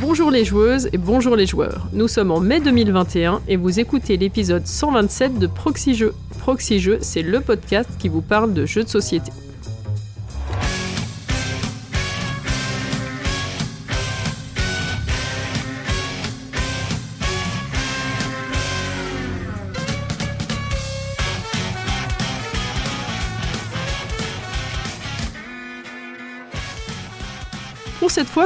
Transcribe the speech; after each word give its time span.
Bonjour 0.00 0.30
les 0.30 0.46
joueuses 0.46 0.88
et 0.94 0.96
bonjour 0.96 1.36
les 1.36 1.44
joueurs. 1.44 1.86
Nous 1.92 2.08
sommes 2.08 2.30
en 2.30 2.40
mai 2.40 2.60
2021 2.60 3.42
et 3.46 3.56
vous 3.56 3.78
écoutez 3.78 4.16
l'épisode 4.16 4.66
127 4.66 5.38
de 5.38 5.46
Proxy 5.46 5.94
Jeux. 5.94 6.14
Proxy 6.38 6.82
c'est 7.02 7.20
le 7.20 7.42
podcast 7.42 7.90
qui 7.98 8.08
vous 8.08 8.22
parle 8.22 8.54
de 8.54 8.64
jeux 8.64 8.84
de 8.84 8.88
société. 8.88 9.30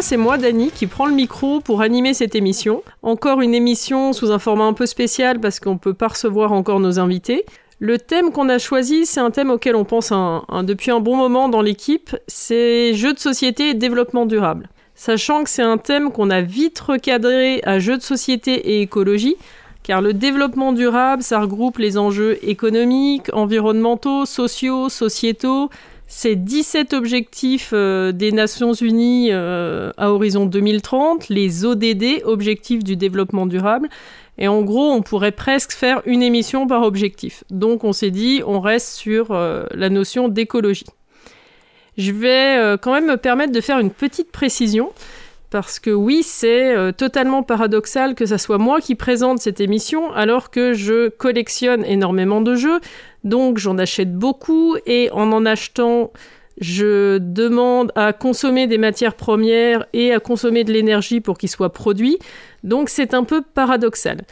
C'est 0.02 0.16
moi, 0.16 0.38
Dani, 0.38 0.70
qui 0.70 0.86
prend 0.86 1.06
le 1.06 1.14
micro 1.14 1.60
pour 1.60 1.80
animer 1.80 2.14
cette 2.14 2.34
émission. 2.34 2.82
Encore 3.02 3.40
une 3.40 3.54
émission 3.54 4.12
sous 4.12 4.30
un 4.30 4.38
format 4.38 4.64
un 4.64 4.72
peu 4.72 4.86
spécial 4.86 5.40
parce 5.40 5.60
qu'on 5.60 5.74
ne 5.74 5.78
peut 5.78 5.94
pas 5.94 6.08
recevoir 6.08 6.52
encore 6.52 6.80
nos 6.80 6.98
invités. 6.98 7.44
Le 7.78 7.98
thème 7.98 8.32
qu'on 8.32 8.48
a 8.48 8.58
choisi, 8.58 9.06
c'est 9.06 9.20
un 9.20 9.30
thème 9.30 9.50
auquel 9.50 9.76
on 9.76 9.84
pense 9.84 10.12
depuis 10.64 10.90
un 10.90 11.00
bon 11.00 11.16
moment 11.16 11.48
dans 11.48 11.62
l'équipe, 11.62 12.16
c'est 12.26 12.94
jeux 12.94 13.12
de 13.12 13.18
société 13.18 13.70
et 13.70 13.74
développement 13.74 14.26
durable. 14.26 14.68
Sachant 14.94 15.44
que 15.44 15.50
c'est 15.50 15.62
un 15.62 15.76
thème 15.76 16.10
qu'on 16.10 16.30
a 16.30 16.40
vite 16.40 16.80
recadré 16.80 17.60
à 17.64 17.78
jeux 17.78 17.98
de 17.98 18.02
société 18.02 18.52
et 18.54 18.80
écologie, 18.80 19.36
car 19.82 20.00
le 20.00 20.14
développement 20.14 20.72
durable, 20.72 21.22
ça 21.22 21.38
regroupe 21.38 21.78
les 21.78 21.98
enjeux 21.98 22.38
économiques, 22.42 23.28
environnementaux, 23.34 24.24
sociaux, 24.24 24.88
sociétaux, 24.88 25.68
c'est 26.08 26.36
17 26.36 26.92
objectifs 26.92 27.70
euh, 27.72 28.12
des 28.12 28.30
Nations 28.30 28.72
Unies 28.72 29.30
euh, 29.32 29.90
à 29.96 30.12
horizon 30.12 30.46
2030, 30.46 31.28
les 31.28 31.64
ODD, 31.64 32.22
Objectifs 32.24 32.84
du 32.84 32.96
développement 32.96 33.46
durable. 33.46 33.88
Et 34.38 34.46
en 34.46 34.62
gros, 34.62 34.92
on 34.92 35.02
pourrait 35.02 35.32
presque 35.32 35.72
faire 35.72 36.02
une 36.06 36.22
émission 36.22 36.66
par 36.68 36.82
objectif. 36.82 37.42
Donc 37.50 37.82
on 37.82 37.92
s'est 37.92 38.12
dit, 38.12 38.42
on 38.46 38.60
reste 38.60 38.94
sur 38.94 39.32
euh, 39.32 39.64
la 39.72 39.88
notion 39.88 40.28
d'écologie. 40.28 40.86
Je 41.96 42.12
vais 42.12 42.76
quand 42.82 42.92
même 42.92 43.06
me 43.06 43.16
permettre 43.16 43.52
de 43.52 43.60
faire 43.62 43.78
une 43.78 43.90
petite 43.90 44.30
précision. 44.30 44.92
Parce 45.48 45.78
que 45.78 45.90
oui, 45.90 46.22
c'est 46.22 46.92
totalement 46.98 47.42
paradoxal 47.42 48.14
que 48.14 48.26
ce 48.26 48.36
soit 48.36 48.58
moi 48.58 48.82
qui 48.82 48.96
présente 48.96 49.38
cette 49.38 49.60
émission 49.60 50.12
alors 50.12 50.50
que 50.50 50.74
je 50.74 51.08
collectionne 51.08 51.86
énormément 51.86 52.42
de 52.42 52.54
jeux, 52.54 52.80
donc 53.26 53.58
j'en 53.58 53.76
achète 53.76 54.14
beaucoup 54.14 54.76
et 54.86 55.10
en 55.10 55.32
en 55.32 55.44
achetant, 55.44 56.12
je 56.60 57.18
demande 57.18 57.92
à 57.96 58.12
consommer 58.12 58.66
des 58.66 58.78
matières 58.78 59.14
premières 59.14 59.84
et 59.92 60.12
à 60.12 60.20
consommer 60.20 60.64
de 60.64 60.72
l'énergie 60.72 61.20
pour 61.20 61.36
qu'ils 61.36 61.50
soient 61.50 61.72
produits. 61.72 62.18
Donc 62.62 62.88
c'est 62.88 63.14
un 63.14 63.24
peu 63.24 63.42
paradoxal. 63.42 64.22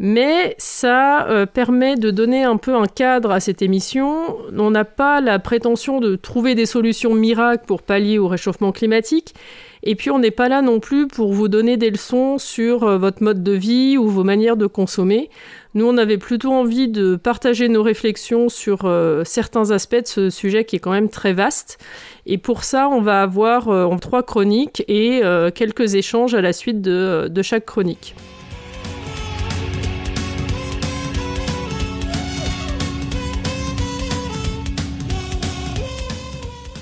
Mais 0.00 0.54
ça 0.58 1.28
euh, 1.28 1.46
permet 1.46 1.94
de 1.94 2.10
donner 2.10 2.42
un 2.42 2.56
peu 2.56 2.74
un 2.74 2.86
cadre 2.86 3.30
à 3.30 3.38
cette 3.38 3.62
émission. 3.62 4.36
On 4.56 4.70
n'a 4.70 4.84
pas 4.84 5.20
la 5.20 5.38
prétention 5.38 6.00
de 6.00 6.16
trouver 6.16 6.54
des 6.54 6.66
solutions 6.66 7.14
miracles 7.14 7.64
pour 7.66 7.82
pallier 7.82 8.18
au 8.18 8.26
réchauffement 8.26 8.72
climatique. 8.72 9.34
Et 9.82 9.94
puis 9.94 10.10
on 10.10 10.18
n'est 10.18 10.30
pas 10.30 10.48
là 10.48 10.62
non 10.62 10.78
plus 10.78 11.08
pour 11.08 11.32
vous 11.32 11.48
donner 11.48 11.76
des 11.76 11.90
leçons 11.90 12.38
sur 12.38 12.84
euh, 12.84 12.98
votre 12.98 13.22
mode 13.22 13.42
de 13.42 13.52
vie 13.52 13.96
ou 13.96 14.08
vos 14.08 14.24
manières 14.24 14.56
de 14.56 14.66
consommer. 14.66 15.30
Nous, 15.74 15.86
on 15.86 15.96
avait 15.96 16.18
plutôt 16.18 16.52
envie 16.52 16.88
de 16.88 17.16
partager 17.16 17.68
nos 17.68 17.82
réflexions 17.82 18.48
sur 18.48 18.80
euh, 18.84 19.22
certains 19.24 19.70
aspects 19.70 20.02
de 20.02 20.06
ce 20.06 20.30
sujet 20.30 20.64
qui 20.64 20.76
est 20.76 20.80
quand 20.80 20.90
même 20.90 21.08
très 21.08 21.32
vaste. 21.32 21.78
Et 22.26 22.38
pour 22.38 22.64
ça, 22.64 22.88
on 22.88 23.00
va 23.00 23.22
avoir 23.22 23.68
euh, 23.68 23.96
trois 24.00 24.22
chroniques 24.22 24.84
et 24.88 25.22
quelques 25.54 25.94
échanges 25.94 26.34
à 26.34 26.40
la 26.40 26.52
suite 26.52 26.80
de 26.80 27.42
chaque 27.42 27.66
chronique. 27.66 28.14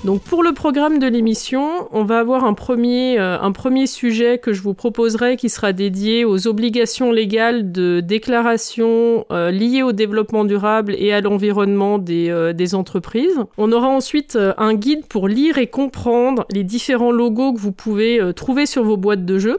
Donc 0.09 0.23
pour 0.23 0.43
le 0.43 0.55
programme 0.55 0.99
de 1.01 1.07
l'émission, 1.07 1.87
on 1.93 2.03
va 2.03 2.21
avoir 2.21 2.45
un 2.45 2.55
premier, 2.55 3.19
euh, 3.19 3.39
un 3.39 3.53
premier 3.53 3.87
sujet 3.87 4.39
que 4.39 4.55
je 4.55 4.63
vous 4.63 4.73
proposerai 4.73 5.37
qui 5.37 5.51
sera 5.51 5.75
dédié 5.75 6.25
aux 6.25 6.47
obligations 6.47 7.13
légales 7.13 7.73
de 7.73 8.01
déclaration 8.01 9.27
euh, 9.31 9.51
liées 9.51 9.83
au 9.83 9.93
développement 9.93 10.47
durable 10.47 10.95
et 10.97 11.13
à 11.13 11.21
l'environnement 11.21 11.99
des, 11.99 12.31
euh, 12.31 12.55
des, 12.55 12.75
entreprises. 12.75 13.39
On 13.59 13.71
aura 13.71 13.89
ensuite 13.89 14.39
un 14.57 14.73
guide 14.73 15.05
pour 15.05 15.29
lire 15.29 15.59
et 15.59 15.67
comprendre 15.67 16.47
les 16.51 16.65
différents 16.65 17.13
logos 17.13 17.53
que 17.53 17.59
vous 17.59 17.73
pouvez 17.73 18.19
trouver 18.35 18.65
sur 18.65 18.85
vos 18.85 18.97
boîtes 18.97 19.27
de 19.27 19.39
jeux. 19.39 19.59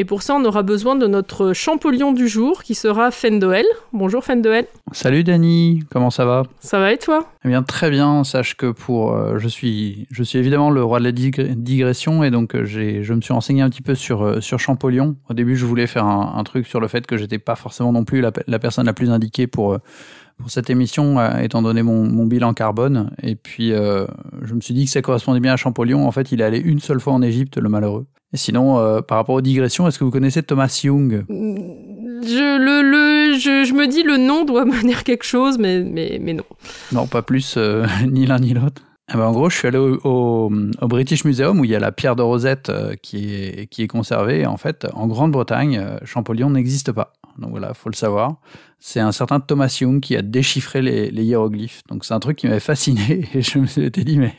Et 0.00 0.04
pour 0.04 0.22
ça, 0.22 0.36
on 0.36 0.44
aura 0.44 0.62
besoin 0.62 0.94
de 0.94 1.08
notre 1.08 1.52
champollion 1.52 2.12
du 2.12 2.28
jour 2.28 2.62
qui 2.62 2.76
sera 2.76 3.10
Fendoel. 3.10 3.64
Bonjour 3.92 4.22
Fendoel. 4.22 4.66
Salut 4.92 5.24
Dani, 5.24 5.82
comment 5.90 6.10
ça 6.10 6.24
va? 6.24 6.44
Ça 6.60 6.78
va 6.78 6.92
et 6.92 6.98
toi? 6.98 7.26
Eh 7.44 7.48
bien 7.48 7.64
très 7.64 7.90
bien, 7.90 8.22
sache 8.22 8.56
que 8.56 8.70
pour 8.70 9.12
euh, 9.12 9.38
je 9.38 9.48
suis 9.48 10.06
je 10.12 10.22
suis 10.22 10.38
évidemment 10.38 10.70
le 10.70 10.84
roi 10.84 11.00
de 11.00 11.04
la 11.04 11.10
digression 11.10 12.22
et 12.22 12.30
donc 12.30 12.54
euh, 12.54 12.64
j'ai 12.64 13.02
je 13.02 13.12
me 13.12 13.20
suis 13.20 13.32
renseigné 13.32 13.60
un 13.60 13.68
petit 13.70 13.82
peu 13.82 13.96
sur 13.96 14.22
euh, 14.22 14.40
sur 14.40 14.60
Champollion. 14.60 15.16
Au 15.28 15.34
début, 15.34 15.56
je 15.56 15.66
voulais 15.66 15.88
faire 15.88 16.04
un, 16.04 16.44
truc 16.44 16.68
sur 16.68 16.78
le 16.78 16.86
fait 16.86 17.04
que 17.04 17.16
j'étais 17.16 17.40
pas 17.40 17.56
forcément 17.56 17.90
non 17.90 18.04
plus 18.04 18.20
la, 18.20 18.30
la, 18.46 18.60
personne 18.60 18.86
la 18.86 18.92
plus 18.92 19.10
indiquée 19.10 19.48
pour 19.48 19.78
pour 20.36 20.48
cette 20.48 20.70
émission, 20.70 21.20
étant 21.40 21.60
donné 21.60 21.82
mon, 21.82 22.04
mon, 22.04 22.24
bilan 22.24 22.54
carbone. 22.54 23.10
Et 23.24 23.34
puis, 23.34 23.70
je 23.70 24.54
me 24.54 24.60
suis 24.60 24.74
dit 24.74 24.84
que 24.84 24.90
ça 24.92 25.02
correspondait 25.02 25.40
bien 25.40 25.54
à 25.54 25.56
Champollion. 25.56 26.06
En 26.06 26.12
fait, 26.12 26.30
il 26.30 26.40
est 26.40 26.44
allé 26.44 26.60
une 26.60 26.78
seule 26.78 27.00
fois 27.00 27.12
en 27.12 27.22
Égypte, 27.22 27.58
le 27.58 27.68
malheureux. 27.68 28.06
Et 28.32 28.36
sinon, 28.36 28.78
euh, 28.78 29.00
par 29.00 29.16
rapport 29.16 29.36
aux 29.36 29.40
digressions, 29.40 29.88
est-ce 29.88 29.98
que 29.98 30.04
vous 30.04 30.10
connaissez 30.10 30.42
Thomas 30.42 30.80
Young? 30.84 31.24
Je, 31.28 32.58
le, 32.58 32.82
le, 32.82 33.38
je, 33.38 33.72
me 33.72 33.86
dis 33.86 34.02
le 34.02 34.18
nom 34.18 34.44
doit 34.44 34.64
me 34.66 34.82
dire 34.82 35.04
quelque 35.04 35.24
chose, 35.24 35.58
mais, 35.58 35.82
mais, 35.82 36.18
mais 36.20 36.34
non. 36.34 36.44
Non, 36.92 37.06
pas 37.06 37.22
plus, 37.22 37.54
euh, 37.56 37.86
ni 38.06 38.26
l'un 38.26 38.38
ni 38.38 38.52
l'autre. 38.52 38.82
Eh 39.10 39.16
ben, 39.16 39.24
en 39.24 39.32
gros, 39.32 39.48
je 39.48 39.56
suis 39.56 39.66
allé 39.66 39.78
au, 39.78 39.98
au, 40.04 40.88
British 40.88 41.24
Museum 41.24 41.58
où 41.60 41.64
il 41.64 41.70
y 41.70 41.74
a 41.74 41.80
la 41.80 41.92
pierre 41.92 42.14
de 42.14 42.22
Rosette 42.22 42.68
euh, 42.68 42.94
qui, 43.02 43.34
est, 43.34 43.66
qui 43.70 43.82
est 43.82 43.88
conservée. 43.88 44.44
en 44.44 44.58
fait, 44.58 44.86
en 44.92 45.06
Grande-Bretagne, 45.06 45.98
Champollion 46.04 46.50
n'existe 46.50 46.92
pas. 46.92 47.14
Donc 47.38 47.50
voilà, 47.50 47.72
faut 47.72 47.88
le 47.88 47.94
savoir. 47.94 48.36
C'est 48.78 49.00
un 49.00 49.12
certain 49.12 49.40
Thomas 49.40 49.74
Young 49.80 50.00
qui 50.00 50.16
a 50.16 50.22
déchiffré 50.22 50.82
les, 50.82 51.10
les 51.10 51.24
hiéroglyphes. 51.24 51.82
Donc 51.88 52.04
c'est 52.04 52.12
un 52.12 52.20
truc 52.20 52.36
qui 52.36 52.46
m'avait 52.46 52.60
fasciné 52.60 53.26
et 53.34 53.40
je 53.40 53.58
me 53.58 53.66
suis 53.66 53.90
dit, 53.90 54.18
mais. 54.18 54.34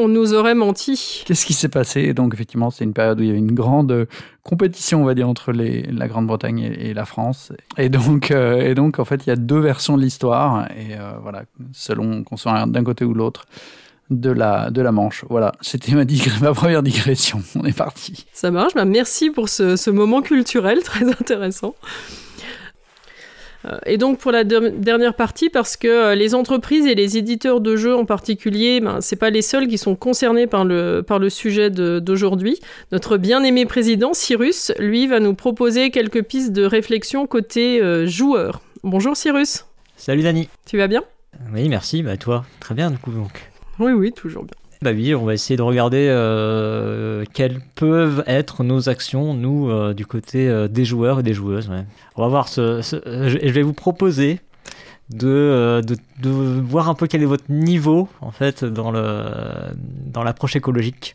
On 0.00 0.06
nous 0.06 0.32
aurait 0.32 0.54
menti. 0.54 1.24
Qu'est-ce 1.26 1.44
qui 1.44 1.54
s'est 1.54 1.68
passé? 1.68 2.14
Donc 2.14 2.32
effectivement, 2.32 2.70
c'est 2.70 2.84
une 2.84 2.92
période 2.92 3.18
où 3.18 3.24
il 3.24 3.26
y 3.26 3.30
avait 3.30 3.38
une 3.38 3.52
grande 3.52 4.06
compétition, 4.44 5.02
on 5.02 5.04
va 5.04 5.14
dire, 5.14 5.28
entre 5.28 5.50
les, 5.50 5.82
la 5.82 6.06
Grande-Bretagne 6.06 6.60
et, 6.78 6.94
la 6.94 7.04
France. 7.04 7.52
Et 7.76 7.88
donc, 7.88 8.30
euh, 8.30 8.60
et 8.60 8.74
donc, 8.74 9.00
en 9.00 9.04
fait, 9.04 9.26
il 9.26 9.30
y 9.30 9.32
a 9.32 9.36
deux 9.36 9.58
versions 9.58 9.96
de 9.96 10.02
l'histoire. 10.02 10.68
Et 10.70 10.94
euh, 10.94 11.12
voilà, 11.20 11.42
selon 11.72 12.22
qu'on 12.22 12.36
soit 12.36 12.64
d'un 12.66 12.84
côté 12.84 13.04
ou 13.04 13.12
de 13.12 13.18
l'autre 13.18 13.44
de 14.10 14.30
la, 14.30 14.70
de 14.70 14.80
la 14.80 14.92
Manche. 14.92 15.24
Voilà, 15.28 15.52
c'était 15.60 15.92
ma, 15.92 16.04
ma, 16.40 16.54
première 16.54 16.82
digression. 16.82 17.42
On 17.56 17.64
est 17.64 17.76
parti. 17.76 18.26
Ça 18.32 18.50
marche, 18.52 18.74
bah 18.74 18.84
merci 18.84 19.30
pour 19.30 19.48
ce, 19.48 19.76
ce, 19.76 19.90
moment 19.90 20.22
culturel 20.22 20.82
très 20.82 21.06
intéressant. 21.08 21.74
Euh, 23.64 23.76
et 23.86 23.96
donc 23.96 24.18
pour 24.18 24.30
la 24.30 24.44
dernière 24.44 25.14
partie, 25.14 25.50
parce 25.50 25.76
que 25.76 25.88
euh, 25.88 26.14
les 26.14 26.34
entreprises 26.34 26.86
et 26.86 26.94
les 26.94 27.18
éditeurs 27.18 27.60
de 27.60 27.76
jeux 27.76 27.94
en 27.94 28.04
particulier, 28.04 28.80
ben, 28.80 29.00
c'est 29.00 29.16
pas 29.16 29.30
les 29.30 29.42
seuls 29.42 29.66
qui 29.66 29.78
sont 29.78 29.96
concernés 29.96 30.46
par 30.46 30.64
le, 30.64 31.02
par 31.02 31.18
le 31.18 31.28
sujet 31.28 31.70
d'aujourd'hui. 31.70 32.60
Notre 32.92 33.16
bien-aimé 33.16 33.66
président, 33.66 34.12
Cyrus, 34.14 34.72
lui, 34.78 35.06
va 35.06 35.20
nous 35.20 35.34
proposer 35.34 35.90
quelques 35.90 36.22
pistes 36.22 36.52
de 36.52 36.64
réflexion 36.64 37.26
côté 37.26 37.82
euh, 37.82 38.06
joueur. 38.06 38.60
Bonjour 38.84 39.16
Cyrus. 39.16 39.64
Salut 39.96 40.22
Dani. 40.22 40.48
Tu 40.66 40.78
vas 40.78 40.86
bien? 40.86 41.02
Oui, 41.52 41.68
merci. 41.68 42.02
Bah 42.02 42.16
toi, 42.16 42.44
très 42.60 42.74
bien 42.74 42.90
du 42.90 42.98
coup 42.98 43.10
donc. 43.10 43.50
Oui, 43.80 43.92
oui, 43.92 44.12
toujours 44.12 44.44
bien. 44.44 44.54
Bah 44.80 44.92
oui, 44.92 45.12
on 45.14 45.24
va 45.24 45.34
essayer 45.34 45.56
de 45.56 45.62
regarder 45.62 46.06
euh, 46.08 47.24
quelles 47.32 47.60
peuvent 47.74 48.22
être 48.26 48.62
nos 48.62 48.88
actions, 48.88 49.34
nous, 49.34 49.68
euh, 49.68 49.92
du 49.92 50.06
côté 50.06 50.48
euh, 50.48 50.68
des 50.68 50.84
joueurs 50.84 51.20
et 51.20 51.22
des 51.24 51.34
joueuses. 51.34 51.68
On 52.14 52.22
va 52.22 52.28
voir 52.28 52.48
ce, 52.48 52.80
je 52.82 53.50
vais 53.50 53.62
vous 53.62 53.72
proposer 53.72 54.38
de, 55.10 55.82
de, 55.84 55.96
de, 56.22 56.30
voir 56.30 56.88
un 56.88 56.94
peu 56.94 57.08
quel 57.08 57.22
est 57.22 57.26
votre 57.26 57.50
niveau, 57.50 58.08
en 58.20 58.30
fait, 58.30 58.64
dans, 58.64 58.92
le, 58.92 59.24
dans 60.06 60.22
l'approche 60.22 60.54
écologique. 60.54 61.14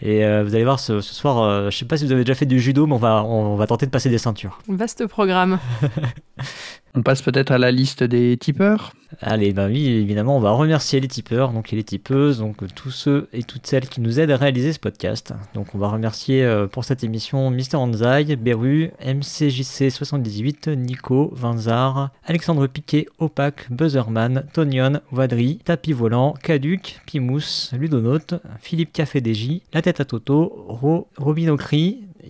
Et 0.00 0.20
vous 0.42 0.54
allez 0.54 0.64
voir 0.64 0.80
ce, 0.80 1.00
soir, 1.00 1.70
je 1.70 1.76
sais 1.76 1.84
pas 1.84 1.96
si 1.96 2.06
vous 2.06 2.12
avez 2.12 2.24
déjà 2.24 2.34
fait 2.34 2.46
du 2.46 2.60
judo, 2.60 2.86
mais 2.86 2.94
on 2.94 2.98
va, 2.98 3.24
on 3.24 3.56
va 3.56 3.66
tenter 3.66 3.86
de 3.86 3.90
passer 3.90 4.08
des 4.08 4.18
ceintures. 4.18 4.60
Vaste 4.68 5.06
programme. 5.06 5.58
On 6.96 7.02
passe 7.02 7.22
peut-être 7.22 7.50
à 7.50 7.58
la 7.58 7.72
liste 7.72 8.04
des 8.04 8.36
tipeurs 8.36 8.92
Allez, 9.20 9.52
bah 9.52 9.66
oui, 9.66 9.86
évidemment, 9.86 10.36
on 10.36 10.40
va 10.40 10.50
remercier 10.50 11.00
les 11.00 11.08
tipeurs, 11.08 11.52
donc 11.52 11.70
les 11.70 11.84
tipeuses, 11.84 12.38
donc 12.38 12.56
tous 12.74 12.90
ceux 12.90 13.28
et 13.32 13.42
toutes 13.42 13.66
celles 13.66 13.88
qui 13.88 14.00
nous 14.00 14.20
aident 14.20 14.32
à 14.32 14.36
réaliser 14.36 14.72
ce 14.72 14.78
podcast. 14.78 15.32
Donc 15.54 15.74
on 15.74 15.78
va 15.78 15.88
remercier 15.88 16.44
euh, 16.44 16.66
pour 16.66 16.84
cette 16.84 17.04
émission 17.04 17.50
Mister 17.50 17.76
Anzai, 17.76 18.36
Beru, 18.36 18.90
MCJC78, 19.04 20.70
Nico, 20.74 21.32
Vinzar, 21.34 22.10
Alexandre 22.24 22.66
Piquet, 22.66 23.06
Opac, 23.18 23.70
Buzzerman, 23.70 24.44
Tonion, 24.52 25.00
Wadri, 25.12 25.58
Tapis 25.64 25.92
Volant, 25.92 26.34
Caduc, 26.42 27.00
Pimous, 27.06 27.70
Ludonote, 27.72 28.34
Philippe 28.60 28.92
Café 28.92 29.20
DJ, 29.20 29.60
La 29.72 29.82
Tête 29.82 30.00
à 30.00 30.04
Toto, 30.04 30.64
Ro, 30.68 31.08
Robin 31.16 31.50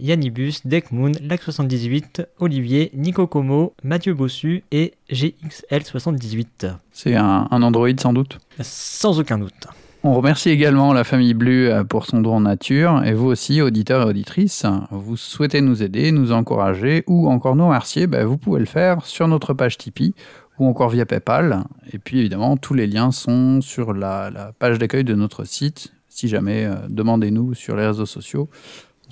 Yannibus, 0.00 0.67
Deckmoon, 0.67 1.12
Lac78, 1.12 2.26
Olivier, 2.38 2.91
Nico 2.94 3.26
Como, 3.26 3.75
Mathieu 3.82 4.14
Bossu 4.14 4.64
et 4.70 4.94
GXL78. 5.11 6.75
C'est 6.93 7.14
un, 7.14 7.49
un 7.50 7.62
Android 7.62 7.88
sans 7.99 8.12
doute? 8.12 8.38
Sans 8.61 9.19
aucun 9.19 9.38
doute. 9.38 9.67
On 10.06 10.12
remercie 10.12 10.50
également 10.50 10.93
la 10.93 11.02
famille 11.02 11.32
Bleu 11.32 11.73
euh, 11.73 11.82
pour 11.82 12.05
son 12.05 12.20
don 12.20 12.35
en 12.35 12.41
nature 12.41 13.02
et 13.06 13.14
vous 13.14 13.25
aussi, 13.25 13.62
auditeurs 13.62 14.02
et 14.02 14.11
auditrices. 14.11 14.67
Vous 14.91 15.17
souhaitez 15.17 15.62
nous 15.62 15.82
aider, 15.82 16.12
nous 16.12 16.31
encourager 16.31 17.05
ou 17.06 17.26
encore 17.31 17.56
nous 17.56 17.64
remercier, 17.64 18.06
ben, 18.06 18.26
vous 18.26 18.37
pouvez 18.37 18.61
le 18.61 18.67
faire 18.67 19.06
sur 19.06 19.29
notre 19.29 19.55
page 19.55 19.79
Tipeee 19.79 20.14
ou 20.58 20.67
encore 20.67 20.90
via 20.90 21.06
PayPal. 21.06 21.64
Et 21.90 21.99
puis 21.99 22.19
évidemment, 22.19 22.58
tous 22.58 22.75
les 22.75 22.87
liens 22.87 23.12
sont 23.12 23.62
sur 23.62 23.94
la, 23.94 24.31
la 24.31 24.52
page 24.52 24.79
d'accueil 24.79 25.05
de 25.05 25.14
notre 25.14 25.44
site. 25.44 25.94
Si 26.11 26.29
jamais, 26.29 26.67
euh, 26.67 26.75
demandez-nous 26.90 27.55
sur 27.55 27.75
les 27.75 27.87
réseaux 27.87 28.05
sociaux. 28.05 28.50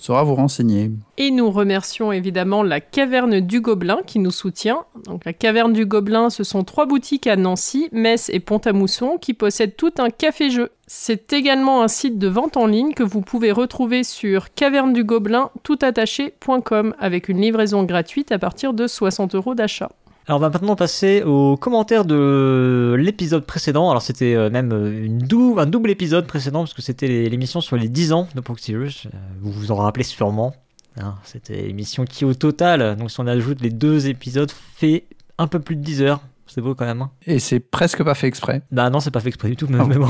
Saura 0.02 0.24
vous 0.24 0.34
renseigner. 0.34 0.90
Et 1.16 1.30
nous 1.30 1.48
remercions 1.48 2.10
évidemment 2.10 2.64
la 2.64 2.80
Caverne 2.80 3.38
du 3.38 3.60
Gobelin 3.60 4.00
qui 4.04 4.18
nous 4.18 4.32
soutient. 4.32 4.84
Donc 5.06 5.24
la 5.24 5.32
Caverne 5.32 5.72
du 5.72 5.86
Gobelin, 5.86 6.28
ce 6.28 6.42
sont 6.42 6.64
trois 6.64 6.86
boutiques 6.86 7.28
à 7.28 7.36
Nancy, 7.36 7.88
Metz 7.92 8.28
et 8.28 8.40
Pont-à-Mousson 8.40 9.16
qui 9.20 9.32
possèdent 9.32 9.76
tout 9.76 9.92
un 9.98 10.10
café-jeu. 10.10 10.70
C'est 10.88 11.32
également 11.32 11.84
un 11.84 11.88
site 11.88 12.18
de 12.18 12.26
vente 12.26 12.56
en 12.56 12.66
ligne 12.66 12.94
que 12.94 13.04
vous 13.04 13.20
pouvez 13.20 13.52
retrouver 13.52 14.02
sur 14.02 14.52
cavernedugobelin 14.54 15.50
toutattaché.com 15.62 16.96
avec 16.98 17.28
une 17.28 17.40
livraison 17.40 17.84
gratuite 17.84 18.32
à 18.32 18.40
partir 18.40 18.74
de 18.74 18.88
60 18.88 19.36
euros 19.36 19.54
d'achat. 19.54 19.90
Alors 20.28 20.38
on 20.38 20.42
va 20.42 20.50
maintenant 20.50 20.76
passer 20.76 21.22
aux 21.24 21.56
commentaires 21.56 22.04
de 22.04 22.94
l'épisode 22.98 23.44
précédent. 23.44 23.90
Alors 23.90 24.02
c'était 24.02 24.34
euh, 24.34 24.50
même 24.50 24.72
euh, 24.72 25.04
une 25.04 25.18
dou- 25.18 25.56
un 25.58 25.66
double 25.66 25.90
épisode 25.90 26.26
précédent 26.26 26.60
parce 26.60 26.74
que 26.74 26.82
c'était 26.82 27.28
l'émission 27.28 27.60
sur 27.60 27.76
les 27.76 27.88
10 27.88 28.12
ans 28.12 28.28
de 28.34 28.40
Proxy 28.40 28.76
Rush. 28.76 29.06
Euh, 29.06 29.10
Vous 29.40 29.50
vous 29.50 29.72
en 29.72 29.76
rappelez 29.76 30.04
sûrement. 30.04 30.54
hein. 31.00 31.16
c'était 31.24 31.62
l'émission 31.62 32.04
qui 32.04 32.24
au 32.24 32.34
total, 32.34 32.96
donc 32.96 33.10
si 33.10 33.18
on 33.18 33.26
ajoute 33.26 33.60
les 33.62 33.70
deux 33.70 34.06
épisodes, 34.08 34.50
fait 34.76 35.04
un 35.38 35.48
peu 35.48 35.58
plus 35.58 35.74
de 35.76 35.82
10 35.82 36.02
heures. 36.02 36.20
C'est 36.46 36.60
beau 36.60 36.74
quand 36.74 36.84
même. 36.84 37.00
hein. 37.02 37.10
Et 37.26 37.38
c'est 37.38 37.60
presque 37.60 38.02
pas 38.04 38.14
fait 38.14 38.26
exprès. 38.26 38.60
Bah 38.70 38.90
non, 38.90 39.00
c'est 39.00 39.10
pas 39.10 39.20
fait 39.20 39.28
exprès 39.28 39.48
du 39.48 39.56
tout, 39.56 39.66
mais, 39.70 39.78
Ah. 39.80 39.86
mais 39.88 39.96
bon. 39.96 40.08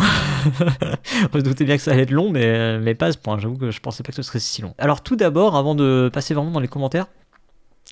On 1.33 1.39
se 1.39 1.43
doutait 1.45 1.65
bien 1.65 1.77
que 1.77 1.83
ça 1.83 1.93
allait 1.93 2.03
être 2.03 2.11
long, 2.11 2.31
mais, 2.31 2.81
mais 2.81 2.95
pas 2.97 3.07
à 3.07 3.13
ce 3.13 3.19
point. 3.19 3.39
J'avoue 3.39 3.57
que 3.57 3.71
je 3.71 3.81
pensais 3.81 4.03
pas 4.03 4.11
que 4.11 4.17
ce 4.17 4.23
serait 4.23 4.41
si 4.41 4.61
long. 4.61 4.75
Alors 4.79 5.03
tout 5.03 5.15
d'abord, 5.15 5.55
avant 5.57 5.75
de 5.77 6.11
passer 6.13 6.35
vraiment 6.35 6.51
dans 6.51 6.59
les 6.61 6.67
commentaires, 6.69 7.07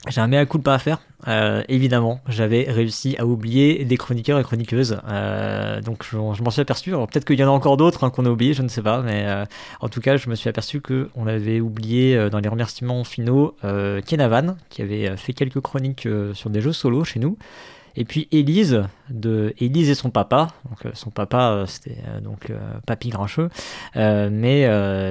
j'ai 0.08 0.20
un 0.20 0.28
mea 0.28 0.46
culpa 0.46 0.74
à 0.74 0.78
faire. 0.78 0.98
Euh, 1.28 1.62
évidemment, 1.68 2.20
j'avais 2.26 2.64
réussi 2.70 3.16
à 3.18 3.26
oublier 3.26 3.84
des 3.84 3.96
chroniqueurs 3.98 4.38
et 4.38 4.42
chroniqueuses. 4.42 4.98
Euh, 5.08 5.82
donc 5.82 6.04
je, 6.10 6.16
m'en 6.16 6.50
suis 6.50 6.62
aperçu. 6.62 6.92
Peut-être 6.92 7.26
qu'il 7.26 7.38
y 7.38 7.44
en 7.44 7.48
a 7.48 7.50
encore 7.50 7.76
d'autres 7.76 8.04
hein, 8.04 8.10
qu'on 8.10 8.24
a 8.24 8.30
oublié, 8.30 8.54
je 8.54 8.62
ne 8.62 8.68
sais 8.68 8.80
pas. 8.80 9.02
Mais 9.02 9.24
euh, 9.26 9.44
en 9.80 9.88
tout 9.88 10.00
cas, 10.00 10.16
je 10.16 10.30
me 10.30 10.34
suis 10.34 10.48
aperçu 10.48 10.80
qu'on 10.80 11.26
avait 11.26 11.60
oublié 11.60 12.30
dans 12.30 12.38
les 12.38 12.48
remerciements 12.48 13.04
finaux 13.04 13.54
Kenavan, 14.06 14.56
qui 14.70 14.82
avait 14.82 15.16
fait 15.16 15.34
quelques 15.34 15.60
chroniques 15.60 16.08
sur 16.32 16.48
des 16.50 16.60
jeux 16.60 16.72
solo 16.72 17.04
chez 17.04 17.20
nous. 17.20 17.36
Et 17.96 18.04
puis 18.04 18.28
Élise, 18.32 18.84
de 19.08 19.54
Élise 19.58 19.90
et 19.90 19.94
son 19.94 20.10
papa. 20.10 20.48
Euh, 20.84 20.90
son 20.94 21.10
papa, 21.10 21.50
euh, 21.50 21.66
c'était 21.66 21.98
euh, 22.08 22.20
donc 22.20 22.52
Papy 22.86 23.10
Grincheux. 23.10 23.50
Mais 23.94 24.62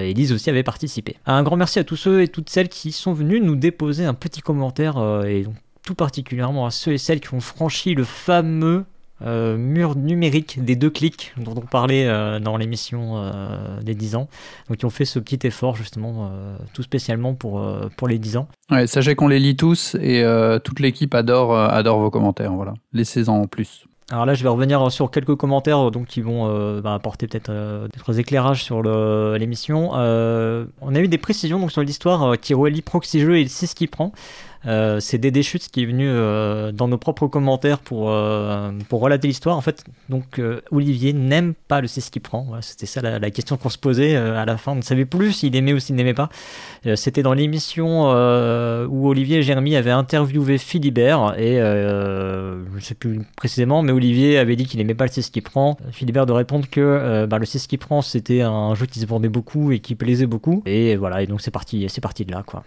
Élise 0.09 0.31
aussi 0.33 0.49
avait 0.49 0.63
participé. 0.63 1.17
Un 1.25 1.43
grand 1.43 1.57
merci 1.57 1.79
à 1.79 1.83
tous 1.83 1.95
ceux 1.95 2.21
et 2.21 2.27
toutes 2.27 2.49
celles 2.49 2.69
qui 2.69 2.91
sont 2.91 3.13
venus 3.13 3.41
nous 3.41 3.55
déposer 3.55 4.05
un 4.05 4.13
petit 4.13 4.41
commentaire 4.41 4.97
et 5.25 5.43
donc 5.43 5.55
tout 5.83 5.95
particulièrement 5.95 6.65
à 6.65 6.71
ceux 6.71 6.93
et 6.93 6.97
celles 6.97 7.19
qui 7.19 7.33
ont 7.33 7.39
franchi 7.39 7.95
le 7.95 8.03
fameux 8.03 8.85
euh, 9.25 9.57
mur 9.57 9.95
numérique 9.95 10.63
des 10.63 10.75
deux 10.75 10.89
clics 10.89 11.33
dont 11.37 11.53
on 11.55 11.61
parlait 11.61 12.07
euh, 12.07 12.39
dans 12.39 12.57
l'émission 12.57 13.17
euh, 13.17 13.81
des 13.81 13.95
10 13.95 14.15
ans. 14.15 14.27
Donc 14.67 14.77
qui 14.77 14.85
ont 14.85 14.89
fait 14.89 15.05
ce 15.05 15.19
petit 15.19 15.45
effort 15.47 15.75
justement 15.75 16.31
tout 16.73 16.83
spécialement 16.83 17.33
pour, 17.33 17.61
pour 17.97 18.07
les 18.07 18.19
10 18.19 18.37
ans. 18.37 18.47
Ouais, 18.71 18.87
sachez 18.87 19.15
qu'on 19.15 19.27
les 19.27 19.39
lit 19.39 19.55
tous 19.55 19.95
et 20.01 20.23
toute 20.63 20.79
l'équipe 20.79 21.13
adore, 21.15 21.57
adore 21.57 21.99
vos 21.99 22.09
commentaires. 22.09 22.53
Voilà. 22.53 22.73
Laissez-en 22.93 23.33
en 23.41 23.47
plus. 23.47 23.85
Alors 24.11 24.25
là, 24.25 24.33
je 24.33 24.41
vais 24.41 24.49
revenir 24.49 24.91
sur 24.91 25.11
quelques 25.11 25.35
commentaires 25.35 25.91
donc, 25.91 26.07
qui 26.07 26.21
vont 26.21 26.47
euh, 26.47 26.81
bah, 26.81 26.95
apporter 26.95 27.27
peut-être 27.27 27.49
euh, 27.51 27.87
d'autres 27.89 28.19
éclairages 28.19 28.63
sur 28.63 28.81
le- 28.81 29.37
l'émission. 29.37 29.91
Euh, 29.93 30.65
on 30.81 30.95
a 30.95 30.99
eu 30.99 31.07
des 31.07 31.19
précisions 31.19 31.59
donc, 31.59 31.71
sur 31.71 31.83
l'histoire 31.83 32.35
qui 32.39 32.55
relie 32.55 32.81
Proxy 32.81 33.19
Jeux 33.19 33.37
et 33.37 33.47
c'est 33.47 33.67
ce 33.67 33.75
qui 33.75 33.85
prend. 33.85 34.11
Euh, 34.65 34.99
c'est 34.99 35.17
Dédé 35.17 35.41
Chutes 35.41 35.69
qui 35.69 35.83
est 35.83 35.85
venu 35.85 36.05
euh, 36.07 36.71
dans 36.71 36.87
nos 36.87 36.97
propres 36.97 37.27
commentaires 37.27 37.79
pour, 37.79 38.09
euh, 38.09 38.71
pour 38.89 38.99
relater 38.99 39.27
l'histoire. 39.27 39.55
En 39.55 39.61
fait, 39.61 39.83
donc 40.09 40.41
Olivier 40.71 41.13
n'aime 41.13 41.53
pas 41.67 41.81
le 41.81 41.87
C'est 41.87 42.01
ce 42.01 42.09
prend. 42.19 42.47
C'était 42.61 42.85
ça 42.85 43.01
la, 43.01 43.31
question 43.31 43.57
qu'on 43.57 43.69
se 43.69 43.77
posait 43.77 44.15
à 44.15 44.45
la 44.45 44.57
fin. 44.57 44.73
On 44.73 44.75
ne 44.75 44.81
savait 44.81 45.05
plus 45.05 45.31
s'il 45.31 45.55
aimait 45.55 45.73
ou 45.73 45.79
s'il 45.79 45.95
n'aimait 45.95 46.13
pas. 46.13 46.29
C'était 46.95 47.23
dans 47.23 47.33
l'émission 47.33 48.09
où 48.09 49.07
Olivier 49.07 49.37
et 49.37 49.43
Jérémy 49.43 49.75
avaient 49.75 49.91
interviewé 49.91 50.57
Philibert 50.57 51.35
et 51.37 51.57
je 51.57 52.75
ne 52.75 52.79
sais 52.81 52.95
plus 52.95 53.21
précisément, 53.35 53.81
mais 53.81 53.91
Olivier 53.91 54.37
avait 54.37 54.55
dit 54.55 54.65
qu'il 54.65 54.79
aimait 54.81 54.95
pas 54.95 55.05
le 55.05 55.11
C'est 55.11 55.21
ce 55.21 55.39
prend. 55.39 55.77
Philibert 55.91 56.25
de 56.25 56.33
répondre 56.33 56.67
que 56.69 57.25
bah, 57.25 57.37
le 57.37 57.45
C'est 57.45 57.59
ce 57.59 57.75
prend 57.77 58.01
c'était 58.01 58.41
un 58.41 58.75
jeu 58.75 58.85
qui 58.85 58.99
se 58.99 59.05
vendait 59.05 59.29
beaucoup 59.29 59.71
et 59.71 59.79
qui 59.79 59.95
plaisait 59.95 60.25
beaucoup. 60.25 60.63
Et 60.65 60.95
voilà, 60.95 61.21
et 61.21 61.27
donc 61.27 61.41
c'est 61.41 61.51
parti, 61.51 61.85
c'est 61.89 62.01
parti 62.01 62.25
de 62.25 62.31
là 62.31 62.43
quoi. 62.45 62.63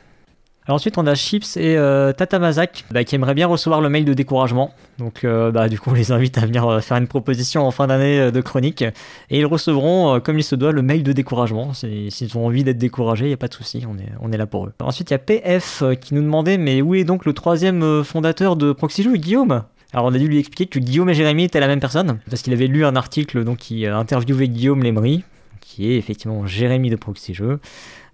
Alors 0.67 0.77
ensuite 0.77 0.97
on 0.97 1.07
a 1.09 1.15
Chips 1.17 1.57
et 1.57 1.77
euh, 1.77 2.13
Tata 2.13 2.39
Mazak 2.39 2.85
bah, 2.93 3.03
qui 3.03 3.17
aimeraient 3.17 3.35
bien 3.35 3.49
recevoir 3.49 3.81
le 3.81 3.89
mail 3.89 4.05
de 4.05 4.15
découragement. 4.15 4.73
Donc 4.99 5.25
euh, 5.25 5.51
bah, 5.51 5.69
du 5.69 5.81
coup 5.81 5.91
on 5.91 5.95
les 5.95 6.13
invite 6.13 6.39
à 6.39 6.47
venir 6.47 6.69
euh, 6.69 6.81
faire 6.81 6.99
une 6.99 7.09
proposition 7.09 7.67
en 7.67 7.73
fin 7.73 7.89
d'année 7.89 8.21
euh, 8.21 8.31
de 8.31 8.41
chronique 8.41 8.83
et 8.83 9.41
ils 9.41 9.47
recevront 9.47 10.21
comme 10.21 10.39
il 10.39 10.45
se 10.45 10.55
doit 10.55 10.71
le 10.71 10.83
mail 10.83 11.03
de 11.03 11.13
découragement. 11.13 11.73
S'ils 11.75 12.39
ont 12.39 12.47
envie 12.47 12.63
d'être 12.63 12.79
découragés, 12.79 13.25
il 13.25 13.29
n'y 13.29 13.35
a 13.35 13.39
pas 13.39 13.49
de 13.49 13.55
souci, 13.55 13.85
on 13.89 13.99
est, 13.99 14.13
on 14.21 14.31
est 14.31 14.37
là 14.37 14.47
pour 14.47 14.67
eux. 14.67 14.73
Ensuite 14.81 15.11
il 15.11 15.15
y 15.15 15.17
a 15.17 15.19
PF 15.19 15.83
qui 16.01 16.15
nous 16.15 16.23
demandait 16.23 16.59
mais 16.59 16.81
où 16.81 16.95
est 16.95 17.05
donc 17.05 17.25
le 17.25 17.33
troisième 17.33 18.05
fondateur 18.05 18.55
de 18.55 18.73
Proxy 18.73 19.03
Jeux, 19.03 19.17
Guillaume? 19.17 19.65
Alors 19.93 20.07
on 20.07 20.15
a 20.15 20.19
dû 20.19 20.29
lui 20.29 20.39
expliquer 20.39 20.67
que 20.67 20.79
Guillaume 20.79 21.11
et 21.11 21.15
Jérémy 21.15 21.45
étaient 21.45 21.61
la 21.61 21.67
même 21.67 21.81
personne 21.81 22.21
parce 22.31 22.43
qu'il 22.43 22.53
avait 22.53 22.69
lu 22.69 22.85
un 22.85 22.95
article 22.95 23.43
donc 23.43 23.59
qui 23.59 23.85
interviewait 23.85 24.49
Guillaume 24.49 24.85
Lemery 24.85 25.25
qui 25.61 25.91
est 25.91 25.97
effectivement 25.97 26.47
Jérémy 26.47 26.91
de 26.91 26.97
Proxy 26.97 27.33
Jeux. 27.33 27.59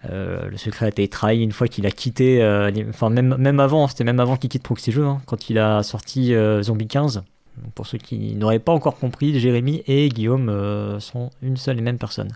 Euh, 0.05 0.49
le 0.49 0.57
secret 0.57 0.87
a 0.87 0.89
été 0.89 1.09
trahi 1.09 1.43
une 1.43 1.53
fois 1.53 1.67
qu'il 1.69 1.87
a 1.87 1.91
quitté, 1.91 2.43
euh, 2.43 2.71
enfin 2.89 3.11
même, 3.11 3.37
même 3.37 3.61
avant, 3.61 3.89
c'était 3.89 4.05
même 4.05 4.21
avant 4.21 4.37
qu'il 4.37 4.49
quitte 4.49 4.63
Proxy 4.63 4.93
Jeux, 4.93 5.05
hein, 5.05 5.21
quand 5.27 5.51
il 5.51 5.59
a 5.59 5.83
sorti 5.83 6.35
euh, 6.35 6.63
Zombie 6.63 6.87
15. 6.87 7.25
Donc, 7.63 7.73
pour 7.75 7.87
ceux 7.87 7.99
qui 7.99 8.37
n'auraient 8.37 8.61
pas 8.61 8.73
encore 8.73 8.97
compris, 8.97 9.39
Jérémy 9.41 9.83
et 9.89 10.09
Guillaume 10.09 11.01
sont 11.01 11.31
une 11.43 11.57
seule 11.57 11.79
et 11.79 11.83
même 11.83 11.99
personne. 11.99 12.31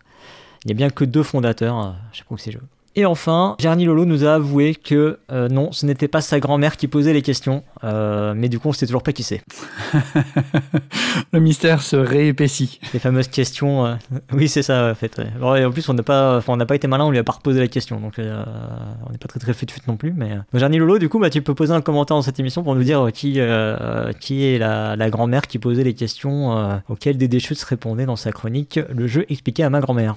Il 0.65 0.69
n'y 0.69 0.73
a 0.73 0.77
bien 0.77 0.91
que 0.91 1.05
deux 1.05 1.23
fondateurs 1.23 1.95
chez 2.13 2.25
Proxy 2.25 2.51
Jeux. 2.51 2.63
Et 2.95 3.07
enfin, 3.07 3.57
Jerny 3.59 3.87
Lolo 3.87 4.05
nous 4.05 4.25
a 4.25 4.35
avoué 4.35 4.75
que 4.75 5.19
euh, 5.31 5.49
non, 5.49 5.73
ce 5.73 5.87
n'était 5.87 6.09
pas 6.09 6.21
sa 6.21 6.41
grand-mère 6.41 6.77
qui 6.77 6.89
posait 6.89 7.15
les 7.15 7.23
questions, 7.23 7.63
euh, 7.85 8.35
mais 8.37 8.51
du 8.51 8.59
coup 8.59 8.69
on 8.69 8.73
sait 8.73 8.85
toujours 8.85 9.03
pas 9.03 9.13
qui 9.15 9.23
c'est. 9.23 9.43
Le 11.33 11.41
mystère 11.41 11.81
se 11.81 11.97
réépaissit. 11.97 12.81
Les 12.93 12.99
fameuses 12.99 13.29
questions. 13.29 13.87
euh, 13.87 13.95
Oui, 14.33 14.49
c'est 14.49 14.63
ça, 14.63 14.91
en 14.91 14.95
fait. 14.95 15.17
ouais. 15.17 15.29
Bon, 15.41 15.55
et 15.55 15.65
en 15.65 15.71
plus, 15.71 15.89
on 15.89 15.95
n'a 15.95 16.03
pas, 16.03 16.37
enfin, 16.37 16.53
on 16.53 16.57
n'a 16.57 16.67
pas 16.67 16.75
été 16.75 16.87
malin, 16.87 17.05
on 17.07 17.11
lui 17.11 17.19
a 17.19 17.25
pas 17.25 17.33
reposé 17.33 17.61
la 17.61 17.69
question, 17.69 17.99
donc 17.99 18.15
on 18.19 19.11
n'est 19.11 19.19
pas 19.19 19.29
très 19.29 19.41
très 19.41 19.55
fut 19.55 19.67
fut 19.71 19.81
non 19.89 19.97
plus. 19.97 20.13
Mais. 20.15 20.37
Jarny 20.53 20.77
Lolo, 20.79 20.99
du 20.99 21.09
coup, 21.09 21.19
bah, 21.19 21.31
tu 21.31 21.41
peux 21.41 21.55
poser 21.55 21.73
un 21.73 21.81
commentaire 21.81 22.17
dans 22.17 22.23
cette 22.23 22.39
émission 22.41 22.63
pour 22.63 22.75
nous 22.75 22.85
dire 22.85 23.09
qui, 23.15 23.39
qui 24.21 24.45
est 24.45 24.59
la, 24.59 24.97
la 24.97 25.11
grand-mère 25.11 25.47
qui 25.47 25.59
posait 25.59 25.85
les 25.85 25.95
questions 25.95 26.81
auxquelles 26.91 27.17
Dédé 27.17 27.41
Schutz 27.41 27.63
répondait 27.65 28.05
dans 28.07 28.17
sa 28.17 28.33
chronique 28.33 28.79
Le 28.95 29.07
jeu 29.07 29.25
expliqué 29.31 29.65
à 29.65 29.71
ma 29.71 29.81
grand-mère. 29.81 30.17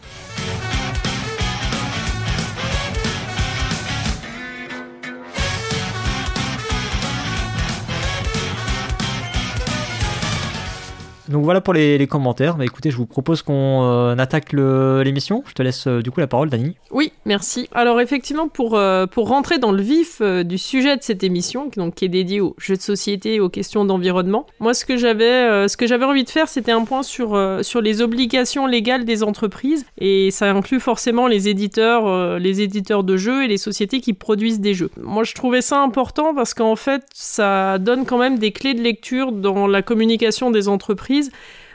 Donc 11.29 11.43
voilà 11.43 11.61
pour 11.61 11.73
les, 11.73 12.05
commentaires. 12.07 12.55
Bah, 12.55 12.65
écoutez, 12.65 12.91
je 12.91 12.97
vous 12.97 13.05
propose 13.05 13.41
qu'on 13.41 13.83
euh, 13.83 14.15
attaque 14.17 14.53
l'émission. 14.53 15.43
Je 15.47 15.53
te 15.53 15.63
laisse 15.63 15.87
euh, 15.87 16.01
du 16.01 16.11
coup 16.11 16.19
la 16.19 16.27
parole, 16.27 16.49
Dani. 16.49 16.75
Oui, 16.91 17.11
merci. 17.25 17.67
Alors 17.73 17.99
effectivement, 17.99 18.47
pour, 18.47 18.75
euh, 18.75 19.07
pour 19.07 19.27
rentrer 19.29 19.57
dans 19.57 19.71
le 19.71 19.81
vif 19.81 20.21
du 20.21 20.57
sujet 20.57 20.97
de 20.97 21.03
cette 21.03 21.23
émission, 21.23 21.69
donc, 21.75 21.95
qui 21.95 22.05
est 22.05 22.09
dédiée 22.09 22.41
aux 22.41 22.55
jeux 22.57 22.75
de 22.75 22.81
société 22.81 23.35
et 23.35 23.39
aux 23.39 23.49
questions 23.49 23.85
d'environnement, 23.85 24.45
moi 24.59 24.73
ce 24.73 24.85
que 24.85 24.97
j'avais 24.97 26.05
envie 26.05 26.23
de 26.23 26.29
faire, 26.29 26.47
c'était 26.47 26.71
un 26.71 26.83
point 26.83 27.03
sur, 27.03 27.39
sur 27.61 27.81
les 27.81 28.01
obligations 28.01 28.67
légales 28.67 29.05
des 29.05 29.23
entreprises, 29.23 29.85
et 29.97 30.31
ça 30.31 30.51
inclut 30.51 30.79
forcément 30.79 31.27
les 31.27 31.49
éditeurs, 31.49 32.39
les 32.39 32.61
éditeurs 32.61 33.03
de 33.03 33.17
jeux 33.17 33.43
et 33.43 33.47
les 33.47 33.57
sociétés 33.57 33.99
qui 33.99 34.13
produisent 34.13 34.59
des 34.59 34.73
jeux. 34.73 34.91
Moi 35.01 35.23
je 35.23 35.33
trouvais 35.33 35.61
ça 35.61 35.81
important 35.81 36.33
parce 36.33 36.53
qu'en 36.53 36.75
fait, 36.75 37.03
ça 37.13 37.77
donne 37.79 38.05
quand 38.05 38.17
même 38.17 38.37
des 38.37 38.51
clés 38.51 38.73
de 38.73 38.81
lecture 38.81 39.31
dans 39.31 39.67
la 39.67 39.81
communication 39.81 40.51
des 40.51 40.67
entreprises 40.67 41.24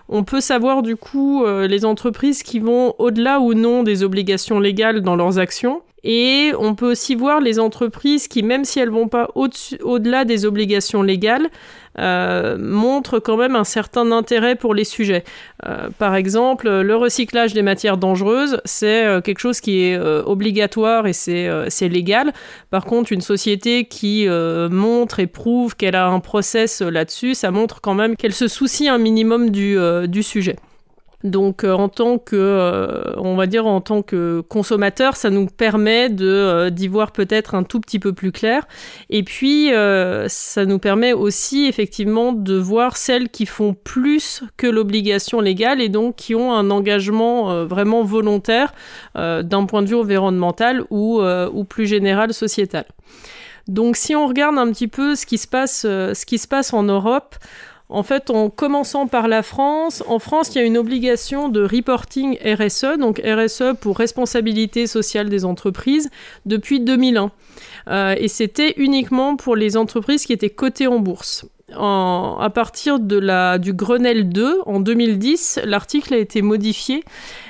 on 0.08 0.24
peut 0.24 0.40
savoir 0.40 0.82
du 0.82 0.96
coup 0.96 1.44
euh, 1.44 1.68
les 1.68 1.84
entreprises 1.84 2.42
qui 2.42 2.58
vont 2.58 2.94
au-delà 2.98 3.40
ou 3.40 3.54
non 3.54 3.84
des 3.84 4.02
obligations 4.02 4.58
légales 4.58 5.02
dans 5.02 5.16
leurs 5.16 5.38
actions. 5.38 5.82
Et 6.02 6.52
on 6.58 6.74
peut 6.74 6.90
aussi 6.90 7.14
voir 7.14 7.40
les 7.40 7.60
entreprises 7.60 8.26
qui, 8.26 8.42
même 8.42 8.64
si 8.64 8.80
elles 8.80 8.90
vont 8.90 9.08
pas 9.08 9.28
au-delà 9.34 10.24
des 10.24 10.46
obligations 10.46 11.02
légales, 11.02 11.48
euh, 11.98 12.56
montrent 12.58 13.18
quand 13.18 13.36
même 13.36 13.56
un 13.56 13.64
certain 13.64 14.12
intérêt 14.12 14.54
pour 14.54 14.74
les 14.74 14.84
sujets. 14.84 15.24
Euh, 15.66 15.88
par 15.98 16.14
exemple, 16.14 16.68
le 16.68 16.96
recyclage 16.96 17.52
des 17.52 17.62
matières 17.62 17.96
dangereuses, 17.96 18.60
c'est 18.64 19.04
euh, 19.04 19.20
quelque 19.20 19.40
chose 19.40 19.60
qui 19.60 19.82
est 19.82 19.98
obligatoire 19.98 21.06
et 21.06 21.12
c'est 21.12 21.88
légal. 21.88 22.32
Par 22.70 22.84
contre, 22.84 23.12
une 23.12 23.20
société 23.20 23.84
qui 23.84 24.26
montre 24.28 25.20
et 25.20 25.26
prouve 25.26 25.76
qu'elle 25.76 25.96
a 25.96 26.06
un 26.06 26.20
process 26.20 26.80
là-dessus, 26.80 27.34
ça 27.34 27.50
montre 27.50 27.80
quand 27.80 27.94
même 27.94 28.16
qu'elle 28.16 28.34
se 28.34 28.48
soucie 28.48 28.88
un 28.88 28.98
minimum 28.98 29.50
du, 29.50 29.76
du 30.08 30.22
sujet. 30.22 30.56
Donc 31.22 31.64
euh, 31.64 31.72
en 31.72 31.90
tant 31.90 32.16
que, 32.16 32.34
euh, 32.34 33.12
on 33.18 33.36
va 33.36 33.46
dire 33.46 33.66
en 33.66 33.82
tant 33.82 34.00
que 34.00 34.42
consommateur, 34.48 35.16
ça 35.16 35.28
nous 35.28 35.46
permet 35.46 36.08
de 36.08 36.26
euh, 36.26 36.70
d'y 36.70 36.88
voir 36.88 37.12
peut-être 37.12 37.54
un 37.54 37.62
tout 37.62 37.78
petit 37.78 37.98
peu 37.98 38.14
plus 38.14 38.32
clair. 38.32 38.66
Et 39.10 39.22
puis 39.22 39.70
ça 40.28 40.64
nous 40.64 40.78
permet 40.78 41.12
aussi 41.12 41.66
effectivement 41.66 42.32
de 42.32 42.54
voir 42.54 42.96
celles 42.96 43.28
qui 43.28 43.46
font 43.46 43.74
plus 43.74 44.42
que 44.56 44.66
l'obligation 44.66 45.40
légale 45.40 45.80
et 45.80 45.88
donc 45.88 46.16
qui 46.16 46.34
ont 46.34 46.52
un 46.52 46.70
engagement 46.70 47.64
vraiment 47.64 48.02
volontaire 48.02 48.72
d'un 49.14 49.66
point 49.66 49.82
de 49.82 49.88
vue 49.88 49.96
environnemental 49.96 50.84
ou, 50.90 51.20
ou 51.22 51.64
plus 51.64 51.86
général 51.86 52.32
sociétal. 52.32 52.84
Donc 53.68 53.96
si 53.96 54.14
on 54.14 54.26
regarde 54.26 54.58
un 54.58 54.70
petit 54.72 54.88
peu 54.88 55.14
ce 55.14 55.26
qui 55.26 55.38
se 55.38 55.48
passe, 55.48 55.82
ce 55.82 56.26
qui 56.26 56.38
se 56.38 56.48
passe 56.48 56.72
en 56.72 56.82
Europe, 56.82 57.36
en 57.90 58.02
fait, 58.04 58.30
en 58.30 58.50
commençant 58.50 59.08
par 59.08 59.26
la 59.26 59.42
France, 59.42 60.02
en 60.06 60.18
France, 60.18 60.54
il 60.54 60.58
y 60.58 60.60
a 60.60 60.64
une 60.64 60.78
obligation 60.78 61.48
de 61.48 61.62
reporting 61.62 62.38
RSE, 62.44 62.98
donc 62.98 63.20
RSE 63.24 63.74
pour 63.80 63.98
responsabilité 63.98 64.86
sociale 64.86 65.28
des 65.28 65.44
entreprises, 65.44 66.08
depuis 66.46 66.80
2001. 66.80 67.30
Euh, 67.88 68.14
et 68.16 68.28
c'était 68.28 68.74
uniquement 68.76 69.36
pour 69.36 69.56
les 69.56 69.76
entreprises 69.76 70.24
qui 70.24 70.32
étaient 70.32 70.50
cotées 70.50 70.86
en 70.86 71.00
bourse. 71.00 71.46
à 71.72 72.50
partir 72.52 72.98
de 73.00 73.16
la, 73.16 73.58
du 73.58 73.72
Grenelle 73.72 74.28
2, 74.28 74.60
en 74.66 74.80
2010, 74.80 75.60
l'article 75.64 76.14
a 76.14 76.18
été 76.18 76.42
modifié 76.42 77.04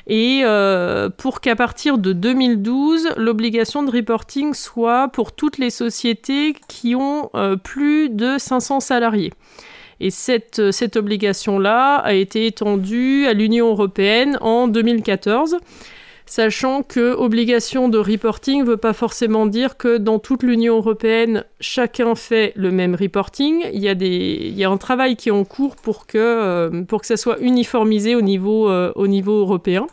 et 0.07 0.43
euh, 0.45 1.09
pour 1.09 1.41
qu'à 1.41 1.57
partir 1.57 1.99
de 1.99 2.13
2012, 2.13 3.11
l'obligation 3.17 3.83
de 3.83 3.91
reporting 3.91 4.55
soit 4.55 5.09
pour 5.09 5.33
toutes 5.33 5.59
les 5.59 5.71
sociétés 5.71 6.55
qui 6.69 6.95
ont 6.95 7.31
euh, 7.35 7.57
plus 7.57 8.09
de 8.09 8.37
500 8.39 8.81
salariés. 8.81 9.33
Et 10.01 10.11
cette, 10.11 10.59
euh, 10.59 10.73
cette 10.73 10.97
obligation-là 10.97 11.97
a 11.97 12.15
été 12.15 12.47
étendue 12.47 13.27
à 13.27 13.35
l'Union 13.35 13.69
européenne 13.69 14.39
en 14.41 14.67
2014 14.67 15.59
sachant 16.27 16.85
que 16.85 17.13
obligation 17.13 17.89
de 17.89 17.99
reporting 17.99 18.61
ne 18.61 18.65
veut 18.65 18.77
pas 18.77 18.93
forcément 18.93 19.47
dire 19.47 19.77
que 19.77 19.97
dans 19.97 20.21
toute 20.21 20.45
l'Union 20.45 20.77
européenne, 20.77 21.45
chacun 21.59 22.15
fait 22.15 22.53
le 22.55 22.71
même 22.71 22.95
reporting. 22.95 23.65
Il 23.73 23.83
y 23.83 24.65
a, 24.65 24.71
un 24.71 24.77
travail 24.77 25.17
qui 25.17 25.31
est 25.31 25.33
en 25.33 25.43
cours 25.43 25.75
pour 25.75 26.07
que, 26.07 26.19
euh, 26.19 26.85
ça 27.03 27.17
soit 27.17 27.41
uniformisé 27.41 28.15
au 28.15 28.21
niveau, 28.21 28.71
euh, 28.71 28.93
au 28.95 29.09
niveau 29.09 29.41
européen. 29.41 29.89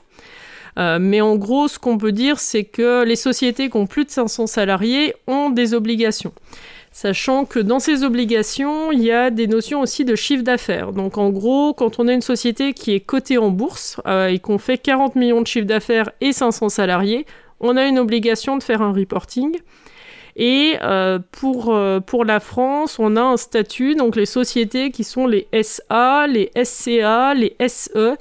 mais 0.77 1.21
en 1.21 1.37
gros, 1.37 1.67
ce 1.67 1.79
qu'on 1.79 1.97
peut 1.97 2.11
dire, 2.11 2.37
c'est 2.39 2.65
que 2.65 3.03
les 3.03 3.15
sociétés 3.15 3.71
qui 3.71 3.77
ont 3.77 3.87
plus 3.87 4.05
de 4.05 4.11
500 4.11 4.45
salariés 4.45 5.15
ont 5.25 5.49
des 5.49 5.73
obligations 5.73 6.33
sachant 6.97 7.45
que 7.45 7.59
dans 7.59 7.77
ces 7.77 8.03
obligations, 8.03 8.91
il 8.91 9.03
y 9.03 9.11
a 9.11 9.29
des 9.29 9.45
notions 9.45 9.81
aussi 9.81 10.03
de 10.03 10.15
chiffre 10.15 10.43
d'affaires. 10.43 10.93
Donc 10.93 11.19
en 11.19 11.29
gros, 11.29 11.75
quand 11.75 11.99
on 11.99 12.07
a 12.07 12.13
une 12.13 12.23
société 12.23 12.73
qui 12.73 12.91
est 12.95 13.01
cotée 13.01 13.37
en 13.37 13.51
bourse 13.51 14.01
euh, 14.07 14.29
et 14.29 14.39
qu'on 14.39 14.57
fait 14.57 14.79
40 14.79 15.15
millions 15.15 15.41
de 15.41 15.45
chiffre 15.45 15.67
d'affaires 15.67 16.09
et 16.21 16.33
500 16.33 16.69
salariés, 16.69 17.27
on 17.59 17.77
a 17.77 17.85
une 17.85 17.99
obligation 17.99 18.57
de 18.57 18.63
faire 18.63 18.81
un 18.81 18.93
reporting. 18.93 19.55
Et 20.37 20.77
euh, 20.81 21.19
pour, 21.31 21.71
euh, 21.71 21.99
pour 21.99 22.25
la 22.25 22.39
France, 22.39 22.97
on 22.97 23.15
a 23.15 23.21
un 23.21 23.37
statut, 23.37 23.93
donc 23.93 24.15
les 24.15 24.25
sociétés 24.25 24.89
qui 24.89 25.03
sont 25.03 25.27
les 25.27 25.47
SA, 25.61 26.25
les 26.25 26.49
SCA, 26.63 27.35
les 27.35 27.55
SE, 27.67 28.15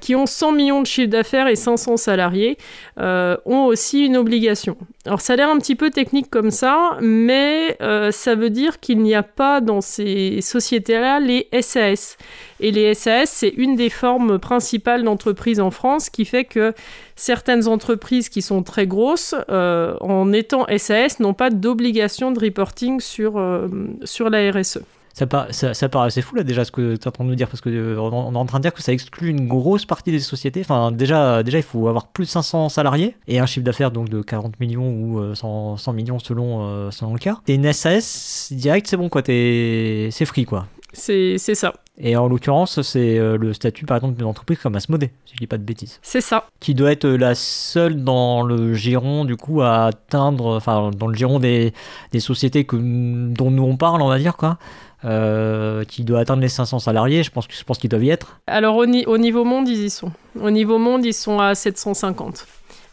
qui 0.00 0.14
ont 0.14 0.26
100 0.26 0.52
millions 0.52 0.82
de 0.82 0.86
chiffre 0.86 1.10
d'affaires 1.10 1.48
et 1.48 1.56
500 1.56 1.96
salariés, 1.96 2.58
ont 2.96 3.64
aussi 3.66 4.06
une 4.06 4.16
obligation. 4.16 4.76
Alors 5.06 5.20
ça 5.20 5.34
a 5.34 5.36
l'air 5.36 5.50
un 5.50 5.58
petit 5.58 5.74
peu 5.74 5.90
technique 5.90 6.30
comme 6.30 6.50
ça, 6.50 6.96
mais 7.02 7.76
ça 8.10 8.34
veut 8.34 8.48
dire 8.48 8.80
qu'il 8.80 9.00
n'y 9.00 9.14
a 9.14 9.22
pas 9.22 9.60
dans 9.60 9.82
ces 9.82 10.40
sociétés-là 10.40 11.20
les 11.20 11.48
SAS. 11.60 12.16
Et 12.60 12.70
les 12.70 12.94
SAS, 12.94 13.30
c'est 13.30 13.48
une 13.48 13.76
des 13.76 13.90
formes 13.90 14.38
principales 14.38 15.02
d'entreprise 15.02 15.60
en 15.60 15.70
France 15.70 16.08
qui 16.08 16.24
fait 16.24 16.44
que 16.44 16.72
certaines 17.16 17.68
entreprises 17.68 18.28
qui 18.28 18.42
sont 18.42 18.62
très 18.62 18.86
grosses, 18.86 19.34
euh, 19.50 19.96
en 20.00 20.32
étant 20.32 20.66
SAS, 20.78 21.20
n'ont 21.20 21.34
pas 21.34 21.50
d'obligation 21.50 22.32
de 22.32 22.40
reporting 22.40 23.00
sur, 23.00 23.38
euh, 23.38 23.68
sur 24.04 24.30
la 24.30 24.50
RSE. 24.50 24.80
Ça, 25.14 25.26
ça, 25.74 25.88
paraît 25.88 26.08
assez 26.08 26.22
fou 26.22 26.34
là 26.34 26.42
déjà 26.42 26.64
ce 26.64 26.72
que 26.72 26.96
tu 26.96 27.02
es 27.02 27.08
en 27.08 27.12
train 27.12 27.24
de 27.24 27.28
nous 27.30 27.36
dire 27.36 27.48
parce 27.48 27.60
que 27.60 27.70
euh, 27.70 28.00
on 28.00 28.34
est 28.34 28.36
en 28.36 28.46
train 28.46 28.58
de 28.58 28.62
dire 28.62 28.74
que 28.74 28.82
ça 28.82 28.92
exclut 28.92 29.28
une 29.28 29.46
grosse 29.46 29.86
partie 29.86 30.10
des 30.10 30.18
sociétés. 30.18 30.60
Enfin 30.60 30.90
déjà, 30.90 31.42
déjà 31.44 31.58
il 31.58 31.62
faut 31.62 31.86
avoir 31.88 32.08
plus 32.08 32.24
de 32.24 32.30
500 32.30 32.68
salariés 32.68 33.16
et 33.28 33.38
un 33.38 33.46
chiffre 33.46 33.64
d'affaires 33.64 33.92
donc 33.92 34.08
de 34.08 34.22
40 34.22 34.58
millions 34.58 34.90
ou 34.90 35.34
100, 35.34 35.76
100 35.76 35.92
millions 35.92 36.18
selon, 36.18 36.90
selon 36.90 37.12
le 37.12 37.20
cas. 37.20 37.38
T'es 37.44 37.54
une 37.54 37.72
SAS 37.72 38.52
direct, 38.52 38.88
c'est 38.88 38.96
bon 38.96 39.08
quoi, 39.08 39.22
c'est 39.24 40.24
free 40.24 40.44
quoi. 40.44 40.66
C'est 40.92 41.38
ça. 41.38 41.74
Et 41.96 42.16
en 42.16 42.26
l'occurrence, 42.26 42.82
c'est 42.82 43.18
euh, 43.18 43.36
le 43.36 43.52
statut 43.52 43.86
par 43.86 43.96
exemple 43.96 44.16
d'une 44.16 44.26
entreprise 44.26 44.58
comme 44.58 44.74
Asmodée, 44.74 45.12
si 45.26 45.34
je 45.34 45.38
dis 45.38 45.46
pas 45.46 45.58
de 45.58 45.62
bêtises. 45.62 46.00
C'est 46.02 46.20
ça. 46.20 46.48
Qui 46.58 46.74
doit 46.74 46.90
être 46.90 47.06
la 47.06 47.36
seule 47.36 48.02
dans 48.02 48.42
le 48.42 48.74
giron 48.74 49.24
du 49.24 49.36
coup 49.36 49.62
à 49.62 49.86
atteindre, 49.86 50.56
enfin 50.56 50.90
dans 50.90 51.06
le 51.06 51.14
giron 51.14 51.38
des, 51.38 51.72
des 52.10 52.20
sociétés 52.20 52.64
que, 52.64 52.76
dont 52.76 53.50
nous 53.50 53.62
on 53.62 53.76
parle, 53.76 54.02
on 54.02 54.08
va 54.08 54.18
dire 54.18 54.36
quoi. 54.36 54.58
Euh, 55.04 55.84
qui 55.84 56.02
doit 56.02 56.20
atteindre 56.20 56.40
les 56.40 56.48
500 56.48 56.78
salariés, 56.78 57.22
je 57.22 57.30
pense, 57.30 57.46
je 57.50 57.62
pense 57.62 57.76
qu'ils 57.78 57.90
doivent 57.90 58.04
y 58.04 58.10
être. 58.10 58.40
Alors 58.46 58.76
au, 58.76 58.86
au, 58.86 59.18
niveau 59.18 59.44
monde, 59.44 59.68
ils 59.68 59.84
y 59.84 59.90
sont. 59.90 60.10
Au 60.40 60.50
niveau 60.50 60.78
monde, 60.78 61.04
ils 61.04 61.12
sont 61.12 61.40
à 61.40 61.54
750. 61.54 62.46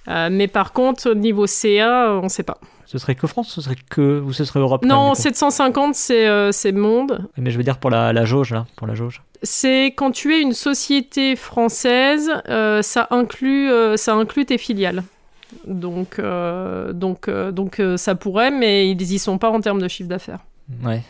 Euh, 0.07 0.29
mais 0.29 0.47
par 0.47 0.73
contre, 0.73 1.09
au 1.09 1.13
niveau 1.15 1.47
CA, 1.47 2.19
on 2.19 2.23
ne 2.23 2.29
sait 2.29 2.43
pas. 2.43 2.57
Ce 2.91 2.97
serait 2.97 3.15
que 3.15 3.25
France 3.25 3.47
ce 3.47 3.61
serait 3.61 3.77
que 3.89 4.19
ou 4.19 4.33
ce 4.33 4.43
serait 4.43 4.59
Europe 4.59 4.83
Non, 4.83 5.13
750 5.13 5.95
c'est 5.95 6.27
euh, 6.27 6.51
c'est 6.51 6.73
monde. 6.73 7.25
Mais 7.37 7.49
je 7.49 7.55
veux 7.55 7.63
dire 7.63 7.77
pour 7.77 7.89
la, 7.89 8.11
la 8.11 8.25
jauge 8.25 8.51
là, 8.51 8.65
pour 8.75 8.85
la 8.85 8.95
jauge. 8.95 9.21
C'est 9.43 9.93
quand 9.95 10.11
tu 10.11 10.35
es 10.35 10.41
une 10.41 10.51
société 10.51 11.37
française, 11.37 12.29
euh, 12.49 12.81
ça 12.81 13.07
inclut 13.11 13.69
ça 13.95 14.15
inclut 14.15 14.45
tes 14.45 14.57
filiales. 14.57 15.03
Donc 15.65 16.19
donc 16.19 17.29
donc 17.29 17.81
ça 17.95 18.15
pourrait, 18.15 18.51
mais 18.51 18.91
ils 18.91 19.01
y 19.13 19.19
sont 19.19 19.37
pas 19.37 19.51
en 19.51 19.61
termes 19.61 19.81
de 19.81 19.87
chiffre 19.87 20.09
d'affaires. 20.09 20.39
Ouais, 20.83 21.01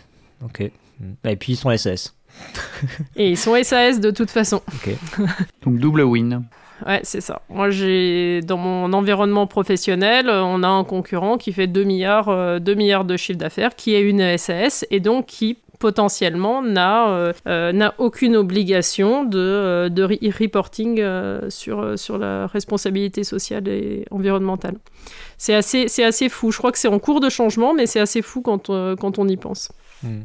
ok. 0.45 0.61
Et 0.61 1.35
puis 1.35 1.53
ils 1.53 1.57
sont 1.57 1.75
SAS. 1.75 2.15
Et 3.15 3.31
ils 3.31 3.37
sont 3.37 3.55
SAS 3.63 3.99
de 3.99 4.11
toute 4.11 4.29
façon. 4.29 4.61
Ok. 4.75 4.95
donc 5.65 5.79
double 5.79 6.03
win. 6.03 6.43
Ouais, 6.85 6.99
c'est 7.03 7.21
ça. 7.21 7.41
Moi, 7.49 7.69
j'ai 7.69 8.41
dans 8.41 8.57
mon 8.57 8.91
environnement 8.93 9.47
professionnel, 9.47 10.29
on 10.29 10.63
a 10.63 10.67
un 10.67 10.83
concurrent 10.83 11.37
qui 11.37 11.53
fait 11.53 11.67
2 11.67 11.83
milliards, 11.83 12.29
euh, 12.29 12.59
milliards 12.59 13.05
de 13.05 13.17
chiffre 13.17 13.39
d'affaires, 13.39 13.75
qui 13.75 13.93
est 13.93 14.01
une 14.01 14.37
SAS 14.37 14.85
et 14.89 14.99
donc 14.99 15.27
qui 15.27 15.57
potentiellement 15.79 16.61
n'a 16.61 17.09
euh, 17.09 17.33
euh, 17.47 17.71
n'a 17.71 17.95
aucune 17.97 18.35
obligation 18.35 19.23
de, 19.23 19.89
de 19.89 20.03
reporting 20.03 21.03
sur, 21.49 21.97
sur 21.97 22.17
la 22.17 22.47
responsabilité 22.47 23.23
sociale 23.23 23.67
et 23.67 24.05
environnementale. 24.11 24.75
C'est 25.37 25.55
assez, 25.55 25.87
assez 26.03 26.29
fou. 26.29 26.51
Je 26.51 26.57
crois 26.57 26.71
que 26.71 26.77
c'est 26.77 26.87
en 26.87 26.99
cours 26.99 27.19
de 27.19 27.29
changement, 27.29 27.73
mais 27.73 27.87
c'est 27.87 27.99
assez 27.99 28.21
fou 28.21 28.41
quand, 28.41 28.67
quand 28.67 29.19
on 29.19 29.27
y 29.27 29.37
pense. 29.37 29.71
Hmm. 30.03 30.21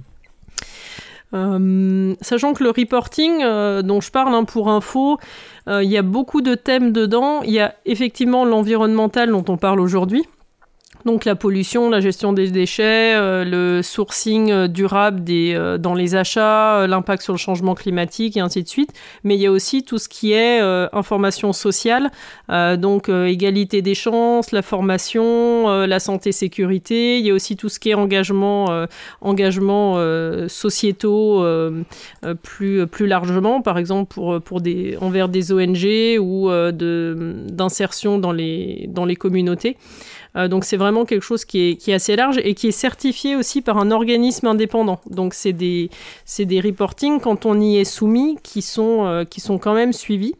Euh, 1.37 2.15
sachant 2.21 2.55
que 2.55 2.65
le 2.65 2.71
reporting 2.71 3.43
euh, 3.43 3.83
dont 3.83 4.01
je 4.01 4.11
parle 4.11 4.35
hein, 4.35 4.45
pour 4.45 4.71
info, 4.71 5.19
euh, 5.69 5.83
il 5.83 5.91
y 5.91 5.99
a 5.99 6.03
beaucoup 6.03 6.41
de 6.41 6.55
thèmes 6.55 6.93
dedans. 6.93 7.43
Il 7.43 7.51
y 7.51 7.61
a 7.61 7.75
effectivement 7.85 8.45
l'environnemental 8.45 9.31
dont 9.31 9.45
on 9.49 9.57
parle 9.57 9.81
aujourd'hui. 9.81 10.25
Donc 11.07 11.25
la 11.25 11.37
pollution, 11.37 11.89
la 11.89 12.01
gestion 12.01 12.33
des 12.33 12.51
déchets, 12.51 13.15
euh, 13.15 13.45
le 13.45 13.81
sourcing 13.81 14.51
euh, 14.51 14.67
durable 14.67 15.23
des, 15.23 15.55
euh, 15.55 15.79
dans 15.79 15.95
les 15.95 16.17
achats, 16.17 16.85
l'impact 16.89 17.23
sur 17.23 17.33
le 17.33 17.39
changement 17.39 17.77
climatique 17.77 18.37
et 18.37 18.41
ainsi 18.41 18.65
de 18.65 18.69
suite. 18.69 18.91
Mais 19.23 19.37
il 19.37 19.41
y 19.41 19.47
a 19.47 19.53
aussi 19.53 19.85
tout 19.85 19.99
ce 19.99 20.09
qui 20.09 20.33
est 20.33 20.61
information 20.93 21.53
sociale, 21.53 22.11
donc 22.49 23.09
égalité 23.09 23.83
des 23.83 23.95
chances, 23.95 24.51
la 24.51 24.63
formation, 24.63 25.69
la 25.87 26.01
santé, 26.01 26.33
sécurité. 26.33 27.19
Il 27.19 27.27
y 27.27 27.31
a 27.31 27.35
aussi 27.35 27.57
tout 27.57 27.69
ce 27.69 27.79
qui 27.79 27.91
est 27.91 27.95
engagement, 27.95 28.87
engagement 29.21 29.97
sociétaux 30.49 31.45
plus, 32.43 32.87
plus 32.87 33.07
largement, 33.07 33.63
par 33.63 33.79
exemple 33.79 34.13
pour, 34.13 34.41
pour 34.41 34.61
des, 34.61 34.97
envers 35.01 35.29
des 35.29 35.53
ONG 35.53 36.19
ou 36.21 36.51
d'insertion 36.73 38.19
dans 38.19 38.33
les, 38.33 38.87
dans 38.89 39.05
les 39.05 39.17
communautés. 39.17 39.77
Euh, 40.37 40.49
donc 40.49 40.65
c'est 40.65 40.77
vraiment 40.77 41.05
quelque 41.05 41.23
chose 41.23 41.45
qui 41.45 41.79
est, 41.87 41.93
assez 41.93 42.17
large 42.17 42.39
et 42.43 42.55
qui 42.55 42.69
est 42.69 42.73
certifié 42.73 43.37
aussi 43.37 43.63
par 43.63 43.79
un 43.79 43.91
organisme 43.91 44.47
indépendant. 44.47 45.01
Donc 45.09 45.35
c'est 45.35 45.53
des, 45.53 45.91
des 46.39 46.61
reportings 46.61 47.21
quand 47.21 47.47
on 47.47 47.61
y 47.61 47.79
est 47.79 47.85
soumis 47.85 48.39
qui 48.43 48.63
sont, 48.63 49.07
euh, 49.07 49.25
qui 49.25 49.41
sont 49.41 49.59
quand 49.59 49.75
même 49.75 49.93
suivis. 49.93 50.35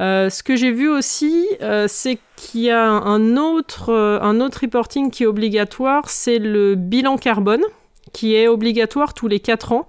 Euh, 0.00 0.28
ce 0.28 0.42
que 0.42 0.56
j'ai 0.56 0.72
vu 0.72 0.88
aussi, 0.88 1.46
c'est 1.86 2.18
qu'il 2.36 2.62
y 2.62 2.70
a 2.70 2.84
un 2.84 3.36
autre, 3.36 3.92
un 3.94 4.40
autre 4.40 4.60
reporting 4.62 5.10
qui 5.10 5.22
est 5.22 5.26
obligatoire, 5.26 6.10
c'est 6.10 6.38
le 6.38 6.74
bilan 6.74 7.16
carbone 7.16 7.62
qui 8.12 8.36
est 8.36 8.48
obligatoire 8.48 9.12
tous 9.12 9.28
les 9.28 9.40
4 9.40 9.72
ans. 9.72 9.86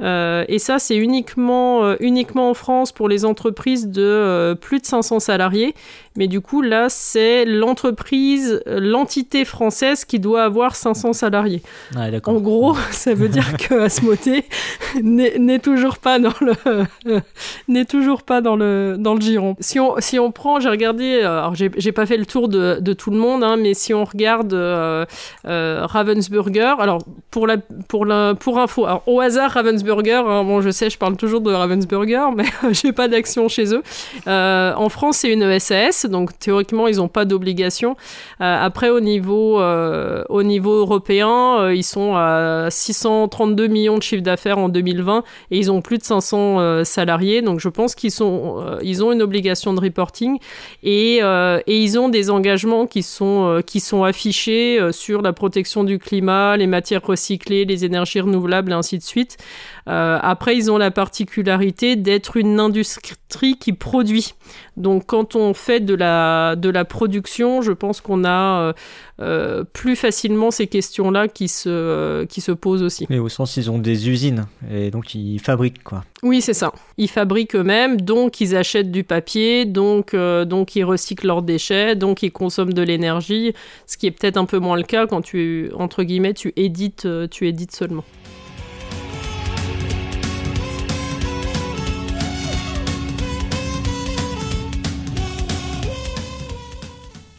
Euh, 0.00 0.44
et 0.48 0.58
ça, 0.58 0.78
c'est 0.78 0.96
uniquement, 0.96 1.84
euh, 1.84 1.96
uniquement 2.00 2.50
en 2.50 2.54
France 2.54 2.92
pour 2.92 3.08
les 3.08 3.24
entreprises 3.24 3.88
de 3.88 4.02
euh, 4.02 4.54
plus 4.54 4.80
de 4.80 4.86
500 4.86 5.20
salariés. 5.20 5.74
Mais 6.16 6.28
du 6.28 6.40
coup, 6.40 6.62
là, 6.62 6.88
c'est 6.88 7.44
l'entreprise, 7.44 8.62
l'entité 8.66 9.44
française 9.44 10.04
qui 10.04 10.18
doit 10.18 10.44
avoir 10.44 10.74
500 10.74 11.12
salariés. 11.12 11.62
D'accord. 11.92 12.34
En 12.34 12.40
gros, 12.40 12.76
ça 12.90 13.14
veut 13.14 13.28
dire 13.28 13.56
que 13.56 13.74
Asmodée 13.74 14.44
n'est 15.02 15.58
toujours 15.58 15.98
pas 15.98 16.18
dans 16.18 16.32
le 16.40 16.54
n'est 17.68 17.84
toujours 17.84 18.22
pas 18.22 18.40
dans 18.40 18.56
le 18.56 18.96
dans 18.98 19.14
le 19.14 19.20
giron. 19.20 19.56
Si 19.60 19.78
on 19.78 19.96
si 19.98 20.18
on 20.18 20.32
prend, 20.32 20.60
j'ai 20.60 20.70
regardé, 20.70 21.20
alors 21.20 21.54
j'ai 21.54 21.70
j'ai 21.76 21.92
pas 21.92 22.06
fait 22.06 22.16
le 22.16 22.26
tour 22.26 22.48
de, 22.48 22.78
de 22.80 22.92
tout 22.92 23.10
le 23.10 23.18
monde, 23.18 23.44
hein, 23.44 23.56
mais 23.56 23.74
si 23.74 23.92
on 23.92 24.04
regarde 24.04 24.52
euh, 24.52 25.04
euh, 25.46 25.86
Ravensburger, 25.86 26.74
alors 26.78 27.02
pour 27.30 27.46
la 27.46 27.58
pour 27.88 28.06
la 28.06 28.34
pour 28.34 28.58
info, 28.58 28.84
alors 28.86 29.02
au 29.06 29.20
hasard 29.20 29.50
Ravensburger, 29.50 29.85
hein, 29.90 30.44
bon 30.44 30.60
je 30.60 30.70
sais, 30.70 30.90
je 30.90 30.98
parle 30.98 31.16
toujours 31.16 31.40
de 31.40 31.52
Ravensburger, 31.52 32.28
mais 32.36 32.44
j'ai 32.72 32.92
pas 32.92 33.08
d'action 33.08 33.48
chez 33.48 33.74
eux. 33.74 33.82
Euh, 34.26 34.72
en 34.74 34.88
France, 34.88 35.18
c'est 35.18 35.32
une 35.32 35.58
SAS, 35.58 36.06
donc 36.06 36.38
théoriquement 36.38 36.88
ils 36.88 37.00
ont 37.00 37.08
pas 37.08 37.24
d'obligation. 37.24 37.96
Euh, 38.40 38.64
après 38.64 38.90
au 38.90 39.00
niveau 39.00 39.60
euh, 39.60 40.24
au 40.28 40.42
niveau 40.42 40.74
européen, 40.74 41.70
ils 41.70 41.84
sont 41.84 42.14
à 42.14 42.68
632 42.70 43.66
millions 43.66 43.98
de 43.98 44.02
chiffre 44.02 44.22
d'affaires 44.22 44.58
en 44.58 44.68
2020 44.68 45.24
et 45.50 45.58
ils 45.58 45.70
ont 45.70 45.80
plus 45.80 45.98
de 45.98 46.04
500 46.04 46.60
euh, 46.60 46.84
salariés. 46.84 47.42
Donc 47.42 47.60
je 47.60 47.68
pense 47.68 47.94
qu'ils 47.94 48.10
sont 48.10 48.64
ils 48.82 49.04
ont 49.04 49.12
une 49.12 49.22
obligation 49.22 49.72
de 49.74 49.80
reporting 49.80 50.38
et, 50.82 51.16
et 51.18 51.78
ils 51.82 51.98
ont 51.98 52.08
des 52.08 52.30
engagements 52.30 52.86
qui 52.86 53.02
sont 53.02 53.62
qui 53.66 53.80
sont 53.80 54.04
affichés 54.04 54.78
sur 54.92 55.22
la 55.22 55.32
protection 55.32 55.84
du 55.84 55.98
climat, 55.98 56.56
les 56.56 56.66
matières 56.66 57.04
recyclées, 57.04 57.64
les 57.64 57.84
énergies 57.84 58.20
renouvelables 58.20 58.72
et 58.72 58.74
ainsi 58.74 58.98
de 58.98 59.02
suite. 59.02 59.36
Euh, 59.88 60.18
après, 60.20 60.56
ils 60.56 60.70
ont 60.70 60.78
la 60.78 60.90
particularité 60.90 61.96
d'être 61.96 62.36
une 62.36 62.58
industrie 62.58 63.56
qui 63.58 63.72
produit. 63.72 64.34
Donc, 64.76 65.06
quand 65.06 65.36
on 65.36 65.54
fait 65.54 65.80
de 65.80 65.94
la, 65.94 66.56
de 66.56 66.68
la 66.68 66.84
production, 66.84 67.62
je 67.62 67.72
pense 67.72 68.00
qu'on 68.00 68.24
a 68.24 68.60
euh, 68.60 68.72
euh, 69.20 69.64
plus 69.64 69.96
facilement 69.96 70.50
ces 70.50 70.66
questions-là 70.66 71.28
qui 71.28 71.48
se, 71.48 72.24
qui 72.24 72.40
se 72.40 72.52
posent 72.52 72.82
aussi. 72.82 73.06
Mais 73.08 73.18
au 73.18 73.28
sens, 73.28 73.56
ils 73.56 73.70
ont 73.70 73.78
des 73.78 74.08
usines 74.08 74.46
et 74.70 74.90
donc 74.90 75.14
ils 75.14 75.38
fabriquent 75.38 75.82
quoi. 75.82 76.04
Oui, 76.22 76.40
c'est 76.40 76.54
ça. 76.54 76.72
Ils 76.98 77.08
fabriquent 77.08 77.56
eux-mêmes, 77.56 78.00
donc 78.00 78.40
ils 78.40 78.56
achètent 78.56 78.90
du 78.90 79.04
papier, 79.04 79.64
donc, 79.64 80.14
euh, 80.14 80.44
donc 80.44 80.76
ils 80.76 80.84
recyclent 80.84 81.26
leurs 81.26 81.42
déchets, 81.42 81.94
donc 81.94 82.22
ils 82.22 82.32
consomment 82.32 82.74
de 82.74 82.82
l'énergie, 82.82 83.54
ce 83.86 83.96
qui 83.96 84.06
est 84.06 84.10
peut-être 84.10 84.36
un 84.36 84.46
peu 84.46 84.58
moins 84.58 84.76
le 84.76 84.82
cas 84.82 85.06
quand 85.06 85.22
tu, 85.22 85.70
entre 85.78 86.02
guillemets, 86.02 86.34
tu 86.34 86.52
édites, 86.56 87.08
tu 87.30 87.46
édites 87.46 87.74
seulement. 87.74 88.04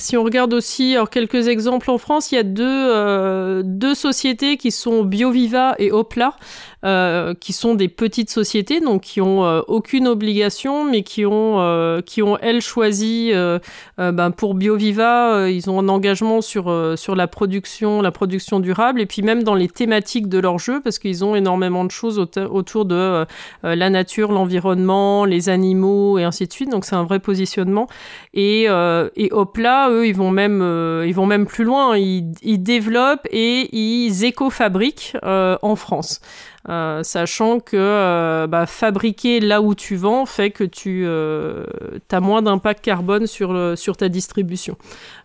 Si 0.08 0.16
on 0.16 0.24
regarde 0.24 0.54
aussi 0.54 0.96
quelques 1.12 1.50
exemples 1.50 1.92
en 1.92 1.98
France, 1.98 2.32
il 2.32 2.36
y 2.36 2.38
a 2.38 2.44
deux, 2.44 2.64
euh, 2.66 3.62
deux 3.66 3.94
sociétés 3.94 4.56
qui 4.56 4.72
sont 4.72 5.04
BioViva 5.04 5.76
et 5.80 5.92
Opla, 5.92 6.38
euh, 6.86 7.34
qui 7.34 7.54
sont 7.54 7.76
des 7.76 7.88
petites 7.88 8.30
sociétés, 8.30 8.80
donc 8.80 9.02
qui 9.02 9.22
ont 9.22 9.46
euh, 9.46 9.62
aucune 9.68 10.08
obligation, 10.08 10.84
mais 10.86 11.04
qui 11.04 11.26
ont, 11.26 11.60
euh, 11.60 12.02
qui 12.02 12.22
ont 12.22 12.38
elles 12.40 12.62
choisi, 12.62 13.32
euh, 13.34 13.60
euh, 14.00 14.12
ben, 14.12 14.32
pour 14.32 14.54
BioViva, 14.54 15.36
euh, 15.36 15.52
ils 15.52 15.70
ont 15.70 15.80
un 15.80 15.90
engagement 15.90 16.42
sur, 16.42 16.72
sur 16.96 17.16
la 17.16 17.28
production, 17.28 18.02
la 18.02 18.12
production 18.12 18.60
durable, 18.60 19.02
et 19.02 19.06
puis 19.06 19.22
même 19.22 19.44
dans 19.44 19.56
les 19.56 19.68
thématiques 19.68 20.30
de 20.30 20.40
leur 20.40 20.60
jeu, 20.60 20.82
parce 20.84 21.00
qu'ils 21.00 21.26
ont 21.26 21.36
énormément 21.36 21.86
de 21.86 21.92
choses 21.92 22.20
auto- 22.20 22.52
autour 22.52 22.86
de 22.86 23.26
la 23.64 23.90
nature, 23.90 24.32
l'environnement, 24.32 25.26
les 25.26 25.50
animaux 25.50 26.18
et 26.20 26.24
ainsi 26.24 26.48
de 26.48 26.54
suite. 26.54 26.70
Donc 26.70 26.86
c'est 26.86 26.96
un 26.96 27.04
vrai 27.04 27.20
positionnement. 27.20 27.88
Et, 28.34 28.68
et 29.16 29.30
Hopla, 29.32 29.90
eux, 29.90 30.08
ils 30.08 30.16
vont 30.16 30.32
même, 30.32 30.62
ils 31.06 31.14
vont 31.14 31.26
même 31.26 31.46
plus 31.46 31.64
loin. 31.64 31.98
Ils, 31.98 32.32
ils 32.42 32.62
développent 32.62 33.28
et 33.32 33.76
ils 33.76 34.24
éco-fabriquent 34.24 35.18
en 35.24 35.76
France. 35.76 36.22
Euh, 36.70 37.02
sachant 37.02 37.62
que 37.62 37.78
euh, 37.78 38.46
bah, 38.46 38.66
fabriquer 38.66 39.40
là 39.40 39.62
où 39.62 39.74
tu 39.74 39.96
vends 39.96 40.26
fait 40.26 40.52
que 40.52 40.66
tu 40.66 41.08
as 41.08 42.20
moins 42.20 42.42
d'impact 42.42 42.84
carbone 42.84 43.26
sur, 43.26 43.54
le- 43.54 43.78
sur 43.78 43.96
ta 43.96 44.10
distribution. 44.10 44.76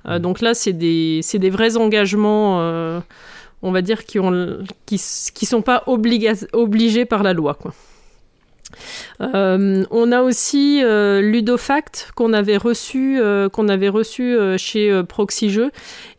Euh, 0.07 0.21
donc 0.21 0.41
là, 0.41 0.55
c'est 0.55 0.73
des, 0.73 1.21
des 1.35 1.51
vrais 1.51 1.77
engagements, 1.77 2.61
euh, 2.61 3.01
on 3.63 3.73
va 3.73 3.83
dire, 3.83 4.05
qui 4.05 4.21
qui 4.87 5.47
sont 5.47 5.63
pas 5.63 5.83
obliga- 5.89 6.47
obligés 6.53 7.07
par 7.07 7.25
la 7.25 7.33
loi. 7.33 7.55
Quoi. 7.55 7.73
Euh, 9.23 9.85
on 9.91 10.11
a 10.11 10.23
aussi 10.23 10.81
euh, 10.83 11.21
Ludofact 11.21 12.11
qu'on 12.17 12.33
avait 12.33 12.57
reçu, 12.57 13.21
euh, 13.21 13.49
qu'on 13.49 13.69
avait 13.69 13.89
reçu 13.89 14.37
chez 14.59 15.03
Proxy 15.09 15.51
Jeux 15.51 15.71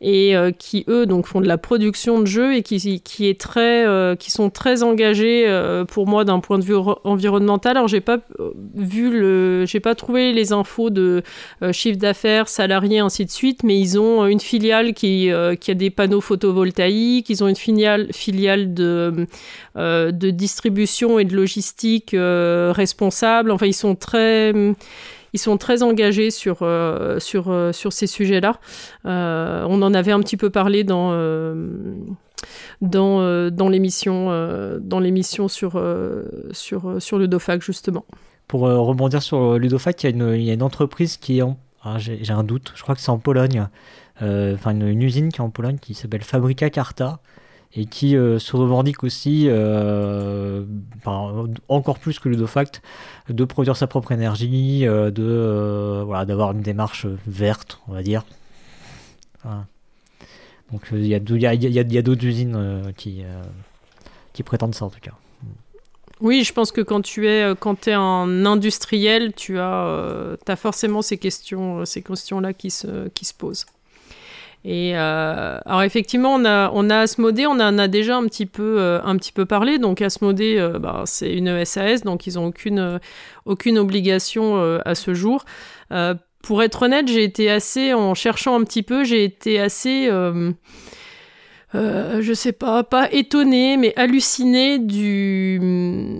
et 0.02 0.36
qui 0.58 0.86
eux 0.88 1.06
donc 1.06 1.28
font 1.28 1.42
de 1.42 1.48
la 1.48 1.58
production 1.58 2.20
de 2.20 2.26
jeux 2.26 2.56
et 2.56 2.63
qui, 2.63 3.02
qui 3.02 3.28
est 3.28 3.39
très, 3.39 3.86
qui 4.18 4.32
sont 4.32 4.50
très 4.50 4.84
engagés 4.84 5.48
pour 5.88 6.08
moi 6.08 6.26
d'un 6.26 6.39
point 6.39 6.60
de 6.60 6.63
vue 6.63 6.76
ro- 6.76 7.00
environnemental. 7.04 7.78
Alors 7.78 7.88
j'ai 7.88 8.02
pas 8.02 8.20
vu 8.76 9.10
le, 9.12 9.66
j'ai 9.66 9.80
pas 9.80 9.96
trouvé 9.96 10.34
les 10.34 10.52
infos 10.52 10.89
de 10.89 11.24
chiffre 11.72 11.98
d'affaires, 11.98 12.48
salariés 12.48 13.00
ainsi 13.00 13.26
de 13.26 13.32
suite, 13.32 13.63
mais 13.63 13.80
ils 13.80 14.00
ont 14.00 14.26
une 14.26 14.39
filiale 14.39 14.94
qui, 14.94 15.32
a 15.32 15.56
des 15.56 15.89
panneaux 15.89 16.22
photovoltaïques, 16.22 17.30
ils 17.30 17.44
ont 17.44 17.48
une 17.48 17.56
filiale, 17.56 18.08
filiale 18.12 18.74
de 18.74 19.28
de 19.76 20.30
distribution 20.30 21.20
et 21.20 21.26
de 21.26 21.36
logistique 21.36 22.13
euh, 22.13 22.72
Enfin, 23.02 23.66
ils 23.66 23.74
sont 23.74 23.96
très, 23.96 24.52
ils 25.34 25.40
sont 25.40 25.58
très 25.58 25.84
engagés 25.84 26.32
sur, 26.32 26.60
euh, 26.62 27.20
sur, 27.20 27.50
euh, 27.50 27.72
sur 27.74 27.92
ces 27.94 28.08
sujets-là. 28.08 28.60
Euh, 29.06 29.66
on 29.68 29.82
en 29.82 29.94
avait 29.94 30.12
un 30.12 30.20
petit 30.20 30.38
peu 30.38 30.50
parlé 30.50 30.84
dans, 30.84 31.12
dans, 32.82 33.50
dans 33.52 33.70
l'émission 33.70 34.28
dans 34.82 35.00
l'émission 35.00 35.48
sur, 35.48 35.82
sur, 36.52 37.02
sur 37.02 37.18
le 37.18 37.28
DOFAC, 37.28 37.62
justement. 37.62 38.06
Pour 38.48 38.62
rebondir 38.62 39.24
sur 39.24 39.58
Ludofact, 39.58 40.04
il 40.04 40.06
y, 40.10 40.14
a 40.14 40.16
une- 40.36 40.42
y 40.42 40.50
a 40.50 40.54
une 40.54 40.64
entreprise 40.64 41.18
qui 41.18 41.40
est 41.40 41.42
en. 41.42 41.58
ah, 41.84 41.96
J'ai 41.98 42.34
un 42.34 42.44
doute, 42.44 42.74
je 42.76 42.84
crois 42.84 42.94
que 42.94 43.02
c'est 43.02 43.10
en 43.10 43.18
Pologne. 43.20 43.68
Enfin, 44.22 44.72
une, 44.72 44.88
une 44.88 45.02
usine 45.02 45.32
qui 45.32 45.38
est 45.40 45.44
en 45.44 45.50
Pologne 45.50 45.78
qui 45.82 45.94
s'appelle 45.94 46.22
Fabrica 46.24 46.70
Carta 46.70 47.20
et 47.76 47.86
qui 47.86 48.16
euh, 48.16 48.38
se 48.40 48.56
revendique 48.56 49.04
aussi, 49.04 49.46
euh, 49.48 50.64
encore 51.68 52.00
plus 52.00 52.20
que 52.20 52.30
Ludofact, 52.30 52.82
de 53.30 53.44
produire 53.46 53.76
sa 53.76 53.88
propre 53.88 54.12
énergie, 54.12 54.86
euh, 54.86 55.10
de 55.10 56.04
voilà, 56.06 56.26
d'avoir 56.26 56.52
une 56.52 56.62
démarche 56.62 57.08
verte, 57.26 57.80
on 57.88 57.94
va 57.94 58.04
dire. 58.04 58.26
Donc 60.72 60.88
il 60.92 61.06
y 61.08 61.16
a, 61.16 61.20
d'autres 62.02 62.26
usines 62.26 62.94
qui, 62.96 63.24
prétendent 64.46 64.76
ça 64.76 64.86
en 64.86 64.90
tout 64.90 65.02
cas. 65.02 65.14
Oui, 66.22 66.44
je 66.44 66.54
pense 66.54 66.72
que 66.72 66.80
quand 66.80 67.02
tu 67.02 67.28
es, 67.28 67.54
quand 67.60 67.88
es 67.88 67.94
un 67.94 68.46
industriel, 68.46 69.34
tu 69.34 69.60
as, 69.60 70.38
as 70.48 70.56
forcément 70.56 71.02
ces 71.02 71.18
questions, 71.18 71.86
ces 71.86 72.02
questions-là 72.02 72.54
qui 72.54 72.70
se, 72.70 73.10
qui 73.10 73.26
se 73.26 73.34
posent. 73.34 73.66
Et 74.65 74.93
euh, 74.95 75.58
alors 75.65 75.84
effectivement, 75.84 76.34
on 76.36 76.45
a, 76.45 76.71
on 76.73 76.89
a 76.89 76.99
Asmodée, 76.99 77.45
on 77.47 77.60
en 77.60 77.78
a 77.78 77.88
déjà 77.88 78.15
un 78.15 78.26
petit 78.26 78.45
peu, 78.45 78.80
euh, 78.80 79.02
un 79.04 79.17
petit 79.17 79.34
peu 79.34 79.45
parlé. 79.45 79.78
Donc 79.78 80.02
Asmodée, 80.02 80.58
euh, 80.58 80.80
bah, 80.80 81.04
c'est 81.06 81.34
une 81.34 81.65
SAS, 81.65 82.04
donc 82.04 82.28
ils 82.28 82.39
ont 82.39 82.47
aucune, 82.47 82.80
euh, 82.80 82.99
aucune 83.45 83.78
obligation 83.78 84.58
euh, 84.58 84.80
à 84.86 84.95
ce 84.95 85.13
jour. 85.13 85.45
Pour 86.43 86.62
être 86.62 86.82
honnête, 86.84 87.08
j'ai 87.08 87.23
été 87.23 87.49
assez, 87.49 87.93
en 87.93 88.15
cherchant 88.15 88.60
un 88.60 88.63
petit 88.65 88.84
peu, 88.84 89.06
j'ai 89.06 89.23
été 89.23 89.62
assez 89.62 90.10
euh, 91.76 92.21
je 92.21 92.34
sais 92.34 92.52
pas, 92.52 92.84
pas 92.84 93.12
étonné, 93.12 93.78
mais 93.78 93.93
halluciné 93.95 94.78
du, 94.78 95.60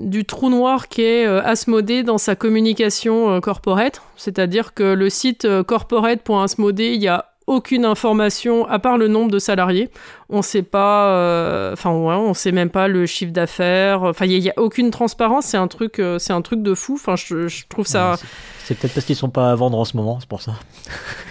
du 0.06 0.25
trou 0.25 0.49
noir 0.49 0.88
qu'est 0.88 1.27
euh, 1.27 1.43
Asmodée 1.43 2.01
dans 2.01 2.17
sa 2.17 2.36
communication 2.36 3.29
euh, 3.32 3.39
corporate. 3.39 4.01
C'est-à-dire 4.15 4.73
que 4.73 4.84
le 4.84 5.10
site 5.12 5.47
corporate.asmodée, 5.67 6.93
il 6.95 7.03
y 7.03 7.08
a 7.08 7.33
aucune 7.47 7.86
information 7.86 8.65
à 8.67 8.79
part 8.79 8.97
le 8.97 9.08
nombre 9.08 9.32
de 9.32 9.39
salariés. 9.39 9.89
On 10.36 10.41
sait 10.41 10.63
pas, 10.63 11.10
euh, 11.10 11.74
enfin 11.74 11.91
ouais, 11.91 12.15
on 12.15 12.34
sait 12.34 12.52
même 12.52 12.72
pas 12.72 12.88
le 12.88 13.06
chiffre 13.06 13.32
d'affaires. 13.32 14.02
Enfin, 14.02 14.26
il 14.26 14.32
y, 14.39 14.50
a- 14.50 14.54
aucune 14.58 14.89
transparence. 14.89 15.46
C'est 15.46 15.58
un 15.58 15.67
truc, 15.67 16.00
euh, 16.00 16.17
c'est 16.17 16.34
un 16.34 16.41
truc 16.41 16.63
de 16.63 16.74
fou. 16.74 16.96
Enfin, 16.96 17.15
je, 17.15 17.48
je 17.48 17.65
trouve 17.69 17.86
ça. 17.86 18.13
Ouais, 18.13 18.17
c'est- 18.65 18.74
peut-être 18.74 18.96
parce 18.96 19.06
qu'ils 19.06 19.15
sont 19.15 19.30
pas 19.30 19.52
à 19.52 19.56
vendre 19.56 19.78
en 19.78 19.86
ce 19.86 19.96
moment, 19.96 20.17
c'est 20.19 20.28
pour 20.28 20.41
ça. 20.41 20.54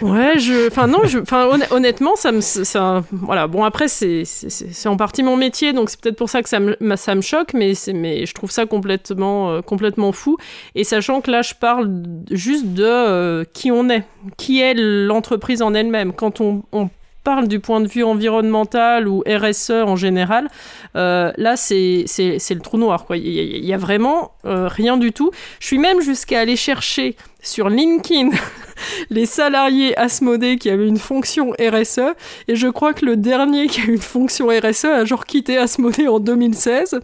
Ouais, 0.03 0.38
je, 0.38 0.69
enfin 0.69 0.87
non, 0.87 1.01
je, 1.05 1.19
enfin 1.23 1.47
honn- 1.49 1.67
honnêtement, 1.73 2.15
ça 2.15 2.31
me, 2.31 2.41
ça, 2.41 3.03
voilà. 3.11 3.49
Bon 3.49 3.65
après, 3.65 3.88
c'est, 3.88 4.23
c'est, 4.25 4.88
en 4.88 4.97
partie 4.97 5.25
mon 5.25 5.37
métier, 5.37 5.73
donc 5.73 5.91
c'est 5.91 6.01
peut-être 6.01 6.17
pour 6.17 6.29
ça 6.31 6.41
que 6.43 6.49
ça 6.49 6.61
me, 6.61 6.77
ça 6.97 7.15
me 7.17 7.23
choque, 7.23 7.55
mais 7.55 7.75
c'est, 7.75 7.93
mais 7.93 8.25
je 8.25 8.35
trouve 8.35 8.53
ça 8.53 8.67
complètement, 8.67 9.51
euh, 9.51 9.61
complètement 9.62 10.12
fou. 10.12 10.37
Et 10.77 10.85
sachant 10.85 11.21
que 11.21 11.31
là, 11.33 11.43
je 11.43 11.55
parle 11.55 11.91
juste 12.31 12.67
de 12.67 13.43
qui 13.53 13.73
on 13.73 13.88
est, 13.91 14.05
qui 14.37 14.61
est 14.61 14.75
l'entreprise 14.77 15.61
en 15.61 15.75
elle-même. 15.75 16.12
Quand 16.12 16.41
on, 16.41 16.62
on 16.73 16.88
parle 17.25 17.49
du 17.49 17.61
point 17.61 17.81
de 17.81 17.89
vue 17.89 18.05
environnemental 18.05 19.09
ou 19.09 19.23
RSE 19.27 19.71
en 19.71 19.97
général, 19.97 20.49
euh, 20.97 21.33
là, 21.37 21.57
c'est 21.57 22.05
le 22.07 22.61
trou 22.61 22.79
noir. 22.79 23.05
Quoi. 23.05 23.17
Il 23.17 23.65
y, 23.65 23.73
a 23.73 23.79
vraiment 23.79 24.33
euh, 24.45 24.69
rien 24.69 24.97
du 24.97 25.13
tout. 25.13 25.31
Je 25.61 25.67
suis 25.67 25.79
même 25.79 26.01
jusqu'à 26.01 26.41
aller 26.41 26.57
chercher 26.57 27.17
sur 27.41 27.69
LinkedIn 27.69 28.31
les 29.11 29.27
salariés 29.27 29.97
Asmodée 29.99 30.57
qui 30.57 30.71
avaient 30.71 30.89
une 30.89 30.99
fonction 30.99 31.53
RSE. 31.53 32.15
Et 32.49 32.57
je 32.57 32.69
crois 32.69 32.95
que 32.95 33.05
le 33.05 33.17
dernier 33.17 33.67
qui 33.67 33.81
a 33.81 33.85
eu 33.85 33.95
une 33.95 33.99
fonction 33.99 34.49
RSE 34.49 34.85
a 34.87 35.05
genre 35.05 35.25
quitté 35.25 35.59
Asmodée 35.59 36.09
en 36.09 36.21
2016 36.21 37.01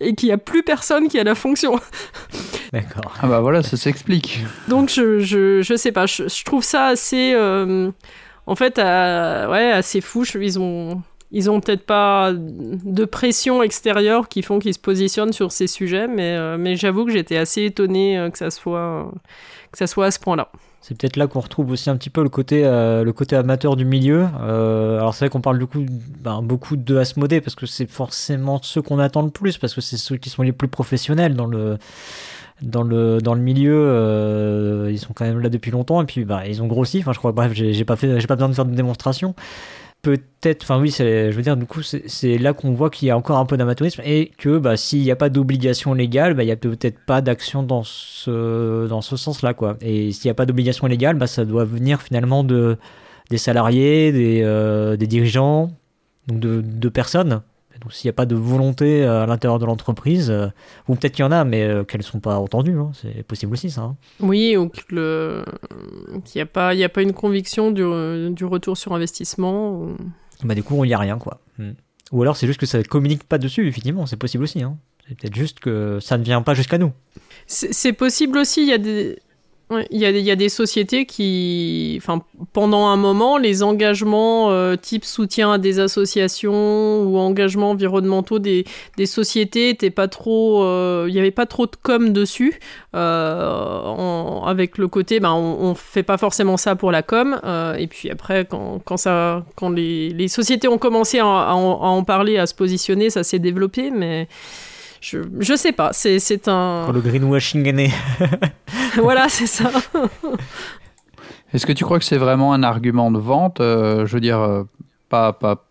et 0.00 0.14
qu'il 0.14 0.28
n'y 0.28 0.32
a 0.32 0.38
plus 0.38 0.62
personne 0.62 1.08
qui 1.08 1.18
a 1.18 1.24
la 1.24 1.34
fonction. 1.34 1.78
D'accord. 2.72 3.14
Ah 3.20 3.26
bah 3.26 3.40
voilà, 3.40 3.62
ça 3.62 3.76
s'explique. 3.76 4.40
Donc 4.68 4.88
je, 4.88 5.20
je, 5.20 5.60
je, 5.62 5.76
sais 5.76 5.92
pas, 5.92 6.06
je, 6.06 6.44
trouve 6.44 6.64
ça 6.64 6.86
assez... 6.86 7.32
Euh, 7.34 7.90
en 8.46 8.54
fait, 8.56 8.78
ouais, 8.78 9.72
assez 9.72 10.00
fou. 10.00 10.24
Ils 10.34 10.58
ont, 10.58 11.02
ils 11.32 11.50
ont 11.50 11.60
peut-être 11.60 11.86
pas 11.86 12.32
de 12.32 13.04
pression 13.04 13.62
extérieure 13.62 14.28
qui 14.28 14.42
font 14.42 14.58
qu'ils 14.58 14.74
se 14.74 14.80
positionnent 14.80 15.32
sur 15.32 15.52
ces 15.52 15.68
sujets, 15.68 16.08
mais, 16.08 16.34
euh, 16.36 16.56
mais 16.58 16.74
j'avoue 16.74 17.04
que 17.04 17.12
j'étais 17.12 17.36
assez 17.36 17.64
étonné 17.64 18.18
euh, 18.18 18.30
que 18.30 18.38
ça 18.38 18.50
soit, 18.50 19.12
que 19.70 19.78
ça 19.78 19.86
soit 19.86 20.06
à 20.06 20.10
ce 20.10 20.18
point-là. 20.18 20.50
C'est 20.80 20.96
peut-être 20.96 21.16
là 21.16 21.26
qu'on 21.26 21.40
retrouve 21.40 21.70
aussi 21.70 21.90
un 21.90 21.96
petit 21.96 22.10
peu 22.10 22.22
le 22.22 22.30
côté, 22.30 22.64
euh, 22.64 23.04
le 23.04 23.12
côté 23.12 23.36
amateur 23.36 23.76
du 23.76 23.84
milieu. 23.84 24.26
alors 24.40 25.14
c'est 25.14 25.26
vrai 25.26 25.30
qu'on 25.30 25.42
parle 25.42 25.58
du 25.58 25.66
ben, 26.20 26.42
beaucoup 26.42 26.76
de 26.76 26.96
Asmodée 26.96 27.40
parce 27.40 27.54
que 27.54 27.66
c'est 27.66 27.88
forcément 27.88 28.58
ceux 28.62 28.80
qu'on 28.80 28.98
attend 28.98 29.22
le 29.22 29.30
plus 29.30 29.58
parce 29.58 29.74
que 29.74 29.82
c'est 29.82 29.98
ceux 29.98 30.16
qui 30.16 30.30
sont 30.30 30.42
les 30.42 30.52
plus 30.52 30.68
professionnels 30.68 31.34
dans 31.34 31.46
le 31.46 31.76
dans 32.62 32.82
le 32.82 33.18
dans 33.18 33.34
le 33.34 33.40
milieu 33.40 33.74
euh, 33.74 34.88
ils 34.90 34.98
sont 34.98 35.12
quand 35.14 35.24
même 35.24 35.40
là 35.40 35.48
depuis 35.48 35.70
longtemps 35.70 36.02
et 36.02 36.06
puis 36.06 36.24
bah 36.24 36.46
ils 36.46 36.62
ont 36.62 36.66
grossi 36.66 36.98
enfin 37.00 37.12
je 37.12 37.18
crois 37.18 37.32
bref 37.32 37.52
j'ai 37.54 37.84
pas 37.84 37.96
besoin 37.96 38.48
de 38.48 38.54
faire 38.54 38.64
de 38.64 38.74
démonstration. 38.74 39.34
Peut-être 40.02 40.62
enfin 40.62 40.80
oui 40.80 40.94
je 40.98 41.30
veux 41.30 41.42
dire 41.42 41.58
du 41.58 41.66
coup 41.66 41.82
c'est 41.82 42.38
là 42.38 42.54
qu'on 42.54 42.72
voit 42.72 42.88
qu'il 42.88 43.08
y 43.08 43.10
a 43.10 43.16
encore 43.16 43.36
un 43.36 43.44
peu 43.44 43.58
d'amateurisme 43.58 44.00
et 44.04 44.30
que 44.38 44.56
bah 44.56 44.78
s'il 44.78 45.02
n'y 45.02 45.10
a 45.10 45.16
pas 45.16 45.28
d'obligation 45.28 45.92
légale 45.92 46.32
bah 46.32 46.42
il 46.42 46.48
y 46.48 46.52
a 46.52 46.56
peut-être 46.56 46.98
pas 47.04 47.20
d'action 47.20 47.62
dans 47.62 47.82
ce 47.84 48.86
dans 48.86 49.02
ce 49.02 49.16
sens 49.16 49.42
là 49.42 49.52
quoi. 49.52 49.76
Et 49.82 50.12
s'il 50.12 50.28
n'y 50.28 50.30
a 50.30 50.34
pas 50.34 50.46
d'obligation 50.46 50.86
légale 50.86 51.16
bah 51.16 51.26
ça 51.26 51.44
doit 51.44 51.64
venir 51.64 52.00
finalement 52.00 52.44
de 52.44 52.78
des 53.28 53.38
salariés 53.38 54.10
des, 54.10 54.40
euh, 54.42 54.96
dirigeants 54.96 55.70
donc 56.28 56.40
de 56.40 56.88
personnes 56.88 57.42
donc 57.80 57.92
s'il 57.92 58.08
n'y 58.08 58.10
a 58.10 58.14
pas 58.14 58.26
de 58.26 58.34
volonté 58.34 59.04
euh, 59.04 59.22
à 59.22 59.26
l'intérieur 59.26 59.58
de 59.58 59.66
l'entreprise, 59.66 60.30
euh, 60.30 60.48
ou 60.88 60.94
peut-être 60.96 61.12
qu'il 61.14 61.24
y 61.24 61.28
en 61.28 61.32
a, 61.32 61.44
mais 61.44 61.62
euh, 61.62 61.84
qu'elles 61.84 62.00
ne 62.00 62.04
sont 62.04 62.20
pas 62.20 62.38
entendues, 62.38 62.78
hein, 62.78 62.90
c'est 62.94 63.22
possible 63.22 63.52
aussi 63.52 63.70
ça. 63.70 63.82
Hein. 63.82 63.96
Oui, 64.20 64.56
ou 64.56 64.68
qu'il 64.68 64.96
n'y 64.96 66.42
a, 66.42 66.46
pas, 66.46 66.70
a 66.70 66.88
pas 66.88 67.02
une 67.02 67.12
conviction 67.12 67.70
du, 67.70 67.82
du 68.30 68.44
retour 68.44 68.76
sur 68.76 68.92
investissement. 68.92 69.86
Bah, 70.44 70.54
du 70.54 70.62
coup, 70.62 70.84
il 70.84 70.88
n'y 70.88 70.94
a 70.94 70.98
rien. 70.98 71.18
quoi. 71.18 71.40
Hmm. 71.58 71.72
Ou 72.12 72.22
alors 72.22 72.36
c'est 72.36 72.46
juste 72.46 72.60
que 72.60 72.66
ça 72.66 72.78
ne 72.78 72.82
communique 72.82 73.24
pas 73.24 73.38
dessus, 73.38 73.68
effectivement, 73.68 74.06
c'est 74.06 74.16
possible 74.16 74.44
aussi. 74.44 74.62
Hein. 74.62 74.76
C'est 75.08 75.16
peut-être 75.18 75.34
juste 75.34 75.60
que 75.60 75.98
ça 76.00 76.18
ne 76.18 76.24
vient 76.24 76.42
pas 76.42 76.54
jusqu'à 76.54 76.78
nous. 76.78 76.92
C'est 77.46 77.92
possible 77.92 78.38
aussi, 78.38 78.62
il 78.62 78.68
y 78.68 78.72
a 78.72 78.78
des 78.78 79.18
il 79.90 80.00
y, 80.00 80.04
a, 80.04 80.10
y, 80.10 80.30
a 80.30 80.36
des 80.36 80.48
sociétés 80.48 81.06
qui, 81.06 81.94
enfin, 81.98 82.22
pendant 82.52 82.88
un 82.88 82.96
moment, 82.96 83.38
les 83.38 83.62
engagements 83.62 84.50
euh, 84.50 84.74
type 84.74 85.04
soutien 85.04 85.52
à 85.52 85.58
des 85.58 85.78
associations 85.78 87.02
ou 87.02 87.18
engagements 87.18 87.70
environnementaux 87.70 88.40
des, 88.40 88.64
des 88.96 89.06
sociétés 89.06 89.68
étaient 89.68 89.90
pas 89.90 90.08
trop, 90.08 90.64
euh, 90.64 91.06
il 91.08 91.14
n'y 91.14 91.20
avait 91.20 91.30
pas 91.30 91.46
trop 91.46 91.66
de 91.66 91.76
com 91.80 92.12
dessus, 92.12 92.58
euh, 92.96 94.40
avec 94.44 94.76
le 94.76 94.88
côté, 94.88 95.20
ben, 95.20 95.32
on, 95.32 95.70
on, 95.70 95.74
fait 95.76 96.02
pas 96.02 96.18
forcément 96.18 96.56
ça 96.56 96.74
pour 96.74 96.90
la 96.90 97.02
com, 97.02 97.40
et 97.78 97.86
puis 97.86 98.10
après, 98.10 98.46
quand, 98.46 98.80
quand 98.84 98.96
ça, 98.96 99.44
quand 99.54 99.70
les, 99.70 100.10
les 100.10 100.28
sociétés 100.28 100.66
ont 100.66 100.78
commencé 100.78 101.20
à, 101.20 101.24
à, 101.26 101.54
en, 101.54 102.02
parler, 102.02 102.38
à 102.38 102.46
se 102.46 102.54
positionner, 102.54 103.10
ça 103.10 103.22
s'est 103.22 103.38
développé, 103.38 103.90
mais 103.90 104.26
je, 105.00 105.18
je 105.38 105.54
sais 105.54 105.72
pas, 105.72 105.92
c'est 105.92 106.48
un. 106.48 106.84
Quand 106.86 106.92
le 106.92 107.00
greenwashing 107.00 107.66
est 107.66 107.72
né. 107.72 107.90
voilà, 108.96 109.28
c'est 109.28 109.46
ça. 109.46 109.70
Est-ce 111.52 111.66
que 111.66 111.72
tu 111.72 111.84
crois 111.84 111.98
que 111.98 112.04
c'est 112.04 112.18
vraiment 112.18 112.52
un 112.52 112.62
argument 112.62 113.10
de 113.10 113.18
vente 113.18 113.60
euh, 113.60 114.06
Je 114.06 114.12
veux 114.12 114.20
dire, 114.20 114.38
euh, 114.38 114.64
pas, 115.08 115.32
pas, 115.32 115.64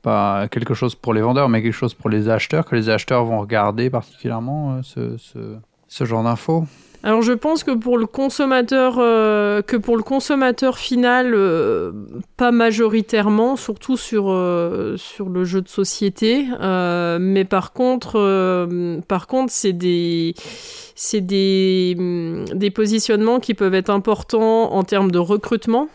pas 0.00 0.48
quelque 0.48 0.74
chose 0.74 0.94
pour 0.94 1.12
les 1.12 1.20
vendeurs, 1.20 1.48
mais 1.48 1.62
quelque 1.62 1.74
chose 1.74 1.92
pour 1.92 2.08
les 2.08 2.28
acheteurs, 2.28 2.64
que 2.64 2.74
les 2.74 2.88
acheteurs 2.88 3.24
vont 3.24 3.40
regarder 3.40 3.90
particulièrement 3.90 4.76
euh, 4.76 4.80
ce, 4.82 5.16
ce, 5.18 5.56
ce 5.88 6.04
genre 6.04 6.22
d'infos? 6.22 6.64
Alors 7.04 7.22
je 7.22 7.32
pense 7.32 7.64
que 7.64 7.72
pour 7.72 7.98
le 7.98 8.06
consommateur, 8.06 8.96
euh, 8.98 9.60
que 9.60 9.76
pour 9.76 9.96
le 9.96 10.04
consommateur 10.04 10.78
final, 10.78 11.32
euh, 11.34 11.90
pas 12.36 12.52
majoritairement, 12.52 13.56
surtout 13.56 13.96
sur 13.96 14.30
euh, 14.30 14.96
sur 14.96 15.28
le 15.28 15.42
jeu 15.42 15.62
de 15.62 15.68
société, 15.68 16.46
mais 17.20 17.44
par 17.44 17.72
contre, 17.72 18.68
par 19.08 19.26
contre, 19.26 19.52
c'est 19.52 19.72
des 19.72 20.34
c'est 20.94 21.20
des, 21.20 21.96
des 22.54 22.70
positionnements 22.70 23.40
qui 23.40 23.54
peuvent 23.54 23.74
être 23.74 23.90
importants 23.90 24.72
en 24.72 24.84
termes 24.84 25.10
de 25.10 25.18
recrutement. 25.18 25.88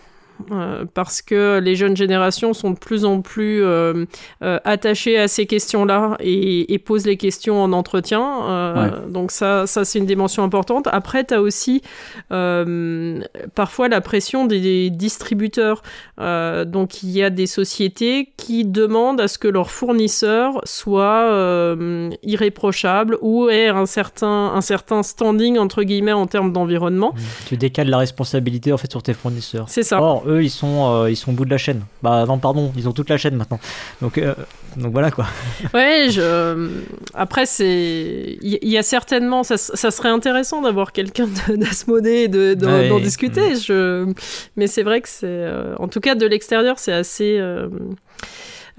Euh, 0.51 0.85
parce 0.93 1.21
que 1.21 1.59
les 1.59 1.75
jeunes 1.75 1.97
générations 1.97 2.53
sont 2.53 2.71
de 2.71 2.77
plus 2.77 3.05
en 3.05 3.21
plus 3.21 3.63
euh, 3.63 4.05
euh, 4.43 4.59
attachées 4.63 5.17
à 5.17 5.27
ces 5.27 5.45
questions-là 5.45 6.15
et, 6.19 6.73
et, 6.73 6.79
posent 6.79 7.05
les 7.05 7.17
questions 7.17 7.61
en 7.61 7.73
entretien. 7.73 9.01
Donc 9.09 9.31
ça, 9.31 9.67
ça 9.67 9.83
c'est 9.83 9.99
une 9.99 10.05
dimension 10.05 10.43
importante. 10.43 10.87
Après, 10.91 11.23
tu 11.23 11.33
as 11.33 11.41
aussi 11.41 11.81
parfois 12.29 13.87
la 13.89 14.01
pression 14.01 14.45
des 14.45 14.89
distributeurs. 14.89 15.81
donc 16.17 17.03
il 17.03 17.09
y 17.09 17.23
a 17.23 17.29
des 17.29 17.47
sociétés 17.47 18.33
qui 18.37 18.63
demandent 18.65 19.19
à 19.19 19.27
ce 19.27 19.37
que 19.37 19.47
leurs 19.47 19.71
fournisseurs 19.71 20.61
soient 20.63 21.75
irréprochables 22.23 23.17
ou 23.21 23.49
aient 23.49 23.69
un 23.69 23.85
certain, 23.85 24.51
un 24.53 24.61
certain 24.61 25.03
standing 25.03 25.57
entre 25.57 25.83
guillemets 25.83 26.13
en 26.13 26.27
termes 26.27 26.53
d'environnement. 26.53 27.13
Tu 27.47 27.57
décales 27.57 27.89
la 27.89 27.97
responsabilité 27.97 28.71
en 28.71 28.77
fait 28.77 28.91
sur 28.91 29.03
tes 29.03 29.13
fournisseurs. 29.13 29.65
C'est 29.67 29.83
ça 29.83 29.99
eux, 30.27 30.43
ils 30.43 30.49
sont, 30.49 30.91
euh, 30.91 31.09
ils 31.09 31.15
sont 31.15 31.31
au 31.31 31.33
bout 31.33 31.45
de 31.45 31.49
la 31.49 31.57
chaîne. 31.57 31.81
Bah 32.03 32.25
non, 32.27 32.37
pardon, 32.37 32.71
ils 32.75 32.87
ont 32.87 32.91
toute 32.91 33.09
la 33.09 33.17
chaîne 33.17 33.35
maintenant. 33.35 33.59
Donc, 34.01 34.17
euh, 34.17 34.35
donc 34.75 34.91
voilà 34.91 35.11
quoi. 35.11 35.25
Ouais, 35.73 36.07
je... 36.09 36.69
après, 37.13 37.45
c'est. 37.45 38.37
Il 38.41 38.69
y, 38.69 38.77
a 38.77 38.83
certainement. 38.83 39.43
Ça, 39.43 39.57
ça 39.57 39.91
serait 39.91 40.09
intéressant 40.09 40.61
d'avoir 40.61 40.91
quelqu'un 40.91 41.27
d'Asmodée 41.55 42.23
et 42.23 42.27
d'en 42.27 42.55
de, 42.55 42.89
d'en 42.89 42.99
discuter. 42.99 43.53
Mm. 43.53 43.59
Je... 43.59 44.13
Mais 44.55 44.67
c'est 44.67 44.83
vrai 44.83 45.01
que 45.01 45.09
c'est. 45.09 45.25
Euh, 45.25 45.75
en 45.79 45.87
tout 45.87 45.99
cas, 45.99 46.15
de 46.15 46.25
l'extérieur, 46.25 46.79
c'est 46.79 46.93
assez. 46.93 47.39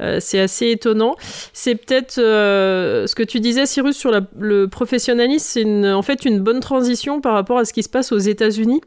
Euh, 0.01 0.19
c'est 0.21 0.39
assez 0.39 0.71
étonnant. 0.71 1.17
C'est 1.53 1.75
peut-être 1.75 2.19
euh, 2.19 3.07
ce 3.07 3.15
que 3.15 3.23
tu 3.23 3.41
disais, 3.41 3.67
Cyrus, 3.67 3.97
sur 3.97 4.13
le 4.39 4.69
professionnalisme, 4.69 5.47
c'est 5.47 5.93
en 5.93 6.03
fait 6.03 6.25
une 6.25 6.41
bonne 6.41 6.61
transition 6.61 7.21
par 7.21 7.35
rapport 7.35 7.59
à 7.59 7.65
ce 7.65 7.73
qui 7.73 7.83
se 7.83 7.89
passe 7.89 8.13
aux 8.13 8.19
États-Unis. 8.19 8.81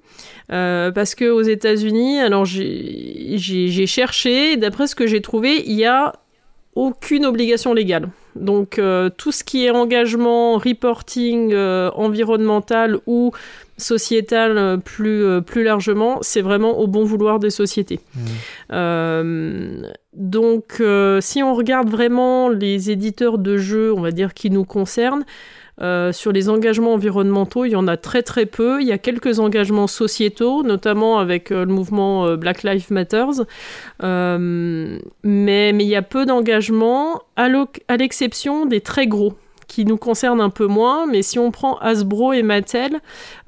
Euh, 0.51 0.91
parce 0.91 1.15
que 1.15 1.29
aux 1.29 1.41
États-Unis, 1.41 2.19
alors 2.19 2.45
j'ai 2.45 3.85
cherché, 3.87 4.57
d'après 4.57 4.87
ce 4.87 4.95
que 4.95 5.07
j'ai 5.07 5.21
trouvé, 5.21 5.63
il 5.65 5.75
y 5.75 5.85
a 5.85 6.13
aucune 6.75 7.25
obligation 7.25 7.73
légale. 7.73 8.09
Donc 8.35 8.79
tout 9.17 9.31
ce 9.33 9.43
qui 9.43 9.65
est 9.65 9.71
engagement, 9.71 10.57
reporting 10.57 11.53
environnemental 11.53 12.97
ou 13.05 13.31
sociétal 13.81 14.57
euh, 14.57 14.77
plus, 14.77 15.23
euh, 15.23 15.41
plus 15.41 15.63
largement, 15.63 16.19
c'est 16.21 16.41
vraiment 16.41 16.79
au 16.79 16.87
bon 16.87 17.03
vouloir 17.03 17.39
des 17.39 17.49
sociétés. 17.49 17.99
Mmh. 18.15 18.19
Euh, 18.73 19.81
donc, 20.13 20.83
si 21.21 21.41
on 21.41 21.55
regarde 21.55 21.89
vraiment 21.89 22.49
les 22.49 22.91
éditeurs 22.91 23.37
de 23.37 23.57
jeux, 23.57 23.93
on 23.93 24.01
va 24.01 24.11
dire, 24.11 24.33
qui 24.33 24.49
nous 24.49 24.65
concernent, 24.65 25.25
sur 26.11 26.31
les 26.31 26.47
engagements 26.47 26.93
environnementaux, 26.93 27.65
il 27.65 27.71
y 27.71 27.75
en 27.75 27.87
a 27.87 27.97
très 27.97 28.21
très 28.21 28.45
peu. 28.45 28.81
Il 28.81 28.87
y 28.87 28.91
a 28.91 28.99
quelques 28.99 29.39
engagements 29.39 29.87
sociétaux, 29.87 30.61
notamment 30.61 31.17
avec 31.17 31.49
le 31.49 31.65
mouvement 31.65 32.35
Black 32.35 32.61
Lives 32.61 32.91
Matter. 32.91 33.25
mais, 33.99 34.99
mais 35.23 35.83
il 35.83 35.89
y 35.89 35.95
a 35.95 36.03
peu 36.03 36.27
d'engagements, 36.27 37.21
à 37.35 37.97
l'exception 37.97 38.67
des 38.67 38.81
très 38.81 39.07
gros 39.07 39.33
qui 39.71 39.85
nous 39.85 39.95
concerne 39.95 40.41
un 40.41 40.49
peu 40.49 40.67
moins, 40.67 41.07
mais 41.07 41.21
si 41.21 41.39
on 41.39 41.49
prend 41.49 41.77
Hasbro 41.77 42.33
et 42.33 42.43
Mattel, 42.43 42.99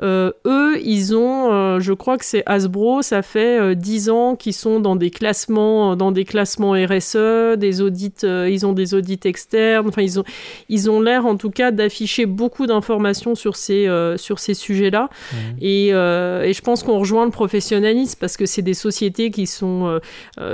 euh, 0.02 0.32
eux, 0.46 0.80
ils 0.82 1.18
ont, 1.18 1.52
euh, 1.52 1.82
je 1.82 1.92
crois 1.92 2.18
que 2.18 2.24
c'est 2.24 2.44
Hasbro, 2.46 3.02
ça 3.02 3.22
fait 3.22 3.60
euh, 3.60 3.76
10 3.76 4.10
ans 4.10 4.38
qu'ils 4.38 4.54
sont 4.54 4.80
dans 4.80 4.96
des 4.96 5.12
classements, 5.12 5.98
dans 5.98 6.14
des 6.14 6.24
classements 6.24 6.72
RSE, 6.72 7.58
des 7.58 7.82
audits, 7.82 8.14
euh, 8.24 8.50
ils 8.50 8.66
ont 8.66 8.72
des 8.72 8.94
audits 8.94 9.20
externes, 9.26 9.90
enfin 9.90 10.02
ils 10.02 10.18
ont, 10.18 10.24
ils 10.70 10.90
ont 10.90 11.02
l'air 11.02 11.26
en 11.26 11.36
tout 11.36 11.50
cas 11.50 11.72
d'afficher 11.72 12.26
beaucoup 12.26 12.68
d'informations 12.68 13.36
sur 13.36 13.58
ces, 13.58 13.90
sur 14.16 14.40
ces 14.40 14.54
sujets-là. 14.54 15.10
Mmh. 15.10 15.36
Et, 15.60 15.88
et, 15.90 16.54
je 16.54 16.62
pense 16.62 16.84
qu'on 16.84 17.00
rejoint 17.00 17.26
le 17.26 17.32
professionnalisme 17.32 18.18
parce 18.22 18.38
que 18.38 18.46
c'est 18.46 18.62
des 18.62 18.74
sociétés 18.74 19.30
qui 19.30 19.46
sont, 19.46 20.00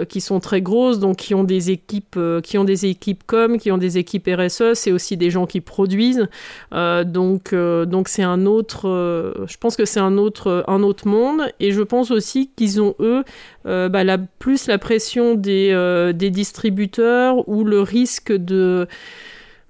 qui 0.07 0.19
sont 0.19 0.39
très 0.39 0.61
grosses, 0.61 0.97
donc 0.97 1.17
qui 1.17 1.35
ont 1.35 1.43
des 1.43 1.69
équipes, 1.69 2.19
qui 2.41 2.57
ont 2.57 2.63
des 2.63 2.87
équipes 2.87 3.23
com, 3.27 3.59
qui 3.59 3.71
ont 3.71 3.77
des 3.77 3.99
équipes 3.99 4.27
RSE, 4.27 4.73
c'est 4.73 4.91
aussi 4.91 5.15
des 5.15 5.29
gens 5.29 5.45
qui 5.45 5.58
produisent. 5.61 6.27
donc, 6.71 7.53
donc 7.53 8.07
c'est 8.07 8.23
un 8.23 8.45
autre. 8.45 8.81
je 9.47 9.57
pense 9.57 9.75
que 9.75 9.85
c'est 9.85 9.99
un 9.99 10.17
autre, 10.17 10.63
un 10.67 10.83
autre 10.83 11.07
monde. 11.07 11.41
Et 11.59 11.71
je 11.71 11.81
pense 11.81 12.11
aussi 12.11 12.51
qu'ils 12.55 12.81
ont 12.81 12.95
eux 12.99 13.23
bah, 13.65 14.03
plus 14.39 14.67
la 14.67 14.77
pression 14.77 15.35
des, 15.35 16.11
des 16.15 16.29
distributeurs 16.29 17.47
ou 17.47 17.63
le 17.63 17.81
risque 17.81 18.31
de 18.31 18.87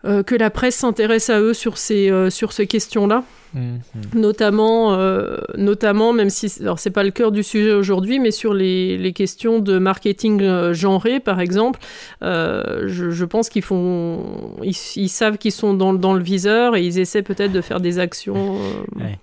que 0.04 0.36
la 0.36 0.50
presse 0.50 0.76
s'intéresse 0.76 1.30
à 1.30 1.42
eux 1.42 1.54
sur 1.54 1.78
ces, 1.78 2.30
sur 2.30 2.54
ces 2.54 2.68
questions-là. 2.68 3.24
Mhm. 3.54 3.82
Notamment, 4.14 4.94
euh, 4.94 5.38
notamment, 5.58 6.14
même 6.14 6.30
si 6.30 6.52
alors 6.62 6.80
c'est 6.80 6.92
pas 6.92 7.04
le 7.04 7.10
cœur 7.10 7.32
du 7.32 7.44
sujet 7.44 7.74
aujourd'hui, 7.74 8.20
mais 8.20 8.32
sur 8.32 8.54
les, 8.54 8.98
les, 8.98 9.14
questions 9.14 9.60
de 9.60 9.80
marketing 9.80 10.42
euh, 10.42 10.74
genré, 10.74 11.20
par 11.20 11.40
exemple, 11.40 11.80
euh, 12.22 12.84
je, 12.88 13.10
je, 13.10 13.26
pense 13.26 13.50
qu'ils 13.50 13.64
font, 13.64 14.56
ils, 14.64 14.78
ils 14.96 15.10
savent 15.10 15.38
qu'ils 15.38 15.52
sont 15.52 15.74
dans, 15.74 15.94
dans, 15.94 16.14
le 16.14 16.22
viseur 16.22 16.76
et 16.76 16.84
ils 16.84 17.00
essaient 17.00 17.24
peut-être 17.24 17.52
de 17.52 17.62
faire 17.62 17.80
des 17.80 17.98
actions. 17.98 18.58
Ouais. 18.96 19.18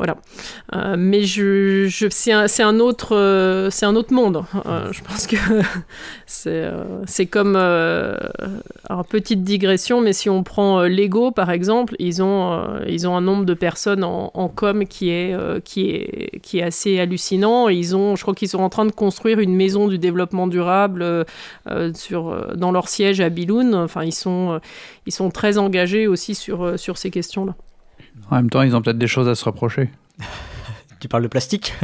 Voilà. 0.00 0.16
Euh, 0.74 0.94
mais 0.96 1.24
euh, 1.36 1.90
c'est 1.90 2.62
un 2.62 2.80
autre 2.80 3.14
monde. 3.14 4.44
Euh, 4.64 4.90
je 4.92 5.02
pense 5.02 5.26
que 5.26 5.36
c'est, 6.26 7.26
comme 7.26 7.54
une 7.54 9.04
petite 9.10 9.44
digression, 9.44 10.00
mais 10.00 10.14
si 10.14 10.30
on 10.30 10.42
prend 10.42 10.84
Lego 10.84 11.32
par 11.32 11.50
exemple, 11.50 11.96
ils 11.98 12.22
ont, 12.22 12.50
un 12.50 13.20
nombre 13.20 13.44
de 13.44 13.52
personnes 13.52 14.02
en, 14.02 14.48
com 14.48 14.86
qui 14.86 15.10
est, 15.10 16.62
assez 16.62 16.98
hallucinant. 16.98 17.68
Ils 17.68 17.94
ont, 17.94 18.16
je 18.16 18.22
crois 18.22 18.34
qu'ils 18.34 18.48
sont 18.48 18.62
en 18.62 18.70
train 18.70 18.86
de 18.86 18.92
construire 18.92 19.38
une 19.38 19.54
maison 19.54 19.86
du 19.86 19.98
développement 19.98 20.46
durable 20.46 21.26
dans 21.66 22.72
leur 22.72 22.88
siège 22.88 23.20
à 23.20 23.28
Biloun. 23.28 23.74
Enfin, 23.74 24.04
ils 24.04 24.14
sont, 24.14 24.60
très 25.30 25.58
engagés 25.58 26.06
aussi 26.06 26.34
sur 26.34 26.96
ces 26.96 27.10
questions-là. 27.10 27.54
En 28.30 28.36
même 28.36 28.50
temps, 28.50 28.62
ils 28.62 28.74
ont 28.74 28.82
peut-être 28.82 28.98
des 28.98 29.06
choses 29.06 29.28
à 29.28 29.34
se 29.34 29.44
reprocher. 29.44 29.90
tu 31.00 31.08
parles 31.08 31.22
de 31.22 31.28
plastique? 31.28 31.74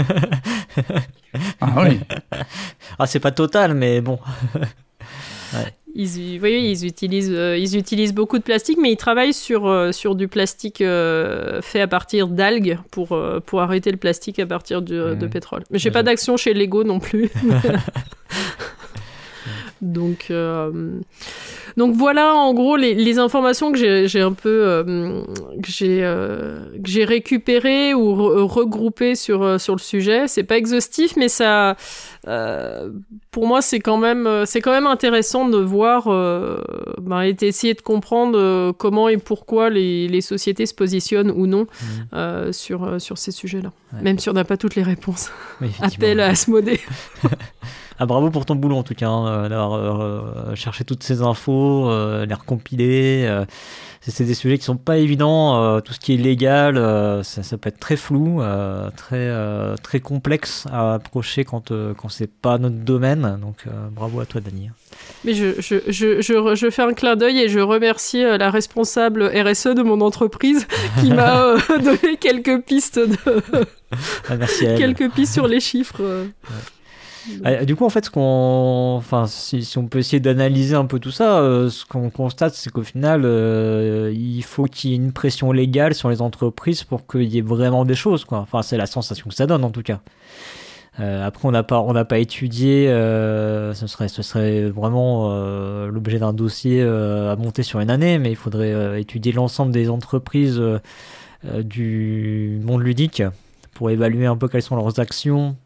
Ah 1.61 1.85
oui. 1.85 2.01
ah, 2.99 3.07
c'est 3.07 3.21
pas 3.21 3.31
total, 3.31 3.75
mais 3.75 4.01
bon. 4.01 4.19
Ils, 5.99 6.39
voyez, 6.39 6.71
ils, 6.71 6.85
utilisent, 6.85 7.33
euh, 7.33 7.57
ils 7.57 7.77
utilisent 7.79 8.13
beaucoup 8.13 8.37
de 8.37 8.43
plastique, 8.43 8.77
mais 8.81 8.93
ils 8.93 8.99
travaillent 8.99 9.33
sur, 9.33 9.67
euh, 9.67 9.93
sur 9.93 10.15
du 10.15 10.29
plastique 10.29 10.83
euh, 10.83 11.63
fait 11.63 11.81
à 11.81 11.89
partir 11.89 12.29
d'algues 12.29 12.79
pour, 12.91 13.19
pour 13.47 13.63
arrêter 13.63 13.91
le 13.91 13.97
plastique 13.97 14.39
à 14.39 14.45
partir 14.45 14.83
de, 14.83 15.15
de 15.15 15.27
pétrole. 15.27 15.65
Mais 15.71 15.79
j'ai 15.79 15.91
pas 15.91 16.03
d'action 16.03 16.37
chez 16.37 16.53
Lego 16.53 16.85
non 16.85 17.01
plus. 17.01 17.31
Donc, 19.81 20.31
donc 21.77 21.95
voilà 21.95 22.35
en 22.35 22.55
gros 22.55 22.77
les, 22.77 22.95
les 22.95 23.19
informations 23.19 23.71
que 23.71 24.07
j'ai 24.07 24.21
un 24.21 24.33
peu 24.33 24.65
euh, 24.67 25.23
que 25.63 25.71
j'ai 25.71 26.01
euh, 26.03 26.71
que 26.83 26.89
j'ai 26.89 27.05
récupérées 27.05 27.93
ou 27.93 28.15
regroupées 28.47 29.15
sur 29.15 29.43
euh, 29.43 29.59
sur 29.59 29.75
le 29.75 29.81
sujet. 29.81 30.27
C'est 30.27 30.45
pas 30.45 30.57
exhaustif, 30.57 31.17
mais 31.17 31.29
ça 31.29 31.77
pour 33.31 33.47
moi 33.47 33.61
c'est 33.61 33.81
quand 33.81 33.99
même 33.99 34.45
c'est 34.47 34.63
quand 34.63 34.73
même 34.73 34.87
intéressant 34.87 35.49
de 35.49 35.59
voir 35.59 36.05
ben, 37.01 37.21
et 37.21 37.35
d'essayer 37.35 37.75
de 37.75 37.83
comprendre 37.83 38.73
comment 38.73 39.09
et 39.09 39.19
pourquoi 39.19 39.69
les, 39.71 40.09
les 40.09 40.21
sociétés 40.23 40.67
se 40.67 40.75
positionnent 40.75 41.31
ou 41.31 41.47
non 41.47 41.67
mmh. 42.13 42.53
sur 42.53 43.01
sur 43.01 43.19
ces 43.19 43.33
sujets-là. 43.33 43.73
Même 44.03 44.19
si 44.19 44.29
on 44.31 44.33
n'a 44.33 44.45
pas 44.45 44.57
toutes 44.57 44.75
les 44.75 44.83
réponses. 44.83 45.31
Appel 45.81 46.21
à 46.21 46.29
Asmodée. 46.29 46.81
Ah, 47.99 48.05
bravo 48.05 48.31
pour 48.31 48.45
ton 48.45 48.57
boulot 48.57 48.77
en 48.77 48.83
tout 48.83 48.95
cas, 48.95 49.09
hein, 49.09 49.27
euh, 49.27 49.49
d'avoir 49.49 49.73
euh, 49.73 50.51
euh, 50.51 50.55
cherché 50.55 50.85
toutes 50.85 51.03
ces 51.03 51.23
infos, 51.23 51.91
les 52.25 52.35
recompiler. 52.35 53.27
c'est 54.01 54.25
des 54.25 54.35
sujets 54.35 54.59
qui 54.59 54.65
sont 54.65 54.77
pas 54.77 54.99
évidents. 54.99 55.81
tout 55.81 55.95
ce 55.95 56.01
qui 56.01 56.15
est 56.15 56.19
légal, 56.19 56.77
ça, 57.25 57.43
ça, 57.43 57.57
peut 57.57 57.69
être 57.69 57.81
très 57.81 57.97
flou, 57.97 58.43
très 58.97 59.33
très 59.83 60.01
complexe 60.01 60.67
à 60.71 60.95
approcher 60.95 61.45
quand 61.45 61.73
quand 61.97 62.09
c'est 62.09 62.31
pas 62.31 62.59
notre 62.59 62.77
domaine. 62.77 63.39
Donc 63.41 63.65
bravo 63.93 64.21
à 64.21 64.27
toi, 64.27 64.41
Dani. 64.41 64.71
Mais 65.25 65.35
je, 65.35 65.61
je, 65.61 65.77
je, 65.89 66.55
je, 66.55 66.71
fais 66.71 66.83
un 66.83 66.95
clin 66.95 67.17
d'œil 67.17 67.41
et 67.41 67.49
je 67.49 67.59
remercie 67.59 68.23
la 68.23 68.51
responsable 68.51 69.25
RSE 69.25 69.69
de 69.69 69.83
mon 69.83 70.01
entreprise 70.01 70.67
qui 71.01 71.11
m'a 71.11 71.57
donné 71.83 72.17
quelques 72.19 72.63
pistes 72.63 72.99
de... 72.99 73.17
Ah, 74.29 74.37
merci 74.37 74.67
quelques 74.79 75.11
pistes 75.13 75.35
sur 75.35 75.49
les 75.49 75.61
chiffres. 75.61 76.03
Ah, 77.45 77.65
du 77.65 77.77
coup, 77.77 77.85
en 77.85 77.91
fait, 77.91 78.05
ce 78.05 78.11
enfin, 78.19 79.27
si, 79.27 79.67
on 79.77 79.87
peut 79.87 79.99
essayer 79.99 80.21
d'analyser 80.21 80.75
un 80.75 80.87
peu 80.87 80.99
tout 80.99 81.11
ça, 81.11 81.41
euh, 81.41 81.69
ce 81.71 81.85
qu'on 81.85 82.11
constate, 82.11 82.55
c'est 82.55 82.71
qu'au 82.71 82.83
final, 82.83 83.23
euh, 83.25 84.13
il 84.15 84.43
faut 84.43 84.65
qu'il 84.65 84.91
y 84.91 84.93
ait 84.95 84.97
une 84.97 85.13
pression 85.13 85.53
légale 85.53 85.95
sur 85.95 86.09
les 86.09 86.23
entreprises 86.23 86.85
pour 86.85 87.07
qu'il 87.07 87.25
y 87.25 87.39
ait 87.39 87.43
vraiment 87.43 87.85
des 87.85 87.95
choses, 87.95 88.25
quoi. 88.25 88.39
Enfin, 88.39 88.63
c'est 88.63 88.77
la 88.77 88.87
sensation 88.87 89.29
que 89.29 89.35
ça 89.35 89.47
donne, 89.47 89.65
en 89.65 89.71
tout 89.71 89.83
cas. 89.83 90.01
Euh, 91.01 91.27
après, 91.27 91.47
on 91.47 91.51
n'a 91.51 91.63
pas, 91.63 92.05
pas 92.05 92.19
étudié. 92.19 92.87
ce 92.89 93.87
serait, 93.87 94.09
ce 94.09 94.23
serait 94.23 94.65
vraiment 94.65 95.29
l'objet 95.87 96.19
d'un 96.19 96.33
dossier 96.33 96.83
à 96.83 97.37
monter 97.37 97.63
sur 97.63 97.81
une 97.81 97.91
année, 97.91 98.19
mais 98.19 98.31
il 98.31 98.37
faudrait 98.37 99.01
étudier 99.01 99.33
l'ensemble 99.33 99.73
des 99.73 99.91
entreprises 99.91 100.61
du 101.45 102.61
monde 102.65 102.83
ludique 102.83 103.23
pour 103.75 103.91
évaluer 103.91 104.27
un 104.27 104.37
peu 104.37 104.49
quelles 104.49 104.63
sont 104.63 104.77
leurs 104.77 104.99
actions 104.99 105.57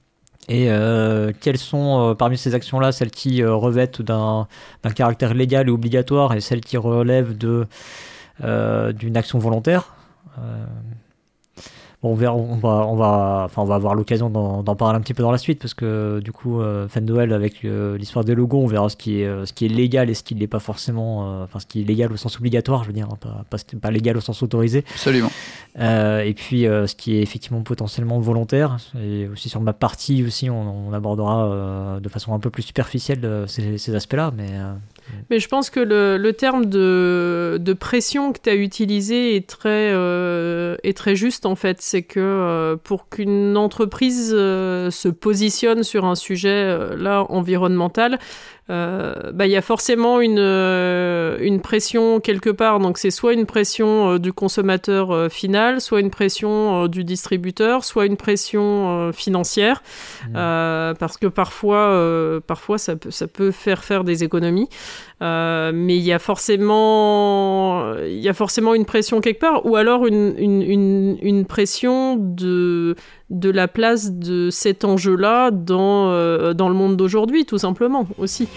et 0.50 0.68
euh, 0.68 1.32
quelles 1.40 1.58
sont 1.58 2.10
euh, 2.10 2.14
parmi 2.14 2.36
ces 2.36 2.56
actions-là 2.56 2.90
celles 2.90 3.12
qui 3.12 3.40
euh, 3.40 3.54
revêtent 3.54 4.02
d'un 4.02 4.48
caractère 4.96 5.32
légal 5.32 5.68
et 5.68 5.70
obligatoire 5.70 6.34
et 6.34 6.40
celles 6.40 6.60
qui 6.60 6.76
relèvent 6.76 7.38
d'une 7.38 9.16
action 9.16 9.38
volontaire 9.38 9.94
on, 12.02 12.14
verra, 12.14 12.34
on 12.34 12.56
va, 12.56 12.86
on 12.86 12.96
va, 12.96 13.42
enfin, 13.44 13.62
on 13.62 13.66
va 13.66 13.74
avoir 13.74 13.94
l'occasion 13.94 14.30
d'en 14.30 14.76
parler 14.76 14.96
un 14.96 15.00
petit 15.00 15.12
peu 15.12 15.22
dans 15.22 15.30
la 15.30 15.38
suite 15.38 15.60
parce 15.60 15.74
que 15.74 16.20
du 16.20 16.32
coup, 16.32 16.60
euh, 16.60 16.86
Noël 17.00 17.32
avec 17.32 17.64
euh, 17.64 17.98
l'histoire 17.98 18.24
des 18.24 18.34
logos, 18.34 18.62
on 18.62 18.66
verra 18.66 18.88
ce 18.88 18.96
qui 18.96 19.20
est, 19.20 19.26
euh, 19.26 19.44
ce 19.44 19.52
qui 19.52 19.66
est 19.66 19.68
légal 19.68 20.08
et 20.08 20.14
ce 20.14 20.22
qui 20.22 20.34
n'est 20.34 20.46
pas 20.46 20.60
forcément, 20.60 21.40
euh, 21.40 21.44
enfin, 21.44 21.58
ce 21.58 21.66
qui 21.66 21.82
est 21.82 21.84
légal 21.84 22.12
au 22.12 22.16
sens 22.16 22.38
obligatoire, 22.38 22.82
je 22.84 22.88
veux 22.88 22.94
dire, 22.94 23.08
hein, 23.10 23.18
pas, 23.20 23.58
pas, 23.80 23.90
légal 23.90 24.16
au 24.16 24.20
sens 24.20 24.42
autorisé. 24.42 24.84
Absolument. 24.92 25.30
et 25.78 26.34
puis, 26.34 26.62
ce 26.62 26.94
qui 26.94 27.16
est 27.16 27.22
effectivement 27.22 27.62
potentiellement 27.62 28.18
volontaire. 28.18 28.78
Et 29.02 29.28
aussi 29.28 29.48
sur 29.48 29.60
ma 29.60 29.72
partie 29.72 30.24
aussi, 30.24 30.48
on, 30.48 30.92
abordera 30.92 31.98
de 32.00 32.08
façon 32.08 32.34
un 32.34 32.38
peu 32.38 32.50
plus 32.50 32.62
superficielle 32.62 33.44
ces, 33.46 33.78
ces 33.78 33.94
aspects-là, 33.94 34.32
mais 34.36 34.48
mais 35.28 35.38
je 35.38 35.48
pense 35.48 35.70
que 35.70 35.80
le, 35.80 36.32
terme 36.32 36.66
de, 36.66 37.76
pression 37.78 38.32
que 38.32 38.38
tu 38.42 38.50
as 38.50 38.54
utilisé 38.54 39.36
est 39.36 39.48
très, 39.48 39.90
euh, 39.92 40.76
est 40.82 40.96
très 40.96 41.16
juste 41.16 41.46
en 41.46 41.54
fait. 41.54 41.80
C'est 41.80 42.02
que 42.02 42.20
euh, 42.20 42.76
pour 42.76 43.08
qu'une 43.08 43.56
entreprise 43.56 44.32
euh, 44.34 44.90
se 44.90 45.08
positionne 45.08 45.82
sur 45.82 46.04
un 46.04 46.14
sujet 46.14 46.76
là 46.96 47.24
environnemental, 47.28 48.18
euh, 48.68 49.32
bah, 49.32 49.46
il 49.46 49.52
y 49.52 49.56
a 49.56 49.62
forcément 49.62 50.20
une, 50.20 50.38
euh, 50.38 51.38
une 51.40 51.60
pression 51.60 52.20
quelque 52.20 52.50
part. 52.50 52.78
Donc 52.78 52.98
c'est 52.98 53.10
soit 53.10 53.32
une 53.32 53.46
pression 53.46 54.12
euh, 54.12 54.18
du 54.18 54.32
consommateur 54.32 55.30
final, 55.30 55.80
soit 55.80 56.00
une 56.00 56.10
pression 56.10 56.86
du 56.86 57.04
distributeur, 57.04 57.84
soit 57.84 58.06
une 58.06 58.16
pression 58.16 59.12
financière, 59.12 59.82
mmh. 60.28 60.34
parce 60.98 61.16
que 61.16 61.26
parfois, 61.26 62.40
parfois 62.46 62.78
ça, 62.78 62.96
peut, 62.96 63.10
ça 63.10 63.26
peut 63.26 63.50
faire 63.50 63.84
faire 63.84 64.04
des 64.04 64.24
économies. 64.24 64.68
Mais 65.20 65.96
il 65.96 66.02
y 66.02 66.12
a 66.12 66.18
forcément, 66.18 67.94
il 68.04 68.20
y 68.20 68.28
a 68.28 68.35
forcément 68.35 68.74
une 68.74 68.85
pression 68.85 69.20
quelque 69.20 69.40
part, 69.40 69.66
ou 69.66 69.76
alors 69.76 70.06
une, 70.06 70.35
une, 70.38 70.62
une, 70.62 71.18
une 71.20 71.44
pression 71.46 72.16
de 72.16 72.96
de 73.30 73.48
la 73.48 73.68
place 73.68 74.12
de 74.12 74.50
cet 74.50 74.85
enjeu-là 74.85 75.52
dans, 75.52 76.11
euh, 76.11 76.52
dans 76.52 76.68
le 76.68 76.74
monde 76.74 76.96
d'aujourd'hui, 76.96 77.46
tout 77.46 77.59
simplement, 77.59 78.06
aussi. 78.18 78.48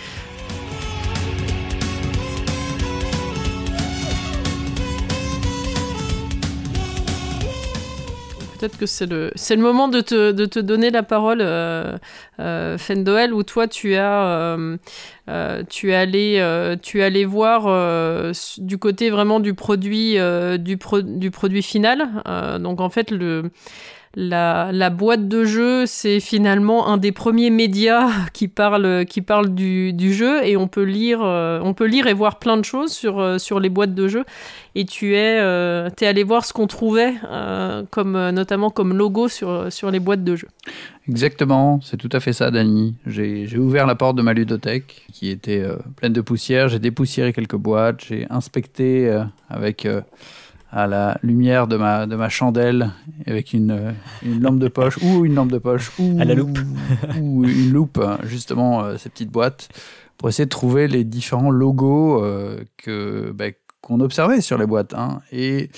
Peut-être 8.63 8.77
que 8.77 8.85
c'est 8.85 9.07
le, 9.07 9.31
c'est 9.35 9.57
le 9.57 9.61
moment 9.61 9.89
de 9.89 9.99
te, 9.99 10.31
de 10.31 10.45
te 10.45 10.57
donner 10.57 10.89
la 10.89 11.03
parole, 11.03 11.39
euh, 11.41 11.97
euh 12.39 12.77
où 13.33 13.43
toi 13.43 13.67
tu 13.67 13.95
as, 13.95 14.57
euh, 14.57 15.63
tu 15.69 15.91
es 15.91 15.95
allé, 15.95 16.77
tu 16.81 17.01
es 17.01 17.25
voir 17.25 17.63
du 18.57 18.77
côté 18.77 19.09
vraiment 19.09 19.41
du 19.41 19.53
produit, 19.53 20.17
du, 20.59 20.77
du 21.03 21.31
produit 21.31 21.61
final. 21.61 22.07
donc 22.61 22.79
en 22.79 22.89
fait 22.89 23.11
le 23.11 23.51
la, 24.15 24.89
boîte 24.89 25.27
de 25.27 25.43
jeu, 25.43 25.85
c'est 25.85 26.19
finalement 26.19 26.87
un 26.87 26.97
des 26.97 27.11
premiers 27.11 27.49
médias 27.49 28.09
qui 28.33 28.47
parle, 28.47 29.05
qui 29.05 29.21
parle 29.21 29.53
du, 29.53 30.13
jeu 30.13 30.45
et 30.45 30.55
on 30.55 30.67
peut, 30.67 30.83
lire, 30.83 31.19
euh, 31.23 31.59
on 31.63 31.73
peut 31.73 31.85
lire 31.85 32.07
et 32.07 32.13
voir 32.13 32.39
plein 32.39 32.57
de 32.57 32.65
choses 32.65 32.91
sur, 32.91 33.19
euh, 33.19 33.37
sur 33.37 33.59
les 33.59 33.69
boîtes 33.69 33.95
de 33.95 34.07
jeu. 34.07 34.23
Et 34.75 34.85
tu 34.85 35.15
es, 35.15 35.39
euh, 35.39 35.89
allé 36.01 36.23
voir 36.23 36.45
ce 36.45 36.53
qu'on 36.53 36.67
trouvait, 36.67 37.13
comme, 37.91 38.29
notamment 38.31 38.69
comme 38.69 38.95
logo 38.95 39.27
sur, 39.27 39.71
sur 39.71 39.91
les 39.91 39.99
boîtes 39.99 40.23
de 40.23 40.35
jeu. 40.35 40.47
Exactement, 41.07 41.79
c'est 41.81 41.97
tout 41.97 42.09
à 42.11 42.19
fait 42.19 42.33
ça, 42.33 42.49
Dani. 42.49 42.95
J'ai 43.05 43.57
ouvert 43.57 43.85
la 43.85 43.95
porte 43.95 44.15
de 44.15 44.21
ma 44.21 44.33
ludothèque 44.33 45.05
qui 45.13 45.29
était 45.29 45.63
pleine 45.95 46.13
de 46.13 46.21
poussière. 46.21 46.69
J'ai 46.69 46.79
dépoussiéré 46.79 47.33
quelques 47.33 47.55
boîtes, 47.55 48.03
j'ai 48.05 48.25
inspecté 48.29 49.09
avec 49.47 49.87
à 50.73 50.87
la 50.87 51.19
lumière 51.21 51.67
de 51.67 51.77
ma, 51.77 52.07
de 52.07 52.15
ma 52.15 52.29
chandelle 52.29 52.89
avec 53.27 53.53
une, 53.53 53.93
une 54.23 54.41
lampe 54.41 54.57
de 54.57 54.67
poche 54.67 54.97
ou 55.03 55.23
une 55.23 55.35
lampe 55.35 55.51
de 55.51 55.59
poche 55.59 55.91
ou, 55.99 56.17
à 56.19 56.25
la 56.25 56.33
loupe. 56.33 56.57
ou 57.21 57.45
une 57.45 57.71
loupe, 57.71 58.03
justement, 58.23 58.83
euh, 58.83 58.97
ces 58.97 59.09
petites 59.09 59.29
boîtes, 59.29 59.69
pour 60.17 60.29
essayer 60.29 60.45
de 60.45 60.49
trouver 60.49 60.87
les 60.87 61.03
différents 61.03 61.51
logos 61.51 62.23
euh, 62.23 62.63
que 62.77 63.31
bah, 63.31 63.45
qu'on 63.81 63.99
observait 63.99 64.41
sur 64.41 64.57
les 64.57 64.65
boîtes. 64.65 64.95
Hein. 64.95 65.21
Et 65.31 65.69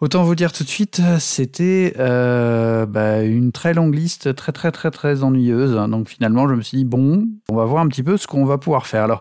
autant 0.00 0.24
vous 0.24 0.34
dire 0.34 0.52
tout 0.52 0.64
de 0.64 0.68
suite, 0.68 1.00
c'était 1.20 1.94
euh, 2.00 2.86
bah, 2.86 3.22
une 3.22 3.52
très 3.52 3.72
longue 3.72 3.94
liste, 3.94 4.34
très 4.34 4.50
très 4.50 4.72
très 4.72 4.90
très 4.90 5.22
ennuyeuse. 5.22 5.74
Donc 5.88 6.08
finalement, 6.08 6.48
je 6.48 6.54
me 6.54 6.62
suis 6.62 6.78
dit, 6.78 6.84
bon, 6.84 7.28
on 7.48 7.54
va 7.54 7.64
voir 7.64 7.84
un 7.84 7.88
petit 7.88 8.02
peu 8.02 8.16
ce 8.16 8.26
qu'on 8.26 8.44
va 8.46 8.58
pouvoir 8.58 8.88
faire. 8.88 9.04
Alors, 9.04 9.20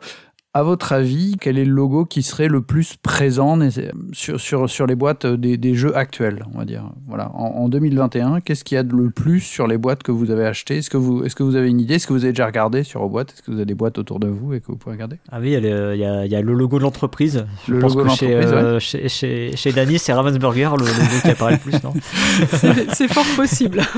à 0.56 0.64
votre 0.64 0.94
avis, 0.94 1.36
quel 1.42 1.58
est 1.58 1.66
le 1.66 1.74
logo 1.74 2.06
qui 2.06 2.24
serait 2.24 2.48
le 2.48 2.62
plus 2.62 2.96
présent 2.96 3.60
sur, 4.14 4.40
sur, 4.40 4.70
sur 4.70 4.88
les 4.88 4.96
boîtes 4.96 5.26
des, 5.26 5.58
des, 5.58 5.76
jeux 5.76 5.98
actuels, 5.98 6.46
on 6.54 6.60
va 6.60 6.64
dire? 6.64 6.84
Voilà. 7.10 7.30
En, 7.36 7.68
2021, 7.68 8.40
qu'est-ce 8.40 8.64
qu'il 8.64 8.76
y 8.76 8.78
a 8.78 8.84
de 8.84 8.96
le 8.96 9.10
plus 9.10 9.42
sur 9.42 9.68
les 9.68 9.78
boîtes 9.78 10.02
que 10.02 10.14
vous 10.14 10.32
avez 10.32 10.46
achetées? 10.46 10.78
Est-ce 10.78 10.90
que, 10.90 10.96
vous, 10.96 11.26
est 11.26 11.36
que 11.36 11.44
vous 11.44 11.58
avez 11.58 11.70
une 11.70 11.82
idée? 11.82 11.96
Est-ce 11.96 12.08
que 12.08 12.14
vous 12.14 12.24
avez 12.24 12.32
déjà 12.32 12.46
regardé 12.46 12.84
sur 12.84 13.02
vos 13.02 13.10
boîtes? 13.10 13.34
Est-ce 13.34 13.42
que 13.42 13.52
vous 13.52 13.58
avez 13.58 13.66
des 13.66 13.74
boîtes 13.74 13.98
autour 13.98 14.22
de 14.22 14.28
vous 14.28 14.54
et 14.54 14.62
que 14.62 14.68
vous 14.68 14.78
pouvez 14.78 14.96
regarder? 14.96 15.18
Ah 15.30 15.40
oui, 15.42 15.52
il 15.52 15.66
y, 15.66 16.06
a, 16.06 16.26
y, 16.26 16.36
a 16.36 16.42
le 16.42 16.54
logo 16.54 16.78
de 16.78 16.84
l'entreprise. 16.84 17.46
Le 17.68 17.80
logo 17.82 18.04
de 18.04 18.08
l'entreprise, 18.08 18.80
chez, 18.80 19.10
chez, 19.10 19.10
chez, 19.10 19.58
chez 19.58 19.72
Danny, 19.74 20.00
c'est 20.00 20.14
Ravensburger, 20.14 20.70
le 20.80 20.86
logo 20.86 21.22
qui 21.22 21.32
apparaît 21.32 21.54
le 21.54 21.60
plus, 21.60 21.84
non? 21.84 21.94
C'est 22.94 23.12
fort 23.12 23.26
possible. 23.36 23.82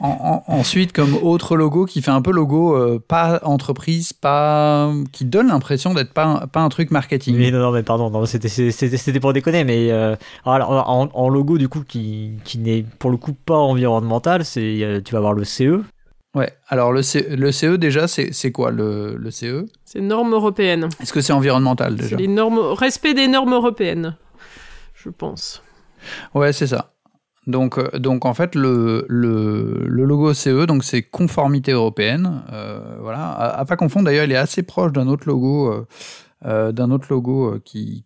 ensuite, 0.00 0.92
comme 0.92 1.14
autre 1.14 1.56
logo 1.56 1.86
qui 1.86 2.02
fait 2.02 2.10
un 2.10 2.22
peu 2.22 2.32
logo 2.32 2.76
euh, 2.76 3.02
pas 3.06 3.40
entreprise, 3.42 4.12
pas 4.12 4.92
qui 5.12 5.24
donne 5.24 5.48
l'impression 5.48 5.94
d'être 5.94 6.12
pas, 6.12 6.46
pas 6.50 6.60
un 6.60 6.68
truc 6.68 6.90
marketing. 6.90 7.36
Mais 7.36 7.50
non, 7.50 7.58
non, 7.58 7.72
mais 7.72 7.82
pardon, 7.82 8.24
c'était 8.26 9.20
pour 9.20 9.32
déconner, 9.32 9.64
mais 9.64 9.90
euh, 9.90 10.16
alors, 10.44 10.88
en, 10.88 11.28
logo 11.28 11.58
du 11.58 11.68
coup 11.68 11.82
qui, 11.86 12.32
qui 12.44 12.58
n'est 12.58 12.84
pour 12.98 13.10
le 13.10 13.16
coup 13.16 13.32
pas 13.32 13.56
environnemental, 13.56 14.44
c'est 14.44 15.02
tu 15.04 15.12
vas 15.12 15.18
avoir 15.18 15.32
le 15.32 15.44
CE. 15.44 15.82
Ouais, 16.34 16.52
alors 16.68 16.92
le, 16.92 17.02
CE, 17.02 17.34
le 17.34 17.50
CE 17.52 17.76
déjà, 17.76 18.06
c'est 18.06 18.52
quoi 18.52 18.70
le, 18.70 19.16
le 19.16 19.30
CE 19.30 19.64
C'est 19.84 20.00
normes 20.00 20.34
européennes. 20.34 20.88
Est-ce 21.00 21.12
que 21.12 21.20
c'est 21.20 21.32
environnemental 21.32 21.96
déjà? 21.96 22.16
Les 22.16 22.28
normes, 22.28 22.58
Respect 22.58 23.14
des 23.14 23.28
normes 23.28 23.54
européennes, 23.54 24.16
je 24.94 25.08
pense. 25.08 25.62
Ouais, 26.34 26.52
c'est 26.52 26.66
ça. 26.66 26.92
Donc, 27.48 27.78
euh, 27.78 27.98
donc 27.98 28.26
en 28.26 28.34
fait, 28.34 28.54
le, 28.54 29.06
logo 29.08 30.34
CE, 30.34 30.66
donc 30.66 30.84
c'est 30.84 31.02
conformité 31.02 31.72
européenne. 31.72 32.42
Euh, 32.52 32.98
voilà. 33.00 33.32
À, 33.32 33.64
pas 33.64 33.76
confondre, 33.76 34.04
d'ailleurs, 34.04 34.26
il 34.26 34.32
est 34.32 34.36
assez 34.36 34.62
proche 34.62 34.92
d'un 34.92 35.08
autre 35.08 35.26
logo, 35.26 35.86
euh, 36.44 36.72
d'un 36.72 36.90
autre 36.90 37.06
logo 37.08 37.58
qui 37.64 38.04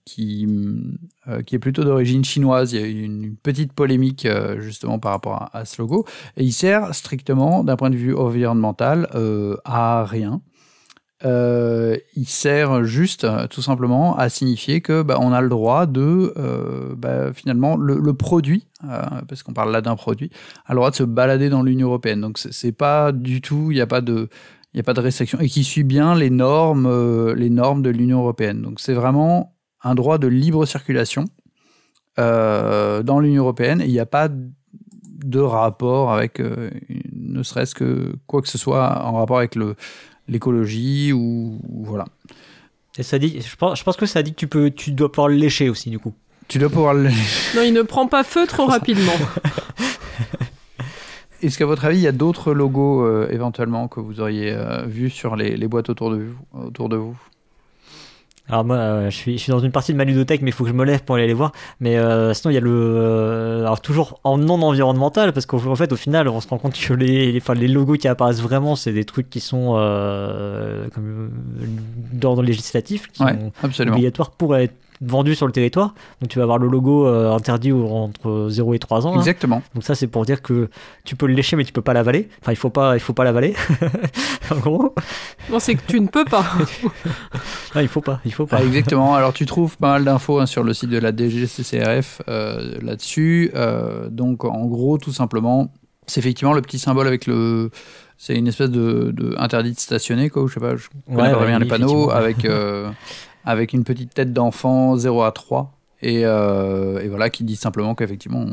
est 1.27 1.59
plutôt 1.59 1.83
d'origine 1.83 2.25
chinoise. 2.25 2.73
Il 2.73 2.81
y 2.81 2.85
a 2.85 2.87
eu 2.87 3.03
une 3.03 3.35
petite 3.35 3.73
polémique 3.73 4.29
justement 4.59 5.01
par 5.01 5.11
rapport 5.11 5.35
à, 5.35 5.59
à, 5.59 5.65
ce 5.65 5.83
logo. 5.83 6.07
Et 6.37 6.45
il 6.45 6.53
sert 6.53 6.95
strictement, 6.95 7.65
d'un 7.65 7.77
point 7.77 7.91
de 7.91 7.97
vue 7.97 8.15
environnemental, 8.15 9.09
à 9.65 10.05
rien. 10.05 10.41
Euh, 11.25 11.97
il 12.17 12.27
sert 12.27 12.85
juste, 12.85 13.27
tout 13.51 13.63
simplement, 13.63 14.17
à 14.17 14.29
signifier 14.29 14.81
que 14.81 15.03
bah, 15.03 15.19
on 15.21 15.33
a 15.33 15.41
le 15.41 15.49
droit 15.49 15.87
de, 15.87 16.33
euh, 16.37 16.95
bah, 16.97 17.33
finalement, 17.33 17.77
le, 17.77 18.13
produit, 18.13 18.67
euh, 18.85 19.03
parce 19.29 19.43
qu'on 19.43 19.53
parle 19.53 19.71
là 19.73 19.81
d'un 19.81 19.97
produit, 19.97 20.31
a 20.67 20.73
le 20.73 20.77
droit 20.77 20.91
de 20.91 20.97
se 20.97 21.05
balader 21.05 21.49
dans 21.49 21.63
l'Union 21.63 21.89
européenne. 21.89 22.21
Donc 22.21 22.39
c'est 22.39 22.73
pas 22.73 23.13
du 23.13 23.41
tout, 23.41 23.71
il 23.71 23.75
n'y 23.75 23.81
a 23.81 23.87
pas 23.87 24.01
de, 24.01 24.29
il 24.75 24.81
a 24.81 24.83
pas 24.83 24.95
de 24.95 25.01
restriction 25.01 25.39
et 25.41 25.49
qui 25.49 25.65
suit 25.65 25.85
bien 25.85 26.15
les 26.15 26.31
normes, 26.31 27.33
les 27.35 27.51
normes 27.51 27.83
de 27.83 27.91
l'Union 27.91 28.19
européenne. 28.21 28.63
Donc 28.63 28.81
c'est 28.81 28.95
vraiment 28.95 29.55
un 29.85 29.95
droit 29.95 30.19
de 30.19 30.27
libre 30.29 30.67
circulation 30.67 31.25
dans 32.17 33.21
l'Union 33.21 33.43
européenne 33.43 33.83
il 33.83 33.91
n'y 33.91 33.99
a 33.99 34.07
pas 34.07 34.29
de 34.29 35.41
rapport 35.41 36.13
avec, 36.13 36.43
ne 37.13 37.43
serait-ce 37.43 37.75
que 37.75 38.15
quoi 38.27 38.43
que 38.43 38.49
ce 38.49 38.59
soit 38.59 39.05
en 39.05 39.13
rapport 39.13 39.39
avec 39.39 39.55
le 39.55 39.77
l'écologie 40.33 41.13
ou, 41.13 41.61
voilà. 41.85 42.07
Et 42.99 43.03
ça 43.03 43.19
dit, 43.19 43.41
je 43.41 43.57
pense, 43.57 43.79
je 43.79 43.85
pense 43.85 43.97
que 43.97 44.07
ça 44.07 44.23
dit 44.23 44.33
que 44.33 44.37
tu 44.37 44.49
peux, 44.49 44.71
tu 44.71 44.93
dois 44.93 45.11
pouvoir 45.11 45.29
le 45.29 45.37
lécher 45.37 45.69
aussi 45.69 45.91
du 45.91 45.99
coup. 45.99 46.13
Tu 46.49 46.59
dois 46.59 46.69
pouvoir 46.69 46.95
le 46.95 47.05
lécher. 47.05 47.57
Non, 47.57 47.63
il 47.63 47.73
ne 47.73 47.83
prend 47.83 48.07
pas 48.07 48.25
feu 48.25 48.47
trop 48.47 48.67
rapidement. 48.67 49.13
Est-ce 51.43 51.59
qu'à 51.59 51.67
votre 51.67 51.85
avis, 51.85 51.99
il 51.99 52.03
y 52.03 52.09
a 52.09 52.13
d'autres 52.13 52.53
logos 52.53 53.05
euh, 53.05 53.29
éventuellement 53.31 53.89
que 53.89 53.99
vous 54.01 54.21
auriez 54.21 54.53
euh, 54.53 54.85
vus 54.87 55.11
sur 55.11 55.35
les, 55.35 55.57
les, 55.57 55.67
boîtes 55.67 55.91
autour 55.91 56.11
de 56.11 56.19
vous, 56.19 56.67
autour 56.67 56.89
de 56.89 56.97
vous? 56.97 57.19
Alors 58.53 58.67
moi, 58.67 58.77
euh, 58.77 59.11
je, 59.11 59.17
suis, 59.17 59.39
je 59.39 59.45
suis 59.45 59.51
dans 59.51 59.61
une 59.61 59.73
partie 59.73 59.95
de 59.95 59.97
ma 59.97 60.05
ludothèque, 60.05 60.43
mais 60.43 60.51
il 60.51 60.53
faut 60.53 60.65
que 60.65 60.69
je 60.69 60.75
me 60.75 60.85
lève 60.85 61.03
pour 61.05 61.15
aller 61.15 61.27
les 61.27 61.33
voir. 61.33 61.53
Mais 61.81 61.97
euh, 61.97 62.35
sinon, 62.35 62.51
il 62.51 62.55
y 62.55 62.59
a 62.59 62.61
le... 62.61 62.71
Euh, 62.71 63.61
alors 63.61 63.81
toujours 63.81 64.21
en 64.25 64.37
non 64.37 64.61
environnemental, 64.61 65.33
parce 65.33 65.47
qu'en 65.47 65.75
fait, 65.75 65.91
au 65.91 65.97
final, 65.97 66.29
on 66.29 66.39
se 66.43 66.49
rend 66.49 66.59
compte 66.59 66.79
que 66.79 66.93
les, 66.93 67.33
les, 67.33 67.43
les 67.55 67.69
logos 67.69 67.95
qui 67.95 68.09
apparaissent 68.09 68.43
vraiment, 68.43 68.77
c'est 68.77 68.93
des 68.93 69.05
trucs 69.05 69.31
qui 69.31 69.41
sont 69.41 69.73
comme, 70.93 71.31
d'ordre 72.13 72.43
législatif, 72.43 73.11
qui 73.11 73.25
sont 73.25 73.53
obligatoires 73.81 74.31
pour 74.33 74.55
être 74.55 74.75
vendu 75.03 75.35
sur 75.35 75.47
le 75.47 75.53
territoire. 75.53 75.95
Donc 76.21 76.31
tu 76.31 76.39
vas 76.39 76.45
avoir 76.45 76.59
le 76.59 76.69
logo 76.69 77.07
euh, 77.07 77.33
interdit 77.33 77.73
entre 77.73 78.47
0 78.49 78.75
et 78.75 78.79
3 78.79 79.07
ans. 79.07 79.15
Hein. 79.15 79.19
Exactement. 79.19 79.63
Donc 79.75 79.85
ça 79.85 79.95
c'est 79.95 80.07
pour 80.07 80.25
dire 80.25 80.43
que 80.43 80.69
tu 81.05 81.17
peux 81.17 81.27
le 81.27 81.35
lécher 81.35 81.57
mais 81.57 81.65
tu 81.65 81.73
peux 81.73 81.83
pas 81.83 81.93
l'avaler. 81.93 82.29
Enfin 82.41 82.53
il 82.53 82.57
faut 82.57 82.71
pas 82.71 82.97
il 82.97 83.01
faut 83.01 83.13
pas 83.13 83.25
l'avaler. 83.25 83.55
en 84.51 84.59
gros. 84.59 84.95
Non 85.51 85.59
c'est 85.59 85.75
que 85.75 85.83
tu 85.87 86.01
ne 86.01 86.07
peux 86.07 86.25
pas. 86.25 86.45
non, 87.75 87.81
il 87.81 87.89
faut 87.89 88.01
pas 88.01 88.21
il 88.25 88.33
faut 88.33 88.47
pas. 88.47 88.59
Ah, 88.61 88.65
exactement. 88.65 89.15
Alors 89.15 89.33
tu 89.33 89.45
trouves 89.47 89.77
pas 89.77 89.93
mal 89.93 90.05
d'infos 90.05 90.39
hein, 90.41 90.47
sur 90.47 90.63
le 90.63 90.73
site 90.73 90.91
de 90.91 90.99
la 90.99 91.15
DGCCRF 91.15 92.23
euh, 92.29 92.79
là-dessus. 92.81 93.51
Euh, 93.55 94.09
donc 94.09 94.45
en 94.45 94.67
gros 94.67 94.99
tout 94.99 95.13
simplement 95.13 95.73
c'est 96.07 96.21
effectivement 96.21 96.53
le 96.53 96.63
petit 96.63 96.79
symbole 96.79 97.07
avec 97.07 97.27
le 97.27 97.71
c'est 98.19 98.37
une 98.37 98.47
espèce 98.47 98.71
de, 98.71 99.35
interdit 99.37 99.73
de 99.73 99.79
stationner 99.79 100.31
quoi 100.31 100.45
je 100.47 100.55
sais 100.55 100.61
pas 100.61 100.77
je 100.77 100.89
connais 101.13 101.33
pas 101.33 101.47
bien 101.47 101.59
les 101.59 101.67
panneaux 101.67 102.11
avec 102.11 102.47
avec 103.45 103.73
une 103.73 103.85
petite 103.85 104.15
tête 104.15 104.33
d'enfant 104.33 104.97
0 104.97 105.23
à 105.23 105.33
3. 105.33 105.73
Euh, 106.05 107.01
et, 107.01 107.09
voilà, 107.09 107.31
qui 107.31 107.45
dit 107.45 107.57
simplement 107.57 107.95
qu'effectivement, 107.95 108.47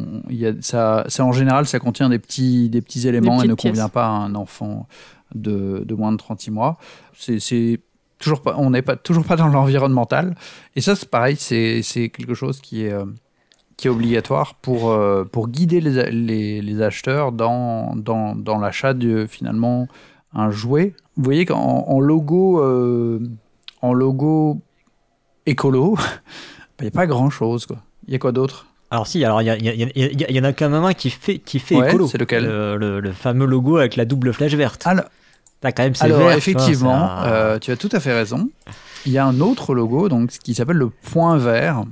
ça, 0.61 1.05
ça, 1.07 1.25
en 1.25 1.31
général, 1.31 1.65
ça 1.65 1.79
contient 1.79 2.09
des 2.09 2.19
petits, 2.19 2.69
des 2.69 2.81
petits 2.81 3.07
éléments 3.07 3.41
et 3.41 3.47
ne 3.47 3.55
convient 3.55 3.89
pas 3.89 4.05
à 4.05 4.09
un 4.09 4.35
enfant 4.35 4.87
de, 5.33 5.83
de 5.85 5.95
moins 5.95 6.11
de 6.11 6.17
36 6.17 6.51
mois. 6.51 6.77
C'est 7.13 7.79
toujours 8.19 8.41
pas, 8.41 8.55
on 8.57 8.69
n'est 8.69 8.81
pas, 8.81 8.95
toujours 8.95 9.25
pas 9.25 9.35
dans 9.35 9.47
l'environnemental. 9.47 10.35
Et 10.75 10.81
ça, 10.81 10.95
c'est 10.95 11.09
pareil, 11.09 11.35
c'est 11.37 12.09
quelque 12.09 12.35
chose 12.35 12.61
qui 12.61 12.85
est, 12.85 12.93
euh, 12.93 13.05
qui 13.77 13.87
est 13.87 13.89
obligatoire 13.89 14.55
pour, 14.55 14.91
euh, 14.91 15.23
pour 15.23 15.47
guider 15.47 15.81
les, 15.81 16.11
les, 16.11 16.61
les 16.61 16.81
acheteurs 16.81 17.31
dans, 17.31 17.95
dans, 17.95 18.35
dans 18.35 18.59
l'achat 18.59 18.93
de 18.93 19.25
finalement 19.25 19.87
un 20.33 20.51
jouet. 20.51 20.93
Vous 21.17 21.23
voyez 21.23 21.45
qu'en 21.45 21.99
logo, 21.99 22.63
en 23.81 23.93
logo 23.93 24.61
écolo, 25.49 25.97
il 26.79 26.83
n'y 26.83 26.87
a 26.87 26.91
pas 26.91 27.07
grand 27.07 27.29
chose. 27.29 27.67
Il 28.07 28.13
y 28.13 28.15
a 28.15 28.19
quoi 28.19 28.31
d'autre? 28.31 28.67
Alors 28.91 29.05
si, 29.05 29.23
alors 29.23 29.41
il 29.41 29.47
y, 29.47 30.33
y, 30.33 30.39
en 30.39 30.43
a 30.43 30.53
quand 30.53 30.69
même 30.69 30.83
un 30.83 30.93
qui 30.93 31.11
fait, 31.11 31.37
qui 31.37 31.59
fait 31.59 31.75
écolo. 31.75 32.07
C'est 32.07 32.17
lequel? 32.17 32.45
Le, 32.45 33.11
fameux 33.11 33.45
logo 33.45 33.77
avec 33.77 33.95
la 33.95 34.05
double 34.05 34.33
flèche 34.33 34.55
verte. 34.55 34.87
Alors, 34.87 35.05
As 35.61 35.73
quand 35.73 35.83
même 35.83 35.93
alors 35.99 36.31
effectivement, 36.31 37.21
euh, 37.23 37.59
tu 37.59 37.71
as 37.71 37.75
tout 37.75 37.89
à 37.91 37.99
fait 37.99 38.13
raison. 38.13 38.49
Il 39.05 39.11
y 39.11 39.17
a 39.17 39.25
un 39.25 39.41
autre 39.41 39.73
logo 39.73 40.07
donc, 40.07 40.29
qui 40.29 40.55
s'appelle 40.55 40.77
le 40.77 40.89
point 40.89 41.37
vert. 41.37 41.83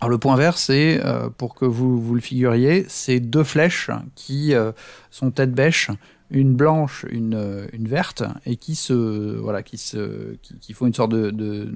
Alors 0.00 0.10
le 0.10 0.18
point 0.18 0.36
vert, 0.36 0.58
c'est, 0.58 1.00
euh, 1.04 1.28
pour 1.30 1.54
que 1.54 1.64
vous, 1.64 2.00
vous 2.00 2.14
le 2.14 2.20
figuriez, 2.20 2.84
c'est 2.88 3.20
deux 3.20 3.44
flèches 3.44 3.90
qui 4.16 4.54
euh, 4.54 4.72
sont 5.10 5.30
tête 5.30 5.52
bêche 5.52 5.90
une 6.30 6.54
blanche, 6.54 7.04
une, 7.10 7.34
euh, 7.34 7.66
une, 7.72 7.88
verte, 7.88 8.22
et 8.46 8.56
qui 8.56 8.74
se 8.74 9.36
voilà, 9.38 9.62
qui 9.62 9.78
se 9.78 10.36
qui, 10.60 10.72
font 10.72 10.86
une 10.86 10.94
sorte 10.94 11.12
de, 11.12 11.30
de, 11.30 11.68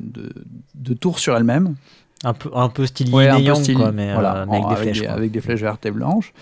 de, 0.75 0.95
tour 0.95 1.19
sur 1.19 1.37
elle-même. 1.37 1.75
Un 2.23 2.35
peu 2.35 2.51
un 2.55 2.69
peu 2.69 2.87
style 2.87 3.13
ouais, 3.15 3.29
quoi, 3.75 3.93
mais, 3.93 4.13
voilà, 4.13 4.37
euh, 4.37 4.47
avec, 4.49 4.69
des 4.69 4.77
flèches, 4.77 5.03
avec, 5.09 5.31
des 5.33 5.41
flèches, 5.41 5.61
vertes 5.61 5.85
et 5.87 5.91
blanches. 5.91 6.33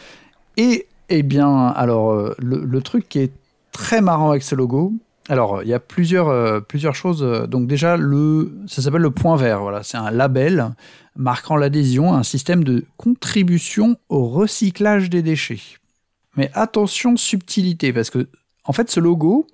Et 0.56 0.86
eh 1.08 1.22
bien, 1.22 1.68
alors 1.68 2.12
euh, 2.12 2.34
le, 2.38 2.64
le, 2.64 2.82
truc 2.82 3.08
qui 3.08 3.18
est 3.18 3.32
très 3.72 4.00
marrant 4.00 4.30
avec 4.30 4.42
ce 4.42 4.54
logo, 4.54 4.92
alors, 5.28 5.62
il 5.62 5.68
y 5.68 5.74
a 5.74 5.78
plusieurs, 5.78 6.28
euh, 6.28 6.60
plusieurs 6.60 6.94
choses. 6.94 7.22
Donc 7.48 7.66
déjà, 7.66 7.96
le, 7.96 8.52
ça 8.66 8.82
s'appelle 8.82 9.02
le 9.02 9.10
point 9.10 9.36
vert. 9.36 9.60
Voilà, 9.60 9.82
c'est 9.82 9.96
un 9.96 10.10
label 10.10 10.70
marquant 11.16 11.56
l'adhésion 11.56 12.12
à 12.12 12.16
un 12.16 12.22
système 12.22 12.64
de 12.64 12.84
contribution 12.96 13.96
au 14.08 14.26
recyclage 14.28 15.10
des 15.10 15.22
déchets. 15.22 15.60
Mais 16.36 16.50
attention, 16.54 17.16
subtilité, 17.16 17.92
parce 17.92 18.10
que 18.10 18.28
en 18.64 18.72
fait, 18.72 18.90
ce 18.90 19.00
logo, 19.00 19.46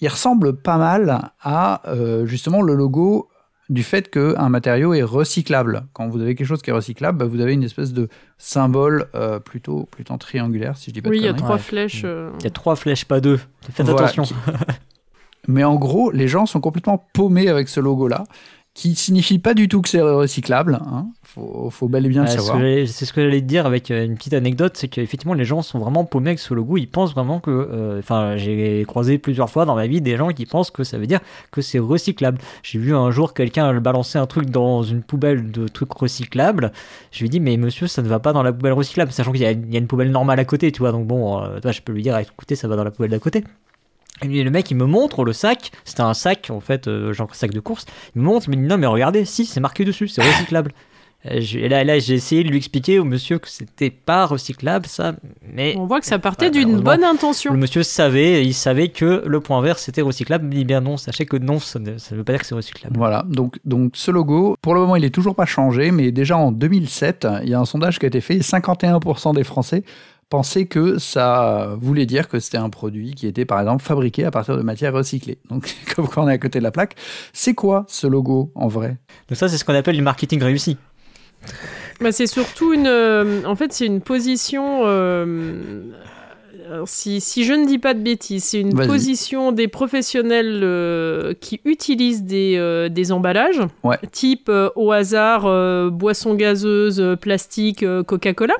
il 0.00 0.08
ressemble 0.08 0.56
pas 0.56 0.76
mal 0.76 1.30
à 1.40 1.82
euh, 1.88 2.26
justement 2.26 2.62
le 2.62 2.74
logo 2.74 3.28
du 3.68 3.84
fait 3.84 4.10
qu'un 4.10 4.48
matériau 4.48 4.94
est 4.94 5.02
recyclable. 5.02 5.86
Quand 5.92 6.08
vous 6.08 6.20
avez 6.20 6.34
quelque 6.34 6.46
chose 6.46 6.60
qui 6.60 6.70
est 6.70 6.72
recyclable, 6.72 7.18
bah, 7.18 7.26
vous 7.26 7.40
avez 7.40 7.52
une 7.52 7.62
espèce 7.62 7.92
de 7.92 8.08
symbole 8.36 9.06
euh, 9.14 9.38
plutôt, 9.38 9.86
plutôt 9.90 10.16
triangulaire, 10.16 10.76
si 10.76 10.90
je 10.90 10.94
dis 10.94 11.02
pas 11.02 11.08
Oui, 11.08 11.18
il 11.18 11.24
y 11.24 11.28
a 11.28 11.34
trois 11.34 11.58
flèches. 11.58 12.02
Euh. 12.04 12.32
Il 12.40 12.44
y 12.44 12.48
a 12.48 12.50
trois 12.50 12.74
flèches, 12.74 13.04
pas 13.04 13.20
deux. 13.20 13.38
Faites 13.72 13.88
attention. 13.88 14.24
Mais 15.48 15.64
en 15.64 15.76
gros, 15.76 16.10
les 16.10 16.28
gens 16.28 16.46
sont 16.46 16.60
complètement 16.60 16.98
paumés 17.12 17.48
avec 17.48 17.68
ce 17.68 17.80
logo-là 17.80 18.24
qui 18.74 18.94
signifie 18.94 19.38
pas 19.38 19.54
du 19.54 19.68
tout 19.68 19.82
que 19.82 19.88
c'est 19.88 20.00
recyclable. 20.00 20.80
Hein. 20.86 21.08
Faut, 21.34 21.70
faut 21.70 21.88
bel 21.88 22.06
et 22.06 22.08
bien 22.08 22.22
le 22.22 22.28
savoir. 22.28 22.58
C'est 22.58 23.04
ce 23.04 23.12
que 23.12 23.22
j'allais 23.22 23.40
te 23.40 23.46
dire 23.46 23.64
avec 23.64 23.90
euh, 23.90 24.04
une 24.04 24.16
petite 24.16 24.34
anecdote, 24.34 24.76
c'est 24.76 24.88
qu'effectivement 24.88 25.34
les 25.34 25.44
gens 25.44 25.62
sont 25.62 25.78
vraiment 25.78 26.04
paumés 26.04 26.30
avec 26.30 26.40
ce 26.40 26.54
logo. 26.54 26.76
Ils 26.76 26.88
pensent 26.88 27.14
vraiment 27.14 27.38
que, 27.38 27.50
euh, 27.50 28.00
enfin, 28.00 28.36
j'ai 28.36 28.84
croisé 28.86 29.16
plusieurs 29.18 29.48
fois 29.48 29.64
dans 29.64 29.76
ma 29.76 29.86
vie 29.86 30.00
des 30.00 30.16
gens 30.16 30.30
qui 30.30 30.44
pensent 30.44 30.72
que 30.72 30.82
ça 30.82 30.98
veut 30.98 31.06
dire 31.06 31.20
que 31.52 31.62
c'est 31.62 31.78
recyclable. 31.78 32.38
J'ai 32.64 32.80
vu 32.80 32.96
un 32.96 33.12
jour 33.12 33.32
quelqu'un 33.32 33.80
balancer 33.80 34.18
un 34.18 34.26
truc 34.26 34.50
dans 34.50 34.82
une 34.82 35.02
poubelle 35.02 35.52
de 35.52 35.68
trucs 35.68 35.92
recyclables. 35.92 36.72
Je 37.12 37.20
lui 37.20 37.26
ai 37.26 37.28
dit 37.28 37.40
mais 37.40 37.56
monsieur 37.56 37.86
ça 37.86 38.02
ne 38.02 38.08
va 38.08 38.18
pas 38.18 38.32
dans 38.32 38.42
la 38.42 38.52
poubelle 38.52 38.72
recyclable, 38.72 39.12
sachant 39.12 39.30
qu'il 39.30 39.42
y, 39.42 39.46
a 39.46 39.50
une 39.50 39.86
poubelle 39.86 40.10
normale 40.10 40.40
à 40.40 40.44
côté, 40.44 40.72
tu 40.72 40.80
vois. 40.80 40.90
Donc 40.90 41.06
bon, 41.06 41.42
euh, 41.42 41.60
je 41.64 41.80
peux 41.80 41.92
lui 41.92 42.02
dire 42.02 42.18
écoutez 42.18 42.56
ça 42.56 42.66
va 42.66 42.74
dans 42.74 42.84
la 42.84 42.90
poubelle 42.90 43.10
d'à 43.10 43.20
côté. 43.20 43.44
Et 44.22 44.44
le 44.44 44.50
mec, 44.50 44.70
il 44.70 44.76
me 44.76 44.84
montre 44.84 45.24
le 45.24 45.32
sac. 45.32 45.70
C'était 45.84 46.02
un 46.02 46.14
sac, 46.14 46.48
en 46.50 46.60
fait, 46.60 46.88
euh, 46.88 47.12
genre 47.12 47.34
sac 47.34 47.52
de 47.52 47.60
course. 47.60 47.86
Il 48.14 48.20
me 48.20 48.26
montre, 48.26 48.48
il 48.48 48.50
me 48.50 48.62
dit 48.62 48.68
non, 48.68 48.76
mais 48.76 48.86
regardez, 48.86 49.24
si, 49.24 49.46
c'est 49.46 49.60
marqué 49.60 49.84
dessus, 49.84 50.08
c'est 50.08 50.22
recyclable. 50.22 50.72
Et 51.24 51.68
là, 51.68 51.84
là 51.84 51.98
j'ai 51.98 52.14
essayé 52.14 52.42
de 52.44 52.48
lui 52.48 52.56
expliquer 52.56 52.98
au 52.98 53.04
monsieur 53.04 53.38
que 53.38 53.48
c'était 53.48 53.90
pas 53.90 54.24
recyclable, 54.24 54.86
ça. 54.86 55.14
Mais 55.52 55.74
on 55.76 55.86
voit 55.86 56.00
que 56.00 56.06
ça 56.06 56.18
partait 56.18 56.50
d'une 56.50 56.80
bonne 56.80 57.04
intention. 57.04 57.52
Le 57.52 57.58
monsieur 57.58 57.82
savait, 57.82 58.44
il 58.44 58.54
savait 58.54 58.88
que 58.88 59.22
le 59.26 59.40
point 59.40 59.60
vert 59.60 59.78
c'était 59.78 60.02
recyclable. 60.02 60.46
Mais 60.46 60.64
bien 60.64 60.80
non, 60.80 60.96
sachez 60.96 61.26
que 61.26 61.36
non, 61.36 61.58
ça 61.58 61.78
ne, 61.78 61.92
veut 62.12 62.24
pas 62.24 62.32
dire 62.32 62.40
que 62.40 62.46
c'est 62.46 62.54
recyclable. 62.54 62.96
Voilà. 62.96 63.24
Donc, 63.28 63.58
donc 63.64 63.92
ce 63.94 64.10
logo, 64.10 64.56
pour 64.62 64.74
le 64.74 64.80
moment, 64.80 64.96
il 64.96 65.04
est 65.04 65.14
toujours 65.14 65.34
pas 65.34 65.46
changé, 65.46 65.90
mais 65.90 66.10
déjà 66.10 66.38
en 66.38 66.52
2007, 66.52 67.26
il 67.42 67.50
y 67.50 67.54
a 67.54 67.60
un 67.60 67.66
sondage 67.66 67.98
qui 67.98 68.06
a 68.06 68.08
été 68.08 68.20
fait. 68.20 68.38
51% 68.38 69.34
des 69.34 69.44
Français 69.44 69.84
pensaient 70.30 70.66
que 70.66 70.98
ça 70.98 71.74
voulait 71.78 72.06
dire 72.06 72.28
que 72.28 72.38
c'était 72.38 72.56
un 72.56 72.70
produit 72.70 73.14
qui 73.14 73.26
était 73.26 73.44
par 73.44 73.58
exemple 73.60 73.82
fabriqué 73.82 74.24
à 74.24 74.30
partir 74.30 74.56
de 74.56 74.62
matières 74.62 74.94
recyclées. 74.94 75.38
Donc 75.50 75.74
comme 75.94 76.08
quand 76.08 76.24
on 76.24 76.28
est 76.28 76.32
à 76.32 76.38
côté 76.38 76.60
de 76.60 76.64
la 76.64 76.70
plaque, 76.70 76.94
c'est 77.32 77.54
quoi 77.54 77.84
ce 77.88 78.06
logo 78.06 78.52
en 78.54 78.68
vrai? 78.68 78.96
Donc 79.28 79.36
ça 79.36 79.48
c'est 79.48 79.58
ce 79.58 79.64
qu'on 79.64 79.74
appelle 79.74 79.96
du 79.96 80.02
marketing 80.02 80.42
réussi. 80.42 80.78
Bah, 82.00 82.12
c'est 82.12 82.26
surtout 82.26 82.72
une, 82.72 82.86
euh, 82.86 83.42
en 83.44 83.56
fait 83.56 83.72
c'est 83.72 83.86
une 83.86 84.00
position. 84.00 84.82
Euh, 84.84 85.82
si, 86.86 87.20
si, 87.20 87.44
je 87.44 87.52
ne 87.52 87.66
dis 87.66 87.78
pas 87.78 87.94
de 87.94 88.00
bêtises, 88.00 88.44
c'est 88.44 88.60
une 88.60 88.74
position 88.86 89.50
des 89.50 89.66
professionnels 89.66 90.60
euh, 90.62 91.34
qui 91.40 91.60
utilisent 91.64 92.22
des, 92.22 92.88
des 92.90 93.12
emballages, 93.12 93.60
type 94.12 94.50
au 94.76 94.92
hasard 94.92 95.90
boisson 95.90 96.34
gazeuse, 96.34 97.16
plastique, 97.20 97.84
Coca-Cola. 98.06 98.54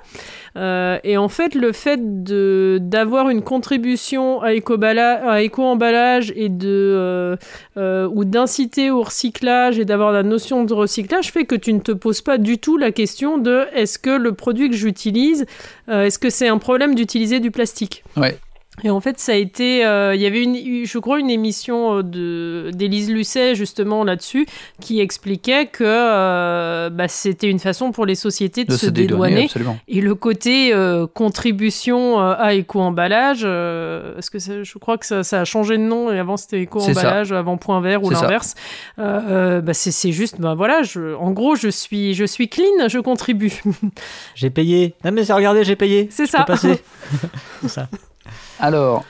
Euh, 0.57 0.99
et 1.05 1.17
en 1.17 1.29
fait, 1.29 1.55
le 1.55 1.73
fait 1.73 2.01
d'avoir 2.03 3.29
une 3.29 3.43
contribution 3.43 4.43
à 4.43 4.53
éco-emballage 4.55 6.33
et 6.37 6.49
de 6.49 6.69
euh, 6.69 7.37
euh, 7.77 8.09
ou 8.13 8.25
d'inciter 8.25 8.91
au 8.91 9.03
recyclage 9.03 9.79
et 9.79 9.85
d'avoir 9.85 10.13
la 10.13 10.23
notion 10.23 10.65
de 10.65 10.75
recyclage 10.75 11.31
fait 11.33 11.45
que 11.45 11.55
tu 11.55 11.73
ne 11.73 11.81
te 11.81 11.93
poses 11.93 12.21
pas 12.21 12.39
du 12.39 12.59
tout 12.59 12.77
la 12.77 12.93
question 12.93 13.39
de 13.39 13.67
est-ce 13.75 13.99
que 13.99 14.11
le 14.11 14.33
produit 14.33 14.71
que 14.71 14.77
j'utilise, 14.77 15.47
est-ce 15.89 16.19
que 16.19 16.31
c'est 16.31 16.49
un 16.49 16.59
problème 16.59 16.95
d'utiliser 16.95 17.41
du 17.41 17.51
plastique? 17.51 18.05
Et 18.85 18.91
en 18.91 19.01
fait, 19.01 19.18
ça 19.18 19.33
a 19.33 19.37
été. 19.37 19.85
Euh, 19.85 20.14
il 20.14 20.20
y 20.20 20.26
avait, 20.26 20.43
une, 20.43 20.85
je 20.85 20.99
crois, 20.99 21.18
une 21.18 21.31
émission 21.31 21.99
euh, 21.99 22.03
de, 22.03 22.70
d'Élise 22.72 23.11
Lucet, 23.11 23.55
justement, 23.55 24.05
là-dessus, 24.05 24.47
qui 24.81 25.01
expliquait 25.01 25.66
que 25.66 25.85
euh, 25.85 26.91
bah, 26.91 27.09
c'était 27.09 27.49
une 27.49 27.59
façon 27.59 27.93
pour 27.93 28.07
les 28.07 28.14
sociétés 28.14 28.64
de, 28.64 28.72
se, 28.72 28.87
dédouaner. 28.87 29.49
et 29.89 30.01
le 30.01 30.14
côté 30.14 30.72
contribution 31.14 32.20
à 32.20 32.55
éco-emballage, 32.55 33.43
parce 33.43 34.31
que 34.31 34.39
je 34.39 34.78
crois 34.78 34.99
que 34.99 35.07
ça, 35.07 35.22
ça, 35.22 35.41
a 35.41 35.45
changé 35.45 35.76
de 35.76 35.83
nom, 35.83 36.11
et 36.12 36.18
avant 36.18 36.37
c'était 36.37 36.61
éco-emballage, 36.62 37.33
avant 37.33 37.57
point 37.57 37.81
vert 37.81 38.03
ou 38.03 38.11
l'inverse. 38.11 38.55
bah, 38.97 39.74
c'est, 39.74 40.12
juste, 40.12 40.41
bah, 40.41 40.55
voilà, 40.55 40.83
je, 40.83 41.14
en 41.14 41.33
gros, 41.33 41.57
je 41.57 41.68
suis, 41.68 42.14
je 42.14 42.24
suis 42.24 42.49
clean, 42.49 42.89
je 42.89 42.99
contribue. 42.99 43.62
j'ai 44.35 44.51
payé. 44.51 44.95
Non, 45.05 45.12
mais 45.12 45.24
c'est 45.24 45.33
regardez, 45.33 45.64
j'ai 45.64 45.76
payé. 45.76 46.09
C'est 46.11 46.26
ça. 46.26 46.47
c'est 46.57 47.68
ça. 47.68 47.89
Alors, 48.61 49.07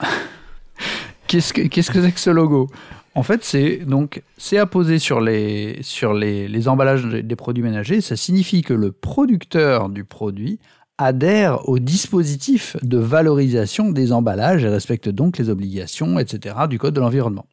qu'est-ce 1.26 1.52
que 1.52 1.62
c'est 1.62 1.90
-ce 1.90 2.12
que, 2.12 2.20
ce 2.20 2.30
logo? 2.30 2.68
En 3.16 3.24
fait, 3.24 3.42
c'est 3.42 3.78
donc 3.78 4.22
apposé 4.56 5.00
sur 5.00 5.20
les 5.20 5.82
sur 5.82 6.14
les, 6.14 6.68
emballages 6.68 7.04
des 7.04 7.36
produits 7.36 7.64
ménagers. 7.64 8.00
Ça 8.00 8.14
signifie 8.14 8.62
que 8.62 8.72
le 8.74 8.92
producteur 8.92 9.88
du 9.88 10.04
produit 10.04 10.60
adhère 10.98 11.68
au 11.68 11.80
dispositif 11.80 12.76
de 12.82 12.98
valorisation 12.98 13.90
des 13.90 14.12
emballages 14.12 14.64
et 14.64 14.68
respecte 14.68 15.08
donc 15.08 15.38
les 15.38 15.48
obligations, 15.48 16.20
etc., 16.20 16.54
du 16.68 16.78
code 16.78 16.94
de 16.94 17.00
l'environnement. 17.00 17.46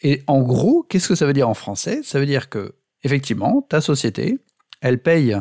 Et 0.00 0.22
en 0.26 0.42
gros, 0.42 0.84
qu'est-ce 0.88 1.06
que 1.06 1.14
ça 1.14 1.26
veut 1.26 1.34
dire 1.34 1.48
en 1.48 1.54
français? 1.54 2.00
Ça 2.02 2.18
veut 2.18 2.26
dire 2.26 2.48
que 2.48 2.74
effectivement, 3.04 3.64
ta 3.68 3.80
société, 3.80 4.40
elle 4.80 5.00
paye 5.00 5.36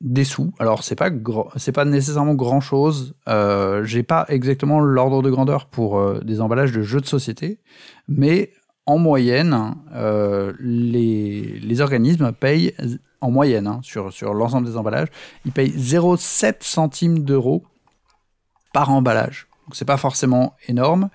des 0.00 0.24
sous. 0.24 0.52
Alors 0.58 0.84
c'est 0.84 0.94
pas 0.94 1.10
pas 1.10 1.84
nécessairement 1.84 2.34
grand 2.34 2.60
chose. 2.60 3.14
Euh, 3.28 3.84
J'ai 3.84 4.02
pas 4.02 4.26
exactement 4.28 4.80
l'ordre 4.80 5.22
de 5.22 5.30
grandeur 5.30 5.66
pour 5.66 5.98
euh, 5.98 6.20
des 6.20 6.40
emballages 6.40 6.72
de 6.72 6.82
jeux 6.82 7.00
de 7.00 7.06
société, 7.06 7.60
mais 8.08 8.52
en 8.84 8.98
moyenne, 8.98 9.74
euh, 9.94 10.52
les, 10.60 11.58
les, 11.60 11.80
organismes 11.80 12.30
payent 12.32 12.72
en 13.20 13.32
moyenne 13.32 13.66
hein, 13.66 13.80
sur, 13.82 14.12
sur 14.12 14.32
l'ensemble 14.32 14.68
des 14.68 14.76
emballages, 14.76 15.08
ils 15.44 15.50
payent 15.50 15.72
0,7 15.76 16.56
centimes 16.60 17.24
d'euros 17.24 17.64
par 18.72 18.90
emballage. 18.90 19.48
Donc 19.66 19.74
c'est 19.74 19.84
pas 19.84 19.96
forcément 19.96 20.54
énorme. 20.68 21.08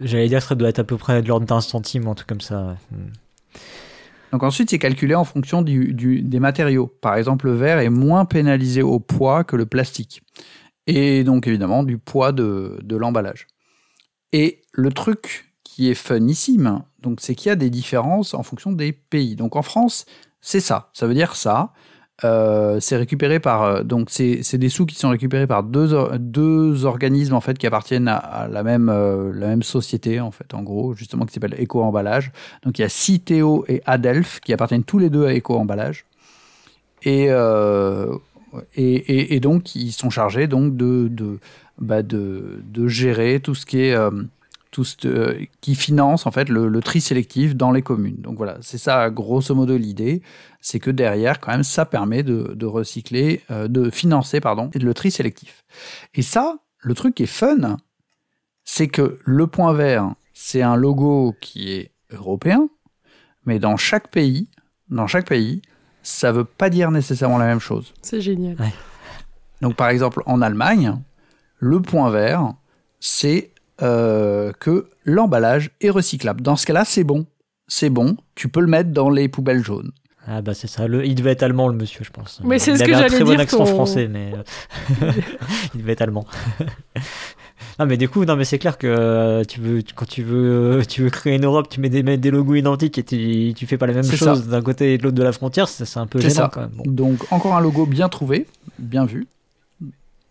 J'allais 0.00 0.28
dire 0.28 0.42
ça 0.42 0.54
doit 0.54 0.70
être 0.70 0.78
à 0.78 0.84
peu 0.84 0.96
près 0.96 1.20
de 1.20 1.28
l'ordre 1.28 1.46
d'un 1.46 1.60
centime, 1.60 2.08
un 2.08 2.14
truc 2.14 2.28
comme 2.28 2.40
ça. 2.40 2.76
Hmm. 2.90 3.10
Donc 4.34 4.42
ensuite, 4.42 4.70
c'est 4.70 4.80
calculé 4.80 5.14
en 5.14 5.22
fonction 5.22 5.62
des 5.62 6.40
matériaux. 6.40 6.88
Par 6.88 7.14
exemple, 7.14 7.46
le 7.46 7.54
verre 7.54 7.78
est 7.78 7.88
moins 7.88 8.24
pénalisé 8.24 8.82
au 8.82 8.98
poids 8.98 9.44
que 9.44 9.54
le 9.54 9.64
plastique. 9.64 10.22
Et 10.88 11.22
donc 11.22 11.46
évidemment 11.46 11.84
du 11.84 11.98
poids 11.98 12.32
de, 12.32 12.80
l'emballage. 12.90 13.46
Et 14.32 14.62
le 14.72 14.90
truc 14.90 15.54
qui 15.62 15.88
est 15.88 15.94
funissime, 15.94 16.82
donc 16.98 17.20
c'est 17.20 17.36
qu'il 17.36 17.50
y 17.50 17.52
a 17.52 17.54
des 17.54 17.70
différences 17.70 18.34
en 18.34 18.42
fonction 18.42 18.72
des 18.72 18.90
pays. 18.90 19.36
Donc 19.36 19.54
en 19.54 19.62
France, 19.62 20.04
c'est 20.40 20.58
ça. 20.58 20.90
Ça 20.94 21.06
veut 21.06 21.14
dire 21.14 21.36
ça. 21.36 21.72
Euh, 22.22 22.78
c'est 22.78 22.96
récupéré 22.96 23.40
par 23.40 23.64
euh, 23.64 23.82
donc 23.82 24.08
c'est 24.08 24.56
des 24.56 24.68
sous 24.68 24.86
qui 24.86 24.94
sont 24.94 25.08
récupérés 25.08 25.48
par 25.48 25.64
deux, 25.64 25.96
deux 26.20 26.84
organismes 26.84 27.34
en 27.34 27.40
fait 27.40 27.58
qui 27.58 27.66
appartiennent 27.66 28.06
à, 28.06 28.46
la 28.48 28.62
même 28.62 28.88
euh, 28.88 29.32
la 29.34 29.48
même 29.48 29.64
société 29.64 30.20
en 30.20 30.30
fait 30.30 30.54
en 30.54 30.62
gros 30.62 30.94
justement 30.94 31.26
qui 31.26 31.34
s'appelle 31.34 31.56
Eco 31.60 31.82
Emballage. 31.82 32.30
Donc 32.62 32.78
il 32.78 32.82
y 32.82 32.84
a 32.84 32.88
Citeo 32.88 33.64
et 33.66 33.82
Adelph 33.84 34.38
qui 34.38 34.52
appartiennent 34.52 34.84
tous 34.84 35.00
les 35.00 35.10
deux 35.10 35.26
à 35.26 35.34
Eco 35.34 35.56
Emballage. 35.56 36.04
Et, 37.02 37.26
et, 38.76 39.34
et, 39.34 39.40
donc 39.40 39.74
ils 39.74 39.92
sont 39.92 40.08
chargés 40.08 40.46
donc 40.46 40.74
de 40.76 41.08
de, 41.08 41.38
bah, 41.78 42.02
de, 42.02 42.62
de 42.64 42.88
gérer 42.88 43.40
tout 43.40 43.54
ce 43.54 43.66
qui 43.66 43.80
est 43.80 43.96
euh, 45.04 45.44
qui 45.60 45.74
finance 45.74 46.26
en 46.26 46.30
fait 46.30 46.48
le, 46.48 46.80
tri 46.80 47.00
sélectif 47.00 47.54
dans 47.54 47.70
les 47.70 47.82
communes. 47.82 48.16
Donc 48.18 48.36
voilà, 48.36 48.58
c'est 48.60 48.78
ça 48.78 49.10
grosso 49.10 49.54
modo 49.54 49.76
l'idée, 49.76 50.22
c'est 50.60 50.80
que 50.80 50.90
derrière 50.90 51.40
quand 51.40 51.52
même 51.52 51.62
ça 51.62 51.84
permet 51.84 52.22
de, 52.22 52.66
recycler, 52.66 53.42
euh, 53.50 53.68
de 53.68 53.90
financer 53.90 54.40
pardon, 54.40 54.70
le 54.74 54.94
tri 54.94 55.10
sélectif. 55.10 55.64
Et 56.14 56.22
ça, 56.22 56.58
le 56.80 56.94
truc 56.94 57.14
qui 57.14 57.24
est 57.24 57.26
fun, 57.26 57.76
c'est 58.64 58.88
que 58.88 59.18
le 59.24 59.46
point 59.46 59.72
vert, 59.72 60.14
c'est 60.32 60.62
un 60.62 60.76
logo 60.76 61.34
qui 61.40 61.72
est 61.72 61.92
européen, 62.10 62.68
mais 63.46 63.58
dans 63.58 63.76
chaque 63.76 64.08
pays, 64.08 64.48
dans 64.88 65.06
chaque 65.06 65.28
pays, 65.28 65.62
ça 66.02 66.32
veut 66.32 66.44
pas 66.44 66.70
dire 66.70 66.90
nécessairement 66.90 67.38
la 67.38 67.46
même 67.46 67.60
chose. 67.60 67.94
C'est 68.02 68.20
génial. 68.20 68.56
Donc 69.60 69.76
par 69.76 69.88
exemple 69.88 70.22
en 70.26 70.42
Allemagne, 70.42 71.00
le 71.58 71.80
point 71.80 72.10
vert, 72.10 72.54
c'est 73.00 73.53
euh, 73.82 74.52
que 74.60 74.88
l'emballage 75.04 75.70
est 75.80 75.90
recyclable. 75.90 76.40
Dans 76.42 76.56
ce 76.56 76.66
cas-là, 76.66 76.84
c'est 76.84 77.04
bon. 77.04 77.26
C'est 77.66 77.90
bon, 77.90 78.16
tu 78.34 78.48
peux 78.48 78.60
le 78.60 78.66
mettre 78.66 78.90
dans 78.90 79.08
les 79.08 79.28
poubelles 79.28 79.64
jaunes. 79.64 79.90
Ah 80.26 80.40
bah 80.40 80.54
c'est 80.54 80.66
ça, 80.66 80.86
le... 80.86 81.04
il 81.04 81.14
devait 81.14 81.32
être 81.32 81.42
allemand 81.42 81.68
le 81.68 81.74
monsieur, 81.74 82.02
je 82.02 82.10
pense. 82.10 82.40
Mais 82.44 82.58
c'est 82.58 82.76
ce 82.76 82.84
que 82.84 82.90
j'allais 82.90 83.08
dire. 83.08 83.18
Il 83.18 83.22
avait 83.22 83.32
un 83.32 83.44
très 83.46 83.56
bon 83.56 83.62
accent 83.62 83.66
français, 83.66 84.08
mais 84.08 84.32
euh, 84.34 85.12
il 85.74 85.80
devait 85.80 85.92
être 85.92 86.02
allemand. 86.02 86.26
Non, 87.78 87.86
mais 87.86 87.96
du 87.96 88.08
coup, 88.08 88.24
non, 88.24 88.36
mais 88.36 88.44
c'est 88.44 88.58
clair 88.58 88.78
que 88.78 88.86
euh, 88.86 89.42
tu 89.44 89.60
veux, 89.60 89.82
quand 89.94 90.06
tu 90.06 90.22
veux, 90.22 90.82
tu 90.88 91.02
veux 91.02 91.10
créer 91.10 91.34
une 91.34 91.44
Europe, 91.44 91.68
tu 91.68 91.80
mets 91.80 91.88
des, 91.88 92.02
des 92.02 92.30
logos 92.30 92.54
identiques 92.54 92.98
et 92.98 93.02
tu, 93.02 93.52
tu 93.54 93.66
fais 93.66 93.78
pas 93.78 93.86
la 93.86 93.94
même 93.94 94.04
chose 94.04 94.46
d'un 94.46 94.62
côté 94.62 94.94
et 94.94 94.98
de 94.98 95.02
l'autre 95.02 95.16
de 95.16 95.22
la 95.22 95.32
frontière, 95.32 95.68
c'est 95.68 95.98
un 95.98 96.06
peu 96.06 96.20
gênant 96.20 96.34
ça. 96.34 96.50
quand 96.52 96.60
même. 96.60 96.72
Donc, 96.84 97.32
encore 97.32 97.56
un 97.56 97.60
logo 97.60 97.86
bien 97.86 98.08
trouvé, 98.08 98.46
bien 98.78 99.04
vu. 99.04 99.26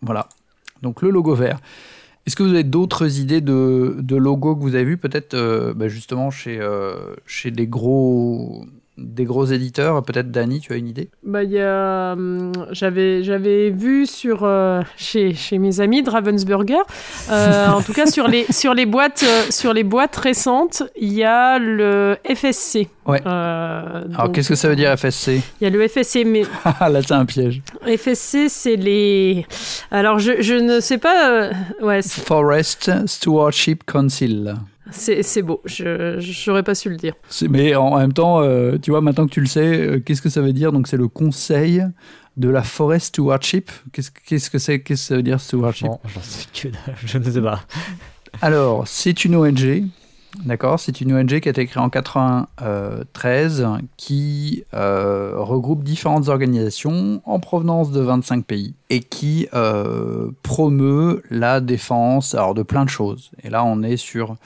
Voilà. 0.00 0.28
Donc, 0.80 1.02
le 1.02 1.10
logo 1.10 1.34
vert. 1.34 1.58
Est-ce 2.26 2.36
que 2.36 2.42
vous 2.42 2.50
avez 2.50 2.64
d'autres 2.64 3.18
idées 3.18 3.40
de, 3.40 3.96
de 3.98 4.16
logos 4.16 4.56
que 4.56 4.62
vous 4.62 4.74
avez 4.74 4.84
vus, 4.84 4.96
peut-être 4.96 5.34
euh, 5.34 5.74
bah, 5.74 5.88
justement 5.88 6.30
chez, 6.30 6.58
euh, 6.60 7.14
chez 7.26 7.50
des 7.50 7.66
gros 7.66 8.64
des 8.96 9.24
gros 9.24 9.44
éditeurs 9.44 10.02
Peut-être 10.02 10.30
Dani, 10.30 10.60
tu 10.60 10.72
as 10.72 10.76
une 10.76 10.88
idée? 10.88 11.10
Bah, 11.22 11.40
hum, 11.40 12.52
j'avais, 12.70 13.22
j'avais 13.22 13.70
vu 13.70 14.06
sur, 14.06 14.40
euh, 14.42 14.82
chez, 14.96 15.34
chez 15.34 15.58
mes 15.58 15.80
amis 15.80 16.02
de 16.02 16.10
Ravensburger, 16.10 16.82
euh, 17.30 17.68
en 17.68 17.82
tout 17.82 17.92
cas 17.92 18.06
sur 18.06 18.28
les, 18.28 18.46
sur, 18.50 18.74
les 18.74 18.86
boîtes, 18.86 19.24
euh, 19.26 19.42
sur 19.50 19.72
les 19.72 19.84
boîtes 19.84 20.16
récentes, 20.16 20.84
il 20.96 21.12
y 21.12 21.24
a 21.24 21.58
le 21.58 22.16
FSC. 22.24 22.88
Ouais. 23.06 23.20
Alors 23.24 24.32
qu'est-ce 24.32 24.48
que 24.48 24.54
ça 24.54 24.68
veut 24.68 24.76
dire 24.76 24.96
FSC 24.96 25.42
Il 25.60 25.64
y 25.64 25.66
a 25.66 25.70
le 25.70 25.86
FSC, 25.86 26.24
mais... 26.24 26.42
Ah, 26.80 26.88
là 26.88 27.02
c'est 27.02 27.12
un 27.12 27.26
piège. 27.26 27.62
FSC, 27.86 28.48
c'est 28.48 28.76
les... 28.76 29.46
Alors 29.90 30.18
je, 30.18 30.40
je 30.40 30.54
ne 30.54 30.80
sais 30.80 30.98
pas... 30.98 31.50
ouais, 31.82 32.00
Forest 32.02 32.90
Stewardship 33.06 33.84
Council. 33.84 34.54
C'est 34.90 35.42
beau, 35.42 35.62
je 35.64 36.48
n'aurais 36.48 36.62
pas 36.62 36.74
su 36.74 36.90
le 36.90 36.96
dire. 36.96 37.14
Mais 37.48 37.74
en 37.74 37.98
même 37.98 38.12
temps, 38.12 38.42
euh, 38.42 38.76
tu 38.78 38.90
vois, 38.90 39.00
maintenant 39.00 39.26
que 39.26 39.32
tu 39.32 39.40
le 39.40 39.46
sais, 39.46 39.78
euh, 39.78 40.00
qu'est-ce 40.00 40.20
que 40.20 40.28
ça 40.28 40.42
veut 40.42 40.52
dire? 40.52 40.72
Donc 40.72 40.88
c'est 40.88 40.96
le 40.96 41.08
conseil 41.08 41.84
de 42.36 42.48
la 42.48 42.62
forest 42.62 43.06
stewardship. 43.06 43.70
Qu'est-ce 43.92 44.10
-ce 44.10 44.50
que 44.50 44.58
c'est? 44.58 44.80
Qu'est-ce 44.80 45.02
que 45.02 45.08
ça 45.08 45.16
veut 45.16 45.22
dire 45.22 45.40
stewardship? 45.40 45.88
Sais 46.20 46.72
je 47.04 47.18
ne 47.18 47.24
sais 47.24 47.40
pas. 47.40 47.60
Alors, 48.42 48.86
c'est 48.86 49.24
une 49.24 49.36
ONG, 49.36 49.84
d'accord? 50.44 50.80
C'est 50.80 51.00
une 51.00 51.14
ONG 51.14 51.40
qui 51.40 51.48
a 51.48 51.50
été 51.50 51.66
créée 51.66 51.82
en 51.82 51.88
93, 51.88 53.66
qui 53.96 54.64
euh, 54.74 55.34
regroupe 55.36 55.84
différentes 55.84 56.28
organisations 56.28 57.22
en 57.24 57.38
provenance 57.38 57.92
de 57.92 58.00
25 58.00 58.44
pays 58.44 58.74
et 58.90 59.00
qui 59.00 59.46
promeut 60.42 61.22
la 61.30 61.60
défense 61.60 62.34
alors 62.34 62.54
de 62.54 62.64
plein 62.64 62.84
de 62.84 62.90
choses. 62.90 63.30
Et 63.44 63.50
là, 63.50 63.64
on 63.64 63.82
est 63.82 63.96
sur 63.96 64.36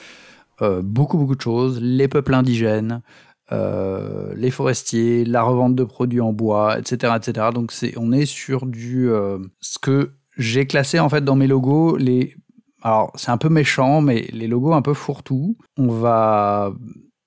euh, 0.60 0.82
beaucoup, 0.82 1.18
beaucoup 1.18 1.36
de 1.36 1.40
choses, 1.40 1.80
les 1.80 2.08
peuples 2.08 2.34
indigènes, 2.34 3.02
euh, 3.52 4.32
les 4.34 4.50
forestiers, 4.50 5.24
la 5.24 5.42
revente 5.42 5.76
de 5.76 5.84
produits 5.84 6.20
en 6.20 6.32
bois, 6.32 6.78
etc. 6.78 7.14
etc. 7.16 7.48
Donc 7.54 7.70
c'est, 7.70 7.96
on 7.96 8.12
est 8.12 8.26
sur 8.26 8.66
du... 8.66 9.08
Euh, 9.08 9.38
ce 9.60 9.78
que 9.78 10.10
j'ai 10.36 10.66
classé 10.66 10.98
en 10.98 11.08
fait 11.08 11.24
dans 11.24 11.36
mes 11.36 11.46
logos, 11.46 11.96
les... 11.96 12.34
Alors 12.82 13.12
c'est 13.14 13.30
un 13.30 13.38
peu 13.38 13.48
méchant, 13.48 14.00
mais 14.00 14.28
les 14.32 14.48
logos 14.48 14.72
un 14.72 14.82
peu 14.82 14.94
fourre-tout. 14.94 15.56
On 15.76 15.88
va 15.88 16.72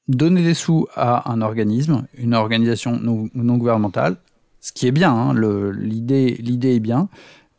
donner 0.10 0.44
des 0.44 0.54
sous 0.54 0.88
à 0.96 1.32
un 1.32 1.42
organisme, 1.42 2.06
une 2.18 2.34
organisation 2.34 3.00
non, 3.00 3.58
gouvernementale, 3.58 4.18
ce 4.60 4.74
qui 4.74 4.88
est 4.88 4.92
bien, 4.92 5.14
hein, 5.14 5.34
l'idée, 5.72 6.36
l'idée 6.40 6.76
est 6.76 6.80
bien, 6.82 7.08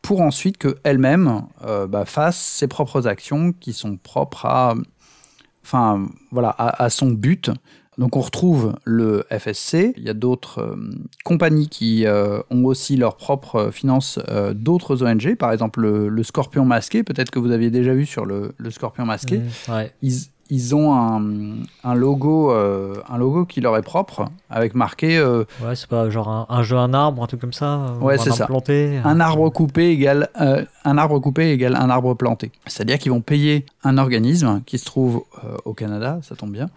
pour 0.01 0.21
ensuite 0.21 0.57
qu'elle-même 0.57 1.43
bah, 1.89 2.05
fasse 2.05 2.37
ses 2.37 2.67
propres 2.67 3.07
actions 3.07 3.53
qui 3.53 3.73
sont 3.73 3.97
propres 3.97 4.45
à 4.45 4.75
enfin 5.63 6.07
voilà, 6.31 6.49
à, 6.57 6.89
son 6.89 7.11
but. 7.11 7.49
Donc 7.99 8.15
on 8.15 8.21
retrouve 8.21 8.73
le 8.85 9.23
FSC, 9.29 9.93
il 9.97 10.03
y 10.03 10.09
a 10.09 10.15
d'autres 10.15 10.61
euh, 10.61 10.75
compagnies 11.23 11.69
qui 11.69 12.07
euh, 12.07 12.39
ont 12.49 12.65
aussi 12.65 12.97
leur 12.97 13.17
propre 13.17 13.69
finance 13.71 14.19
euh, 14.29 14.55
d'autres 14.55 15.03
ONG, 15.03 15.35
par 15.35 15.51
exemple 15.51 15.81
le, 15.81 16.23
Scorpion 16.23 16.65
masqué, 16.65 17.03
peut-être 17.03 17.29
que 17.29 17.37
vous 17.37 17.51
aviez 17.51 17.69
déjà 17.69 17.93
vu 17.93 18.07
sur 18.07 18.25
le, 18.25 18.55
Scorpion 18.71 19.05
masqué. 19.05 19.37
Mmh, 19.37 19.71
ouais 19.71 19.93
ils 20.01 20.32
ont 20.75 20.93
un, 20.93 21.95
logo, 21.95 22.51
euh, 22.51 22.95
un 23.09 23.17
logo 23.17 23.45
qui 23.45 23.61
leur 23.61 23.77
est 23.77 23.81
propre, 23.81 24.25
avec 24.49 24.75
marqué. 24.75 25.17
Euh, 25.17 25.45
ouais, 25.63 25.75
c'est 25.75 25.87
pas 25.87 26.09
genre 26.09 26.47
un, 26.49 26.63
jeu, 26.63 26.77
un 26.77 26.93
arbre, 26.93 27.23
un 27.23 27.27
truc 27.27 27.41
comme 27.41 27.53
ça. 27.53 27.65
Euh, 27.65 27.99
ouais, 27.99 28.17
c'est 28.17 28.31
ça. 28.31 28.45
Planté, 28.45 28.99
un 29.03 29.19
arbre 29.19 29.49
coupé 29.49 29.89
égale 29.89 30.29
un 30.85 30.97
arbre 30.97 31.19
coupé 31.19 31.51
égale 31.51 31.75
un 31.75 31.89
arbre 31.89 32.13
planté. 32.13 32.51
C'est-à-dire 32.67 32.97
qu'ils 32.97 33.11
vont 33.11 33.21
payer 33.21 33.65
un 33.83 33.97
organisme 33.97 34.61
qui 34.65 34.77
se 34.77 34.85
trouve 34.85 35.23
au 35.65 35.73
Canada, 35.73 36.19
ça 36.21 36.35
tombe 36.35 36.51
bien, 36.51 36.69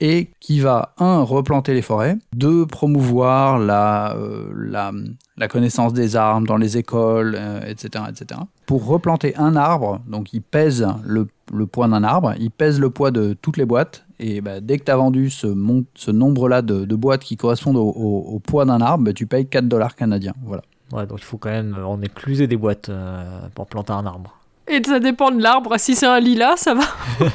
et 0.00 0.30
qui 0.40 0.60
va, 0.60 0.94
un, 0.98 1.22
replanter 1.22 1.74
les 1.74 1.82
forêts, 1.82 2.16
deux, 2.34 2.66
promouvoir 2.66 3.58
la, 3.58 4.16
la, 4.56 4.92
la 5.36 5.48
connaissance 5.48 5.92
des 5.92 6.16
arbres 6.16 6.46
dans 6.46 6.56
les 6.56 6.76
écoles, 6.76 7.38
etc., 7.66 8.04
etc. 8.08 8.40
Pour 8.66 8.86
replanter 8.86 9.36
un 9.36 9.56
arbre, 9.56 10.00
donc 10.06 10.32
il 10.32 10.42
pèse 10.42 10.86
le 11.04 11.28
le 11.52 11.66
poids 11.66 11.88
d'un 11.88 12.04
arbre, 12.04 12.34
il 12.38 12.50
pèse 12.50 12.80
le 12.80 12.90
poids 12.90 13.10
de 13.10 13.36
toutes 13.40 13.56
les 13.56 13.64
boîtes, 13.64 14.04
et 14.18 14.40
bah, 14.40 14.60
dès 14.60 14.78
que 14.78 14.84
tu 14.84 14.90
as 14.90 14.96
vendu 14.96 15.30
ce, 15.30 15.46
ce 15.94 16.10
nombre-là 16.10 16.62
de, 16.62 16.94
boîtes 16.94 17.22
qui 17.22 17.36
correspondent 17.36 17.76
au, 17.76 18.40
poids 18.46 18.64
d'un 18.64 18.80
arbre, 18.80 19.04
bah, 19.04 19.12
tu 19.12 19.26
payes 19.26 19.46
4 19.46 19.66
dollars 19.66 19.94
canadiens. 19.96 20.34
Voilà. 20.44 20.62
Ouais, 20.92 21.06
donc 21.06 21.18
il 21.20 21.24
faut 21.24 21.38
quand 21.38 21.50
même 21.50 21.76
en 21.84 22.00
écluser 22.02 22.46
des 22.46 22.56
boîtes 22.56 22.88
euh, 22.88 23.48
pour 23.54 23.66
planter 23.66 23.92
un 23.92 24.06
arbre. 24.06 24.38
Et 24.68 24.82
ça 24.84 25.00
dépend 25.00 25.30
de 25.30 25.42
l'arbre. 25.42 25.74
Si 25.78 25.94
c'est 25.94 26.06
un 26.06 26.20
lilas, 26.20 26.56
ça 26.56 26.74
va. 26.74 26.84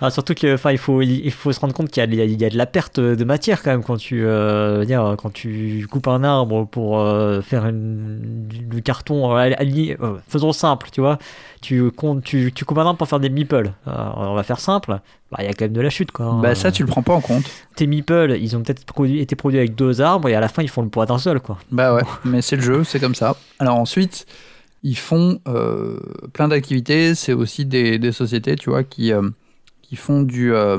Ah, 0.00 0.10
surtout 0.10 0.34
qu'il 0.34 0.56
il 0.70 0.78
faut, 0.78 1.02
il 1.02 1.30
faut 1.32 1.52
se 1.52 1.60
rendre 1.60 1.74
compte 1.74 1.90
qu'il 1.90 2.02
y, 2.12 2.16
y, 2.16 2.44
a 2.44 2.50
de 2.50 2.56
la 2.56 2.66
perte 2.66 3.00
de 3.00 3.24
matière 3.24 3.62
quand 3.62 3.70
même 3.70 3.82
quand 3.82 3.96
tu, 3.96 4.24
euh, 4.24 4.84
dire, 4.84 5.16
quand 5.18 5.32
tu 5.32 5.86
coupes 5.90 6.06
un 6.08 6.22
arbre 6.22 6.66
pour 6.66 7.00
euh, 7.00 7.40
faire 7.40 7.70
du, 7.72 8.82
carton. 8.82 9.36
Euh, 9.36 10.18
faisons 10.28 10.52
simple, 10.52 10.88
tu 10.92 11.00
vois. 11.00 11.18
Tu, 11.60 11.90
tu, 12.24 12.52
tu, 12.52 12.64
coupes 12.64 12.78
un 12.78 12.86
arbre 12.86 12.98
pour 12.98 13.08
faire 13.08 13.20
des 13.20 13.30
meeples. 13.30 13.72
on 13.86 14.34
va 14.34 14.42
faire 14.42 14.60
simple. 14.60 15.00
Bah, 15.32 15.38
il 15.40 15.46
y 15.46 15.48
a 15.48 15.52
quand 15.52 15.64
même 15.64 15.72
de 15.72 15.80
la 15.80 15.90
chute. 15.90 16.12
Quoi, 16.12 16.38
Bah, 16.40 16.54
ça, 16.54 16.70
tu 16.70 16.82
le 16.82 16.88
prends 16.88 17.02
pas 17.02 17.14
en 17.14 17.20
compte. 17.20 17.44
Tes 17.74 17.86
meeples, 17.86 18.36
ils 18.40 18.56
ont 18.56 18.62
peut-être 18.62 18.84
produit, 18.84 19.20
été 19.20 19.34
produits 19.34 19.58
avec 19.58 19.74
deux 19.74 20.00
arbres 20.00 20.28
et 20.28 20.34
à 20.34 20.40
la 20.40 20.48
fin, 20.48 20.62
ils 20.62 20.68
font 20.68 20.82
le 20.82 20.88
poids 20.88 21.06
d'un 21.06 21.18
seul. 21.18 21.40
Quoi. 21.40 21.58
Bah 21.70 21.94
ouais, 21.94 22.02
mais 22.24 22.42
c'est 22.42 22.56
le 22.56 22.62
jeu, 22.62 22.84
c'est 22.84 23.00
comme 23.00 23.14
ça. 23.14 23.36
Alors 23.58 23.76
ensuite 23.76 24.26
ils 24.86 24.98
font 24.98 25.40
plein 26.34 26.48
d'activités. 26.48 27.14
C'est 27.14 27.32
aussi 27.32 27.64
des, 27.64 27.98
des, 27.98 28.12
sociétés, 28.12 28.54
tu 28.54 28.68
vois, 28.68 28.84
qui, 28.84 29.12
qui 29.84 29.96
font 29.96 30.22
du 30.22 30.54
euh, 30.54 30.78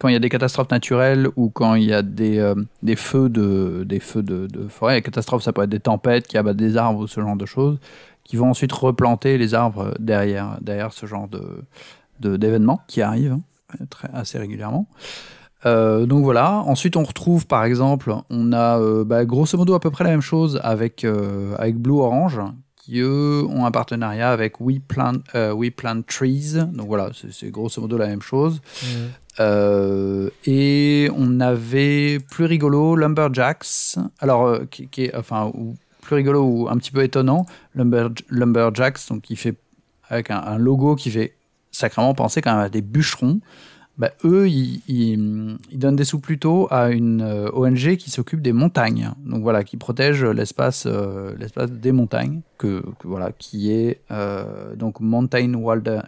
quand 0.00 0.08
il 0.08 0.12
y 0.12 0.16
a 0.16 0.20
des 0.20 0.30
catastrophes 0.30 0.70
naturelles 0.70 1.28
ou 1.36 1.50
quand 1.50 1.74
il 1.74 1.84
y 1.84 1.92
a 1.92 2.02
des, 2.02 2.38
euh, 2.38 2.54
des 2.82 2.96
feux 2.96 3.28
de 3.28 3.84
des 3.86 4.00
feux 4.00 4.22
de, 4.22 4.48
forêt. 4.68 4.96
Les 4.96 5.02
catastrophes, 5.02 5.42
ça 5.42 5.52
peut 5.52 5.62
être 5.62 5.70
des 5.70 5.80
tempêtes 5.80 6.26
qui 6.26 6.38
abattent 6.38 6.56
des 6.56 6.76
arbres 6.76 7.00
ou 7.00 7.06
ce 7.06 7.20
genre 7.20 7.36
de 7.36 7.44
choses, 7.44 7.78
qui 8.24 8.36
vont 8.36 8.48
ensuite 8.48 8.72
replanter 8.72 9.36
les 9.36 9.54
arbres 9.54 9.94
derrière 9.98 10.56
derrière 10.62 10.92
ce 10.92 11.04
genre 11.06 11.28
de 11.28 12.38
d'événements 12.38 12.80
qui 12.88 13.02
arrivent 13.02 13.38
hein, 13.78 13.84
très, 13.90 14.08
assez 14.14 14.38
régulièrement. 14.38 14.86
Euh, 15.66 16.06
donc 16.06 16.24
voilà. 16.24 16.62
Ensuite, 16.66 16.96
on 16.96 17.02
retrouve 17.02 17.46
par 17.46 17.64
exemple, 17.64 18.14
on 18.30 18.52
a 18.54 19.04
bah, 19.04 19.26
grosso 19.26 19.58
modo 19.58 19.74
à 19.74 19.80
peu 19.80 19.90
près 19.90 20.04
la 20.04 20.10
même 20.10 20.22
chose 20.22 20.58
avec 20.62 21.06
avec 21.58 21.76
Blue 21.76 22.00
Orange, 22.00 22.40
qui 22.86 23.00
eux 23.00 23.44
ont 23.48 23.66
un 23.66 23.72
partenariat 23.72 24.30
avec 24.30 24.60
We 24.60 24.78
Plant, 24.86 25.18
euh, 25.34 25.52
We 25.52 25.70
Plant 25.72 26.02
Trees. 26.02 26.54
Donc 26.72 26.86
voilà, 26.86 27.10
c'est 27.32 27.50
grosso 27.50 27.80
modo 27.80 27.98
la 27.98 28.06
même 28.06 28.22
chose. 28.22 28.60
Mmh. 28.82 28.86
Euh, 29.40 30.30
et 30.44 31.10
on 31.16 31.40
avait 31.40 32.20
plus 32.30 32.44
rigolo 32.44 32.94
Lumberjacks. 32.94 33.96
Alors, 34.20 34.46
euh, 34.46 34.66
qui, 34.70 34.88
est 35.04 35.14
enfin 35.16 35.50
ou, 35.52 35.74
plus 36.00 36.14
rigolo 36.14 36.44
ou 36.44 36.68
un 36.68 36.76
petit 36.76 36.92
peu 36.92 37.02
étonnant, 37.02 37.44
Lumber, 37.74 38.06
Lumberjacks, 38.28 39.08
donc 39.10 39.22
qui 39.22 39.34
fait 39.34 39.56
avec 40.08 40.30
un, 40.30 40.38
un, 40.38 40.56
logo 40.56 40.94
qui 40.94 41.10
fait 41.10 41.34
sacrément 41.72 42.14
penser 42.14 42.40
quand 42.40 42.52
même 42.52 42.64
à 42.64 42.68
des 42.68 42.82
bûcherons. 42.82 43.40
Bah, 43.98 44.10
eux, 44.24 44.48
ils, 44.48 45.58
donnent 45.72 45.96
des 45.96 46.04
sous 46.04 46.20
plutôt 46.20 46.68
à 46.70 46.90
une 46.90 47.22
euh, 47.22 47.50
ONG 47.52 47.96
qui 47.96 48.10
s'occupe 48.10 48.42
des 48.42 48.52
montagnes. 48.52 49.12
Donc 49.24 49.42
voilà, 49.42 49.64
qui 49.64 49.78
protège 49.78 50.22
l'espace, 50.22 50.84
euh, 50.86 51.34
l'espace 51.38 51.70
des 51.70 51.92
montagnes, 51.92 52.42
que, 52.58 52.82
voilà, 53.04 53.32
qui 53.32 53.72
est 53.72 54.02
euh, 54.10 54.76
donc 54.76 55.00
Mountain 55.00 55.54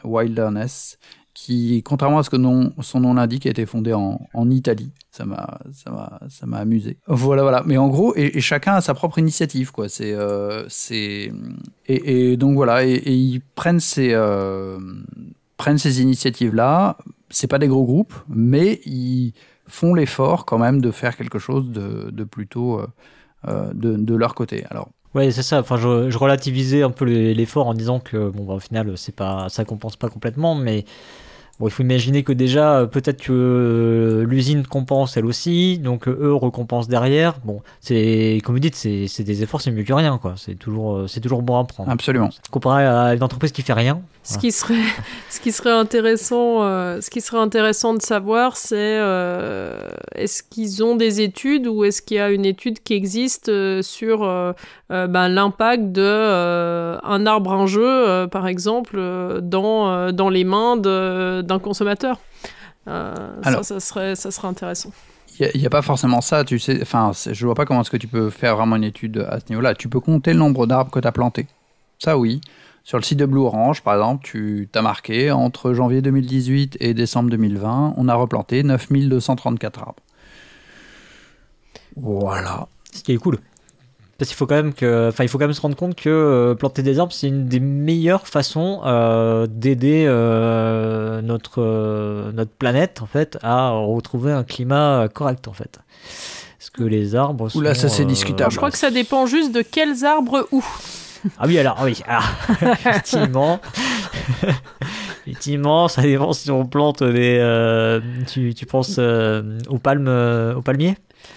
Wilderness, 0.04 0.98
qui, 1.32 1.82
contrairement 1.82 2.18
à 2.18 2.22
ce 2.24 2.30
que 2.30 2.36
son 2.82 3.00
nom 3.00 3.14
l'indique, 3.14 3.46
a 3.46 3.50
été 3.50 3.64
fondé 3.64 3.94
en, 3.94 4.50
Italie. 4.50 4.92
Ça 5.10 5.24
m'a, 5.24 5.58
ça 5.72 5.90
m'a, 5.90 6.20
ça 6.28 6.46
m'a 6.46 6.58
amusé. 6.58 6.98
Voilà, 7.06 7.42
voilà. 7.42 7.62
Mais 7.64 7.78
en 7.78 7.88
gros, 7.88 8.12
et, 8.16 8.38
chacun 8.40 8.74
a 8.74 8.80
sa 8.82 8.92
propre 8.92 9.18
initiative, 9.18 9.72
quoi. 9.72 9.88
C'est, 9.88 10.14
c'est, 10.68 11.32
et, 11.86 12.36
donc 12.36 12.54
voilà, 12.54 12.84
et, 12.84 13.00
ils 13.06 13.40
prennent 13.54 13.80
ces, 13.80 14.14
prennent 15.58 15.76
ces 15.78 16.00
initiatives-là 16.00 16.96
c'est 17.30 17.46
pas 17.46 17.58
des 17.58 17.68
gros 17.68 17.84
groupes, 17.84 18.14
mais 18.28 18.80
ils 18.84 19.32
font 19.66 19.94
l'effort 19.94 20.46
quand 20.46 20.58
même 20.58 20.80
de 20.80 20.90
faire 20.90 21.16
quelque 21.16 21.38
chose 21.38 21.70
de, 21.70 22.24
plutôt 22.24 22.78
euh, 22.78 22.86
euh, 23.46 23.70
de, 23.74 24.14
leur 24.14 24.34
côté. 24.34 24.64
Alors. 24.70 24.88
Ouais, 25.14 25.30
c'est 25.30 25.42
ça. 25.42 25.60
Enfin, 25.60 25.76
je, 25.76 26.16
relativisais 26.16 26.82
un 26.82 26.90
peu 26.90 27.04
l'effort 27.04 27.66
en 27.66 27.74
disant 27.74 28.00
que 28.00 28.28
bon, 28.28 28.44
bah, 28.44 28.54
au 28.54 28.60
final, 28.60 28.96
c'est 28.96 29.14
pas, 29.14 29.48
ça 29.48 29.64
compense 29.64 29.96
pas 29.96 30.08
complètement, 30.08 30.54
mais 30.54 30.84
Bon, 31.60 31.66
il 31.66 31.70
faut 31.72 31.82
imaginer 31.82 32.22
que 32.22 32.32
déjà, 32.32 32.78
euh, 32.80 32.86
peut-être 32.86 33.20
que 33.20 33.32
euh, 33.32 34.24
l'usine 34.24 34.64
compense 34.64 35.16
elle 35.16 35.26
aussi, 35.26 35.78
donc 35.78 36.06
euh, 36.06 36.16
eux 36.20 36.34
recompensent 36.34 36.86
derrière. 36.88 37.34
Bon, 37.44 37.62
c'est 37.80 38.40
comme 38.44 38.54
vous 38.54 38.60
dites, 38.60 38.76
c'est 38.76 39.08
c'est 39.08 39.24
des 39.24 39.42
efforts, 39.42 39.60
c'est 39.60 39.72
mieux 39.72 39.82
que 39.82 39.92
rien, 39.92 40.18
quoi. 40.18 40.34
C'est 40.36 40.54
toujours, 40.54 41.08
c'est 41.08 41.20
toujours 41.20 41.42
bon 41.42 41.58
à 41.58 41.64
prendre. 41.64 41.90
Absolument. 41.90 42.28
Comparé 42.50 42.84
à 42.86 43.14
une 43.14 43.22
entreprise 43.22 43.50
qui 43.52 43.62
fait 43.62 43.72
rien. 43.72 44.00
Ce 44.22 44.36
qui 44.38 44.52
serait, 44.52 44.74
ce 45.30 45.40
qui 45.40 45.52
serait 45.52 45.72
intéressant, 45.72 46.62
euh, 46.62 47.00
ce 47.00 47.08
qui 47.10 47.20
serait 47.20 47.38
intéressant 47.40 47.94
de 47.94 48.02
savoir, 48.02 48.56
c'est 48.56 48.76
euh, 49.00 49.88
est-ce 50.14 50.42
qu'ils 50.42 50.84
ont 50.84 50.96
des 50.96 51.22
études 51.22 51.66
ou 51.66 51.84
est-ce 51.84 52.02
qu'il 52.02 52.18
y 52.18 52.20
a 52.20 52.30
une 52.30 52.44
étude 52.44 52.82
qui 52.82 52.92
existe 52.94 53.50
sur 53.82 54.22
euh, 54.24 54.52
euh, 54.92 55.06
ben, 55.06 55.28
l'impact 55.28 55.92
de 55.92 56.02
euh, 56.04 56.98
un 57.02 57.26
arbre 57.26 57.52
un 57.52 57.66
jeu, 57.66 57.82
euh, 57.84 58.26
par 58.26 58.46
exemple, 58.46 58.98
dans 59.42 59.90
euh, 59.90 60.12
dans 60.12 60.28
les 60.28 60.44
mains 60.44 60.76
de- 60.76 61.42
d'un 61.48 61.58
consommateur. 61.58 62.20
Euh, 62.86 63.14
Alors. 63.42 63.64
ça, 63.64 63.74
ça 63.74 63.80
serait, 63.80 64.14
ça 64.14 64.30
serait 64.30 64.48
intéressant. 64.48 64.92
Il 65.40 65.60
n'y 65.60 65.66
a, 65.66 65.70
pas 65.70 65.82
forcément 65.82 66.20
ça, 66.20 66.44
tu 66.44 66.58
sais. 66.58 66.80
Enfin, 66.82 67.12
je 67.14 67.46
vois 67.46 67.54
pas 67.54 67.64
comment 67.64 67.82
est-ce 67.82 67.90
que 67.90 67.96
tu 67.96 68.08
peux 68.08 68.30
faire 68.30 68.56
vraiment 68.56 68.76
une 68.76 68.84
étude 68.84 69.26
à 69.30 69.38
ce 69.38 69.44
niveau-là. 69.50 69.74
Tu 69.74 69.88
peux 69.88 70.00
compter 70.00 70.32
le 70.32 70.38
nombre 70.38 70.66
d'arbres 70.66 70.90
que 70.90 70.98
tu 70.98 71.06
as 71.06 71.12
plantés. 71.12 71.46
Ça, 71.98 72.18
oui. 72.18 72.40
Sur 72.82 72.98
le 72.98 73.04
site 73.04 73.18
de 73.18 73.26
Blue 73.26 73.40
Orange, 73.40 73.82
par 73.82 73.94
exemple, 73.94 74.24
tu 74.24 74.68
t'as 74.72 74.82
marqué 74.82 75.30
entre 75.30 75.74
janvier 75.74 76.00
2018 76.00 76.78
et 76.80 76.94
décembre 76.94 77.30
2020, 77.30 77.94
on 77.96 78.08
a 78.08 78.14
replanté 78.14 78.62
9234 78.62 79.80
arbres. 79.80 80.02
Voilà. 81.96 82.66
Ce 82.92 83.02
qui 83.02 83.12
est 83.12 83.18
cool. 83.18 83.38
Parce 84.18 84.30
qu'il 84.30 84.36
faut 84.36 84.46
quand 84.46 84.56
même 84.56 84.74
que, 84.74 85.08
enfin, 85.10 85.22
il 85.22 85.28
faut 85.28 85.38
quand 85.38 85.44
même 85.46 85.54
se 85.54 85.60
rendre 85.60 85.76
compte 85.76 85.94
que 85.94 86.08
euh, 86.08 86.54
planter 86.56 86.82
des 86.82 86.98
arbres, 86.98 87.12
c'est 87.12 87.28
une 87.28 87.46
des 87.46 87.60
meilleures 87.60 88.26
façons 88.26 88.80
euh, 88.84 89.46
d'aider 89.48 90.06
euh, 90.08 91.22
notre 91.22 91.62
euh, 91.62 92.32
notre 92.32 92.50
planète 92.50 93.00
en 93.00 93.06
fait 93.06 93.38
à 93.42 93.70
retrouver 93.70 94.32
un 94.32 94.42
climat 94.42 95.06
correct 95.14 95.46
en 95.46 95.52
fait. 95.52 95.78
Parce 96.58 96.70
que 96.70 96.82
les 96.82 97.14
arbres. 97.14 97.48
Oula, 97.54 97.74
sont, 97.76 97.82
ça, 97.82 97.88
c'est 97.88 98.02
euh, 98.02 98.06
discutable. 98.06 98.50
Je 98.50 98.56
crois 98.56 98.72
que 98.72 98.78
ça 98.78 98.90
dépend 98.90 99.26
juste 99.26 99.54
de 99.54 99.62
quels 99.62 100.04
arbres 100.04 100.48
où. 100.50 100.64
Ah 101.38 101.44
oui, 101.46 101.56
alors, 101.58 101.78
oui, 101.84 102.00
alors, 102.06 102.24
effectivement. 102.72 103.60
effectivement, 105.26 105.86
ça 105.86 106.02
dépend 106.02 106.32
si 106.32 106.50
on 106.50 106.66
plante 106.66 107.04
des. 107.04 107.38
euh, 107.40 108.00
tu, 108.26 108.52
tu 108.54 108.66
penses 108.66 108.96
euh, 108.98 109.58
aux 109.68 109.78
palmes, 109.78 110.08
aux 110.56 110.62
palmiers? 110.62 110.96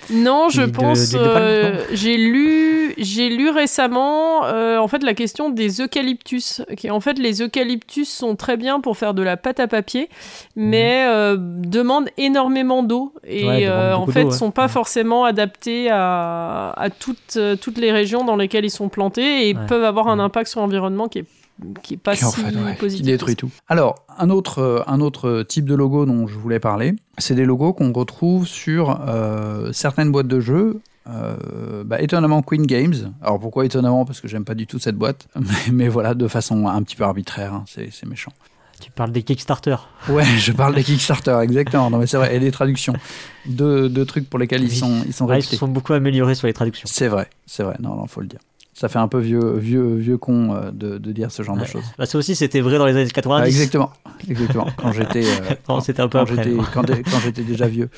Non, 0.10 0.50
je 0.50 0.64
pense. 0.64 1.14
euh, 1.16 1.86
j'ai 1.94 2.18
lu, 2.18 2.94
j'ai 2.98 3.30
lu 3.30 3.50
récemment, 3.50 4.44
euh, 4.46 4.78
en 4.78 4.88
fait, 4.90 5.04
la 5.04 5.14
question 5.14 5.50
des 5.50 5.80
eucalyptus. 5.82 6.62
Qui, 6.76 6.92
en 6.92 7.00
fait, 7.00 7.18
les 7.18 7.42
eucalyptus 7.42 8.10
sont 8.10 8.36
très 8.36 8.58
bien 8.58 8.82
pour 8.82 8.98
faire 8.98 9.14
de 9.14 9.22
la 9.22 9.38
pâte 9.38 9.60
à 9.62 9.68
papier, 9.68 10.10
mais 10.58 11.06
euh, 11.08 11.38
demandent 11.40 12.10
énormément 12.18 12.84
d'eau 12.84 13.14
et 13.26 13.44
Mhm. 13.46 13.50
Ouais, 13.72 13.94
en 13.94 14.06
fait, 14.08 14.24
ouais. 14.26 14.32
sont 14.32 14.52
pas 14.52 14.64
Mhm. 14.64 14.70
forcément 14.70 15.24
adaptés 15.24 15.90
à, 15.90 16.72
à 16.76 16.90
toutes, 16.90 17.38
toutes 17.62 17.78
les 17.78 17.92
régions 17.94 18.26
dans 18.26 18.36
lesquelles 18.36 18.66
ils 18.66 18.70
sont 18.72 18.90
plantés 18.90 19.48
et 19.50 19.54
peuvent 19.54 19.86
avoir 19.86 20.08
un 20.10 20.16
Mhm. 20.16 20.22
impact 20.22 20.50
sur 20.50 20.60
l'environnement 20.62 21.08
qui 21.08 21.20
est 21.20 21.26
qui 21.84 21.96
est 21.96 21.98
pas 21.98 22.16
Qui, 22.16 22.26
en 22.26 22.32
si 22.32 22.42
fait, 22.42 22.56
ouais, 22.56 22.72
qui 22.74 22.80
positif. 22.80 23.06
détruit 23.06 23.36
tout. 23.36 23.52
Alors, 23.68 24.06
un 24.18 24.30
autre, 24.30 24.60
euh, 24.60 24.82
un 24.88 25.00
autre 25.02 25.44
type 25.44 25.66
de 25.66 25.76
logo 25.76 26.06
dont 26.06 26.28
je 26.28 26.38
voulais 26.38 26.60
parler, 26.60 26.96
c'est 27.18 27.36
des 27.36 27.46
logos 27.46 27.74
qu'on 27.74 27.92
retrouve 27.94 28.48
sur 28.48 29.00
euh, 29.08 29.72
certaines 29.74 30.12
boîtes 30.12 30.28
de 30.28 30.40
jeux. 30.40 30.80
euh, 31.10 31.84
bah, 31.84 32.02
étonnamment 32.02 32.42
Queen 32.44 32.66
Games. 32.66 33.14
Alors 33.22 33.40
pourquoi 33.40 33.66
étonnamment? 33.66 34.06
Parce 34.06 34.22
que 34.22 34.28
j'aime 34.28 34.46
pas 34.46 34.54
du 34.56 34.68
tout 34.68 34.80
cette 34.80 34.96
boîte. 34.96 35.28
Mais, 35.36 35.72
mais 35.72 35.88
voilà, 35.88 36.14
de 36.14 36.28
façon 36.28 36.68
un 36.68 36.82
petit 36.84 36.96
peu 36.96 37.04
arbitraire, 37.04 37.54
hein, 37.54 37.64
c'est 37.68 37.90
c'est 37.92 38.06
méchant. 38.08 38.32
Tu 38.80 38.90
parles 38.92 39.12
des 39.12 39.22
Kickstarter. 39.22 39.76
Ouais, 40.10 40.24
je 40.40 40.52
parle 40.52 40.74
des 40.76 40.84
Kickstarter, 40.84 41.38
exactement. 41.44 41.90
Non 41.92 41.98
mais 42.00 42.08
c'est 42.08 42.18
vrai, 42.18 42.36
et 42.36 42.40
des 42.40 42.52
traductions. 42.52 42.94
Deux, 43.48 43.90
deux 43.90 44.06
trucs 44.06 44.28
pour 44.30 44.40
lesquels 44.40 44.64
ils 44.64 44.76
sont, 44.76 45.04
ils 45.06 45.14
sont 45.14 45.28
Ah, 45.30 45.38
ils 45.38 45.44
se 45.44 45.56
sont 45.56 45.68
beaucoup 45.68 45.94
améliorés 45.94 46.34
sur 46.36 46.48
les 46.48 46.54
traductions. 46.54 46.88
C'est 46.92 47.08
vrai, 47.08 47.30
c'est 47.46 47.64
vrai. 47.64 47.76
Non, 47.80 47.96
non, 47.96 48.06
faut 48.08 48.22
le 48.22 48.28
dire. 48.28 48.40
Ça 48.82 48.90
fait 48.90 48.98
un 48.98 49.08
peu 49.08 49.20
vieux, 49.20 49.58
vieux, 49.60 49.94
vieux 49.94 50.18
con 50.18 50.56
euh, 50.56 50.72
de, 50.72 50.98
de 50.98 51.12
dire 51.12 51.30
ce 51.32 51.44
genre 51.44 51.56
de 51.56 51.66
choses. 51.66 51.84
Bah, 52.00 52.08
ça 52.08 52.18
aussi, 52.18 52.34
c'était 52.36 52.62
vrai 52.62 52.80
dans 52.80 52.88
les 52.88 52.96
années 52.96 53.08
90. 53.08 53.44
Ah, 53.44 53.48
exactement, 53.48 53.92
exactement. 54.28 54.66
Quand 54.76 54.92
j'étais, 54.92 55.24
euh, 55.24 55.54
quand 55.68 55.80
j'étais, 56.26 56.50
non. 56.50 56.64
quand, 56.74 56.88
quand 56.88 57.20
j'étais 57.24 57.44
déjà 57.44 57.68
vieux. 57.68 57.90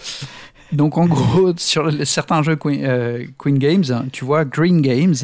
Donc 0.73 0.97
en 0.97 1.05
gros, 1.05 1.53
sur 1.55 1.85
les- 1.87 2.03
certains 2.03 2.43
jeux 2.43 2.57
Queen, 2.57 2.81
euh, 2.83 3.25
Queen 3.37 3.57
Games, 3.57 3.85
tu 4.11 4.25
vois 4.25 4.43
Green 4.43 4.81
Games, 4.81 5.15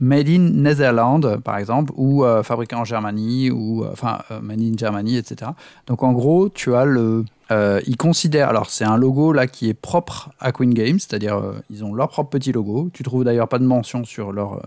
Made 0.00 0.28
in 0.28 0.40
Netherlands 0.54 1.38
par 1.44 1.56
exemple, 1.58 1.92
ou 1.96 2.24
euh, 2.24 2.42
fabriqué 2.42 2.74
en 2.74 2.84
Germanie, 2.84 3.52
ou 3.52 3.84
enfin 3.90 4.18
Made 4.42 4.60
in 4.60 4.76
Germany, 4.76 5.18
etc. 5.18 5.52
Donc 5.86 6.02
en 6.02 6.12
gros, 6.12 6.48
tu 6.48 6.74
as 6.74 6.84
le, 6.84 7.24
euh, 7.52 7.80
ils 7.86 7.96
considèrent, 7.96 8.48
alors 8.48 8.68
c'est 8.70 8.84
un 8.84 8.96
logo 8.96 9.32
là 9.32 9.46
qui 9.46 9.68
est 9.68 9.74
propre 9.74 10.30
à 10.40 10.50
Queen 10.50 10.74
Games, 10.74 10.98
c'est-à-dire 10.98 11.36
euh, 11.36 11.52
ils 11.70 11.84
ont 11.84 11.94
leur 11.94 12.08
propre 12.08 12.30
petit 12.30 12.50
logo. 12.50 12.90
Tu 12.92 13.04
trouves 13.04 13.22
d'ailleurs 13.24 13.48
pas 13.48 13.60
de 13.60 13.64
mention 13.64 14.04
sur 14.04 14.32
leur 14.32 14.54
euh, 14.54 14.60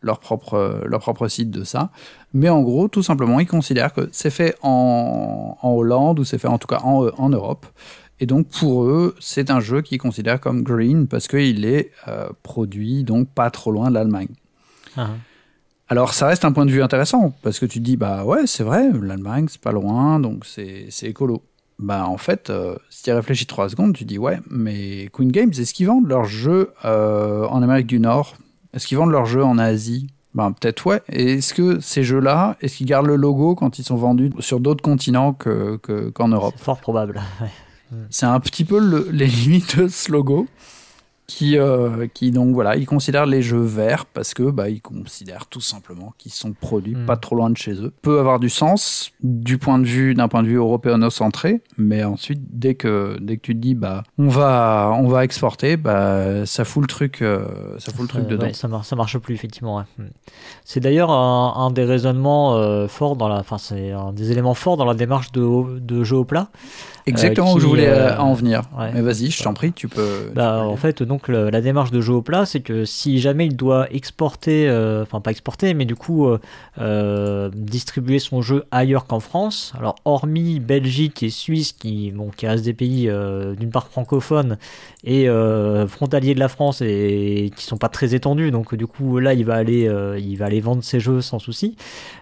leur 0.00 0.20
propre, 0.20 0.54
euh, 0.54 0.80
leur 0.86 1.00
propre 1.00 1.28
site 1.28 1.50
de 1.50 1.64
ça. 1.64 1.90
Mais 2.32 2.48
en 2.48 2.62
gros, 2.62 2.88
tout 2.88 3.02
simplement, 3.02 3.40
ils 3.40 3.46
considèrent 3.46 3.92
que 3.92 4.08
c'est 4.12 4.30
fait 4.30 4.56
en, 4.62 5.56
en 5.60 5.70
Hollande 5.70 6.20
ou 6.20 6.24
c'est 6.24 6.38
fait 6.38 6.48
en 6.48 6.58
tout 6.58 6.68
cas 6.68 6.80
en, 6.84 7.04
euh, 7.04 7.10
en 7.18 7.28
Europe. 7.30 7.66
Et 8.20 8.26
donc 8.26 8.48
pour 8.48 8.84
eux, 8.84 9.14
c'est 9.20 9.50
un 9.50 9.60
jeu 9.60 9.80
qu'ils 9.80 9.98
considèrent 9.98 10.40
comme 10.40 10.62
green 10.62 11.06
parce 11.06 11.28
qu'il 11.28 11.64
est 11.64 11.92
euh, 12.08 12.28
produit 12.42 13.04
donc 13.04 13.28
pas 13.28 13.50
trop 13.50 13.70
loin 13.70 13.90
de 13.90 13.94
l'Allemagne. 13.94 14.28
Ah, 14.96 15.10
Alors 15.88 16.14
ça 16.14 16.26
reste 16.26 16.44
un 16.44 16.50
point 16.52 16.66
de 16.66 16.72
vue 16.72 16.82
intéressant 16.82 17.32
parce 17.42 17.60
que 17.60 17.66
tu 17.66 17.78
te 17.78 17.84
dis 17.84 17.96
bah 17.96 18.24
ouais 18.24 18.46
c'est 18.46 18.64
vrai 18.64 18.90
l'Allemagne 19.00 19.46
c'est 19.48 19.60
pas 19.60 19.70
loin 19.70 20.18
donc 20.18 20.44
c'est 20.46 20.86
c'est 20.90 21.06
écolo. 21.06 21.44
Bah 21.78 22.06
en 22.08 22.16
fait 22.18 22.50
euh, 22.50 22.74
si 22.90 23.04
tu 23.04 23.12
réfléchis 23.12 23.46
trois 23.46 23.68
secondes 23.68 23.94
tu 23.94 24.04
dis 24.04 24.18
ouais 24.18 24.40
mais 24.50 25.08
Queen 25.12 25.30
Games 25.30 25.50
est-ce 25.50 25.72
qu'ils 25.72 25.86
vendent 25.86 26.08
leurs 26.08 26.24
jeux 26.24 26.72
euh, 26.84 27.46
en 27.46 27.62
Amérique 27.62 27.86
du 27.86 28.00
Nord? 28.00 28.34
Est-ce 28.74 28.86
qu'ils 28.86 28.98
vendent 28.98 29.10
leurs 29.12 29.26
jeux 29.26 29.44
en 29.44 29.58
Asie? 29.58 30.08
Ben, 30.34 30.52
peut-être 30.52 30.86
ouais. 30.86 31.02
Et 31.08 31.34
est-ce 31.34 31.54
que 31.54 31.80
ces 31.80 32.02
jeux-là, 32.04 32.56
est-ce 32.60 32.76
qu'ils 32.76 32.86
gardent 32.86 33.06
le 33.06 33.16
logo 33.16 33.54
quand 33.54 33.78
ils 33.78 33.84
sont 33.84 33.96
vendus 33.96 34.30
sur 34.40 34.60
d'autres 34.60 34.82
continents 34.82 35.32
que, 35.32 35.78
que- 35.82 36.10
qu'en 36.10 36.28
Europe? 36.28 36.54
Fort 36.58 36.78
probable. 36.78 37.20
ouais. 37.40 37.48
c'est 38.10 38.26
un 38.26 38.38
petit 38.40 38.64
peu 38.64 38.78
le- 38.78 39.08
les 39.10 39.26
limites 39.26 39.78
de 39.78 39.88
ce 39.88 40.12
logo 40.12 40.46
qui, 41.28 41.58
euh, 41.58 42.06
qui 42.12 42.30
donc 42.30 42.54
voilà, 42.54 42.74
ils 42.76 42.86
considèrent 42.86 43.26
les 43.26 43.42
jeux 43.42 43.60
verts 43.60 44.06
parce 44.06 44.32
que 44.32 44.44
bah, 44.50 44.70
ils 44.70 44.80
considèrent 44.80 45.46
tout 45.46 45.60
simplement 45.60 46.14
qu'ils 46.18 46.32
sont 46.32 46.52
produits 46.54 46.94
Mm. 46.96 47.04
pas 47.06 47.16
trop 47.18 47.36
loin 47.36 47.50
de 47.50 47.56
chez 47.56 47.74
eux. 47.74 47.92
Peut 48.02 48.18
avoir 48.18 48.40
du 48.40 48.48
sens 48.48 49.10
du 49.22 49.58
point 49.58 49.78
de 49.78 49.84
vue 49.84 50.14
d'un 50.14 50.26
point 50.28 50.42
de 50.42 50.48
vue 50.48 50.56
européano-centré, 50.56 51.60
mais 51.76 52.02
ensuite 52.02 52.40
dès 52.50 52.74
que 52.74 53.18
dès 53.20 53.36
que 53.36 53.42
tu 53.42 53.54
te 53.54 53.60
dis 53.60 53.74
bah 53.74 54.04
on 54.16 54.28
va 54.28 54.90
on 54.98 55.06
va 55.06 55.22
exporter, 55.22 55.76
bah 55.76 56.46
ça 56.46 56.64
fout 56.64 56.80
le 56.82 56.86
truc 56.88 57.20
euh, 57.20 57.44
ça 57.78 57.92
fout 57.92 58.02
le 58.02 58.08
truc 58.08 58.24
Euh, 58.24 58.28
dedans. 58.28 58.46
ouais, 58.46 58.54
ça, 58.54 58.66
mar- 58.66 58.84
ça 58.84 58.96
marche 58.96 59.18
plus, 59.18 59.34
effectivement. 59.34 59.76
ouais. 59.76 59.84
Hmm. 59.98 60.08
C'est 60.64 60.80
d'ailleurs 60.80 61.10
un, 61.10 61.52
un 61.56 61.70
des 61.70 61.84
raisonnements 61.84 62.56
euh, 62.56 62.88
forts 62.88 63.16
dans 63.16 63.28
la. 63.28 63.36
Enfin, 63.36 63.58
c'est 63.58 63.92
un 63.92 64.12
des 64.12 64.32
éléments 64.32 64.54
forts 64.54 64.76
dans 64.78 64.84
la 64.86 64.94
démarche 64.94 65.30
de, 65.32 65.78
de 65.78 66.04
jeu 66.04 66.16
au 66.16 66.24
plat. 66.24 66.48
Exactement 67.08 67.50
euh, 67.52 67.54
où 67.54 67.58
je 67.60 67.64
qui, 67.64 67.70
voulais 67.70 67.88
euh, 67.88 68.12
euh, 68.12 68.18
en 68.18 68.34
venir. 68.34 68.62
ouais. 68.78 68.90
Mais 68.94 69.00
vas-y, 69.00 69.30
je 69.30 69.42
t'en 69.42 69.54
prie, 69.54 69.72
tu 69.72 69.88
peux. 69.88 70.26
tu 70.28 70.34
Bah, 70.34 70.58
peux 70.62 70.66
en 70.68 70.76
fait, 70.76 71.02
donc 71.02 71.28
le- 71.28 71.50
la 71.50 71.60
démarche 71.60 71.90
de 71.90 72.00
jeu 72.00 72.12
au 72.14 72.22
plat, 72.22 72.46
c'est 72.46 72.60
que 72.60 72.84
si 72.84 73.18
jamais 73.18 73.46
il 73.46 73.56
doit 73.56 73.86
exporter, 73.92 74.68
euh, 74.68 75.02
enfin 75.02 75.20
pas 75.20 75.30
exporter, 75.30 75.74
mais 75.74 75.84
du 75.84 75.94
coup 75.96 76.26
euh, 76.26 76.38
euh, 76.80 77.50
distribuer 77.54 78.18
son 78.18 78.42
jeu 78.42 78.64
ailleurs 78.70 79.06
qu'en 79.06 79.20
France, 79.20 79.72
alors 79.78 79.96
hormis 80.04 80.60
Belgique 80.60 81.22
et 81.22 81.30
Suisse, 81.30 81.72
qui, 81.72 82.10
bon, 82.12 82.30
qui 82.36 82.46
restent 82.46 82.64
des 82.64 82.72
pays 82.74 83.08
euh, 83.08 83.54
d'une 83.54 83.70
part 83.70 83.88
francophones 83.88 84.58
et 85.04 85.28
euh, 85.28 85.86
frontaliers 85.86 86.34
de 86.34 86.40
la 86.40 86.48
France 86.48 86.80
et 86.82 87.50
qui 87.56 87.64
sont 87.64 87.76
pas 87.78 87.88
très 87.88 88.14
étendus, 88.14 88.50
donc 88.50 88.74
du 88.74 88.86
coup 88.86 89.18
là 89.18 89.34
il 89.34 89.44
va 89.44 89.54
aller, 89.54 89.88
euh, 89.88 90.18
il 90.18 90.36
va 90.36 90.46
aller 90.46 90.60
vendre 90.60 90.82
ses 90.82 91.00
jeux 91.00 91.20
sans 91.20 91.38
souci. 91.38 91.76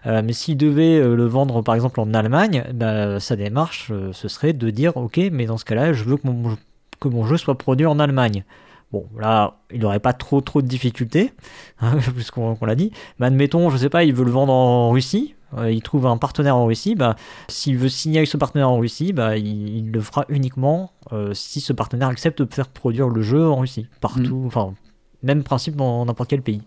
Euh, 0.07 0.23
mais 0.25 0.33
s'il 0.33 0.57
devait 0.57 0.99
euh, 0.99 1.15
le 1.17 1.27
vendre 1.27 1.63
par 1.63 1.75
exemple 1.75 2.01
en 2.01 2.13
Allemagne, 2.15 2.65
bah, 2.75 3.19
sa 3.21 3.37
démarche 3.37 3.89
euh, 3.91 4.11
ce 4.13 4.29
serait 4.29 4.53
de 4.53 4.71
dire 4.77 4.97
ok, 4.97 5.21
mais 5.33 5.47
dans 5.47 5.57
ce 5.57 5.65
cas-là, 5.65 5.93
je 5.93 6.05
veux 6.05 6.17
que 6.17 6.27
mon, 6.27 6.57
que 7.01 7.09
mon 7.09 7.27
jeu 7.27 7.37
soit 7.37 7.59
produit 7.59 7.87
en 7.87 7.99
Allemagne. 7.99 8.45
Bon, 8.93 9.05
là, 9.19 9.59
il 9.73 9.81
n'aurait 9.81 9.99
pas 9.99 10.13
trop 10.13 10.41
trop 10.41 10.63
de 10.63 10.69
difficultés, 10.69 11.33
hein, 11.81 11.97
puisqu'on 12.15 12.55
qu'on 12.55 12.67
l'a 12.67 12.77
dit. 12.77 12.93
Mais 13.19 13.27
admettons, 13.27 13.69
je 13.71 13.77
sais 13.77 13.89
pas, 13.89 14.05
il 14.05 14.15
veut 14.15 14.25
le 14.25 14.31
vendre 14.31 14.53
en 14.53 14.91
Russie, 14.91 15.35
euh, 15.57 15.73
il 15.73 15.83
trouve 15.83 16.07
un 16.07 16.17
partenaire 16.17 16.57
en 16.57 16.67
Russie, 16.67 16.95
bah, 16.95 17.17
s'il 17.49 17.79
veut 17.79 17.89
signer 17.89 18.19
avec 18.19 18.29
ce 18.29 18.37
partenaire 18.37 18.71
en 18.71 18.79
Russie, 18.79 19.13
bah, 19.13 19.37
il, 19.37 19.77
il 19.77 19.91
le 19.91 20.01
fera 20.01 20.25
uniquement 20.29 20.93
euh, 21.13 21.35
si 21.35 21.61
ce 21.61 21.73
partenaire 21.73 22.09
accepte 22.09 22.43
de 22.43 22.55
faire 22.55 22.69
produire 22.69 23.09
le 23.09 23.23
jeu 23.23 23.45
en 23.49 23.57
Russie, 23.57 23.89
partout, 24.01 24.45
enfin, 24.47 24.75
même 25.23 25.43
principe 25.43 25.75
dans 25.75 26.05
n'importe 26.05 26.31
quel 26.31 26.43
pays. 26.43 26.63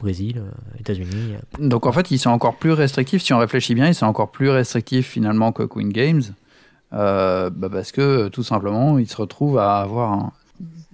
Brésil, 0.00 0.38
euh, 0.38 0.80
États-Unis. 0.80 1.34
Donc 1.58 1.86
en 1.86 1.92
fait, 1.92 2.10
ils 2.10 2.18
sont 2.18 2.30
encore 2.30 2.56
plus 2.56 2.72
restrictifs. 2.72 3.22
Si 3.22 3.32
on 3.32 3.38
réfléchit 3.38 3.74
bien, 3.74 3.88
ils 3.88 3.94
sont 3.94 4.06
encore 4.06 4.30
plus 4.30 4.50
restrictifs 4.50 5.08
finalement 5.08 5.52
que 5.52 5.62
Queen 5.62 5.90
Games. 5.90 6.22
Euh, 6.94 7.50
bah, 7.50 7.68
parce 7.70 7.92
que 7.92 8.28
tout 8.28 8.42
simplement, 8.44 8.98
ils 8.98 9.08
se 9.08 9.16
retrouvent 9.16 9.58
à 9.58 9.78
avoir 9.80 10.12
un- 10.12 10.32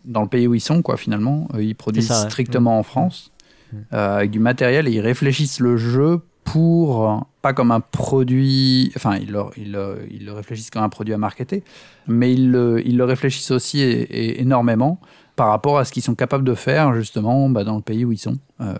dans 0.05 0.23
le 0.23 0.29
pays 0.29 0.47
où 0.47 0.55
ils 0.55 0.61
sont, 0.61 0.81
quoi, 0.83 0.97
finalement, 0.97 1.47
euh, 1.55 1.63
ils 1.63 1.75
produisent 1.75 2.07
ça, 2.09 2.23
ouais. 2.25 2.31
strictement 2.31 2.79
en 2.79 2.83
France 2.83 3.31
Mm. 3.73 3.77
euh, 3.93 4.17
avec 4.17 4.31
du 4.31 4.39
matériel 4.41 4.89
et 4.89 4.93
ils 4.93 5.01
réfléchissent 5.01 5.61
le 5.61 5.77
jeu 5.77 6.21
pour, 6.43 7.25
pas 7.43 7.53
comme 7.53 7.71
un 7.71 7.81
produit, 7.81 8.91
enfin, 8.97 9.17
ils 9.17 9.31
le, 9.31 9.41
ils, 9.57 9.71
le, 9.71 10.07
ils 10.11 10.25
le 10.25 10.33
réfléchissent 10.33 10.71
comme 10.71 10.83
un 10.83 10.89
produit 10.89 11.15
à 11.15 11.19
marketer, 11.19 11.63
mais 12.09 12.33
ils 12.33 12.51
le, 12.51 12.83
ils 12.85 12.97
le 12.97 13.05
réfléchissent 13.05 13.51
aussi 13.53 13.81
énormément 14.11 14.99
par 15.41 15.49
rapport 15.49 15.79
à 15.79 15.87
ce 15.87 15.93
qu'ils 15.93 16.03
sont 16.03 16.15
capables 16.15 16.45
de 16.45 16.55
faire 16.55 16.93
justement 16.93 17.49
bah, 17.49 17.65
dans 17.65 17.77
le 17.77 17.81
pays 17.81 18.05
où 18.05 18.13
ils 18.13 18.19
sont. 18.19 18.37
Euh, 18.61 18.75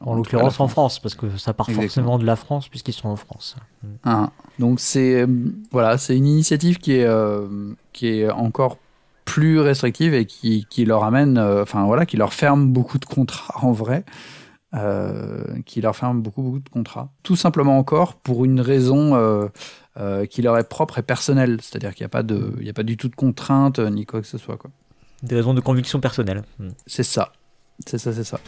en 0.00 0.14
l'occurrence 0.14 0.58
en 0.58 0.66
France, 0.66 0.98
parce 0.98 1.14
que 1.14 1.36
ça 1.36 1.52
part 1.52 1.70
forcément 1.70 2.18
de 2.18 2.24
la 2.24 2.36
France 2.36 2.68
puisqu'ils 2.68 2.94
sont 2.94 3.10
en 3.10 3.16
France. 3.16 3.54
Ah, 4.04 4.30
donc 4.58 4.80
c'est 4.80 5.26
voilà, 5.70 5.98
c'est 5.98 6.16
une 6.16 6.26
initiative 6.26 6.78
qui 6.78 6.94
est 6.94 7.04
euh, 7.04 7.74
qui 7.92 8.08
est 8.08 8.30
encore 8.30 8.78
plus 9.26 9.60
restrictive 9.60 10.14
et 10.14 10.24
qui, 10.24 10.66
qui 10.70 10.86
leur 10.86 11.04
amène, 11.04 11.36
euh, 11.36 11.64
enfin 11.64 11.84
voilà, 11.84 12.06
qui 12.06 12.16
leur 12.16 12.32
ferme 12.32 12.72
beaucoup 12.72 12.96
de 12.96 13.04
contrats 13.04 13.62
en 13.62 13.72
vrai. 13.72 14.06
qui 15.66 15.82
leur 15.82 15.94
ferme 15.94 16.22
beaucoup, 16.22 16.40
beaucoup 16.40 16.60
de 16.60 16.70
contrats. 16.70 17.10
Tout 17.22 17.36
simplement 17.36 17.76
encore 17.76 18.14
pour 18.14 18.46
une 18.46 18.62
raison 18.62 19.50
qui 20.30 20.40
leur 20.40 20.56
est 20.56 20.68
propre 20.68 20.96
et 20.96 21.02
personnelle. 21.02 21.58
C'est-à-dire 21.60 21.94
qu'il 21.94 22.04
n'y 22.04 22.06
a, 22.06 22.16
pas 22.16 22.22
de, 22.22 22.54
il 22.58 22.66
y 22.66 22.70
a 22.70 22.72
pas 22.72 22.84
du 22.84 22.96
tout 22.96 23.10
de 23.10 23.16
contraintes 23.16 23.80
ni 23.80 24.06
quoi 24.06 24.22
que 24.22 24.26
ce 24.26 24.38
soit. 24.38 24.56
Quoi. 24.56 24.70
Des 25.22 25.36
raisons 25.36 25.54
de 25.54 25.60
conviction 25.60 26.00
personnelle. 26.00 26.42
Hmm. 26.58 26.70
C'est 26.86 27.02
ça. 27.02 27.32
C'est 27.86 27.98
ça, 27.98 28.12
c'est 28.12 28.24
ça. 28.24 28.40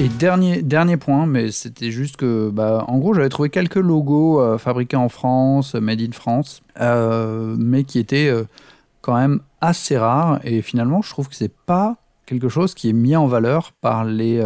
Et 0.00 0.08
dernier, 0.08 0.62
dernier 0.62 0.96
point, 0.96 1.26
mais 1.26 1.50
c'était 1.50 1.90
juste 1.90 2.16
que, 2.16 2.50
bah, 2.50 2.84
en 2.86 2.98
gros, 2.98 3.14
j'avais 3.14 3.28
trouvé 3.28 3.50
quelques 3.50 3.74
logos 3.74 4.40
euh, 4.40 4.56
fabriqués 4.56 4.96
en 4.96 5.08
France, 5.08 5.74
made 5.74 6.00
in 6.00 6.12
France, 6.12 6.62
euh, 6.80 7.56
mais 7.58 7.82
qui 7.82 7.98
étaient 7.98 8.28
euh, 8.28 8.44
quand 9.00 9.16
même 9.16 9.40
assez 9.60 9.98
rares. 9.98 10.38
Et 10.44 10.62
finalement, 10.62 11.02
je 11.02 11.10
trouve 11.10 11.28
que 11.28 11.34
c'est 11.34 11.52
pas 11.52 11.96
quelque 12.26 12.48
chose 12.48 12.74
qui 12.74 12.90
est 12.90 12.92
mis 12.92 13.16
en 13.16 13.26
valeur 13.26 13.72
par 13.80 14.04
les, 14.04 14.40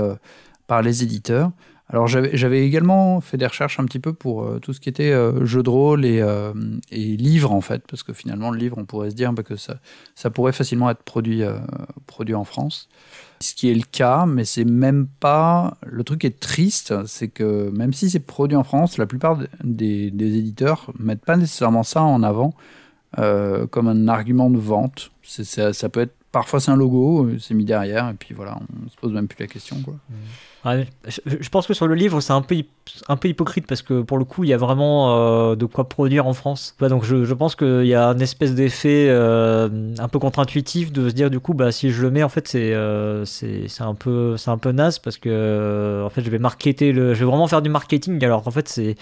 par 0.73 0.81
les 0.81 1.03
éditeurs. 1.03 1.51
Alors 1.91 2.07
j'avais 2.09 2.65
également 2.65 3.21
fait 3.21 3.37
des 3.37 3.47
recherches 3.47 3.79
un 3.79 3.85
petit 3.85 3.99
peu 3.99 4.15
pour 4.15 4.43
euh, 4.43 4.59
tout 4.59 4.73
ce 4.73 4.81
qui 4.81 4.89
était 4.89 5.13
euh, 5.13 5.45
jeux 5.45 5.63
de 5.63 5.69
rôle 5.69 6.07
et, 6.07 6.23
euh, 6.23 6.55
et, 6.91 7.19
livres 7.19 7.53
en 7.53 7.61
fait, 7.61 7.83
parce 7.87 8.03
que 8.03 8.15
finalement 8.15 8.51
le 8.51 8.57
livre 8.57 8.79
on 8.79 8.87
pourrait 8.87 9.11
se 9.11 9.15
dire 9.15 9.35
bah, 9.35 9.43
que 9.43 9.57
ça, 9.57 10.31
pourrait 10.31 10.55
facilement 10.55 10.89
être 10.89 11.03
produit, 11.03 11.43
produit 12.07 12.35
en 12.35 12.45
France. 12.45 12.89
Ce 13.41 13.55
qui 13.55 13.71
est 13.71 13.75
le 13.75 13.83
cas, 13.83 14.25
mais 14.25 14.47
c'est 14.47 14.65
même 14.65 15.09
pas... 15.21 15.77
Le 15.85 16.05
truc 16.05 16.25
est 16.25 16.41
triste, 16.41 16.95
c'est 17.07 17.29
que 17.29 17.69
même 17.69 17.93
si 17.93 18.09
c'est 18.09 18.21
produit 18.21 18.57
en 18.57 18.65
France, 18.65 18.97
la 18.97 19.05
plupart 19.05 19.41
des, 19.63 20.11
des 20.11 20.39
éditeurs 20.39 20.91
mettent 20.99 21.27
pas 21.27 21.37
nécessairement 21.37 21.83
ça 21.83 22.03
en 22.03 22.23
avant 22.23 22.55
comme 23.15 23.89
un 23.89 24.09
argument 24.09 24.49
de 24.49 24.57
vente. 24.57 25.13
Ça, 25.23 25.89
peut 25.91 26.01
être... 26.01 26.17
Parfois 26.33 26.61
c'est 26.61 26.71
un 26.71 26.77
logo, 26.77 27.29
c'est 27.39 27.55
mis 27.55 27.65
derrière, 27.65 28.09
et 28.09 28.15
puis 28.15 28.35
voilà, 28.35 28.59
on 28.59 28.89
se 28.89 28.97
pose 28.97 29.13
même 29.13 29.29
plus 29.29 29.41
la 29.41 29.47
question. 29.47 29.77
Quoi. 29.83 29.95
Mmh 30.11 30.15
je, 30.65 31.49
pense 31.49 31.67
que 31.67 31.75
sur 31.75 31.89
le 31.89 31.95
livre, 31.95 32.21
c'est 32.21 32.33
un 32.33 32.43
peu, 32.43 32.55
un 33.09 33.17
peu 33.17 33.29
hypocrite 33.29 33.67
parce 33.67 33.83
que 33.83 34.03
pour 34.03 34.17
le 34.17 34.25
coup, 34.25 34.45
il 34.45 34.51
y 34.51 34.53
a 34.53 34.57
vraiment 34.57 35.17
euh, 35.17 35.57
de 35.57 35.67
quoi 35.67 35.89
produire 35.89 36.27
en 36.27 36.35
France. 36.35 36.77
donc 36.81 37.05
je, 37.05 37.35
pense 37.35 37.57
qu'il 37.57 37.87
y 37.87 37.95
a 37.95 38.07
une 38.07 38.23
espèce 38.23 38.55
d'effet 38.55 39.07
euh, 39.09 39.95
un 39.99 40.09
peu 40.09 40.21
contre-intuitif 40.21 40.93
de 40.93 41.09
se 41.09 41.15
dire 41.15 41.31
du 41.31 41.41
coup, 41.41 41.55
bah, 41.55 41.73
si 41.73 41.91
je 41.91 42.03
le 42.03 42.11
mets, 42.11 42.23
en 42.23 42.29
fait, 42.29 42.47
c'est 42.47 42.73
euh, 42.75 43.25
un, 43.81 43.95
peu, 43.95 44.37
un 44.47 44.59
peu 44.59 44.73
naze 44.73 45.01
parce 45.01 45.19
que 45.19 46.03
en 46.05 46.11
fait, 46.11 46.23
je 46.23 46.31
vais 46.31 46.39
marketer 46.39 46.93
le, 46.93 47.15
je 47.15 47.21
vais 47.21 47.31
vraiment 47.31 47.49
faire 47.49 47.63
du 47.63 47.71
marketing 47.71 48.25
alors 48.25 48.43
qu'en 48.43 48.53
fait, 48.53 48.69
c'est. 48.69 48.95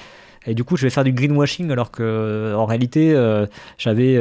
Et 0.47 0.55
du 0.55 0.65
coup, 0.65 0.77
je 0.77 0.83
vais 0.83 0.91
faire 0.91 1.05
du 1.05 1.13
greenwashing 1.13 1.71
alors 1.71 1.91
que 1.91 2.55
en 2.57 2.65
réalité, 2.65 3.15
j'avais 3.79 4.15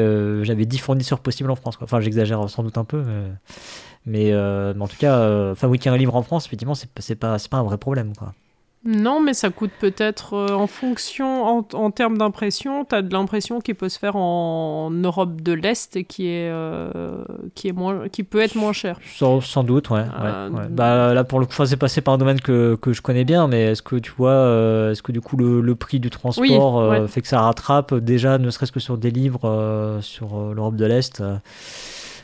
j'avais 0.43 0.65
10 0.65 0.77
fournisseurs 0.79 1.19
possibles 1.19 1.49
en 1.49 1.55
France. 1.55 1.77
Enfin, 1.81 2.01
j'exagère 2.01 2.49
sans 2.49 2.63
doute 2.63 2.77
un 2.77 2.83
peu. 2.83 3.03
Mais... 4.05 4.31
Euh, 4.33 4.73
mais, 4.75 4.81
en 4.81 4.87
tout 4.87 4.97
cas, 4.97 5.19
euh, 5.19 5.55
fabriquer 5.55 5.89
un 5.89 5.97
livre 5.97 6.15
en 6.15 6.23
France, 6.23 6.45
effectivement, 6.45 6.75
c'est 6.75 7.15
pas, 7.15 7.37
pas 7.37 7.57
un 7.57 7.63
vrai 7.63 7.77
problème. 7.77 8.13
Quoi. 8.15 8.33
Non, 8.85 9.19
mais 9.19 9.33
ça 9.33 9.49
coûte 9.49 9.71
peut-être 9.77 10.35
euh, 10.35 10.53
en 10.53 10.65
fonction, 10.65 11.65
en, 11.73 11.91
termes 11.91 12.17
d'impression, 12.17 12.85
tu 12.85 12.95
as 12.95 13.01
de 13.01 13.11
l'impression 13.11 13.59
qui 13.59 13.73
peut 13.73 13.89
se 13.89 13.99
faire 13.99 14.15
en, 14.15 14.89
Europe 14.89 15.41
de 15.41 15.51
l'Est 15.51 15.97
et 15.97 16.05
qui, 16.05 16.27
est, 16.27 16.51
qui, 17.55 17.67
est 17.67 17.73
moins, 17.73 18.07
qui 18.07 18.23
peut 18.23 18.39
être 18.39 18.55
moins 18.55 18.71
cher. 18.71 18.97
Sans, 19.15 19.41
sans 19.41 19.63
doute, 19.63 19.89
ouais. 19.89 20.05
Bah, 20.69 21.13
là, 21.13 21.23
pour 21.23 21.39
le 21.39 21.45
coup, 21.45 21.65
c'est 21.65 21.77
passé 21.77 21.99
par 22.01 22.13
un 22.13 22.17
domaine 22.17 22.39
que, 22.39 22.75
que, 22.75 22.93
je 22.93 23.01
connais 23.01 23.25
bien, 23.25 23.47
mais 23.47 23.71
est-ce 23.71 23.81
que 23.81 23.97
tu 23.97 24.11
vois, 24.17 24.89
est-ce 24.91 25.03
que 25.03 25.11
du 25.11 25.21
coup 25.21 25.35
le, 25.35 25.61
le 25.61 25.75
prix 25.75 25.99
du 25.99 26.09
transport 26.09 27.07
fait 27.09 27.21
que 27.21 27.27
ça 27.27 27.41
rattrape 27.41 27.93
déjà, 27.95 28.37
ne 28.37 28.49
serait-ce 28.49 28.71
que 28.71 28.79
sur 28.79 28.97
des 28.97 29.11
livres 29.11 29.99
sur 30.01 30.53
l'Europe 30.53 30.75
de 30.75 30.85
l'Est 30.85 31.21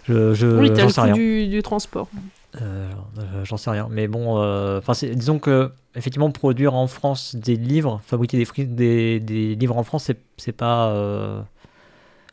je, 0.08 0.34
je, 0.36 0.47
oui, 0.47 0.72
t'as 0.74 0.86
le 0.86 1.12
coût 1.12 1.18
du, 1.18 1.47
du, 1.47 1.64
transport. 1.64 2.08
Euh, 2.62 2.89
euh, 3.18 3.45
j'en 3.45 3.58
sais 3.58 3.70
rien. 3.70 3.88
Mais 3.89 4.08
bon, 4.08 4.38
euh, 4.41 4.82
disons 5.14 5.39
que 5.39 5.72
effectivement, 5.95 6.32
produire 6.32 6.74
en 6.74 6.88
France 6.88 7.36
des 7.36 7.56
livres, 7.56 8.01
fabriquer 8.06 8.38
des, 8.38 8.66
des, 8.66 9.20
des 9.20 9.56
livres 9.56 9.78
en 9.78 9.84
France, 9.84 10.12
c'est 10.38 10.51
pas 10.51 11.45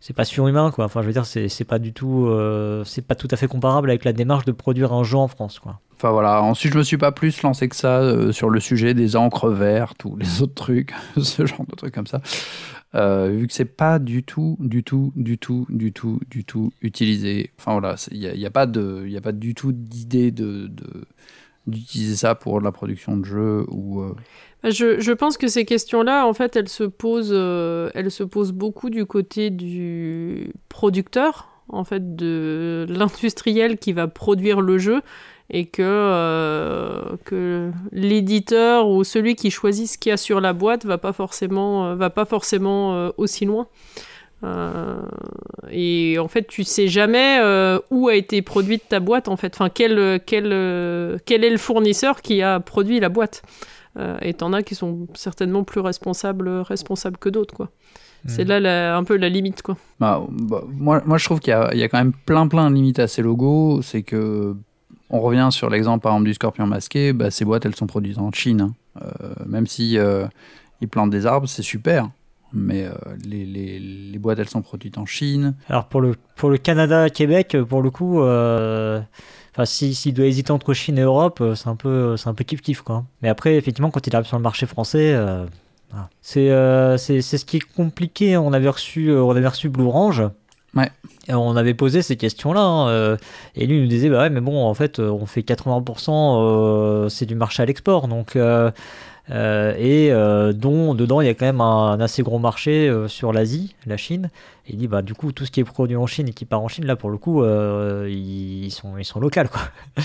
c'est 0.02 0.12
pas 0.12 0.24
surhumain 0.24 0.72
quoi. 0.72 0.84
Enfin, 0.84 1.00
je 1.00 1.06
veux 1.06 1.12
dire, 1.12 1.24
c'est 1.26 1.64
pas 1.64 1.78
du 1.78 1.92
tout, 1.92 2.28
c'est 2.84 3.06
pas 3.06 3.14
tout 3.14 3.28
à 3.30 3.36
fait 3.36 3.46
comparable 3.46 3.88
avec 3.88 4.04
la 4.04 4.12
démarche 4.12 4.44
de 4.44 4.52
produire 4.52 4.92
un 4.92 5.04
jeu 5.04 5.16
en 5.16 5.28
France 5.28 5.60
quoi. 5.60 5.80
Enfin 5.94 6.10
voilà. 6.10 6.42
Ensuite, 6.42 6.72
je 6.72 6.78
me 6.78 6.82
suis 6.82 6.98
pas 6.98 7.12
plus 7.12 7.42
lancé 7.42 7.68
que 7.68 7.76
ça 7.76 8.32
sur 8.32 8.50
le 8.50 8.58
sujet 8.58 8.94
des 8.94 9.14
encres 9.14 9.48
vertes 9.48 10.04
ou 10.04 10.16
les 10.16 10.42
autres 10.42 10.54
trucs, 10.54 10.92
ce 11.22 11.46
genre 11.46 11.64
de 11.64 11.76
trucs 11.76 11.94
comme 11.94 12.08
ça. 12.08 12.20
Euh, 12.94 13.28
vu 13.28 13.46
que 13.46 13.52
c'est 13.52 13.64
pas 13.64 14.00
du 14.00 14.24
tout, 14.24 14.56
du 14.58 14.82
tout, 14.82 15.12
du 15.14 15.38
tout, 15.38 15.66
du 15.70 15.92
tout, 15.92 16.20
du 16.28 16.44
tout 16.44 16.72
utilisé. 16.82 17.52
Enfin 17.58 17.72
voilà, 17.78 17.94
il 18.10 18.18
n'y 18.18 18.44
a, 18.44 18.48
a, 18.48 18.50
pas 18.50 18.66
de, 18.66 19.04
il 19.06 19.16
a 19.16 19.20
pas 19.20 19.32
du 19.32 19.54
tout 19.54 19.70
d'idée 19.72 20.32
de, 20.32 20.68
d'utiliser 21.66 22.16
ça 22.16 22.34
pour 22.34 22.60
la 22.60 22.72
production 22.72 23.16
de 23.16 23.24
jeux 23.24 23.64
ou. 23.68 24.04
Je, 24.64 25.12
pense 25.12 25.36
que 25.38 25.48
ces 25.48 25.64
questions-là, 25.64 26.26
en 26.26 26.34
fait, 26.34 26.54
elles 26.54 26.68
se 26.68 26.84
posent, 26.84 27.32
euh, 27.32 27.90
elles 27.94 28.12
se 28.12 28.22
posent 28.22 28.52
beaucoup 28.52 28.90
du 28.90 29.06
côté 29.06 29.50
du 29.50 30.52
producteur, 30.68 31.48
en 31.68 31.82
fait, 31.82 32.14
de 32.14 32.86
l'industriel 32.90 33.78
qui 33.78 33.92
va 33.92 34.06
produire 34.06 34.60
le 34.60 34.78
jeu 34.78 35.02
et 35.50 35.66
que, 35.66 35.82
euh, 35.82 37.16
que 37.24 37.72
l'éditeur 37.90 38.88
ou 38.88 39.02
celui 39.02 39.34
qui 39.34 39.50
choisit 39.50 39.88
ce 39.88 39.98
qu'il 39.98 40.10
y 40.10 40.12
a 40.12 40.16
sur 40.16 40.40
la 40.40 40.52
boîte 40.52 40.86
va 40.86 40.96
pas 40.96 41.12
forcément, 41.12 41.86
euh, 41.86 41.94
va 41.96 42.10
pas 42.10 42.24
forcément 42.24 43.10
aussi 43.16 43.44
loin. 43.44 43.66
et 45.70 46.18
en 46.20 46.28
fait, 46.28 46.46
tu 46.46 46.62
sais 46.62 46.86
jamais 46.86 47.40
où 47.90 48.08
a 48.08 48.14
été 48.14 48.42
produite 48.42 48.84
ta 48.88 49.00
boîte, 49.00 49.26
en 49.26 49.36
fait. 49.36 49.54
Enfin, 49.54 49.70
quel 49.74 49.98
est 49.98 50.40
le 50.46 51.56
fournisseur 51.58 52.22
qui 52.22 52.42
a 52.42 52.60
produit 52.60 53.00
la 53.00 53.08
boîte. 53.08 53.42
Et 54.20 54.34
t'en 54.34 54.52
as 54.52 54.62
qui 54.62 54.74
sont 54.74 55.06
certainement 55.14 55.64
plus 55.64 55.80
responsables, 55.80 56.48
responsables 56.48 57.18
que 57.18 57.28
d'autres, 57.28 57.54
quoi. 57.54 57.70
C'est 58.26 58.44
hmm. 58.44 58.62
là 58.62 58.96
un 58.96 59.04
peu 59.04 59.16
la 59.16 59.28
limite, 59.28 59.62
quoi. 59.62 59.76
Bah, 59.98 60.22
bah, 60.30 60.62
moi, 60.68 61.02
moi, 61.04 61.18
je 61.18 61.24
trouve 61.24 61.40
qu'il 61.40 61.52
y, 61.52 61.78
y, 61.78 61.82
a 61.82 61.88
quand 61.88 61.98
même 61.98 62.12
plein, 62.12 62.46
plein 62.46 62.70
de 62.70 62.76
limites 62.76 63.00
à 63.00 63.08
ces 63.08 63.20
logos. 63.20 63.82
C'est 63.82 64.02
que 64.02 64.56
on 65.12 65.20
revient 65.20 65.48
sur 65.52 65.70
l'exemple 65.70 66.02
par 66.02 66.12
exemple 66.12 66.26
du 66.28 66.34
scorpion 66.34 66.66
masqué, 66.66 67.12
bah, 67.12 67.30
ces 67.30 67.44
boîtes 67.44 67.66
elles 67.66 67.76
sont 67.76 67.86
produites 67.86 68.18
en 68.18 68.32
Chine. 68.32 68.62
Hein. 68.62 68.74
Euh, 69.02 69.34
même 69.46 69.66
si 69.66 69.98
euh, 69.98 70.26
ils 70.80 70.88
plantent 70.88 71.10
des 71.10 71.26
arbres, 71.26 71.46
c'est 71.46 71.62
super. 71.62 72.08
Mais 72.54 72.84
euh, 72.84 72.92
les, 73.24 73.46
les, 73.46 73.78
les, 73.78 74.18
boîtes 74.18 74.38
elles 74.38 74.48
sont 74.48 74.60
produites 74.60 74.98
en 74.98 75.06
Chine. 75.06 75.54
Alors 75.68 75.86
pour 75.86 76.00
le, 76.00 76.14
pour 76.36 76.50
le 76.50 76.58
Canada, 76.58 77.08
Québec, 77.08 77.56
pour 77.68 77.82
le 77.82 77.90
coup, 77.90 78.20
enfin 79.52 79.64
s'il 79.64 79.94
si, 79.94 80.12
doit 80.12 80.26
hésiter 80.26 80.50
entre 80.50 80.74
Chine 80.74 80.98
et 80.98 81.02
Europe, 81.02 81.42
c'est 81.54 81.68
un 81.68 81.76
peu 81.76 82.16
c'est 82.16 82.28
un 82.28 82.34
peu 82.34 82.44
kiff 82.44 82.60
kiff 82.60 82.82
quoi. 82.82 83.04
Mais 83.22 83.28
après 83.28 83.56
effectivement 83.56 83.90
quand 83.90 84.06
il 84.06 84.14
arrive 84.14 84.26
sur 84.26 84.36
le 84.36 84.42
marché 84.42 84.66
français, 84.66 85.16
c'est 86.20 86.48
c'est 86.98 87.20
ce 87.22 87.44
qui 87.44 87.58
est 87.58 87.72
compliqué. 87.76 88.36
On 88.36 88.52
avait 88.52 88.68
reçu 88.68 89.12
on 89.12 89.30
avait 89.30 89.48
reçu 89.48 89.68
Blue 89.68 89.84
Orange. 89.84 90.22
Ouais. 90.74 90.90
Et 91.28 91.34
on 91.34 91.56
avait 91.56 91.74
posé 91.74 92.02
ces 92.02 92.16
questions-là, 92.16 92.60
hein, 92.60 92.88
euh, 92.88 93.16
et 93.54 93.66
lui 93.66 93.80
nous 93.80 93.86
disait 93.86 94.08
bah 94.08 94.20
ouais, 94.20 94.30
mais 94.30 94.40
bon, 94.40 94.64
en 94.64 94.74
fait, 94.74 94.98
on 94.98 95.26
fait 95.26 95.42
80%, 95.42 96.10
euh, 96.10 97.08
c'est 97.08 97.26
du 97.26 97.34
marché 97.34 97.62
à 97.62 97.66
l'export, 97.66 98.08
donc 98.08 98.36
euh, 98.36 98.70
et 99.28 100.10
dont 100.54 100.94
dedans 100.94 101.20
il 101.20 101.26
y 101.26 101.30
a 101.30 101.34
quand 101.34 101.46
même 101.46 101.60
un 101.60 102.00
assez 102.00 102.22
gros 102.22 102.38
marché 102.38 102.92
sur 103.06 103.32
l'Asie, 103.32 103.76
la 103.86 103.96
Chine, 103.96 104.30
il 104.68 104.76
dit 104.76 104.86
bah 104.86 105.02
du 105.02 105.12
coup 105.14 105.32
tout 105.32 105.44
ce 105.44 105.50
qui 105.50 105.60
est 105.60 105.64
produit 105.64 105.96
en 105.96 106.06
Chine 106.06 106.28
et 106.28 106.32
qui 106.32 106.44
part 106.44 106.62
en 106.62 106.68
Chine 106.68 106.86
là 106.86 106.94
pour 106.94 107.10
le 107.10 107.18
coup 107.18 107.42
euh, 107.42 108.08
ils 108.08 108.70
sont 108.70 108.96
ils 108.96 109.04
sont 109.04 109.18
locaux 109.18 109.40
quoi. 109.50 109.62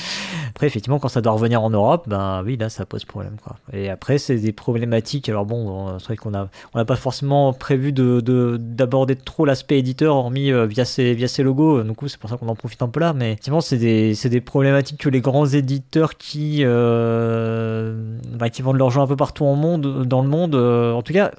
après 0.49 0.65
effectivement 0.65 0.97
quand 0.97 1.09
ça 1.09 1.21
doit 1.21 1.33
revenir 1.33 1.61
en 1.61 1.69
Europe 1.69 2.05
ben 2.07 2.41
oui 2.43 2.57
là 2.57 2.69
ça 2.69 2.85
pose 2.85 3.05
problème 3.05 3.37
quoi. 3.43 3.57
Et 3.71 3.89
après 3.89 4.17
c'est 4.17 4.37
des 4.37 4.51
problématiques 4.51 5.29
alors 5.29 5.45
bon 5.45 5.99
c'est 5.99 6.05
vrai 6.05 6.17
qu'on 6.17 6.33
a 6.33 6.49
on 6.73 6.79
n'a 6.79 6.85
pas 6.85 6.95
forcément 6.95 7.53
prévu 7.53 7.91
de 7.91 8.57
d'aborder 8.59 9.15
trop 9.15 9.45
l'aspect 9.45 9.77
éditeur 9.77 10.15
hormis 10.15 10.51
euh, 10.51 10.65
via 10.65 10.85
ces 10.85 11.13
via 11.13 11.27
ces 11.27 11.43
logos 11.43 11.83
du 11.83 11.93
coup 11.93 12.07
c'est 12.07 12.19
pour 12.19 12.29
ça 12.29 12.37
qu'on 12.37 12.49
en 12.49 12.55
profite 12.55 12.81
un 12.81 12.89
peu 12.89 12.99
là 12.99 13.13
mais 13.13 13.33
effectivement 13.33 13.61
c'est 13.61 13.77
des 13.77 14.15
des 14.15 14.41
problématiques 14.41 14.99
que 14.99 15.09
les 15.09 15.21
grands 15.21 15.45
éditeurs 15.45 16.17
qui 16.17 16.61
euh, 16.61 18.17
bah, 18.33 18.49
qui 18.49 18.63
vendent 18.63 18.77
leur 18.77 18.89
jeu 18.89 19.01
un 19.01 19.07
peu 19.07 19.15
partout 19.15 19.45
en 19.45 19.55
monde 19.55 20.03
dans 20.05 20.23
le 20.23 20.29
monde 20.29 20.55
en 20.55 21.01
tout 21.03 21.13
cas 21.13 21.31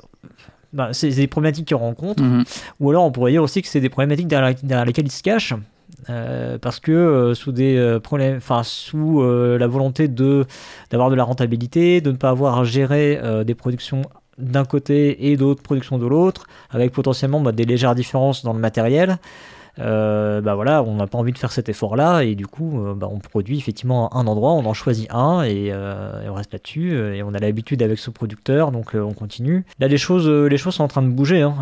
bah, 0.73 0.89
c'est 0.93 1.09
des 1.11 1.27
problématiques 1.27 1.66
qu'ils 1.66 1.77
rencontrent, 1.77 2.23
Mhm. 2.23 2.45
ou 2.81 2.91
alors 2.91 3.05
on 3.05 3.11
pourrait 3.12 3.33
dire 3.33 3.43
aussi 3.43 3.62
que 3.62 3.69
c'est 3.69 3.81
des 3.81 3.89
problématiques 3.89 4.29
derrière, 4.29 4.55
derrière 4.62 4.85
lesquelles 4.87 5.07
ils 5.07 5.11
se 5.12 5.23
cachent. 5.23 5.55
euh, 6.11 6.59
parce 6.59 6.81
que 6.81 6.93
euh, 6.93 7.35
sous 7.35 7.51
des 7.51 7.77
euh, 7.77 7.99
problèmes, 7.99 8.37
enfin 8.37 8.62
sous 8.62 9.23
la 9.23 9.66
volonté 9.66 10.07
de 10.09 10.45
d'avoir 10.91 11.09
de 11.11 11.14
la 11.14 11.25
rentabilité, 11.25 12.01
de 12.03 12.11
ne 12.12 12.16
pas 12.16 12.29
avoir 12.31 12.59
à 12.59 12.64
gérer 12.64 13.19
des 13.45 13.55
productions 13.55 14.03
d'un 14.37 14.64
côté 14.64 15.31
et 15.31 15.37
d'autres 15.37 15.62
productions 15.62 15.99
de 15.99 16.07
l'autre, 16.07 16.47
avec 16.71 16.93
potentiellement 16.93 17.41
bah, 17.41 17.53
des 17.53 17.64
légères 17.64 17.95
différences 17.95 18.45
dans 18.45 18.53
le 18.53 18.61
matériel. 18.61 19.19
Euh, 19.81 20.41
bah 20.41 20.55
voilà, 20.55 20.83
on 20.83 20.97
n'a 20.97 21.07
pas 21.07 21.18
envie 21.18 21.33
de 21.33 21.39
faire 21.39 21.53
cet 21.53 21.68
effort-là 21.68 22.22
et 22.22 22.35
du 22.35 22.47
coup, 22.47 22.85
euh, 22.85 22.95
bah, 22.95 23.09
on 23.11 23.18
produit 23.18 23.59
effectivement 23.59 24.14
un 24.16 24.26
endroit, 24.26 24.53
on 24.53 24.64
en 24.66 24.74
choisit 24.74 25.09
un 25.12 25.43
et, 25.43 25.68
euh, 25.72 26.29
on 26.29 26.35
reste 26.35 26.53
là-dessus 26.53 26.93
et 27.14 27.22
on 27.22 27.33
a 27.35 27.39
l'habitude 27.39 27.83
avec 27.83 27.99
ce 27.99 28.11
producteur, 28.11 28.72
donc 28.72 28.95
on 28.95 29.12
continue. 29.12 29.64
Là, 29.79 29.89
les 29.89 29.99
choses, 29.99 30.29
les 30.29 30.57
choses 30.59 30.74
sont 30.74 30.85
en 30.85 30.89
train 30.89 31.03
de 31.03 31.09
bouger 31.09 31.43
hein, 31.43 31.55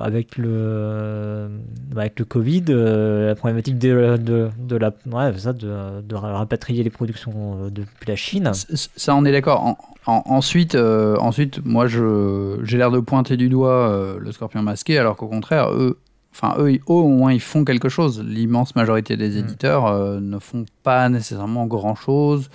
avec 0.00 0.36
le, 0.36 1.48
bah, 1.94 2.02
avec 2.02 2.18
le 2.18 2.24
Covid, 2.24 2.64
la 2.68 3.34
problématique 3.34 3.78
de, 3.78 4.16
de, 4.18 4.76
la, 4.76 4.92
ouais, 5.06 5.32
de, 5.32 6.00
de 6.02 6.14
rapatrier 6.14 6.82
les 6.82 6.90
productions 6.90 7.68
depuis 7.70 8.06
la 8.06 8.16
Chine. 8.16 8.50
Ça, 8.52 9.14
on 9.14 9.24
est 9.24 9.32
d'accord. 9.32 9.62
En- 9.64 9.78
en- 10.06 10.22
ensuite, 10.26 10.74
ensuite, 10.76 11.64
moi, 11.64 11.86
j'ai 11.86 12.76
l'air 12.78 12.90
de 12.90 13.00
pointer 13.00 13.36
du 13.36 13.48
doigt 13.48 14.16
le 14.18 14.32
scorpion 14.32 14.62
masqué, 14.62 14.98
alors 14.98 15.16
qu'au 15.16 15.28
contraire, 15.28 15.70
eux, 15.72 15.98
enfin, 16.38 16.54
eux, 16.58 16.72
ils- 16.74 16.80
au 16.86 17.08
moins, 17.08 17.32
ils 17.32 17.40
font 17.40 17.64
quelque 17.64 17.88
chose. 17.88 18.22
L'immense 18.22 18.76
majorité 18.76 19.16
des 19.16 19.30
Mm. 19.30 19.38
éditeurs 19.38 19.86
euh, 19.86 20.20
ne 20.20 20.38
font 20.38 20.64
pas 20.82 21.08
nécessairement 21.08 21.66
grand-chose 21.66 22.50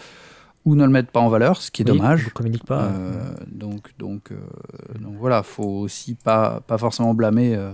ou 0.66 0.76
ne 0.76 0.84
le 0.84 0.92
mettent 0.92 1.10
pas 1.12 1.20
en 1.20 1.30
valeur, 1.30 1.60
ce 1.62 1.72
qui 1.72 1.82
est 1.82 1.90
Oui, 1.90 1.98
dommage. 1.98 2.28
On 2.28 2.34
communique 2.38 2.66
pas. 2.66 2.84
Euh, 2.84 3.34
donc, 3.52 3.90
donc, 3.98 4.32
euh, 4.32 4.36
donc 5.00 5.16
voilà, 5.20 5.42
faut 5.44 5.64
aussi 5.64 6.14
pas, 6.16 6.62
pas 6.68 6.78
forcément 6.78 7.14
blâmer. 7.14 7.56
euh, 7.56 7.72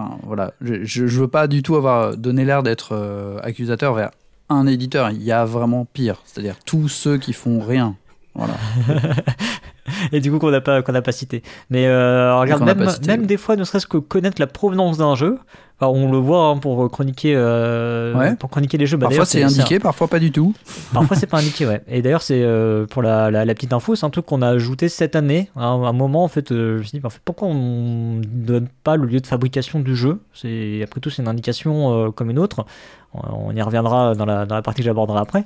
Enfin 0.00 0.16
voilà, 0.22 0.52
je, 0.60 0.84
je, 0.84 1.06
je 1.08 1.20
veux 1.20 1.26
pas 1.28 1.48
du 1.48 1.62
tout 1.64 1.74
avoir 1.74 2.16
donné 2.16 2.44
l'air 2.44 2.62
d'être 2.62 2.94
accusateur 3.42 3.94
vers 3.94 4.10
un 4.48 4.66
éditeur. 4.68 5.10
Il 5.10 5.22
y 5.24 5.32
a 5.32 5.44
vraiment 5.44 5.86
pire, 5.92 6.22
c'est-à-dire 6.24 6.56
tous 6.64 6.86
ceux 6.88 7.18
qui 7.18 7.32
font 7.32 7.58
rien. 7.58 7.96
Voilà. 8.38 8.54
et 10.12 10.20
du 10.20 10.30
coup 10.30 10.38
qu'on 10.38 10.50
n'a 10.50 10.60
pas 10.60 10.82
qu'on 10.82 10.92
n'a 10.92 11.02
pas 11.02 11.12
cité. 11.12 11.42
Mais 11.70 11.86
euh, 11.86 12.38
regarde 12.38 12.62
même, 12.62 12.88
cité, 12.88 13.06
même 13.08 13.26
des 13.26 13.36
fois 13.36 13.56
ne 13.56 13.64
serait-ce 13.64 13.86
que 13.86 13.96
connaître 13.98 14.40
la 14.40 14.46
provenance 14.46 14.98
d'un 14.98 15.14
jeu. 15.14 15.38
Alors, 15.80 15.94
on 15.94 16.10
le 16.10 16.18
voit 16.18 16.46
hein, 16.46 16.56
pour 16.56 16.90
chroniquer 16.90 17.34
euh, 17.36 18.12
Ouais. 18.14 18.34
pour 18.34 18.50
chroniquer 18.50 18.78
les 18.78 18.86
jeux. 18.86 18.96
Bah, 18.96 19.06
parfois 19.06 19.24
c'est 19.24 19.44
indiqué, 19.44 19.78
parfois 19.78 20.08
pas 20.08 20.18
du 20.18 20.32
tout. 20.32 20.52
Parfois 20.92 21.16
c'est 21.16 21.28
pas 21.28 21.38
indiqué, 21.38 21.66
ouais. 21.66 21.82
Et 21.86 22.02
d'ailleurs 22.02 22.22
c'est 22.22 22.42
euh, 22.42 22.84
pour 22.86 23.00
la, 23.00 23.30
la, 23.30 23.44
la 23.44 23.54
petite 23.54 23.72
info, 23.72 23.94
c'est 23.94 24.04
un 24.04 24.10
truc 24.10 24.26
qu'on 24.26 24.42
a 24.42 24.48
ajouté 24.48 24.88
cette 24.88 25.14
année. 25.14 25.50
À 25.54 25.66
un, 25.66 25.84
un 25.84 25.92
moment 25.92 26.24
en 26.24 26.28
fait, 26.28 26.50
euh, 26.50 26.74
je 26.74 26.78
me 26.78 26.82
suis 26.84 26.98
dit 26.98 27.06
en 27.06 27.10
fait, 27.10 27.20
pourquoi 27.24 27.46
on 27.48 28.16
ne 28.16 28.22
donne 28.24 28.66
pas 28.82 28.96
le 28.96 29.06
lieu 29.06 29.20
de 29.20 29.26
fabrication 29.28 29.78
du 29.78 29.94
jeu? 29.94 30.20
C'est 30.34 30.80
après 30.82 31.00
tout 31.00 31.10
c'est 31.10 31.22
une 31.22 31.28
indication 31.28 32.10
comme 32.12 32.30
une 32.30 32.40
autre. 32.40 32.66
On, 33.14 33.20
on 33.50 33.56
y 33.56 33.62
reviendra 33.62 34.14
dans 34.16 34.26
la, 34.26 34.46
dans 34.46 34.56
la 34.56 34.62
partie 34.62 34.80
que 34.80 34.84
j'aborderai 34.84 35.20
après. 35.20 35.44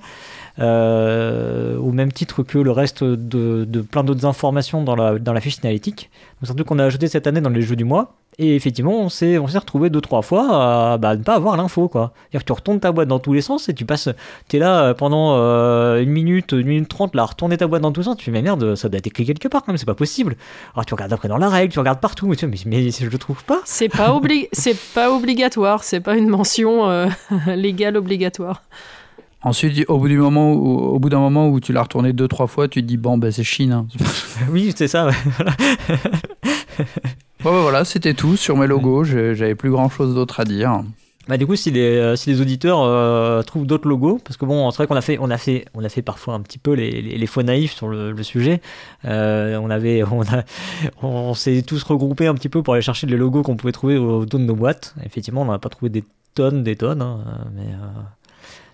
Euh, 0.58 1.78
au 1.78 1.92
même 1.92 2.12
titre 2.12 2.42
que 2.42 2.58
le 2.58 2.70
reste 2.70 3.04
de, 3.04 3.80
plein 3.80 4.04
d'autres 4.04 4.26
informations 4.26 4.82
dans 4.82 4.94
la, 4.94 5.18
dans 5.18 5.32
la 5.32 5.40
fiche 5.40 5.58
analytique. 5.62 6.10
Donc 6.40 6.46
c'est 6.46 6.52
un 6.52 6.54
truc 6.54 6.66
qu'on 6.66 6.78
a 6.78 6.84
ajouté 6.84 7.08
cette 7.08 7.26
année 7.26 7.40
dans 7.40 7.50
les 7.50 7.62
jeux 7.62 7.76
du 7.76 7.84
mois. 7.84 8.14
Et 8.38 8.56
effectivement, 8.56 8.98
on 8.98 9.10
s'est, 9.10 9.36
on 9.38 9.46
s'est 9.46 9.58
retrouvé 9.58 9.90
deux 9.90 10.00
trois 10.00 10.22
fois 10.22 10.92
à, 10.92 10.98
bah, 10.98 11.16
ne 11.16 11.22
pas 11.22 11.34
avoir 11.34 11.56
l'info. 11.56 11.90
C'est-à-dire 11.92 12.40
que 12.40 12.44
tu 12.44 12.52
retournes 12.52 12.80
ta 12.80 12.90
boîte 12.90 13.08
dans 13.08 13.18
tous 13.18 13.34
les 13.34 13.42
sens 13.42 13.68
et 13.68 13.74
tu 13.74 13.84
passes, 13.84 14.08
t'es 14.48 14.58
là 14.58 14.84
euh, 14.84 14.94
pendant 14.94 15.36
euh, 15.36 16.02
une 16.02 16.08
minute, 16.10 16.52
une 16.52 16.66
minute 16.66 16.88
trente, 16.88 17.14
là, 17.14 17.24
retourner 17.24 17.58
ta 17.58 17.66
boîte 17.66 17.82
dans 17.82 17.92
tous 17.92 18.00
les 18.00 18.04
sens. 18.06 18.16
Tu 18.16 18.24
fais 18.26 18.30
mais 18.30 18.40
merde, 18.40 18.74
ça 18.74 18.88
doit 18.88 18.98
être 18.98 19.06
écrit 19.06 19.26
quelque 19.26 19.48
part 19.48 19.62
quand 19.62 19.72
même, 19.72 19.76
c'est 19.76 19.84
pas 19.86 19.94
possible. 19.94 20.36
Alors 20.74 20.86
tu 20.86 20.94
regardes 20.94 21.12
après 21.12 21.28
dans 21.28 21.36
la 21.36 21.50
règle, 21.50 21.72
tu 21.72 21.78
regardes 21.78 22.00
partout, 22.00 22.26
mais 22.26 22.36
tu 22.36 22.46
mais, 22.46 22.56
mais 22.66 22.90
je 22.90 23.06
le 23.06 23.18
trouve 23.18 23.44
pas. 23.44 23.60
C'est 23.66 23.90
pas, 23.90 24.10
obli- 24.10 24.48
pas 24.94 25.12
obligatoire, 25.12 25.84
c'est 25.84 26.00
pas 26.00 26.16
une 26.16 26.28
mention 26.28 27.06
légale 27.46 27.98
obligatoire. 27.98 28.62
Ensuite, 29.44 29.84
au 29.88 29.98
bout 29.98 30.08
du 30.08 30.18
moment, 30.18 30.52
où, 30.52 30.78
au 30.78 30.98
bout 30.98 31.08
d'un 31.08 31.18
moment 31.18 31.48
où 31.48 31.58
tu 31.60 31.72
l'as 31.72 31.82
retourné 31.82 32.12
deux 32.12 32.28
trois 32.28 32.46
fois, 32.46 32.68
tu 32.68 32.80
te 32.82 32.86
dis 32.86 32.96
bon 32.96 33.18
ben 33.18 33.32
c'est 33.32 33.42
Chine. 33.44 33.72
hein. 33.72 33.86
oui, 34.52 34.72
c'est 34.76 34.88
ça. 34.88 35.10
Bon, 37.42 37.52
ben, 37.52 37.60
voilà, 37.62 37.84
c'était 37.84 38.14
tout 38.14 38.36
sur 38.36 38.56
mes 38.56 38.66
logos. 38.66 39.04
J'avais 39.04 39.54
plus 39.54 39.70
grand 39.70 39.88
chose 39.88 40.14
d'autre 40.14 40.40
à 40.40 40.44
dire. 40.44 40.82
Bah 41.28 41.36
du 41.36 41.46
coup 41.46 41.54
si 41.54 41.70
les, 41.70 41.82
euh, 41.98 42.16
si 42.16 42.30
les 42.30 42.40
auditeurs 42.40 42.80
euh, 42.82 43.42
trouvent 43.42 43.64
d'autres 43.64 43.88
logos 43.88 44.18
parce 44.24 44.36
que 44.36 44.44
bon 44.44 44.68
c'est 44.72 44.78
vrai 44.78 44.88
qu'on 44.88 44.96
a 44.96 45.00
fait 45.00 45.18
on 45.20 45.30
a 45.30 45.38
fait 45.38 45.66
on 45.72 45.84
a 45.84 45.88
fait 45.88 46.02
parfois 46.02 46.34
un 46.34 46.40
petit 46.40 46.58
peu 46.58 46.72
les, 46.72 47.00
les, 47.00 47.16
les 47.16 47.26
faux 47.28 47.44
naïfs 47.44 47.74
sur 47.74 47.86
le, 47.86 48.10
le 48.10 48.22
sujet 48.24 48.60
Euh, 49.04 49.56
on 49.62 49.70
avait 49.70 50.02
on 50.10 50.22
a 50.22 50.42
on 51.00 51.32
s'est 51.34 51.62
tous 51.62 51.80
regroupés 51.84 52.26
un 52.26 52.34
petit 52.34 52.48
peu 52.48 52.64
pour 52.64 52.74
aller 52.74 52.82
chercher 52.82 53.06
les 53.06 53.16
logos 53.16 53.42
qu'on 53.42 53.54
pouvait 53.56 53.70
trouver 53.72 53.98
au 53.98 54.26
dos 54.26 54.38
de 54.38 54.42
nos 54.42 54.56
boîtes 54.56 54.96
effectivement 55.06 55.42
on 55.42 55.44
n'a 55.44 55.60
pas 55.60 55.68
trouvé 55.68 55.90
des 55.90 56.02
tonnes 56.34 56.64
des 56.64 56.74
tonnes 56.74 57.02
hein, 57.02 57.20
mais 57.54 57.66
euh, 57.72 58.00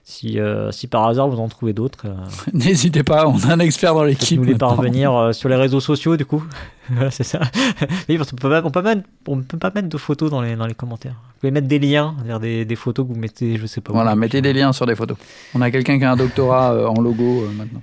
si 0.09 0.41
euh, 0.41 0.73
si 0.73 0.87
par 0.87 1.07
hasard 1.07 1.29
vous 1.29 1.39
en 1.39 1.49
trouvez 1.49 1.75
d'autres 1.75 2.07
euh, 2.07 2.15
N'hésitez 2.55 3.03
pas, 3.03 3.29
on 3.29 3.37
a 3.41 3.53
un 3.53 3.59
expert 3.59 3.93
dans 3.93 4.05
l'équipe. 4.05 4.41
les 4.41 4.53
maintenant. 4.53 4.69
parvenir 4.69 5.15
euh, 5.15 5.33
sur 5.33 5.51
les 5.51 5.55
réseaux 5.55 5.81
sociaux 5.81 6.17
du 6.17 6.25
coup 6.25 6.43
Voilà, 6.89 7.11
c'est 7.11 7.25
ça 7.25 7.41
oui 8.09 8.17
parce 8.17 8.31
qu'on 8.31 8.37
peut 8.37 8.49
pas 8.49 8.63
on 8.65 8.71
peut 8.71 8.83
pas 8.83 8.95
mettre, 8.95 9.07
on 9.27 9.43
peut 9.43 9.59
pas 9.59 9.71
mettre 9.75 9.91
de 9.91 9.99
photos 9.99 10.31
dans 10.31 10.41
les 10.41 10.57
dans 10.57 10.65
les 10.65 10.73
commentaires 10.73 11.13
vous 11.13 11.41
pouvez 11.41 11.51
mettre 11.51 11.69
des 11.69 11.79
liens 11.79 12.17
vers 12.25 12.41
des, 12.41 12.65
des 12.65 12.75
photos 12.75 13.07
que 13.07 13.13
vous 13.13 13.19
mettez 13.19 13.59
je 13.59 13.67
sais 13.67 13.83
pas 13.83 13.93
où. 13.93 13.97
Voilà, 13.97 14.17
mettez 14.17 14.41
des 14.41 14.55
liens 14.55 14.73
sur 14.73 14.87
des 14.87 14.97
photos. 14.97 15.19
On 15.55 15.61
a 15.61 15.71
quelqu'un 15.71 15.99
qui 15.99 16.05
a 16.05 16.11
un 16.11 16.17
doctorat 16.17 16.91
en 16.91 17.01
logo 17.01 17.45
maintenant. 17.55 17.83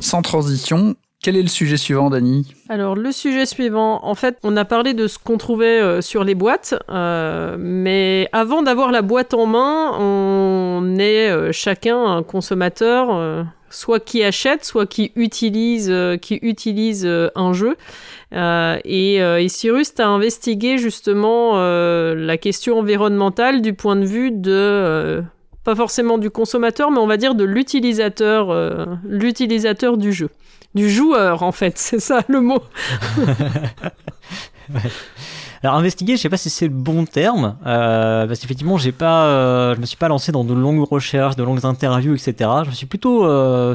Sans 0.00 0.22
transition, 0.22 0.94
quel 1.22 1.36
est 1.36 1.42
le 1.42 1.48
sujet 1.48 1.76
suivant, 1.76 2.10
Dani? 2.10 2.54
Alors 2.68 2.94
le 2.94 3.10
sujet 3.10 3.44
suivant, 3.44 4.04
en 4.04 4.14
fait, 4.14 4.38
on 4.44 4.56
a 4.56 4.64
parlé 4.64 4.94
de 4.94 5.08
ce 5.08 5.18
qu'on 5.18 5.36
trouvait 5.36 5.80
euh, 5.80 6.00
sur 6.00 6.22
les 6.22 6.34
boîtes, 6.34 6.74
euh, 6.90 7.56
mais 7.58 8.28
avant 8.32 8.62
d'avoir 8.62 8.92
la 8.92 9.02
boîte 9.02 9.34
en 9.34 9.46
main, 9.46 9.92
on 9.98 10.96
est 10.98 11.28
euh, 11.28 11.50
chacun 11.50 12.04
un 12.04 12.22
consommateur, 12.22 13.08
euh, 13.10 13.42
soit 13.68 13.98
qui 13.98 14.22
achète, 14.22 14.64
soit 14.64 14.86
qui 14.86 15.10
utilise, 15.16 15.92
qui 16.22 16.38
utilise 16.40 17.06
un 17.06 17.52
jeu. 17.52 17.76
Et, 18.32 19.16
et 19.16 19.48
Cyrus 19.48 19.92
a 19.98 20.06
investigué 20.06 20.78
justement 20.78 21.58
la 21.58 22.38
question 22.38 22.78
environnementale 22.78 23.60
du 23.60 23.74
point 23.74 23.96
de 23.96 24.06
vue 24.06 24.30
de 24.30 25.22
pas 25.68 25.74
forcément 25.74 26.16
du 26.16 26.30
consommateur, 26.30 26.90
mais 26.90 26.98
on 26.98 27.06
va 27.06 27.18
dire 27.18 27.34
de 27.34 27.44
l'utilisateur, 27.44 28.48
euh, 28.50 28.86
l'utilisateur 29.06 29.98
du 29.98 30.14
jeu 30.14 30.30
du 30.74 30.90
joueur 30.90 31.42
en 31.42 31.52
fait, 31.52 31.78
c'est 31.78 32.00
ça 32.00 32.22
le 32.28 32.40
mot. 32.40 32.62
Alors 35.62 35.76
investiguer, 35.76 36.16
je 36.16 36.22
sais 36.22 36.28
pas 36.28 36.36
si 36.36 36.50
c'est 36.50 36.68
le 36.68 36.74
bon 36.74 37.04
terme, 37.04 37.56
euh, 37.66 38.26
parce 38.26 38.38
qu'effectivement, 38.38 38.78
j'ai 38.78 38.92
pas, 38.92 39.24
euh, 39.24 39.74
je 39.74 39.80
me 39.80 39.86
suis 39.86 39.96
pas 39.96 40.08
lancé 40.08 40.30
dans 40.30 40.44
de 40.44 40.54
longues 40.54 40.86
recherches, 40.88 41.34
de 41.34 41.42
longues 41.42 41.64
interviews, 41.64 42.14
etc. 42.14 42.50
Je 42.62 42.68
me 42.68 42.74
suis 42.74 42.86
plutôt 42.86 43.26
euh, 43.26 43.74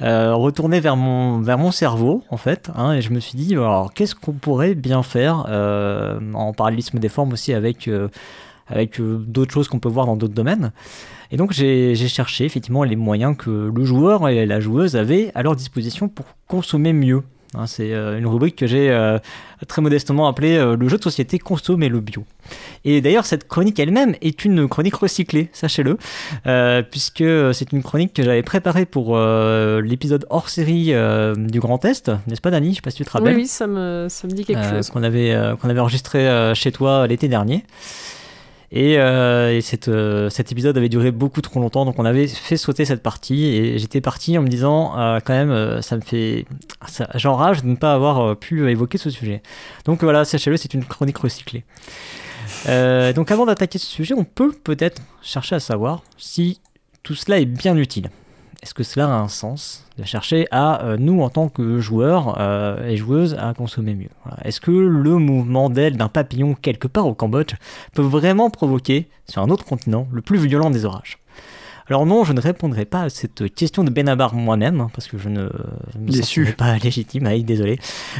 retourné 0.00 0.80
vers 0.80 0.96
mon, 0.96 1.40
vers 1.40 1.58
mon 1.58 1.70
cerveau, 1.70 2.22
en 2.30 2.38
fait, 2.38 2.70
hein, 2.74 2.92
et 2.94 3.02
je 3.02 3.12
me 3.12 3.20
suis 3.20 3.36
dit, 3.36 3.54
alors 3.54 3.92
qu'est-ce 3.92 4.14
qu'on 4.14 4.32
pourrait 4.32 4.74
bien 4.74 5.02
faire 5.02 5.44
en 6.34 6.52
parallélisme 6.54 6.98
des 6.98 7.10
formes 7.10 7.32
aussi 7.32 7.52
avec 7.52 7.90
avec 8.70 9.00
d'autres 9.00 9.52
choses 9.52 9.68
qu'on 9.68 9.78
peut 9.78 9.88
voir 9.88 10.04
dans 10.04 10.16
d'autres 10.16 10.34
domaines. 10.34 10.72
Et 11.30 11.36
donc 11.36 11.52
j'ai 11.52 11.94
cherché 12.08 12.44
effectivement 12.44 12.84
les 12.84 12.96
moyens 12.96 13.36
que 13.36 13.70
le 13.74 13.84
joueur 13.84 14.28
et 14.28 14.46
la 14.46 14.60
joueuse 14.60 14.96
avaient 14.96 15.30
à 15.34 15.42
leur 15.42 15.56
disposition 15.56 16.08
pour 16.08 16.24
consommer 16.46 16.92
mieux. 16.92 17.22
Hein, 17.54 17.66
c'est 17.66 17.94
euh, 17.94 18.18
une 18.18 18.26
rubrique 18.26 18.56
que 18.56 18.66
j'ai 18.66 18.90
euh, 18.90 19.18
très 19.68 19.80
modestement 19.80 20.28
appelée 20.28 20.58
euh, 20.58 20.76
le 20.76 20.86
jeu 20.86 20.98
de 20.98 21.02
société 21.02 21.38
consommer 21.38 21.88
le 21.88 22.00
bio. 22.00 22.24
Et 22.84 23.00
d'ailleurs 23.00 23.24
cette 23.24 23.48
chronique 23.48 23.78
elle-même 23.78 24.14
est 24.20 24.44
une 24.44 24.68
chronique 24.68 24.94
recyclée, 24.96 25.48
sachez-le, 25.54 25.96
euh, 26.46 26.82
puisque 26.82 27.24
c'est 27.54 27.72
une 27.72 27.82
chronique 27.82 28.12
que 28.12 28.22
j'avais 28.22 28.42
préparée 28.42 28.84
pour 28.84 29.18
l'épisode 29.18 30.26
hors 30.28 30.48
série 30.50 30.92
du 31.36 31.60
Grand 31.60 31.82
Est, 31.86 32.10
n'est-ce 32.26 32.40
pas 32.42 32.50
Dani? 32.50 32.70
Je 32.70 32.74
sais 32.76 32.80
pas 32.82 32.90
si 32.90 32.98
tu 32.98 33.04
te 33.04 33.10
Oui, 33.10 33.18
rappelles. 33.18 33.36
oui, 33.36 33.46
ça 33.46 33.66
me, 33.66 34.06
ça 34.10 34.26
me 34.28 34.32
dit 34.32 34.44
quelque 34.44 34.68
chose. 34.68 34.90
qu'on 34.90 35.02
avait, 35.02 35.34
qu'on 35.60 35.68
avait 35.70 35.80
enregistré 35.80 36.52
chez 36.54 36.70
toi 36.72 37.06
l'été 37.06 37.28
dernier. 37.28 37.64
Et, 38.70 38.98
euh, 38.98 39.60
euh, 39.88 40.30
cet 40.30 40.52
épisode 40.52 40.76
avait 40.76 40.90
duré 40.90 41.10
beaucoup 41.10 41.40
trop 41.40 41.58
longtemps, 41.58 41.86
donc 41.86 41.98
on 41.98 42.04
avait 42.04 42.26
fait 42.26 42.58
sauter 42.58 42.84
cette 42.84 43.02
partie. 43.02 43.46
Et 43.46 43.78
j'étais 43.78 44.00
parti 44.00 44.36
en 44.36 44.42
me 44.42 44.48
disant, 44.48 44.98
euh, 44.98 45.20
quand 45.24 45.32
même, 45.32 45.82
ça 45.82 45.96
me 45.96 46.02
fait. 46.02 46.44
J'enrage 47.14 47.62
de 47.62 47.68
ne 47.68 47.76
pas 47.76 47.94
avoir 47.94 48.36
pu 48.36 48.70
évoquer 48.70 48.98
ce 48.98 49.10
sujet. 49.10 49.42
Donc 49.84 50.02
voilà, 50.02 50.24
sachez-le, 50.24 50.56
c'est 50.56 50.74
une 50.74 50.84
chronique 50.84 51.18
recyclée. 51.18 51.64
Donc 52.66 53.30
avant 53.30 53.46
d'attaquer 53.46 53.78
ce 53.78 53.86
sujet, 53.86 54.14
on 54.14 54.24
peut 54.24 54.52
peut-être 54.52 55.00
chercher 55.22 55.56
à 55.56 55.60
savoir 55.60 56.02
si 56.16 56.60
tout 57.02 57.14
cela 57.14 57.38
est 57.38 57.46
bien 57.46 57.76
utile. 57.76 58.10
Est-ce 58.62 58.74
que 58.74 58.82
cela 58.82 59.06
a 59.06 59.18
un 59.18 59.28
sens 59.28 59.84
de 59.98 60.04
chercher 60.04 60.48
à, 60.50 60.84
euh, 60.84 60.96
nous 60.98 61.22
en 61.22 61.30
tant 61.30 61.48
que 61.48 61.78
joueurs 61.78 62.36
euh, 62.40 62.88
et 62.88 62.96
joueuses, 62.96 63.36
à 63.38 63.54
consommer 63.54 63.94
mieux? 63.94 64.10
Est-ce 64.44 64.60
que 64.60 64.70
le 64.70 65.16
mouvement 65.18 65.70
d'aile 65.70 65.96
d'un 65.96 66.08
papillon 66.08 66.54
quelque 66.54 66.88
part 66.88 67.06
au 67.06 67.14
Cambodge 67.14 67.54
peut 67.94 68.02
vraiment 68.02 68.50
provoquer, 68.50 69.08
sur 69.28 69.42
un 69.42 69.50
autre 69.50 69.64
continent, 69.64 70.08
le 70.12 70.22
plus 70.22 70.38
violent 70.38 70.70
des 70.70 70.84
orages? 70.84 71.18
Alors 71.88 72.06
non, 72.06 72.24
je 72.24 72.32
ne 72.32 72.40
répondrai 72.40 72.84
pas 72.84 73.02
à 73.02 73.10
cette 73.10 73.52
question 73.54 73.84
de 73.84 73.90
Benabar 73.90 74.34
moi-même, 74.34 74.80
hein, 74.80 74.90
parce 74.92 75.06
que 75.06 75.18
je 75.18 75.28
ne 75.28 75.48
me 75.98 76.12
sens 76.12 76.38
pas 76.56 76.76
légitime, 76.82 77.26
ah, 77.26 77.38
désolé. 77.38 77.78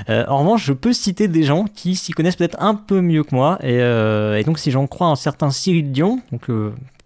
Euh, 0.08 0.24
en 0.28 0.38
revanche, 0.38 0.64
je 0.64 0.72
peux 0.72 0.92
citer 0.92 1.28
des 1.28 1.42
gens 1.42 1.64
qui 1.64 1.94
s'y 1.94 2.12
connaissent 2.12 2.36
peut-être 2.36 2.60
un 2.60 2.74
peu 2.74 3.00
mieux 3.00 3.24
que 3.24 3.34
moi, 3.34 3.58
et, 3.62 3.76
et 3.76 4.44
donc 4.44 4.58
si 4.58 4.70
j'en 4.70 4.86
crois 4.86 5.08
un 5.08 5.16
certain 5.16 5.50
Cyril 5.50 5.92
Dion, 5.92 6.20
donc 6.32 6.50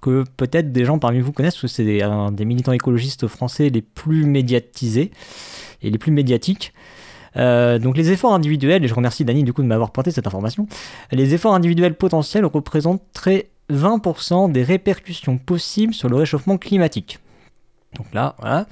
que 0.02 0.24
peut-être 0.36 0.72
des 0.72 0.84
gens 0.84 0.98
parmi 0.98 1.20
vous 1.20 1.32
connaissent, 1.32 1.54
parce 1.54 1.62
que 1.72 1.82
c'est 1.82 2.02
un 2.02 2.32
des 2.32 2.44
militants 2.44 2.72
écologistes 2.72 3.28
français 3.28 3.70
les 3.70 3.80
plus 3.80 4.26
médiatisés 4.26 5.12
et 5.80 5.90
les 5.90 5.98
plus 5.98 6.12
médiatiques. 6.12 6.74
Euh, 7.36 7.78
donc 7.78 7.96
les 7.96 8.10
efforts 8.10 8.34
individuels, 8.34 8.84
et 8.84 8.88
je 8.88 8.94
remercie 8.94 9.24
Dany 9.24 9.44
du 9.44 9.54
coup 9.54 9.62
de 9.62 9.66
m'avoir 9.66 9.90
pointé 9.90 10.10
cette 10.10 10.26
information, 10.26 10.66
les 11.12 11.32
efforts 11.32 11.54
individuels 11.54 11.94
potentiels 11.94 12.44
représenteraient 12.44 13.48
20% 13.76 14.52
des 14.52 14.62
répercussions 14.62 15.38
possibles 15.38 15.94
sur 15.94 16.08
le 16.08 16.16
réchauffement 16.16 16.58
climatique. 16.58 17.18
Donc 17.96 18.06
là, 18.12 18.34
voilà. 18.38 18.66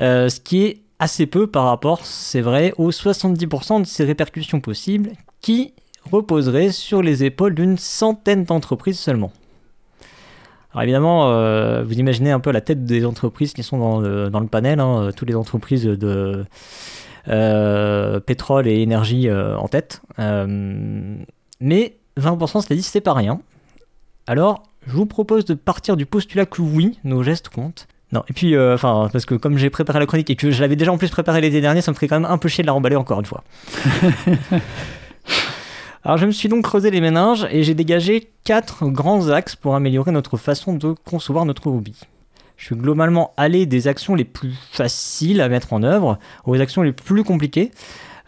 Euh, 0.00 0.28
ce 0.28 0.40
qui 0.40 0.64
est 0.64 0.82
assez 0.98 1.26
peu 1.26 1.46
par 1.46 1.64
rapport, 1.64 2.04
c'est 2.04 2.40
vrai, 2.40 2.72
aux 2.78 2.90
70% 2.90 3.80
de 3.80 3.86
ces 3.86 4.04
répercussions 4.04 4.60
possibles 4.60 5.10
qui 5.40 5.74
reposeraient 6.10 6.70
sur 6.70 7.02
les 7.02 7.24
épaules 7.24 7.54
d'une 7.54 7.78
centaine 7.78 8.44
d'entreprises 8.44 8.98
seulement. 8.98 9.32
Alors 10.72 10.82
évidemment, 10.82 11.30
euh, 11.30 11.84
vous 11.84 11.94
imaginez 11.94 12.32
un 12.32 12.40
peu 12.40 12.50
la 12.50 12.60
tête 12.60 12.84
des 12.84 13.06
entreprises 13.06 13.52
qui 13.52 13.62
sont 13.62 13.78
dans 13.78 14.00
le, 14.00 14.46
panel, 14.46 14.80
hein, 14.80 15.10
toutes 15.16 15.28
les 15.28 15.36
entreprises 15.36 15.84
de 15.84 16.44
euh, 17.28 18.20
pétrole 18.20 18.66
et 18.66 18.80
énergie 18.80 19.28
euh, 19.28 19.56
en 19.56 19.68
tête. 19.68 20.02
mais 20.18 21.96
20%, 22.18 22.60
c'est-à-dire 22.60 22.84
c'est 22.84 23.00
pas 23.00 23.14
rien. 23.14 23.40
Alors, 24.26 24.62
je 24.86 24.92
vous 24.92 25.06
propose 25.06 25.44
de 25.44 25.54
partir 25.54 25.96
du 25.96 26.06
postulat 26.06 26.46
que 26.46 26.62
oui, 26.62 26.98
nos 27.04 27.22
gestes 27.22 27.48
comptent. 27.48 27.86
Non, 28.12 28.22
et 28.28 28.32
puis, 28.32 28.58
enfin, 28.58 29.08
parce 29.12 29.26
que 29.26 29.34
comme 29.34 29.58
j'ai 29.58 29.70
préparé 29.70 29.98
la 29.98 30.06
chronique 30.06 30.30
et 30.30 30.36
que 30.36 30.50
je 30.50 30.60
l'avais 30.60 30.76
déjà 30.76 30.92
en 30.92 30.98
plus 30.98 31.10
préparé 31.10 31.40
l'été 31.40 31.60
dernier, 31.60 31.80
ça 31.80 31.90
me 31.90 31.94
ferait 31.94 32.06
quand 32.08 32.20
même 32.20 32.30
un 32.30 32.38
peu 32.38 32.48
chier 32.48 32.62
de 32.62 32.66
la 32.66 32.72
remballer 32.72 32.96
encore 32.96 33.18
une 33.18 33.26
fois. 33.26 33.42
Alors 36.04 36.18
je 36.18 36.26
me 36.26 36.32
suis 36.32 36.50
donc 36.50 36.64
creusé 36.64 36.90
les 36.90 37.00
méninges 37.00 37.46
et 37.50 37.62
j'ai 37.62 37.72
dégagé 37.72 38.28
quatre 38.44 38.86
grands 38.88 39.30
axes 39.30 39.56
pour 39.56 39.74
améliorer 39.74 40.12
notre 40.12 40.36
façon 40.36 40.74
de 40.74 40.94
concevoir 41.06 41.46
notre 41.46 41.66
hobby. 41.66 41.98
Je 42.58 42.66
suis 42.66 42.76
globalement 42.76 43.32
allé 43.38 43.64
des 43.64 43.88
actions 43.88 44.14
les 44.14 44.24
plus 44.24 44.52
faciles 44.70 45.40
à 45.40 45.48
mettre 45.48 45.72
en 45.72 45.82
œuvre 45.82 46.18
aux 46.44 46.60
actions 46.60 46.82
les 46.82 46.92
plus 46.92 47.24
compliquées. 47.24 47.70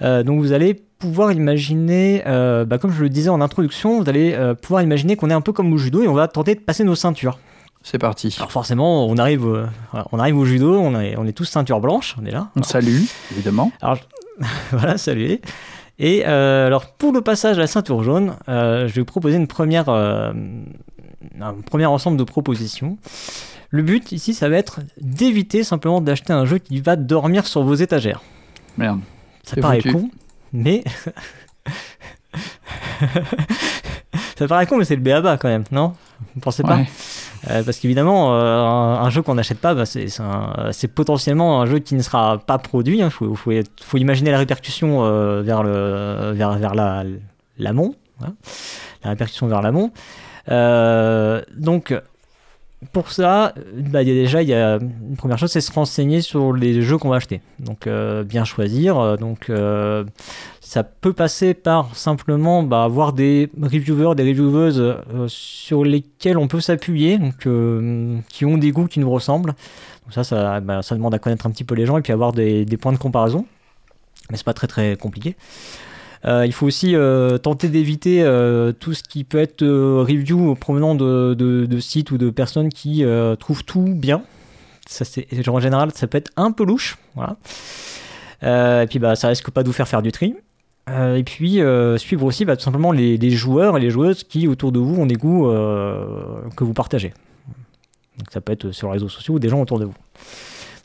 Euh, 0.00 0.22
donc 0.22 0.40
vous 0.40 0.52
allez 0.52 0.85
pouvoir 0.98 1.32
imaginer, 1.32 2.22
euh, 2.26 2.64
bah, 2.64 2.78
comme 2.78 2.92
je 2.92 3.02
le 3.02 3.08
disais 3.08 3.28
en 3.28 3.40
introduction, 3.40 4.00
vous 4.02 4.08
allez 4.08 4.34
euh, 4.34 4.54
pouvoir 4.54 4.82
imaginer 4.82 5.16
qu'on 5.16 5.30
est 5.30 5.34
un 5.34 5.40
peu 5.40 5.52
comme 5.52 5.72
au 5.72 5.78
judo 5.78 6.02
et 6.02 6.08
on 6.08 6.14
va 6.14 6.28
tenter 6.28 6.54
de 6.54 6.60
passer 6.60 6.84
nos 6.84 6.94
ceintures. 6.94 7.38
C'est 7.82 7.98
parti. 7.98 8.34
Alors 8.38 8.50
forcément, 8.50 9.06
on 9.06 9.16
arrive, 9.16 9.68
on 10.10 10.18
arrive 10.18 10.36
au 10.36 10.44
judo, 10.44 10.76
on 10.76 10.98
est, 10.98 11.16
on 11.16 11.26
est 11.26 11.32
tous 11.32 11.44
ceinture 11.44 11.80
blanche, 11.80 12.16
on 12.20 12.26
est 12.26 12.32
là. 12.32 12.48
On 12.56 12.62
salue, 12.62 13.02
évidemment. 13.30 13.70
Alors 13.80 13.98
voilà, 14.72 14.98
salut. 14.98 15.38
Et 15.98 16.24
euh, 16.26 16.66
alors 16.66 16.86
pour 16.86 17.12
le 17.12 17.20
passage 17.20 17.58
à 17.58 17.60
la 17.60 17.66
ceinture 17.68 18.02
jaune, 18.02 18.34
je 18.48 18.86
vais 18.86 19.00
vous 19.00 19.04
proposer 19.04 19.36
une 19.36 19.46
première, 19.46 19.88
un 19.88 20.34
premier 21.64 21.86
ensemble 21.86 22.16
de 22.16 22.24
propositions. 22.24 22.98
Le 23.70 23.82
but 23.82 24.10
ici, 24.12 24.34
ça 24.34 24.48
va 24.48 24.56
être 24.56 24.80
d'éviter 25.00 25.62
simplement 25.62 26.00
d'acheter 26.00 26.32
un 26.32 26.44
jeu 26.44 26.58
qui 26.58 26.80
va 26.80 26.96
dormir 26.96 27.46
sur 27.46 27.62
vos 27.62 27.74
étagères. 27.74 28.22
Merde. 28.78 29.00
Ça 29.44 29.60
paraît 29.60 29.80
con, 29.80 30.10
mais 30.56 30.82
ça 34.36 34.48
paraît 34.48 34.66
con, 34.66 34.78
mais 34.78 34.84
c'est 34.84 34.96
le 34.96 35.02
BABA 35.02 35.36
quand 35.36 35.48
même, 35.48 35.64
non? 35.70 35.92
Vous 36.34 36.40
pensez 36.40 36.62
pas? 36.62 36.80
Euh, 37.50 37.62
parce 37.62 37.78
qu'évidemment, 37.78 38.34
euh, 38.34 38.58
un, 38.58 39.10
jeu 39.10 39.22
qu'on 39.22 39.34
n'achète 39.34 39.58
pas, 39.58 39.74
bah, 39.74 39.84
c'est 39.86 40.88
potentiellement 40.88 41.60
un 41.60 41.66
jeu 41.66 41.78
qui 41.78 41.94
ne 41.94 42.02
sera 42.02 42.38
pas 42.38 42.58
produit. 42.58 42.98
Il 42.98 43.02
hein. 43.02 43.10
faut, 43.10 43.34
faut, 43.34 43.98
imaginer 43.98 44.30
la 44.30 44.38
répercussion 44.38 45.04
euh, 45.04 45.42
vers, 45.42 45.62
le, 45.62 46.32
vers, 46.32 46.58
vers 46.58 46.74
l'amont. 47.58 47.94
La, 48.20 48.26
hein. 48.28 48.34
la 49.04 49.10
répercussion 49.10 49.46
vers 49.46 49.62
l'amont. 49.62 49.92
donc, 51.56 51.94
pour 52.92 53.10
ça, 53.10 53.54
bah, 53.74 54.02
y 54.02 54.10
a 54.10 54.14
déjà, 54.14 54.42
il 54.42 54.48
y 54.48 54.54
a 54.54 54.74
une 54.76 55.16
première 55.16 55.38
chose, 55.38 55.50
c'est 55.50 55.60
se 55.60 55.72
renseigner 55.72 56.20
sur 56.20 56.52
les 56.52 56.82
jeux 56.82 56.98
qu'on 56.98 57.08
va 57.08 57.16
acheter. 57.16 57.40
Donc, 57.58 57.88
bien 58.26 58.44
choisir. 58.44 59.16
Donc, 59.18 59.50
ça 60.66 60.82
peut 60.82 61.12
passer 61.12 61.54
par 61.54 61.94
simplement 61.94 62.64
bah, 62.64 62.82
avoir 62.82 63.12
des 63.12 63.48
reviewers, 63.62 64.16
des 64.16 64.24
revieweuses 64.24 64.80
euh, 64.80 65.28
sur 65.28 65.84
lesquels 65.84 66.38
on 66.38 66.48
peut 66.48 66.60
s'appuyer, 66.60 67.20
euh, 67.46 68.18
qui 68.28 68.44
ont 68.44 68.58
des 68.58 68.72
goûts 68.72 68.88
qui 68.88 68.98
nous 68.98 69.08
ressemblent. 69.08 69.54
Donc 70.02 70.12
ça, 70.12 70.24
ça, 70.24 70.58
bah, 70.58 70.82
ça, 70.82 70.96
demande 70.96 71.14
à 71.14 71.20
connaître 71.20 71.46
un 71.46 71.50
petit 71.52 71.62
peu 71.62 71.76
les 71.76 71.86
gens 71.86 71.96
et 71.98 72.02
puis 72.02 72.12
avoir 72.12 72.32
des, 72.32 72.64
des 72.64 72.76
points 72.76 72.92
de 72.92 72.98
comparaison. 72.98 73.46
Mais 74.28 74.36
c'est 74.36 74.44
pas 74.44 74.54
très 74.54 74.66
très 74.66 74.96
compliqué. 74.96 75.36
Euh, 76.26 76.44
il 76.44 76.52
faut 76.52 76.66
aussi 76.66 76.94
tenter 77.42 77.68
d'éviter 77.68 78.22
tout 78.80 78.94
ce 78.94 79.02
qui 79.02 79.24
peut 79.24 79.38
être 79.38 79.66
review 79.66 80.54
provenant 80.54 80.94
de, 80.94 81.78
sites 81.80 82.10
ou 82.10 82.18
de 82.18 82.30
personnes 82.30 82.68
qui 82.68 83.04
trouvent 83.38 83.64
tout 83.64 83.94
bien. 83.94 84.22
En 85.48 85.60
général, 85.60 85.90
ça 85.94 86.06
peut 86.06 86.18
être 86.18 86.32
un 86.36 86.52
peu 86.52 86.64
louche. 86.64 86.98
Et 88.42 88.86
puis 88.88 88.98
bah, 88.98 89.16
ça 89.16 89.28
risque 89.28 89.50
pas 89.50 89.62
de 89.62 89.68
vous 89.68 89.74
faire 89.74 89.88
faire 89.88 90.02
du 90.02 90.12
tri. 90.12 90.34
Euh, 90.88 91.16
et 91.16 91.24
puis 91.24 91.60
euh, 91.60 91.98
suivre 91.98 92.24
aussi 92.24 92.44
bah, 92.44 92.56
tout 92.56 92.62
simplement 92.62 92.92
les, 92.92 93.30
joueurs 93.30 93.76
et 93.76 93.80
les 93.80 93.90
joueuses 93.90 94.22
qui 94.22 94.46
autour 94.46 94.70
de 94.70 94.78
vous 94.78 95.00
ont 95.00 95.06
des 95.06 95.16
goûts 95.16 95.48
euh, 95.48 96.42
que 96.56 96.62
vous 96.62 96.74
partagez. 96.74 97.12
Donc 98.18 98.28
ça 98.30 98.40
peut 98.40 98.52
être 98.52 98.70
sur 98.70 98.88
les 98.88 98.94
réseaux 98.94 99.08
sociaux 99.08 99.34
ou 99.34 99.38
des 99.38 99.48
gens 99.48 99.60
autour 99.60 99.80
de 99.80 99.86
vous. 99.86 99.94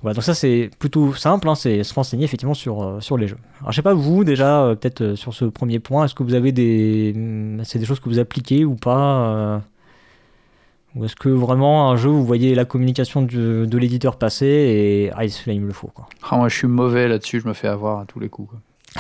Voilà, 0.02 0.16
donc 0.16 0.24
ça 0.24 0.34
c'est 0.34 0.70
plutôt 0.80 1.14
simple, 1.14 1.47
hein, 1.47 1.56
c'est 1.56 1.84
se 1.84 1.93
renseigner 1.93 2.26
effectivement 2.26 2.56
sur, 2.56 2.97
sur 3.02 3.18
les 3.18 3.28
jeux. 3.28 3.38
Alors 3.60 3.72
je 3.72 3.76
sais 3.76 3.82
pas 3.84 3.93
vous 3.93 4.24
déjà, 4.24 4.76
peut-être 4.80 5.16
sur 5.16 5.34
ce 5.34 5.45
premier 5.45 5.80
point, 5.80 6.06
est-ce 6.06 6.16
que 6.16 6.24
vous 6.24 6.34
avez 6.34 6.52
des... 6.52 7.14
Hmm, 7.16 7.62
c'est 7.64 7.78
des 7.78 7.86
choses 7.86 7.99
que 7.99 8.10
vous 8.10 8.18
appliquez 8.18 8.66
ou 8.66 8.76
pas 8.76 9.62
Ou 10.95 11.06
est-ce 11.06 11.16
que 11.16 11.30
vraiment 11.30 11.91
un 11.91 11.97
jeu, 11.97 12.10
vous 12.10 12.26
voyez 12.26 12.56
la 12.56 12.66
communication 12.66 13.22
de, 13.22 13.66
de 13.66 13.78
l'éditeur 13.78 14.16
passer 14.18 14.45
et 14.45 15.12
ah, 15.16 15.28
celui-là 15.28 15.54
il 15.54 15.62
me 15.62 15.68
le 15.68 15.74
faut 15.74 15.88
quoi. 15.88 16.08
Ah, 16.30 16.38
moi 16.38 16.49
je 16.49 16.58
suis 16.58 16.68
mauvais 16.68 17.08
là-dessus, 17.08 17.39
je 17.39 17.47
me 17.47 17.54
fais 17.54 17.68
avoir 17.68 17.99
à 17.99 18.06
tous 18.06 18.20
les 18.20 18.30
coups. 18.30 18.49
Quoi. 18.49 18.60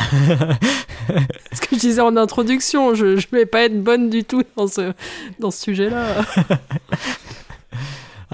ce 1.51 1.61
que 1.61 1.75
je 1.75 1.79
disais 1.79 2.01
en 2.01 2.15
introduction, 2.15 2.95
je 2.95 3.05
ne 3.05 3.37
vais 3.37 3.45
pas 3.45 3.63
être 3.63 3.83
bonne 3.83 4.09
du 4.09 4.23
tout 4.23 4.43
dans 4.55 4.67
ce, 4.67 4.93
dans 5.39 5.51
ce 5.51 5.61
sujet-là. 5.63 6.23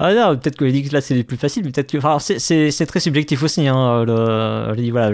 Ah 0.00 0.14
non, 0.14 0.36
peut-être 0.36 0.56
que 0.56 0.68
je 0.68 0.92
là 0.92 1.00
c'est 1.00 1.24
plus 1.24 1.36
facile, 1.36 1.64
peut-être 1.64 1.90
que. 1.90 1.98
C'est 2.38 2.86
très 2.86 3.00
subjectif 3.00 3.42
aussi. 3.42 3.66
Hein, 3.66 4.04
voilà, 4.04 5.12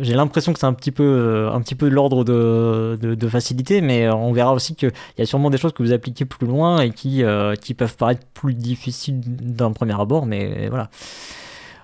j'ai 0.00 0.14
l'impression 0.14 0.52
que 0.52 0.58
c'est 0.58 0.66
un 0.66 0.74
petit 0.74 0.90
peu, 0.90 1.48
un 1.50 1.60
petit 1.62 1.74
peu 1.74 1.88
de 1.88 1.94
l'ordre 1.94 2.22
de, 2.22 2.98
de, 3.00 3.28
facilité, 3.28 3.80
mais 3.80 4.10
on 4.10 4.32
verra 4.32 4.52
aussi 4.52 4.74
qu'il 4.74 4.92
y 5.16 5.22
a 5.22 5.26
sûrement 5.26 5.48
des 5.48 5.56
choses 5.56 5.72
que 5.72 5.82
vous 5.82 5.92
appliquez 5.92 6.26
plus 6.26 6.46
loin 6.46 6.80
et 6.80 6.90
qui, 6.90 7.24
euh, 7.24 7.54
qui 7.54 7.72
peuvent 7.72 7.96
paraître 7.96 8.26
plus 8.34 8.52
difficiles 8.52 9.20
d'un 9.24 9.72
premier 9.72 9.98
abord, 9.98 10.26
mais 10.26 10.68
voilà. 10.68 10.90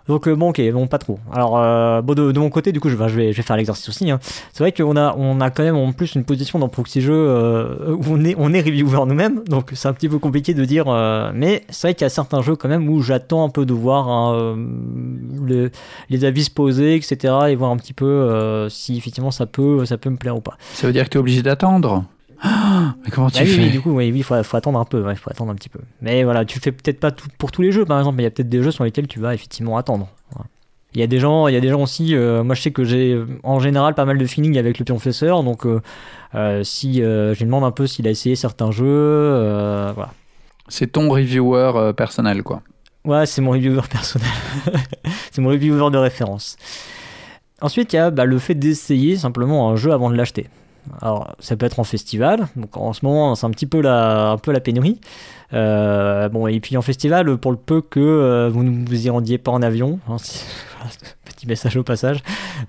Donc 0.08 0.26
euh, 0.26 0.34
bon, 0.34 0.50
ok, 0.50 0.60
bon, 0.72 0.86
pas 0.86 0.98
trop. 0.98 1.18
Alors, 1.32 1.58
euh, 1.58 2.02
bon, 2.02 2.14
de, 2.14 2.38
mon 2.38 2.50
côté, 2.50 2.72
du 2.72 2.80
coup, 2.80 2.88
je, 2.88 2.96
vais, 2.96 3.32
je 3.32 3.36
vais 3.36 3.42
faire 3.42 3.56
l'exercice 3.56 3.88
aussi. 3.88 4.10
Hein. 4.10 4.18
C'est 4.52 4.62
vrai 4.62 4.72
qu'on 4.72 4.96
a, 4.96 5.14
on 5.16 5.40
a 5.40 5.50
quand 5.50 5.62
même 5.62 5.76
en 5.76 5.92
plus 5.92 6.14
une 6.14 6.24
position 6.24 6.58
dans 6.58 6.68
Proxy 6.68 7.00
Jeux 7.00 7.12
euh, 7.14 7.94
où 7.94 8.02
on 8.10 8.24
est, 8.24 8.34
on 8.38 8.52
est 8.52 8.60
reviewer 8.60 9.06
nous-mêmes, 9.06 9.42
donc 9.44 9.70
c'est 9.74 9.88
un 9.88 9.92
petit 9.92 10.08
peu 10.08 10.18
compliqué 10.18 10.54
de 10.54 10.64
dire. 10.64 10.86
mais 11.34 11.64
c'est 11.68 11.88
vrai 11.88 11.94
qu'il 11.94 12.04
y 12.04 12.06
a 12.06 12.10
certains 12.10 12.42
jeux 12.42 12.56
quand 12.56 12.68
même 12.68 12.88
où 12.88 13.00
j'attends 13.00 13.44
un 13.44 13.48
peu 13.48 13.64
de 13.64 13.72
voir 13.72 14.08
hein, 14.08 14.56
les 16.10 16.24
avis 16.24 16.44
se 16.44 16.50
poser, 16.50 16.96
etc., 16.96 17.34
et 17.48 17.54
voir 17.54 17.70
un 17.70 17.76
petit 17.76 17.92
peu 17.92 18.68
si 18.68 18.96
effectivement 18.96 19.30
ça 19.30 19.46
peut, 19.46 19.84
ça 19.84 19.98
peut 19.98 20.10
me 20.10 20.16
plaire 20.16 20.36
ou 20.36 20.40
pas. 20.40 20.56
Ça 20.74 20.86
veut 20.86 20.92
dire 20.92 21.04
que 21.04 21.10
tu 21.10 21.18
es 21.18 21.20
obligé 21.20 21.42
d'attendre? 21.42 22.04
Mais 22.44 23.10
comment 23.10 23.30
tu 23.30 23.38
bah 23.38 23.46
fais 23.46 23.62
oui, 23.62 23.70
Du 23.70 23.80
coup, 23.80 23.92
oui, 23.92 24.08
il 24.08 24.22
faut, 24.24 24.34
attendre 24.34 24.78
un 24.78 24.84
peu. 24.84 25.04
Il 25.10 25.16
faut 25.16 25.30
attendre 25.30 25.52
un 25.52 25.54
petit 25.54 25.68
peu. 25.68 25.80
Mais 26.00 26.24
voilà, 26.24 26.44
tu 26.44 26.58
fais 26.58 26.72
peut-être 26.72 26.98
pas 26.98 27.10
tout, 27.10 27.28
pour 27.38 27.52
tous 27.52 27.62
les 27.62 27.72
jeux, 27.72 27.84
par 27.84 27.98
exemple. 27.98 28.16
Mais 28.16 28.24
il 28.24 28.26
y 28.26 28.28
a 28.28 28.30
peut-être 28.30 28.48
des 28.48 28.62
jeux 28.62 28.70
sur 28.70 28.84
lesquels 28.84 29.06
tu 29.06 29.20
vas 29.20 29.34
effectivement 29.34 29.76
attendre. 29.76 30.08
Il 30.94 31.00
y 31.00 31.04
a 31.04 31.06
des 31.06 31.20
gens, 31.20 31.48
il 31.48 31.54
y 31.54 31.56
a 31.56 31.60
des 31.60 31.68
gens 31.68 31.82
aussi. 31.82 32.14
Euh, 32.14 32.44
moi, 32.44 32.54
je 32.54 32.62
sais 32.62 32.70
que 32.70 32.84
j'ai 32.84 33.18
en 33.44 33.60
général 33.60 33.94
pas 33.94 34.04
mal 34.04 34.18
de 34.18 34.26
feeling 34.26 34.58
avec 34.58 34.78
le 34.78 34.84
pionfesseur. 34.84 35.42
Donc, 35.42 35.64
euh, 35.64 35.80
euh, 36.34 36.62
si 36.64 36.96
je 36.96 37.38
lui 37.38 37.44
demande 37.44 37.64
un 37.64 37.70
peu 37.70 37.86
s'il 37.86 38.06
a 38.06 38.10
essayé 38.10 38.36
certains 38.36 38.70
jeux, 38.70 39.92
voilà. 39.94 40.12
C'est 40.68 40.92
ton 40.92 41.08
reviewer 41.08 41.92
personnel, 41.96 42.42
quoi. 42.42 42.62
Ouais, 43.04 43.26
c'est 43.26 43.42
mon 43.42 43.50
reviewer 43.50 43.82
personnel. 43.90 44.28
c'est 45.32 45.40
mon 45.40 45.48
reviewer 45.48 45.90
de 45.90 45.98
référence. 45.98 46.56
Ensuite, 47.60 47.92
il 47.92 47.96
y 47.96 47.98
a 47.98 48.10
bah, 48.10 48.24
le 48.24 48.38
fait 48.38 48.54
d'essayer 48.54 49.16
simplement 49.16 49.70
un 49.70 49.76
jeu 49.76 49.92
avant 49.92 50.10
de 50.10 50.16
l'acheter. 50.16 50.48
Alors, 51.00 51.34
ça 51.38 51.56
peut 51.56 51.66
être 51.66 51.78
en 51.78 51.84
festival. 51.84 52.46
Donc, 52.56 52.76
en 52.76 52.92
ce 52.92 53.04
moment, 53.04 53.34
c'est 53.34 53.46
un 53.46 53.50
petit 53.50 53.66
peu 53.66 53.80
la, 53.80 54.30
un 54.30 54.38
peu 54.38 54.52
la 54.52 54.60
pénurie. 54.60 55.00
Euh, 55.52 56.28
bon, 56.28 56.46
et 56.46 56.58
puis 56.60 56.76
en 56.76 56.82
festival, 56.82 57.36
pour 57.36 57.50
le 57.52 57.56
peu 57.58 57.82
que 57.82 58.00
euh, 58.00 58.48
vous 58.48 58.62
ne 58.64 58.86
vous 58.88 59.06
y 59.06 59.10
rendiez 59.10 59.38
pas 59.38 59.50
en 59.52 59.62
avion, 59.62 60.00
hein, 60.08 60.16
si- 60.18 60.44
petit 61.24 61.46
message 61.46 61.76
au 61.76 61.82
passage. 61.82 62.22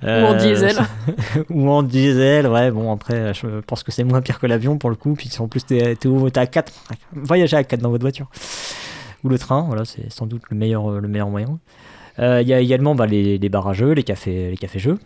Ou 0.04 0.08
en 0.08 0.36
diesel. 0.36 0.78
ou 1.50 1.70
en 1.70 1.82
diesel, 1.84 2.48
ouais, 2.48 2.72
bon, 2.72 2.92
après, 2.92 3.34
je 3.34 3.62
pense 3.62 3.84
que 3.84 3.92
c'est 3.92 4.04
moins 4.04 4.22
pire 4.22 4.40
que 4.40 4.48
l'avion 4.48 4.78
pour 4.78 4.90
le 4.90 4.96
coup. 4.96 5.14
Puis 5.16 5.30
en 5.40 5.48
plus, 5.48 5.66
t'es 5.66 5.96
à 6.40 6.46
4, 6.48 6.72
voyager 7.14 7.58
à 7.58 7.64
4 7.64 7.80
dans 7.82 7.90
votre 7.90 8.04
voiture. 8.04 8.30
Ou 9.24 9.30
le 9.30 9.40
train, 9.40 9.62
voilà, 9.62 9.86
c'est 9.86 10.12
sans 10.12 10.26
doute 10.26 10.44
le 10.50 10.58
meilleur, 10.58 10.90
le 10.90 11.08
meilleur 11.08 11.30
moyen. 11.30 11.60
Euh, 12.20 12.42
Il 12.42 12.48
y 12.48 12.54
a 12.54 12.60
également 12.60 12.94
bah, 12.94 13.06
les, 13.08 13.38
les 13.38 13.50
les 13.96 14.04
cafés, 14.04 14.52
les 14.52 14.58
cafés 14.58 14.80
jeux. 14.80 15.00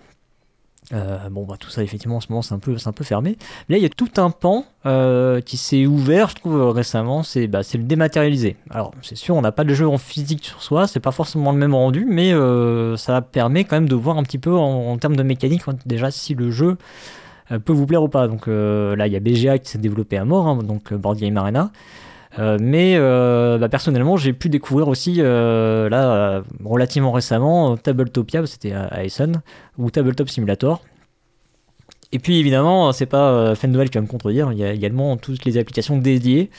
Euh, 0.93 1.29
bon, 1.29 1.45
bah, 1.45 1.55
tout 1.59 1.69
ça, 1.69 1.83
effectivement, 1.83 2.17
en 2.17 2.21
ce 2.21 2.27
moment, 2.29 2.41
c'est 2.41 2.53
un 2.53 2.59
peu, 2.59 2.75
un 2.85 2.91
peu 2.91 3.03
fermé. 3.03 3.37
Mais 3.67 3.75
là, 3.75 3.79
il 3.79 3.83
y 3.83 3.85
a 3.85 3.89
tout 3.89 4.09
un 4.17 4.29
pan 4.29 4.65
euh, 4.85 5.41
qui 5.41 5.57
s'est 5.57 5.85
ouvert, 5.85 6.29
je 6.29 6.35
trouve, 6.35 6.69
récemment. 6.69 7.23
C'est 7.23 7.47
bah, 7.47 7.61
le 7.73 7.83
dématérialisé. 7.83 8.55
Alors, 8.69 8.93
c'est 9.01 9.17
sûr, 9.17 9.35
on 9.35 9.41
n'a 9.41 9.51
pas 9.51 9.63
de 9.63 9.73
jeu 9.73 9.87
en 9.87 9.97
physique 9.97 10.45
sur 10.45 10.61
soi, 10.61 10.87
c'est 10.87 10.99
pas 10.99 11.11
forcément 11.11 11.51
le 11.51 11.57
même 11.57 11.75
rendu, 11.75 12.05
mais 12.09 12.33
euh, 12.33 12.95
ça 12.95 13.21
permet 13.21 13.65
quand 13.65 13.75
même 13.75 13.89
de 13.89 13.95
voir 13.95 14.17
un 14.17 14.23
petit 14.23 14.37
peu 14.37 14.55
en, 14.55 14.97
termes 14.97 15.15
de 15.15 15.23
mécanique, 15.23 15.63
hein, 15.67 15.75
déjà, 15.85 16.11
si 16.11 16.33
le 16.33 16.51
jeu 16.51 16.77
peut 17.63 17.73
vous 17.73 17.85
plaire 17.85 18.03
ou 18.03 18.09
pas. 18.09 18.27
Donc 18.27 18.47
là, 18.47 19.07
il 19.07 19.13
y 19.13 19.15
a 19.15 19.19
BGA 19.19 19.59
qui 19.59 19.71
s'est 19.71 19.77
développé 19.77 20.17
à 20.17 20.25
mort, 20.25 20.47
hein, 20.47 20.57
donc 20.63 20.93
Board 20.93 21.17
Game 21.17 21.37
Arena. 21.37 21.71
Euh, 22.39 22.57
mais 22.61 22.95
euh, 22.97 23.57
bah, 23.57 23.69
personnellement, 23.69 24.17
j'ai 24.17 24.33
pu 24.33 24.49
découvrir 24.49 24.87
aussi, 24.87 25.15
euh, 25.19 25.89
là, 25.89 26.43
relativement 26.63 27.11
récemment, 27.11 27.77
Tabletopia, 27.77 28.45
c'était 28.45 28.73
à, 28.73 29.03
Essen, 29.03 29.41
ou 29.77 29.89
Tabletop 29.89 30.29
Simulator. 30.29 30.81
Et 32.11 32.19
puis 32.19 32.37
évidemment, 32.39 32.93
c'est 32.93 33.05
pas 33.05 33.53
Fendwell 33.55 33.89
qui 33.89 33.97
va 33.97 34.01
me 34.01 34.07
contredire, 34.07 34.53
il 34.53 34.57
y 34.57 34.63
a 34.63 34.71
également 34.71 35.17
toutes 35.17 35.43
les 35.43 35.57
applications 35.57 35.97
dédiées 35.97 36.49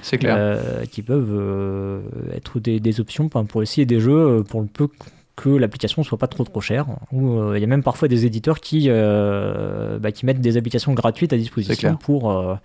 C'est 0.00 0.16
clair. 0.16 0.62
qui 0.90 1.02
peuvent 1.02 2.02
être 2.34 2.58
des, 2.58 2.80
des 2.80 3.00
options 3.00 3.28
pour 3.28 3.62
essayer 3.62 3.84
des 3.84 4.00
jeux 4.00 4.42
pour 4.48 4.62
le 4.62 4.66
peu 4.66 4.88
que 5.36 5.50
l'application 5.50 6.04
soit 6.04 6.16
pas 6.16 6.26
trop 6.26 6.44
trop 6.44 6.62
chère. 6.62 6.86
Ou 7.12 7.52
il 7.52 7.60
y 7.60 7.64
a 7.64 7.66
même 7.66 7.82
parfois 7.82 8.08
des 8.08 8.24
éditeurs 8.24 8.60
qui, 8.60 8.88
bah, 8.88 10.10
qui 10.10 10.24
mettent 10.24 10.40
des 10.40 10.56
applications 10.56 10.94
gratuites 10.94 11.34
à 11.34 11.36
disposition 11.36 11.96
pour 11.96 12.58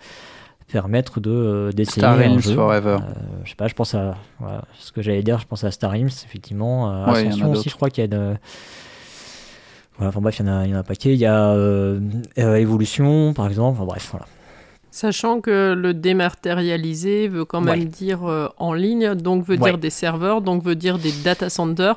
permettre 0.72 1.20
de 1.20 1.30
euh, 1.32 1.72
d'essayer 1.72 2.02
Star 2.02 2.14
un 2.14 2.18
Realms 2.18 2.40
jeu. 2.40 2.56
Forever. 2.56 2.98
Euh, 3.02 3.14
je 3.44 3.50
sais 3.50 3.56
pas, 3.56 3.68
je 3.68 3.74
pense 3.74 3.94
à 3.96 4.16
voilà, 4.40 4.64
ce 4.78 4.92
que 4.92 5.02
j'allais 5.02 5.24
dire, 5.24 5.40
je 5.40 5.46
pense 5.48 5.64
à 5.64 5.72
Star 5.72 5.92
Realms, 5.92 6.08
effectivement, 6.26 6.90
euh, 6.92 7.06
Ouais, 7.12 7.28
Ascension 7.28 7.52
aussi, 7.52 7.70
je 7.70 7.76
crois 7.76 7.90
qu'il 7.90 8.02
y 8.04 8.06
a 8.06 8.08
de... 8.08 8.36
Voilà, 9.98 10.10
enfin 10.10 10.22
bref, 10.22 10.40
il 10.40 10.46
y, 10.46 10.50
en 10.50 10.54
a, 10.60 10.66
il 10.66 10.70
y 10.70 10.74
en 10.74 10.78
a 10.78 10.80
un 10.80 10.84
paquet. 10.84 11.14
Il 11.14 11.20
y 11.20 11.26
a 11.26 11.54
Evolution, 12.38 13.34
par 13.34 13.48
exemple. 13.48 13.78
Enfin, 13.78 13.86
bref, 13.86 14.08
voilà. 14.12 14.26
Sachant 14.92 15.40
que 15.40 15.74
le 15.78 15.94
dématérialisé 15.94 17.28
veut 17.28 17.46
quand 17.46 17.62
même 17.62 17.80
Ouais. 17.80 17.86
dire 17.86 18.26
euh, 18.28 18.48
en 18.58 18.74
ligne, 18.74 19.14
donc 19.14 19.46
veut 19.46 19.56
Ouais. 19.58 19.70
dire 19.70 19.78
des 19.78 19.92
serveurs, 19.92 20.42
donc 20.42 20.64
veut 20.64 20.76
dire 20.76 20.98
des 20.98 21.12
data 21.24 21.48
centers. 21.50 21.96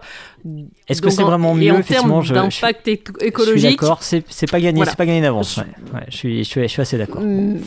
Est-ce 0.89 1.01
que 1.01 1.09
c'est 1.09 1.23
en- 1.23 1.27
vraiment 1.27 1.55
mieux, 1.55 1.73
en 1.73 1.79
effectivement, 1.79 2.23
termes 2.23 2.35
d'impact 2.51 2.89
éco- 2.89 3.13
Je 3.15 3.19
suis 3.21 3.29
écologique, 3.29 3.81
d'accord, 3.81 4.03
c'est 4.03 4.21
pas 4.51 4.61
gagné, 4.61 4.77
Voilà. 4.77 4.91
c'est 4.91 4.97
pas 4.99 5.07
gagné 5.07 5.23
d'avance. 5.23 5.55
Je- 5.55 5.61
Ouais, 5.61 5.67
ouais, 6.01 6.07
je, 6.11 6.17
suis, 6.17 6.45
je, 6.45 6.49
suis, 6.51 6.63
je 6.63 6.67
suis 6.67 6.83
assez 6.83 6.99
d'accord. 6.99 7.23
mm, 7.23 7.55
Euh, 7.55 7.59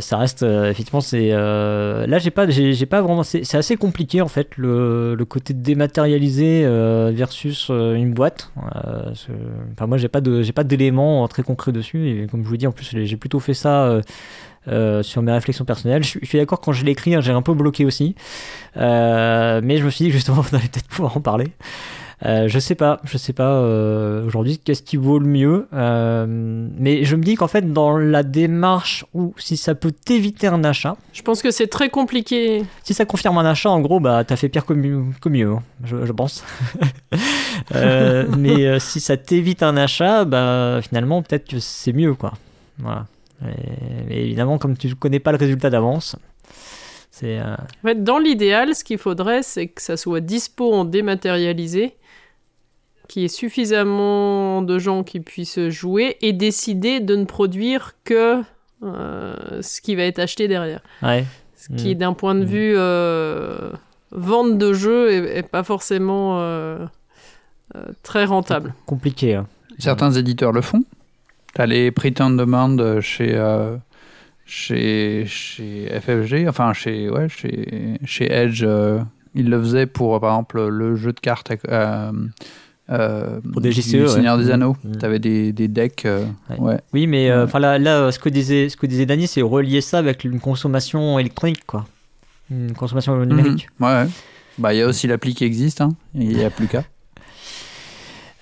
ça 0.00 0.16
reste 0.18 0.42
euh, 0.42 0.70
effectivement 0.70 1.00
c'est 1.00 1.28
euh, 1.32 2.06
là 2.06 2.18
j'ai 2.18 2.30
pas 2.30 2.48
j'ai 2.50 2.86
pas 2.86 3.02
vraiment 3.02 3.22
c'est 3.22 3.54
assez 3.54 3.76
compliqué 3.76 4.20
en 4.20 4.28
fait 4.28 4.56
le, 4.56 5.16
côté 5.28 5.54
dématérialisé 5.54 6.62
euh, 6.64 7.12
versus 7.14 7.68
euh, 7.70 7.94
une 7.94 8.12
boîte 8.12 8.50
Euh, 8.86 9.12
enfin 9.72 9.86
moi 9.86 9.96
j'ai 9.98 10.08
pas 10.08 10.20
de 10.20 10.42
j'ai 10.42 10.52
pas 10.52 10.64
d'éléments 10.64 11.24
euh, 11.24 11.26
très 11.28 11.42
concrets 11.42 11.72
dessus 11.72 12.08
et 12.10 12.26
comme 12.26 12.42
je 12.44 12.48
vous 12.48 12.56
dis 12.56 12.66
en 12.66 12.72
plus 12.72 12.88
j'ai 13.04 13.16
plutôt 13.16 13.40
fait 13.40 13.54
ça 13.54 13.84
euh, 13.86 14.02
euh, 14.68 15.02
sur 15.02 15.22
mes 15.22 15.32
réflexions 15.32 15.64
personnelles. 15.64 16.04
Je, 16.04 16.18
suis- 16.24 16.38
d'accord 16.38 16.60
quand 16.60 16.72
je 16.72 16.84
l'ai 16.84 16.92
écrit, 16.92 17.14
hein, 17.14 17.20
j'ai 17.20 17.32
un 17.32 17.42
peu 17.42 17.54
bloqué 17.54 17.84
aussi, 17.84 18.14
Euh, 18.76 19.60
mais 19.64 19.78
je 19.78 19.84
me 19.84 19.90
suis 19.90 20.06
dit 20.06 20.10
que 20.10 20.16
justement 20.16 20.42
on 20.52 20.56
allait 20.56 20.68
peut-être 20.68 20.88
pouvoir 20.88 21.16
en 21.16 21.20
parler. 21.20 21.48
Euh, 22.24 22.48
je 22.48 22.58
sais 22.58 22.74
pas, 22.74 23.00
je 23.04 23.18
sais 23.18 23.32
pas 23.32 23.54
euh, 23.54 24.24
aujourd'hui 24.26 24.58
qu'est-ce 24.58 24.82
qui 24.82 24.96
vaut 24.96 25.18
le 25.18 25.26
mieux, 25.26 25.66
Euh, 25.72 26.26
mais 26.28 27.04
je 27.04 27.16
me 27.16 27.22
dis 27.22 27.34
qu'en 27.34 27.48
fait 27.48 27.72
dans 27.72 27.96
la 27.98 28.22
démarche 28.22 29.04
où 29.14 29.34
si 29.36 29.56
ça 29.56 29.74
peut 29.74 29.90
t'éviter 29.90 30.46
un 30.46 30.62
achat, 30.64 30.96
je 31.12 31.22
pense 31.22 31.42
que 31.42 31.50
c'est 31.50 31.66
très 31.66 31.90
compliqué. 31.90 32.64
si 32.84 32.94
ça 32.94 33.04
confirme 33.04 33.38
un 33.38 33.44
achat, 33.44 33.70
en 33.70 33.80
gros 33.80 34.00
bah 34.00 34.24
t'as 34.24 34.36
fait 34.36 34.48
pire 34.48 34.64
que 34.64 34.74
mieux, 34.74 35.02
que 35.20 35.28
mieux 35.28 35.50
hein, 35.52 35.62
je, 35.84 36.04
je 36.06 36.12
pense. 36.12 36.44
Mais 38.38 38.78
si 38.80 39.00
ça 39.00 39.16
t'évite 39.16 39.62
un 39.62 39.76
achat, 39.76 40.24
bah 40.24 40.80
finalement 40.82 41.22
peut-être 41.22 41.48
que 41.48 41.58
c'est 41.58 41.92
mieux 41.92 42.14
quoi. 42.14 42.34
Voilà. 42.78 43.06
Mais 43.42 44.22
évidemment 44.24 44.58
comme 44.58 44.76
tu 44.76 44.94
connais 44.94 45.20
pas 45.20 45.32
le 45.32 45.38
résultat 45.38 45.68
d'avance, 45.68 46.16
c'est 47.16 47.38
euh, 47.38 47.54
En 47.54 47.86
fait, 47.88 48.02
dans 48.02 48.18
l'idéal, 48.18 48.74
ce 48.74 48.82
qu'il 48.82 48.98
faudrait, 48.98 49.44
c'est 49.44 49.68
que 49.68 49.80
ça 49.80 49.96
soit 49.96 50.18
dispo 50.20 50.72
en 50.72 50.84
dématérialisé, 50.84 51.94
qu'il 53.14 53.22
y 53.22 53.24
ait 53.26 53.28
suffisamment 53.28 54.60
de 54.62 54.78
gens 54.78 55.04
qui 55.04 55.20
puissent 55.20 55.68
jouer 55.68 56.16
et 56.20 56.32
décider 56.32 56.98
de 57.00 57.14
ne 57.16 57.24
produire 57.24 57.92
que 58.04 58.42
euh, 58.82 59.62
ce 59.62 59.80
qui 59.80 59.94
va 59.94 60.02
être 60.02 60.18
acheté 60.18 60.48
derrière. 60.48 60.80
ouais. 61.02 61.24
Ce 61.56 61.72
qui, 61.76 61.94
Mm. 61.94 61.98
d'un 61.98 62.12
point 62.12 62.34
de 62.34 62.40
Mm. 62.44 62.48
vue 62.48 62.74
euh, 62.76 63.70
vente 64.10 64.58
de 64.58 64.72
jeux, 64.74 65.10
est, 65.12 65.38
est 65.38 65.48
pas 65.48 65.62
forcément 65.62 66.40
euh, 66.40 66.84
euh, 67.76 67.84
très 68.02 68.24
rentable. 68.26 68.74
compliqué. 68.84 69.36
hein. 69.36 69.46
Certains 69.78 70.10
éditeurs 70.12 70.52
le 70.52 70.60
font. 70.60 70.82
T'as 71.54 71.66
les 71.66 71.90
print 71.92 72.20
on 72.20 72.30
demand 72.30 73.00
chez, 73.00 73.30
euh, 73.34 73.76
chez, 74.44 75.24
chez 75.26 75.86
FFG, 76.00 76.46
enfin 76.48 76.72
chez, 76.74 77.08
ouais, 77.08 77.28
chez, 77.28 77.98
chez 78.04 78.30
Edge. 78.30 78.62
euh, 78.64 79.00
ils 79.34 79.48
le 79.48 79.58
faisaient 79.60 79.86
pour, 79.86 80.20
par 80.20 80.32
exemple, 80.32 80.66
le 80.68 80.94
jeu 80.96 81.12
de 81.12 81.20
cartes 81.20 81.50
euh, 81.68 82.12
euh, 82.90 83.40
Pour 83.52 83.60
des 83.60 83.70
du 83.70 83.80
JCE, 83.80 83.94
ouais. 83.94 84.08
Seigneur 84.08 84.36
des 84.38 84.50
Anneaux. 84.50 84.76
Mhm. 84.84 84.96
T'avais 84.96 85.18
des, 85.18 85.52
des 85.52 85.68
decks. 85.68 86.04
euh, 86.06 86.24
Ouais. 86.50 86.58
ouais. 86.58 86.80
Oui, 86.92 87.06
mais 87.06 87.30
euh, 87.30 87.38
Ouais. 87.38 87.44
enfin 87.44 87.58
là, 87.58 87.78
là, 87.78 88.10
ce 88.12 88.18
que 88.18 88.28
disait, 88.28 88.68
ce 88.68 88.76
que 88.76 88.86
disait 88.86 89.06
Dany, 89.06 89.26
c'est 89.26 89.42
relier 89.42 89.80
ça 89.80 89.98
avec 89.98 90.24
une 90.24 90.40
consommation 90.40 91.18
électronique, 91.18 91.64
quoi. 91.66 91.86
Une 92.50 92.72
consommation 92.74 93.16
numérique. 93.24 93.68
Mhm. 93.80 93.86
Ouais, 93.86 93.92
ouais. 94.04 94.08
Bah, 94.58 94.74
il 94.74 94.78
y 94.78 94.82
a 94.82 94.86
aussi 94.86 95.06
l'appli 95.06 95.34
qui 95.34 95.44
existe, 95.44 95.80
hein. 95.80 95.90
il 96.14 96.28
n'y 96.36 96.44
a 96.44 96.50
plus 96.50 96.66
qu'à. 96.68 96.84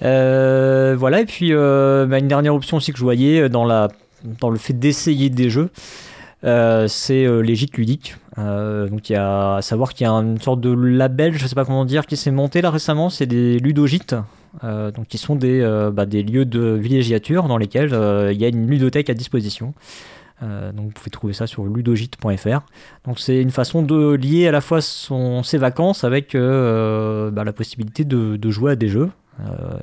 Euh, 0.02 0.96
voilà, 0.98 1.20
et 1.20 1.26
puis 1.26 1.50
euh, 1.52 2.06
bah, 2.06 2.18
une 2.18 2.26
dernière 2.26 2.54
option 2.54 2.76
aussi 2.78 2.90
que 2.92 2.98
je 2.98 3.04
voyais 3.04 3.48
dans, 3.48 3.64
la, 3.64 3.86
dans 4.40 4.50
le 4.50 4.58
fait 4.58 4.72
d'essayer 4.72 5.30
des 5.30 5.48
jeux, 5.48 5.70
euh, 6.44 6.88
c'est 6.88 7.24
euh, 7.24 7.40
les 7.40 7.54
gîtes 7.54 7.76
ludiques. 7.76 8.16
Euh, 8.38 8.88
donc 8.88 9.10
il 9.10 9.12
y 9.12 9.16
a 9.16 9.56
à 9.56 9.62
savoir 9.62 9.94
qu'il 9.94 10.06
y 10.06 10.10
a 10.10 10.12
une 10.12 10.40
sorte 10.40 10.60
de 10.60 10.72
label, 10.72 11.36
je 11.36 11.46
sais 11.46 11.54
pas 11.54 11.64
comment 11.64 11.84
dire, 11.84 12.06
qui 12.06 12.16
s'est 12.16 12.30
monté 12.30 12.62
là 12.62 12.70
récemment, 12.70 13.10
c'est 13.10 13.26
des 13.26 13.58
ludogîtes. 13.58 14.16
Euh, 14.64 14.90
donc 14.90 15.06
qui 15.06 15.16
sont 15.16 15.34
des, 15.34 15.62
bah, 15.94 16.04
des 16.04 16.22
lieux 16.22 16.44
de 16.44 16.74
villégiature 16.74 17.44
dans 17.44 17.56
lesquels 17.56 17.92
il 18.32 18.40
y 18.40 18.44
a 18.44 18.48
une 18.48 18.66
ludothèque 18.68 19.10
à 19.10 19.14
disposition. 19.14 19.74
Donc 20.42 20.86
vous 20.86 20.90
pouvez 20.90 21.10
trouver 21.10 21.32
ça 21.34 21.46
sur 21.46 21.64
ludogite.fr. 21.64 22.60
Donc 23.06 23.20
c'est 23.20 23.40
une 23.40 23.52
façon 23.52 23.80
de 23.80 24.14
lier 24.14 24.48
à 24.48 24.50
la 24.50 24.60
fois 24.60 24.80
ses 24.82 25.58
vacances 25.58 26.02
avec 26.02 26.34
bah, 26.34 27.44
la 27.44 27.52
possibilité 27.52 28.04
de, 28.04 28.50
jouer 28.50 28.72
à 28.72 28.76
des 28.76 28.88
jeux 28.88 29.10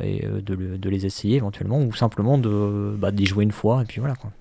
et 0.04 0.28
de 0.28 0.90
les 0.90 1.06
essayer 1.06 1.38
éventuellement 1.38 1.80
ou 1.82 1.94
simplement 1.94 2.38
de 2.38 2.94
bah, 2.98 3.12
d'y 3.12 3.26
jouer 3.26 3.46
une 3.46 3.54
fois 3.54 3.82
et 3.82 3.86
puis 3.86 4.02
voilà 4.02 4.16
quoi. 4.16 4.32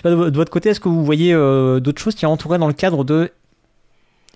Sais 0.00 0.02
pas 0.04 0.10
de, 0.10 0.14
vo- 0.14 0.30
de 0.30 0.36
votre 0.36 0.50
côté, 0.50 0.70
est-ce 0.70 0.80
que 0.80 0.88
vous 0.88 1.04
voyez 1.04 1.34
euh, 1.34 1.78
d'autres 1.78 2.00
choses 2.00 2.14
qui 2.14 2.24
entouraient 2.24 2.56
dans 2.56 2.66
le 2.68 2.72
cadre 2.72 3.04
de 3.04 3.30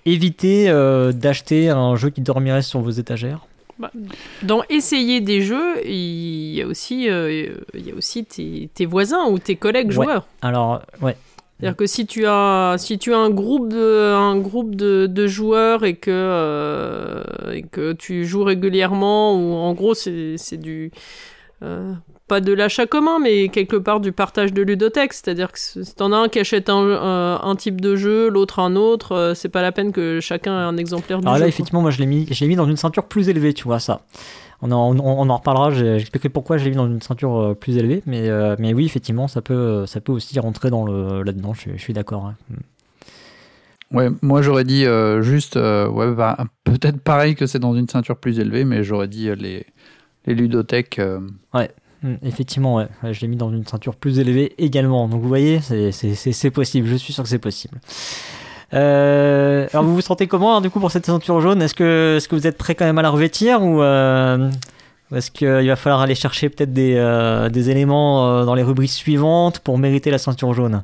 éviter 0.05 0.69
euh, 0.69 1.11
d'acheter 1.11 1.69
un 1.69 1.95
jeu 1.95 2.11
qui 2.11 2.21
dormirait 2.21 2.61
sur 2.61 2.81
vos 2.81 2.91
étagères? 2.91 3.47
Dans 4.43 4.61
essayer 4.69 5.21
des 5.21 5.41
jeux, 5.41 5.83
il 5.85 6.53
y 6.53 6.61
a 6.61 6.67
aussi, 6.67 7.09
euh, 7.09 7.55
il 7.73 7.87
y 7.87 7.91
a 7.91 7.95
aussi 7.95 8.23
tes, 8.23 8.69
tes 8.75 8.85
voisins 8.85 9.25
ou 9.25 9.39
tes 9.39 9.55
collègues 9.55 9.87
Ouais. 9.87 9.93
joueurs. 10.05 10.27
Alors 10.43 10.83
ouais, 11.01 11.17
C'est-à-dire 11.59 11.75
que 11.75 11.87
si 11.87 12.05
tu 12.05 12.25
as, 12.27 12.75
si 12.77 12.99
tu 12.99 13.13
as 13.13 13.17
un 13.17 13.31
groupe 13.31 13.67
de, 13.69 14.13
un 14.13 14.37
groupe 14.37 14.75
de, 14.75 15.07
de 15.07 15.27
joueurs 15.27 15.83
et 15.83 15.95
que, 15.95 16.11
euh, 16.11 17.23
et 17.53 17.63
que 17.63 17.91
tu 17.93 18.25
joues 18.25 18.43
régulièrement, 18.43 19.35
ou 19.35 19.53
en 19.55 19.73
gros 19.73 19.95
c'est 19.95 20.35
c'est 20.37 20.57
du... 20.57 20.91
euh, 21.63 21.91
pas 22.27 22.41
de 22.41 22.51
l'achat 22.53 22.85
commun, 22.87 23.19
mais 23.19 23.49
quelque 23.49 23.75
part 23.75 23.99
du 23.99 24.11
partage 24.11 24.51
de 24.53 24.61
ludothèque. 24.61 25.13
C'est-à-dire 25.13 25.51
que 25.51 25.59
si 25.59 25.95
t'en 25.95 26.11
as 26.11 26.17
un 26.17 26.27
qui 26.27 26.39
achète 26.39 26.69
un, 26.69 26.81
euh, 26.83 27.37
un 27.41 27.55
type 27.55 27.79
de 27.81 27.95
jeu, 27.95 28.29
l'autre 28.29 28.59
un 28.59 28.75
autre, 28.75 29.11
euh, 29.13 29.33
c'est 29.35 29.49
pas 29.49 29.61
la 29.61 29.71
peine 29.71 29.91
que 29.91 30.19
chacun 30.21 30.59
ait 30.59 30.63
un 30.63 30.77
exemplaire 30.77 31.19
du 31.19 31.25
Alors 31.25 31.35
jeu. 31.35 31.41
là, 31.41 31.45
quoi. 31.45 31.49
effectivement, 31.49 31.81
moi, 31.81 31.91
je 31.91 31.99
l'ai 31.99 32.05
mis, 32.07 32.27
je 32.31 32.39
l'ai 32.39 32.47
mis 32.47 32.55
dans 32.55 32.67
une 32.67 32.77
ceinture 32.77 33.05
plus 33.05 33.29
élevée, 33.29 33.53
tu 33.53 33.63
vois, 33.65 33.79
ça. 33.79 34.01
On 34.61 34.71
en, 34.71 34.97
on, 34.97 34.99
on 34.99 35.29
en 35.29 35.37
reparlera, 35.37 35.69
j'expliquerai 35.71 36.29
pourquoi 36.29 36.57
je 36.57 36.63
l'ai 36.63 36.69
mis 36.71 36.77
dans 36.77 36.87
une 36.87 37.01
ceinture 37.01 37.37
euh, 37.37 37.53
plus 37.53 37.77
élevée, 37.77 38.01
mais, 38.05 38.29
euh, 38.29 38.55
mais 38.57 38.73
oui, 38.73 38.85
effectivement, 38.85 39.27
ça 39.27 39.41
peut, 39.41 39.85
ça 39.85 40.01
peut 40.01 40.11
aussi 40.13 40.39
rentrer 40.39 40.69
dans 40.69 40.85
le, 40.85 41.23
là-dedans, 41.23 41.53
je, 41.53 41.59
suis- 41.59 41.71
je 41.75 41.81
suis 41.81 41.93
d'accord. 41.93 42.25
hein. 42.25 42.35
Ouais, 43.91 44.09
moi 44.23 44.41
j'aurais 44.41 44.63
dit 44.63 44.85
euh, 44.85 45.21
juste, 45.21 45.57
euh, 45.57 45.87
ouais, 45.87 46.11
bah, 46.13 46.37
peut-être 46.63 46.99
pareil 46.99 47.35
que 47.35 47.45
c'est 47.45 47.59
dans 47.59 47.75
une 47.75 47.87
ceinture 47.87 48.17
plus 48.17 48.39
élevée, 48.39 48.65
mais 48.65 48.83
j'aurais 48.83 49.07
dit 49.07 49.29
euh, 49.29 49.35
les, 49.35 49.65
les 50.25 50.33
ludothèques. 50.33 50.97
euh, 50.99 51.19
Hmm, 52.03 52.15
effectivement, 52.23 52.75
ouais. 52.75 52.87
je 53.03 53.21
l'ai 53.21 53.27
mis 53.27 53.35
dans 53.35 53.49
une 53.51 53.65
ceinture 53.65 53.95
plus 53.95 54.19
élevée 54.19 54.53
également. 54.57 55.07
Donc 55.07 55.21
vous 55.21 55.27
voyez, 55.27 55.59
c'est 55.61 56.51
possible. 56.51 56.87
Je 56.87 56.95
suis 56.95 57.13
sûr 57.13 57.23
que 57.23 57.29
c'est 57.29 57.39
possible. 57.39 57.79
Euh, 58.73 59.67
alors 59.71 59.85
vous 59.85 59.95
vous 59.95 60.01
sentez 60.01 60.27
comment 60.27 60.59
du 60.59 60.69
coup 60.69 60.79
pour 60.79 60.91
cette 60.91 61.05
ceinture 61.05 61.39
jaune? 61.39 61.61
Est-ce 61.61 61.75
que, 61.75 62.17
est 62.17 62.27
que 62.27 62.35
vous 62.35 62.47
êtes 62.47 62.57
prêt 62.57 62.75
quand 62.75 62.85
même 62.85 62.97
à 62.97 63.03
la 63.03 63.09
revêtir 63.09 63.61
ou 63.61 63.81
euh, 63.81 64.49
est-ce 65.13 65.31
qu'il 65.31 65.67
va 65.67 65.75
falloir 65.75 66.01
aller 66.01 66.15
chercher 66.15 66.49
peut-être 66.49 66.73
des, 66.73 66.95
euh, 66.95 67.49
des, 67.49 67.69
éléments 67.69 68.43
dans 68.43 68.55
les 68.55 68.63
rubriques 68.63 68.91
suivantes 68.91 69.59
pour 69.59 69.77
mériter 69.77 70.11
la 70.11 70.17
ceinture 70.17 70.53
jaune? 70.53 70.83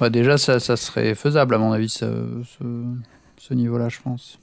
Bah 0.00 0.10
Déjà, 0.10 0.38
ça, 0.38 0.58
serait 0.58 1.14
faisable 1.14 1.54
à 1.54 1.58
mon 1.58 1.72
avis, 1.72 1.88
ce, 1.88 2.06
ce, 3.38 3.54
niveau-là, 3.54 3.88
je 3.88 3.98
pense. 4.02 4.38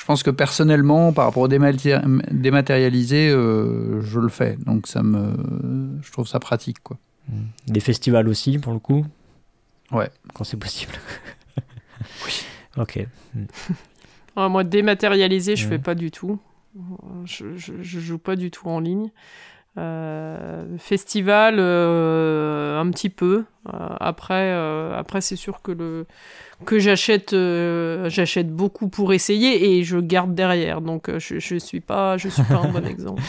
Je 0.00 0.06
pense 0.06 0.22
que 0.22 0.30
personnellement, 0.30 1.12
par 1.12 1.26
rapport 1.26 1.42
au 1.42 1.48
dématérialisé, 1.48 3.28
je 3.28 4.18
le 4.18 4.28
fais. 4.30 4.56
Donc 4.64 4.86
ça 4.86 5.02
me, 5.02 6.00
je 6.00 6.10
trouve 6.10 6.26
ça 6.26 6.40
pratique. 6.40 6.82
Quoi. 6.82 6.96
Des 7.66 7.80
festivals 7.80 8.26
aussi, 8.26 8.58
pour 8.58 8.72
le 8.72 8.78
coup? 8.78 9.04
Ouais. 9.92 10.08
Quand 10.32 10.44
c'est 10.44 10.56
possible. 10.56 10.94
oui. 12.24 12.44
Ok. 12.78 13.06
moi, 14.36 14.64
dématérialisé, 14.64 15.54
je 15.54 15.68
fais 15.68 15.78
pas 15.78 15.94
du 15.94 16.10
tout. 16.10 16.38
Je, 17.26 17.56
je, 17.56 18.00
joue 18.00 18.18
pas 18.18 18.36
du 18.36 18.50
tout 18.50 18.68
en 18.68 18.80
ligne. 18.80 19.10
Euh, 19.78 20.78
festival, 20.78 21.56
euh, 21.58 22.80
un 22.80 22.90
petit 22.90 23.10
peu. 23.10 23.44
Euh, 23.68 23.88
après, 24.00 24.52
après 24.96 25.20
c'est 25.20 25.36
sûr 25.36 25.62
que 25.62 25.72
le 25.72 26.06
que 26.64 26.78
j'achète, 26.78 27.30
j'achète 27.30 28.50
beaucoup 28.50 28.88
pour 28.88 29.12
essayer 29.12 29.78
et 29.78 29.84
je 29.84 29.98
garde 29.98 30.34
derrière. 30.34 30.80
Donc, 30.80 31.10
je, 31.18 31.38
je 31.38 31.56
suis 31.56 31.80
pas, 31.80 32.16
je 32.16 32.28
suis 32.28 32.42
pas 32.42 32.56
un 32.56 32.68
bon 32.68 32.86
exemple. 32.88 33.22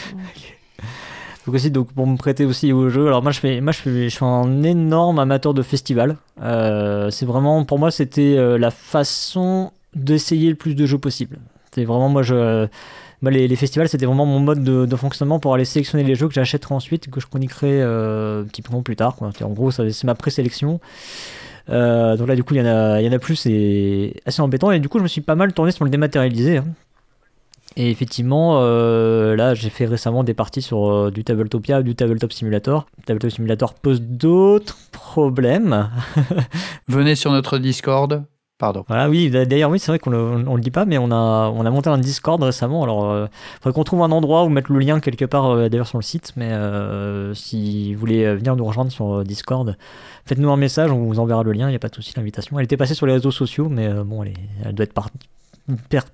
Donc 1.46 1.56
aussi, 1.56 1.70
donc 1.70 1.92
pour 1.92 2.06
me 2.06 2.16
prêter 2.16 2.44
aussi 2.44 2.72
au 2.72 2.88
jeu. 2.88 3.06
Alors 3.08 3.22
moi, 3.22 3.32
je 3.32 3.40
fais, 3.40 3.60
moi, 3.60 3.72
je, 3.72 3.78
fais, 3.78 4.04
je 4.04 4.14
suis 4.14 4.24
un 4.24 4.62
énorme 4.62 5.18
amateur 5.18 5.54
de 5.54 5.62
festival. 5.62 6.16
Euh, 6.40 7.10
c'est 7.10 7.26
vraiment, 7.26 7.64
pour 7.64 7.78
moi, 7.78 7.90
c'était 7.90 8.36
euh, 8.36 8.58
la 8.58 8.70
façon 8.70 9.72
d'essayer 9.94 10.48
le 10.50 10.54
plus 10.54 10.74
de 10.74 10.86
jeux 10.86 10.98
possible. 10.98 11.38
C'est 11.74 11.84
vraiment, 11.84 12.08
moi, 12.08 12.22
je, 12.22 12.68
les, 13.22 13.56
festivals, 13.56 13.88
c'était 13.88 14.06
vraiment 14.06 14.26
mon 14.26 14.38
mode 14.38 14.62
de, 14.62 14.96
fonctionnement 14.96 15.40
pour 15.40 15.54
aller 15.54 15.64
sélectionner 15.64 16.04
les 16.04 16.14
jeux 16.14 16.28
que 16.28 16.34
j'achèterai 16.34 16.74
ensuite, 16.74 17.10
que 17.10 17.20
je 17.20 17.26
chroniquerai 17.26 17.82
euh, 17.82 18.42
un 18.42 18.44
petit 18.44 18.62
peu 18.62 18.80
plus 18.82 18.96
tard. 18.96 19.16
Quoi. 19.16 19.30
En 19.42 19.50
gros, 19.50 19.70
c'est 19.72 20.04
ma 20.04 20.14
présélection. 20.14 20.80
Euh, 21.70 22.16
donc 22.16 22.28
là, 22.28 22.36
du 22.36 22.44
coup, 22.44 22.54
il 22.54 22.58
y, 22.58 22.62
en 22.62 22.66
a, 22.66 23.00
il 23.00 23.06
y 23.06 23.08
en 23.08 23.12
a 23.12 23.18
plus, 23.18 23.36
c'est 23.36 24.14
assez 24.26 24.42
embêtant. 24.42 24.70
Et 24.70 24.80
du 24.80 24.88
coup, 24.88 24.98
je 24.98 25.02
me 25.02 25.08
suis 25.08 25.20
pas 25.20 25.34
mal 25.34 25.52
tourné 25.52 25.72
sur 25.72 25.84
le 25.84 25.90
dématérialisé. 25.90 26.58
Hein. 26.58 26.64
Et 27.76 27.90
effectivement, 27.90 28.58
euh, 28.60 29.34
là, 29.34 29.54
j'ai 29.54 29.70
fait 29.70 29.86
récemment 29.86 30.24
des 30.24 30.34
parties 30.34 30.62
sur 30.62 30.90
euh, 30.90 31.10
du 31.10 31.24
Tabletopia 31.24 31.80
ou 31.80 31.82
du 31.82 31.94
Tabletop 31.94 32.32
Simulator. 32.32 32.86
Tabletop 33.06 33.30
Simulator 33.30 33.74
pose 33.74 34.02
d'autres 34.02 34.76
problèmes. 34.90 35.88
Venez 36.88 37.14
sur 37.14 37.32
notre 37.32 37.58
Discord. 37.58 38.24
Pardon. 38.58 38.84
Voilà, 38.86 39.08
oui, 39.08 39.28
d'ailleurs, 39.30 39.70
oui, 39.70 39.80
c'est 39.80 39.90
vrai 39.90 39.98
qu'on 39.98 40.10
le, 40.10 40.42
le 40.42 40.60
dit 40.60 40.70
pas, 40.70 40.84
mais 40.84 40.96
on 40.96 41.10
a, 41.10 41.48
on 41.48 41.66
a 41.66 41.70
monté 41.70 41.88
un 41.88 41.98
Discord 41.98 42.40
récemment. 42.42 42.84
Alors, 42.84 43.04
il 43.06 43.16
euh, 43.22 43.26
faudrait 43.60 43.74
qu'on 43.74 43.84
trouve 43.84 44.02
un 44.02 44.12
endroit 44.12 44.44
où 44.44 44.50
mettre 44.50 44.70
le 44.70 44.78
lien 44.78 45.00
quelque 45.00 45.24
part, 45.24 45.68
d'ailleurs, 45.68 45.88
sur 45.88 45.98
le 45.98 46.02
site. 46.02 46.32
Mais 46.36 46.52
si 47.34 47.94
vous 47.94 48.00
voulez 48.00 48.34
venir 48.34 48.54
nous 48.54 48.64
rejoindre 48.64 48.92
sur 48.92 49.24
Discord, 49.24 49.76
faites-nous 50.24 50.50
un 50.50 50.56
message, 50.56 50.90
on 50.90 51.04
vous 51.04 51.18
enverra 51.18 51.42
le 51.42 51.52
lien, 51.52 51.68
il 51.68 51.70
n'y 51.70 51.76
a 51.76 51.80
pas 51.80 51.88
de 51.88 51.94
souci, 51.94 52.12
l'invitation. 52.16 52.58
Elle 52.58 52.64
était 52.64 52.76
passée 52.76 52.94
sur 52.94 53.06
les 53.06 53.14
réseaux 53.14 53.30
sociaux, 53.30 53.68
mais 53.68 53.88
bon, 54.04 54.22
elle, 54.22 54.74
doit 54.74 54.84
être 54.84 54.94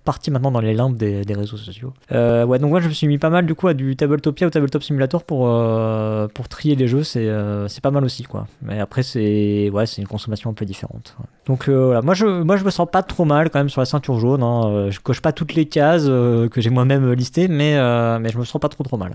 partie 0.05 0.31
maintenant 0.31 0.51
dans 0.51 0.61
les 0.61 0.75
limbes 0.75 0.97
des, 0.97 1.35
réseaux 1.35 1.57
sociaux. 1.57 1.93
Euh, 2.13 2.45
ouais, 2.45 2.59
donc 2.59 2.71
moi 2.71 2.81
je 2.81 2.89
me 2.89 2.93
suis 2.93 3.07
mis 3.07 3.19
pas 3.19 3.31
mal 3.31 3.47
du 3.47 3.55
coup 3.55 3.69
à 3.69 3.75
du 3.75 3.97
Tabletopia 3.97 4.47
ou 4.47 4.51
Tabletop 4.51 4.83
Simulator 4.83 5.25
pour, 5.25 5.49
euh, 5.49 6.29
pour 6.29 6.49
trier 6.49 6.77
les 6.77 6.87
jeux, 6.87 7.03
c'est 7.03 7.29
euh, 7.29 7.67
pas 7.83 7.91
mal 7.91 8.05
aussi 8.05 8.25
quoi. 8.25 8.47
Mais 8.63 8.81
après 8.81 9.03
c'est 9.03 9.71
une 9.99 10.09
consommation 10.09 10.51
un 10.51 10.55
peu 10.55 10.65
différente. 10.65 11.17
Donc 11.47 11.69
voilà, 11.69 12.03
moi 12.03 12.15
je, 12.15 12.27
me 12.27 12.71
sens 12.71 12.89
pas 12.91 13.03
trop 13.03 13.25
mal 13.25 13.51
quand 13.51 13.59
même 13.59 13.71
sur 13.71 13.81
la 13.81 13.87
ceinture 13.87 14.19
jaune. 14.19 14.43
Hein. 14.43 14.91
Je 14.91 15.01
coche 15.01 15.21
pas 15.21 15.33
toutes 15.33 15.55
les 15.55 15.67
cases 15.67 16.07
que 16.07 16.61
j'ai 16.61 16.71
moi-même 16.71 17.13
listées, 17.13 17.49
mais 17.49 17.75
je 17.75 18.39
me 18.39 18.45
sens 18.45 18.61
pas 18.61 18.69
trop 18.69 18.85
trop 18.85 18.99
mal. 18.99 19.15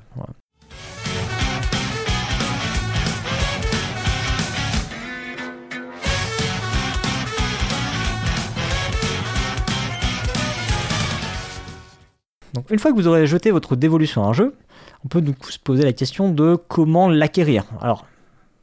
Donc 12.54 12.70
une 12.70 12.80
fois 12.80 12.92
que 12.92 12.96
vous 12.96 13.08
aurez 13.08 13.26
jeté 13.28 13.52
votre 13.52 13.76
dévolution 13.76 14.24
à 14.24 14.28
un 14.28 14.34
jeu, 14.34 14.56
on 15.04 15.08
peut 15.08 15.24
se 15.50 15.60
poser 15.60 15.84
la 15.84 15.94
question 15.94 16.30
de 16.30 16.56
comment 16.56 17.10
l'acquérir. 17.10 17.66
Alors, 17.82 18.06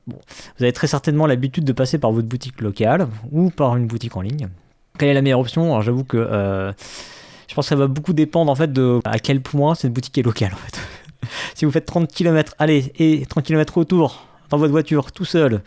bon, 0.06 0.18
vous 0.58 0.64
avez 0.64 0.72
très 0.72 0.86
certainement 0.86 1.26
l'habitude 1.26 1.64
de 1.64 1.72
passer 1.72 1.98
par 1.98 2.12
votre 2.12 2.28
boutique 2.28 2.60
locale 2.60 3.08
ou 3.32 3.50
par 3.50 3.76
une 3.76 3.86
boutique 3.86 4.16
en 4.16 4.20
ligne. 4.20 4.48
Quelle 4.98 5.08
est 5.08 5.14
la 5.14 5.22
meilleure 5.22 5.40
option? 5.40 5.64
Alors 5.64 5.82
j'avoue 5.82 6.04
que 6.04 6.16
euh, 6.16 6.72
je 7.48 7.54
pense 7.54 7.66
que 7.66 7.70
ça 7.70 7.76
va 7.76 7.88
beaucoup 7.88 8.12
dépendre 8.12 8.50
en 8.50 8.54
fait 8.54 8.72
de 8.72 9.00
à 9.04 9.18
quel 9.18 9.40
point 9.40 9.74
cette 9.74 9.92
boutique 9.92 10.16
est 10.18 10.22
locale 10.22 10.52
en 10.52 10.56
fait. 10.56 10.80
si 11.54 11.64
vous 11.64 11.70
faites 11.70 11.86
30 11.86 12.08
km 12.08 12.54
aller 12.58 12.92
et 12.98 13.26
30 13.26 13.44
km 13.44 13.78
retour 13.78 14.26
dans 14.50 14.58
votre 14.58 14.72
voiture 14.72 15.10
tout 15.12 15.24
seul, 15.24 15.62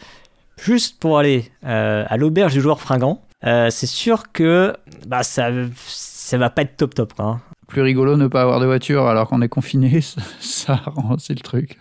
juste 0.61 0.99
pour 0.99 1.17
aller 1.17 1.51
euh, 1.65 2.05
à 2.07 2.17
l'auberge 2.17 2.53
du 2.53 2.61
joueur 2.61 2.79
fringant, 2.79 3.21
euh, 3.45 3.69
c'est 3.69 3.87
sûr 3.87 4.31
que 4.31 4.75
bah, 5.07 5.23
ça, 5.23 5.49
ça 5.85 6.37
va 6.37 6.49
pas 6.49 6.61
être 6.61 6.77
top 6.77 6.95
top. 6.95 7.13
Hein 7.19 7.41
plus 7.73 7.81
rigolo 7.81 8.15
ne 8.15 8.27
pas 8.27 8.43
avoir 8.43 8.59
de 8.59 8.65
voiture 8.67 9.07
alors 9.07 9.27
qu'on 9.27 9.41
est 9.41 9.49
confiné, 9.49 9.99
ça, 10.39 10.81
c'est 11.17 11.33
le 11.33 11.41
truc. 11.41 11.79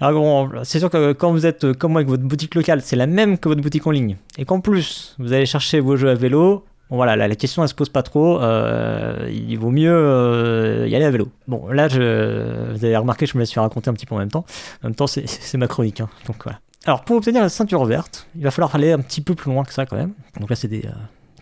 Alors 0.00 0.12
bon, 0.12 0.64
c'est 0.64 0.78
sûr 0.78 0.88
que 0.88 1.12
quand 1.12 1.32
vous 1.32 1.46
êtes 1.46 1.72
comme 1.72 1.92
moi 1.92 2.00
avec 2.00 2.08
votre 2.08 2.22
boutique 2.22 2.54
locale, 2.54 2.80
c'est 2.80 2.96
la 2.96 3.06
même 3.06 3.38
que 3.38 3.48
votre 3.48 3.60
boutique 3.60 3.86
en 3.86 3.90
ligne, 3.90 4.16
et 4.38 4.44
qu'en 4.44 4.60
plus 4.60 5.16
vous 5.18 5.32
allez 5.32 5.46
chercher 5.46 5.80
vos 5.80 5.96
jeux 5.96 6.10
à 6.10 6.14
vélo, 6.14 6.64
voilà, 6.90 7.16
la, 7.16 7.34
question 7.34 7.62
elle 7.62 7.68
se 7.68 7.74
pose 7.74 7.88
pas 7.88 8.04
trop, 8.04 8.40
euh, 8.40 9.28
il 9.32 9.58
vaut 9.58 9.70
mieux 9.70 9.92
euh, 9.92 10.86
y 10.86 10.94
aller 10.94 11.04
à 11.04 11.10
vélo. 11.10 11.28
Bon, 11.48 11.66
là, 11.68 11.88
je, 11.88 12.72
vous 12.72 12.84
avez 12.84 12.96
remarqué, 12.96 13.26
je 13.26 13.36
me 13.36 13.40
laisse 13.40 13.52
faire 13.52 13.64
raconter 13.64 13.90
un 13.90 13.94
petit 13.94 14.06
peu 14.06 14.14
en 14.14 14.18
même 14.18 14.30
temps. 14.30 14.44
En 14.82 14.88
même 14.88 14.94
temps, 14.94 15.08
c'est 15.08 15.56
ma 15.56 15.66
chronique, 15.66 16.00
hein, 16.00 16.08
donc 16.28 16.36
voilà. 16.44 16.60
Alors 16.86 17.02
pour 17.02 17.16
obtenir 17.16 17.42
la 17.42 17.48
ceinture 17.48 17.84
verte, 17.84 18.28
il 18.36 18.44
va 18.44 18.50
falloir 18.50 18.74
aller 18.76 18.92
un 18.92 19.00
petit 19.00 19.22
peu 19.22 19.34
plus 19.34 19.50
loin 19.50 19.64
que 19.64 19.72
ça 19.72 19.86
quand 19.86 19.96
même. 19.96 20.12
Donc 20.38 20.50
là, 20.50 20.56
c'est 20.56 20.68
des, 20.68 20.84
euh, 20.84 20.92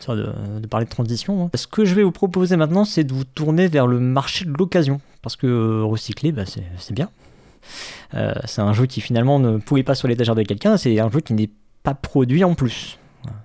de, 0.08 0.66
parler 0.66 0.86
de 0.86 0.90
transition. 0.90 1.44
Hein. 1.44 1.50
Ce 1.54 1.66
que 1.66 1.84
je 1.84 1.94
vais 1.94 2.02
vous 2.02 2.12
proposer 2.12 2.56
maintenant, 2.56 2.84
c'est 2.84 3.04
de 3.04 3.12
vous 3.12 3.24
tourner 3.24 3.68
vers 3.68 3.86
le 3.86 4.00
marché 4.00 4.44
de 4.44 4.52
l'occasion. 4.58 5.00
Parce 5.22 5.36
que 5.36 5.46
euh, 5.46 5.84
recycler, 5.84 6.32
bah, 6.32 6.44
c'est 6.46 6.94
bien. 6.94 7.10
Euh, 8.14 8.34
c'est 8.44 8.60
un 8.60 8.72
jeu 8.72 8.86
qui 8.86 9.00
finalement 9.00 9.38
ne 9.38 9.58
pouvait 9.58 9.84
pas 9.84 9.94
sur 9.94 10.08
l'étagère 10.08 10.34
de 10.34 10.42
quelqu'un, 10.42 10.76
c'est 10.76 10.98
un 10.98 11.10
jeu 11.10 11.20
qui 11.20 11.32
n'est 11.34 11.50
pas 11.82 11.94
produit 11.94 12.44
en 12.44 12.54
plus. 12.54 12.98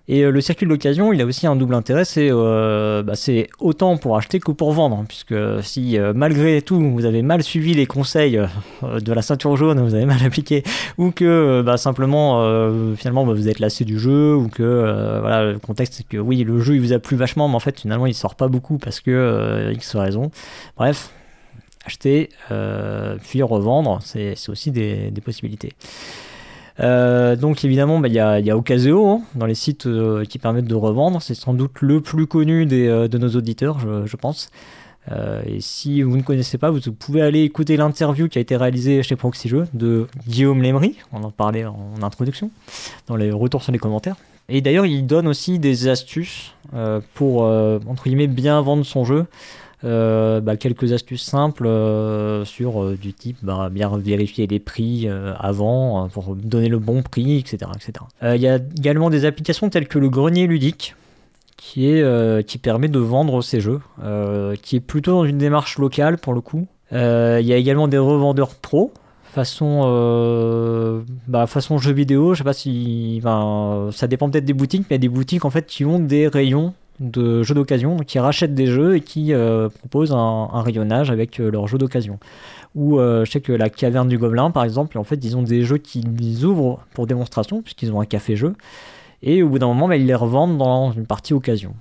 Et 0.08 0.24
euh, 0.24 0.32
le 0.32 0.40
circuit 0.40 0.66
de 0.66 0.72
l'occasion, 0.72 1.12
il 1.12 1.22
a 1.22 1.26
aussi 1.26 1.48
un 1.48 1.56
double 1.56 1.74
intérêt, 1.74 2.06
c'est 2.06 2.30
euh, 2.32 3.04
bah, 3.04 3.14
autant 3.60 3.98
pour 3.98 4.16
acheter 4.18 4.40
que 4.40 4.52
pour 4.52 4.72
vendre, 4.72 4.98
hein, 4.98 5.06
puisque 5.08 5.36
si 5.64 5.98
euh, 5.98 6.14
malgré 6.16 6.62
tout 6.62 6.80
vous 6.80 7.06
avez 7.06 7.22
mal 7.22 7.44
suivi 7.44 7.74
les 7.74 7.86
conseils 7.86 8.40
de 8.84 9.14
la 9.14 9.22
ceinture 9.22 9.58
jaune, 9.58 9.80
vous 9.86 9.96
avez 9.96 10.06
mal 10.06 10.24
appliqué, 10.24 10.64
ou 10.98 11.12
que 11.12 11.62
bah, 11.62 11.78
simplement 11.78 12.38
finalement 12.96 13.26
bah, 13.26 13.34
vous 13.34 13.50
êtes 13.50 13.60
lassé 13.60 13.84
du 13.84 14.00
jeu, 14.00 14.36
ou 14.36 14.48
que 14.48 15.20
voilà 15.20 15.52
le 15.52 15.60
contexte 15.60 15.96
c'est 15.96 16.08
que 16.08 16.18
oui 16.18 16.44
le 16.44 16.60
jeu 16.60 16.76
il 16.76 16.82
vous 16.82 16.94
a 16.94 17.00
plu 17.00 17.18
vachement, 17.18 17.50
mais 17.50 17.56
en 17.56 17.60
fait 17.60 17.80
finalement 17.80 18.06
il 18.06 18.14
sort 18.14 18.36
pas 18.36 18.48
beaucoup 18.48 18.78
parce 18.78 19.02
que 19.02 19.72
X 19.74 19.96
raison. 19.96 20.32
Bref, 20.78 21.12
acheter 21.86 22.30
puis 23.24 23.42
revendre, 23.44 24.00
c'est 24.04 24.36
aussi 24.48 24.72
des 24.72 25.12
possibilités. 25.24 25.74
Euh, 26.80 27.36
donc 27.36 27.66
évidemment, 27.66 28.00
bah, 28.00 28.08
il 28.08 28.14
y, 28.14 28.20
a, 28.20 28.40
y, 28.40 28.52
Ocaseo 28.52 29.08
hein, 29.08 29.22
dans 29.36 29.46
les 29.46 29.56
sites 29.56 29.88
euh, 29.88 30.26
qui 30.26 30.38
permettent 30.40 30.66
de 30.66 30.76
revendre. 30.76 31.22
C'est 31.22 31.34
sans 31.34 31.54
doute 31.54 31.82
le 31.82 32.02
plus 32.02 32.28
connu 32.28 32.66
des, 32.66 32.88
euh, 32.88 33.08
de 33.08 33.18
nos 33.18 33.30
auditeurs, 33.30 33.80
je, 33.80 34.16
pense. 34.16 34.50
et 35.46 35.60
si 35.60 36.02
vous 36.02 36.18
ne 36.18 36.22
connaissez 36.22 36.58
pas, 36.58 36.70
vous 36.72 36.80
pouvez 36.92 37.22
aller 37.22 37.42
écouter 37.44 37.78
l'interview 37.78 38.28
qui 38.28 38.38
a 38.38 38.42
été 38.42 38.56
réalisée 38.56 39.04
chez 39.04 39.16
Proxy 39.16 39.48
Jeux 39.48 39.68
de 39.74 40.08
Guillaume 40.28 40.62
Lemery. 40.62 40.98
On 41.14 41.24
en 41.24 41.32
parlait 41.32 41.66
en 41.66 42.02
introduction, 42.02 42.52
dans 43.08 43.16
les 43.16 43.32
retours 43.32 43.64
sur 43.64 43.72
les 43.72 43.80
commentaires. 43.80 44.16
Et 44.50 44.62
d'ailleurs, 44.62 44.86
il 44.86 45.06
donne 45.06 45.28
aussi 45.28 45.60
des 45.60 45.88
astuces 45.90 46.54
pour, 47.14 47.42
entre 47.44 48.04
guillemets, 48.06 48.28
bien 48.28 48.62
vendre 48.62 48.86
son 48.86 49.04
jeu. 49.04 49.26
Euh, 49.84 50.42
bah, 50.42 50.58
quelques 50.58 50.92
astuces 50.92 51.24
simples 51.24 51.68
euh, 51.68 52.44
sur 52.46 52.82
euh, 52.82 52.98
du 53.00 53.14
type 53.14 53.38
bah, 53.44 53.70
bien 53.72 53.96
vérifier 53.96 54.48
les 54.48 54.60
prix 54.60 55.08
avant 55.40 56.10
pour 56.10 56.36
donner 56.36 56.68
le 56.68 56.80
bon 56.80 57.04
prix, 57.04 57.38
etc. 57.38 57.72
etc. 57.76 58.06
Il 58.24 58.42
y 58.42 58.48
a 58.48 58.56
également 58.56 59.10
des 59.10 59.26
applications 59.26 59.70
telles 59.70 59.88
que 59.88 60.00
le 60.00 60.10
grenier 60.10 60.48
ludique 60.48 60.96
qui, 61.58 61.88
est, 61.88 62.46
qui 62.46 62.58
permet 62.58 62.88
de 62.88 63.00
vendre 63.00 63.42
ces 63.42 63.60
jeux, 63.60 63.82
qui 64.62 64.76
est 64.76 64.80
plutôt 64.80 65.12
dans 65.12 65.26
une 65.26 65.38
démarche 65.38 65.78
locale 65.78 66.18
pour 66.18 66.34
le 66.34 66.42
coup. 66.42 66.68
Il 66.92 66.98
y 66.98 67.54
a 67.54 67.58
également 67.58 67.88
des 67.88 67.98
revendeurs 67.98 68.56
pro 68.56 68.92
façon 69.34 71.04
bah, 71.28 71.46
façon 71.46 71.78
jeu 71.78 71.94
vidéo 71.94 72.34
je 72.34 72.40
sais 72.40 72.44
pas 72.44 72.54
si 72.54 73.22
ça 73.92 74.08
dépend 74.08 74.30
peut-être 74.30 74.46
des 74.46 74.54
boutiques 74.54 74.86
mais 74.90 74.96
il 74.96 75.00
y 75.00 75.02
a 75.06 75.10
des 75.10 75.10
boutiques 75.10 75.46
en 75.46 75.50
fait 75.50 75.68
qui 75.68 75.86
ont 75.86 76.00
des 76.00 76.28
rayons 76.28 76.74
de 77.00 77.44
jeux 77.44 77.54
d'occasion 77.54 77.98
qui 77.98 78.20
rachètent 78.20 78.56
des 78.56 78.68
jeux 78.68 78.96
et 78.96 79.02
qui 79.02 79.34
euh, 79.34 79.70
proposent 79.70 80.14
un, 80.14 80.62
rayonnage 80.62 81.12
avec 81.12 81.40
euh, 81.40 81.50
leurs 81.50 81.68
jeux 81.68 81.78
d'occasion. 81.78 82.20
Ou 82.76 83.00
euh, 83.00 83.26
je 83.26 83.32
sais 83.32 83.42
que 83.42 83.52
la 83.52 83.70
caverne 83.70 84.08
du 84.08 84.18
Gobelin, 84.18 84.52
par 84.52 84.64
exemple, 84.64 84.98
en 84.98 85.04
fait, 85.04 85.24
ils 85.24 85.38
ont 85.38 85.44
des 85.44 85.64
jeux 85.64 85.78
qu'ils 85.78 86.46
ouvrent 86.46 86.80
pour 86.94 87.08
démonstration, 87.08 87.62
puisqu'ils 87.62 87.92
ont 87.92 88.02
un 88.02 88.06
café-jeu. 88.06 88.54
Et 89.24 89.42
au 89.42 89.50
bout 89.50 89.60
d'un 89.60 89.68
moment, 89.68 89.88
bah, 89.88 89.98
ils 89.98 90.06
les 90.06 90.16
revendent 90.16 90.58
dans 90.58 90.92
une 90.92 91.06
partie 91.06 91.34
occasion. 91.34 91.74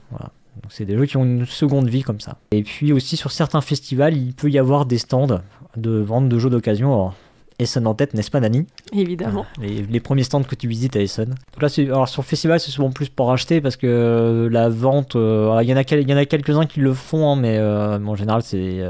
C'est 0.71 0.87
des 0.87 0.97
jeux 0.97 1.05
qui 1.05 1.19
ont 1.19 1.25
une 1.25 1.45
seconde 1.45 1.89
vie 1.89 2.03
comme 2.03 2.21
ça. 2.21 2.39
Et 2.51 2.63
puis 2.63 2.93
aussi 2.93 3.17
sur 3.17 3.31
certains 3.31 3.61
festivals, 3.61 4.17
il 4.17 4.33
peut 4.33 4.51
y 4.51 4.59
avoir 4.59 4.87
des 4.87 4.97
stands 4.97 5.41
de 5.77 5.91
vente 5.99 6.31
de 6.31 6.39
jeux 6.39 6.49
d'occasion. 6.49 7.13
Essen 7.59 7.87
en 7.87 7.95
tête, 7.95 8.15
n'est-ce 8.15 8.31
pas, 8.31 8.41
Dani 8.41 8.67
Évidemment. 8.93 9.47
les, 9.61 9.83
les 9.83 10.01
premiers 10.01 10.25
stands 10.25 10.43
que 10.43 10.55
tu 10.55 10.69
visites 10.69 10.97
à 10.97 11.01
Essen. 11.01 11.27
Donc 11.29 11.63
là, 11.63 11.69
alors 11.85 12.09
sur 12.09 12.23
le 12.23 12.27
festival, 12.27 12.61
c'est 12.61 12.71
souvent 12.71 12.91
plus 12.91 13.09
pour 13.09 13.33
acheter 13.33 13.61
parce 13.61 13.77
que 13.77 13.87
euh, 13.87 14.49
la 14.51 14.69
vente, 14.69 15.17
euh, 15.17 15.59
il 15.63 15.69
y 15.69 15.73
en 15.73 15.77
a, 15.77 15.85
quelques-uns 15.85 16.67
qui 16.67 16.81
le 16.81 16.93
font, 16.93 17.33
hein, 17.33 17.37
mais, 17.37 17.57
euh, 17.59 17.99
mais 17.99 18.11
en 18.11 18.15
général, 18.15 18.43
c'est 18.43 18.83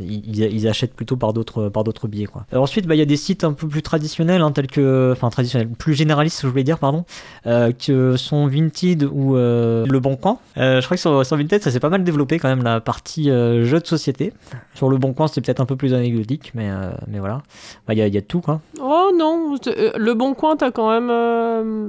ils, 0.00 0.40
ils 0.40 0.68
achètent 0.68 0.94
plutôt 0.94 1.16
par 1.16 1.32
d'autres 1.32 1.68
par 1.68 1.84
d'autres 1.84 2.08
biais. 2.08 2.26
Quoi. 2.26 2.46
Alors 2.52 2.64
ensuite, 2.64 2.86
bah, 2.86 2.94
il 2.94 2.98
y 2.98 3.02
a 3.02 3.06
des 3.06 3.16
sites 3.16 3.44
un 3.44 3.52
peu 3.52 3.68
plus 3.68 3.82
traditionnels, 3.82 4.40
hein, 4.40 4.52
tels 4.52 4.66
que, 4.66 5.10
enfin 5.12 5.30
traditionnels, 5.30 5.68
plus 5.68 5.94
généralistes, 5.94 6.40
je 6.42 6.46
voulais 6.46 6.64
dire, 6.64 6.78
pardon, 6.78 7.04
que 7.44 8.16
sont 8.16 8.46
Vinted 8.46 9.04
ou 9.04 9.34
Le 9.34 9.98
Bon 9.98 10.16
Coin. 10.16 10.38
Je 10.56 10.84
crois 10.84 10.96
que 10.96 11.00
sur, 11.00 11.24
sur 11.24 11.36
Vinted, 11.36 11.62
ça 11.62 11.70
s'est 11.70 11.80
pas 11.80 11.90
mal 11.90 12.04
développé 12.04 12.38
quand 12.38 12.48
même 12.48 12.62
la 12.62 12.80
partie 12.80 13.24
jeux 13.24 13.80
de 13.80 13.86
société. 13.86 14.32
Sur 14.74 14.88
Le 14.88 14.96
Bon 14.96 15.12
Coin, 15.12 15.28
c'est 15.28 15.40
peut-être 15.40 15.60
un 15.60 15.66
peu 15.66 15.76
plus 15.76 15.94
anecdotique, 15.94 16.52
mais 16.54 16.70
mais 17.08 17.18
voilà. 17.18 17.42
Bah, 17.86 17.92
Il 17.92 17.98
y, 17.98 18.02
a, 18.02 18.06
y 18.06 18.22
tout, 18.22 18.40
quoi. 18.40 18.60
Oh 18.80 19.10
non, 19.14 19.56
euh, 19.66 19.90
le 19.96 20.14
bon 20.14 20.32
coin, 20.32 20.56
t'as 20.56 20.70
quand 20.70 20.90
même, 20.90 21.10
euh, 21.10 21.88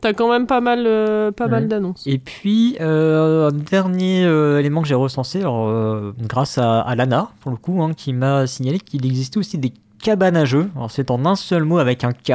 t'as 0.00 0.12
quand 0.14 0.28
même 0.28 0.46
pas 0.48 0.60
mal, 0.60 0.84
euh, 0.84 1.30
pas 1.30 1.46
mal 1.46 1.68
d'annonces. 1.68 2.02
Et 2.06 2.18
puis, 2.18 2.76
euh, 2.80 3.48
un 3.48 3.52
dernier 3.52 4.22
élément 4.58 4.82
que 4.82 4.88
j'ai 4.88 4.96
recensé, 4.96 5.40
alors, 5.40 6.12
grâce 6.18 6.58
à, 6.58 6.80
à 6.80 6.94
Lana, 6.96 7.30
pour 7.40 7.52
le 7.52 7.56
coup, 7.56 7.82
hein, 7.82 7.92
qui 7.96 8.12
m'a 8.12 8.46
signalé 8.48 8.80
qu'il 8.80 9.06
existait 9.06 9.38
aussi 9.38 9.58
des 9.58 9.72
cabanes 10.02 10.36
à 10.36 10.44
jeux. 10.44 10.68
Alors, 10.74 10.90
c'est 10.90 11.10
en 11.10 11.24
un 11.24 11.36
seul 11.36 11.62
mot 11.62 11.78
avec 11.78 12.02
un 12.02 12.12
K, 12.12 12.32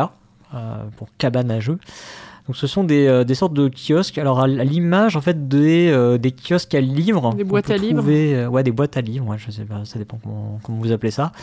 pour 0.96 1.08
cabane 1.18 1.52
à 1.52 1.60
jeux. 1.60 1.80
Donc, 2.48 2.56
ce 2.56 2.66
sont 2.66 2.86
des, 2.86 3.26
des 3.26 3.36
sortes 3.36 3.54
de 3.54 3.68
kiosques. 3.70 4.18
Alors, 4.18 4.40
à, 4.40 4.48
l'image, 4.48 5.18
en 5.18 5.22
fait, 5.22 5.50
des, 5.50 5.90
euh, 5.92 6.18
des 6.18 6.32
kiosques 6.32 6.74
à 6.76 6.80
livres. 6.80 7.34
Des 7.34 7.44
boîtes 7.44 7.70
à 7.70 7.76
livres. 7.76 7.98
trouver, 7.98 8.36
euh, 8.36 8.48
Ouais, 8.48 8.64
des 8.64 8.72
boîtes 8.72 8.96
à 8.96 9.02
livres, 9.02 9.28
ouais, 9.28 9.38
je 9.38 9.52
sais 9.52 9.66
pas, 9.66 9.84
ça 9.84 10.00
dépend 10.00 10.18
comment, 10.24 10.58
comment 10.64 10.78
vous 10.78 10.94
appelez 10.94 11.12
ça. 11.12 11.34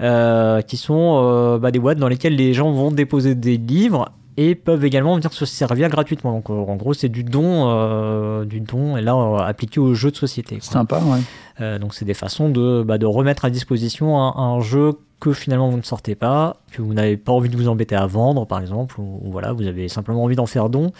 Euh, 0.00 0.60
qui 0.60 0.76
sont 0.76 1.20
euh, 1.22 1.58
bah, 1.58 1.70
des 1.70 1.78
boîtes 1.78 1.98
dans 1.98 2.08
lesquelles 2.08 2.34
les 2.34 2.52
gens 2.52 2.72
vont 2.72 2.90
déposer 2.90 3.36
des 3.36 3.56
livres 3.56 4.10
et 4.36 4.56
peuvent 4.56 4.84
également 4.84 5.14
venir 5.14 5.32
se 5.32 5.46
servir 5.46 5.88
gratuitement. 5.88 6.32
Donc 6.32 6.50
euh, 6.50 6.54
en 6.54 6.74
gros 6.74 6.94
c'est 6.94 7.08
du 7.08 7.22
don, 7.22 8.44
du 8.44 8.58
don 8.58 8.96
et 8.96 9.02
là 9.02 9.14
appliqué 9.46 9.78
aux 9.78 9.94
jeux 9.94 10.10
de 10.10 10.16
société. 10.16 10.58
Sympa, 10.60 10.98
ouais. 10.98 11.20
Euh, 11.60 11.78
donc 11.78 11.94
c'est 11.94 12.04
des 12.04 12.14
façons 12.14 12.48
de, 12.48 12.82
bah, 12.82 12.98
de 12.98 13.06
remettre 13.06 13.44
à 13.44 13.50
disposition 13.50 14.18
un, 14.18 14.60
jeu 14.60 14.94
que 15.20 15.32
finalement 15.32 15.70
vous 15.70 15.76
ne 15.76 15.82
sortez 15.82 16.14
pas, 16.14 16.56
que 16.72 16.82
vous 16.82 16.92
n'avez 16.92 17.16
pas 17.16 17.32
envie 17.32 17.48
de 17.48 17.56
vous 17.56 17.68
embêter 17.68 17.94
à 17.94 18.06
vendre 18.06 18.46
par 18.46 18.60
exemple, 18.60 18.96
ou, 18.98 19.20
voilà 19.30 19.52
vous 19.52 19.66
avez 19.66 19.88
simplement 19.88 20.24
envie 20.24 20.36
d'en 20.36 20.46
faire 20.46 20.68
don, 20.68 20.92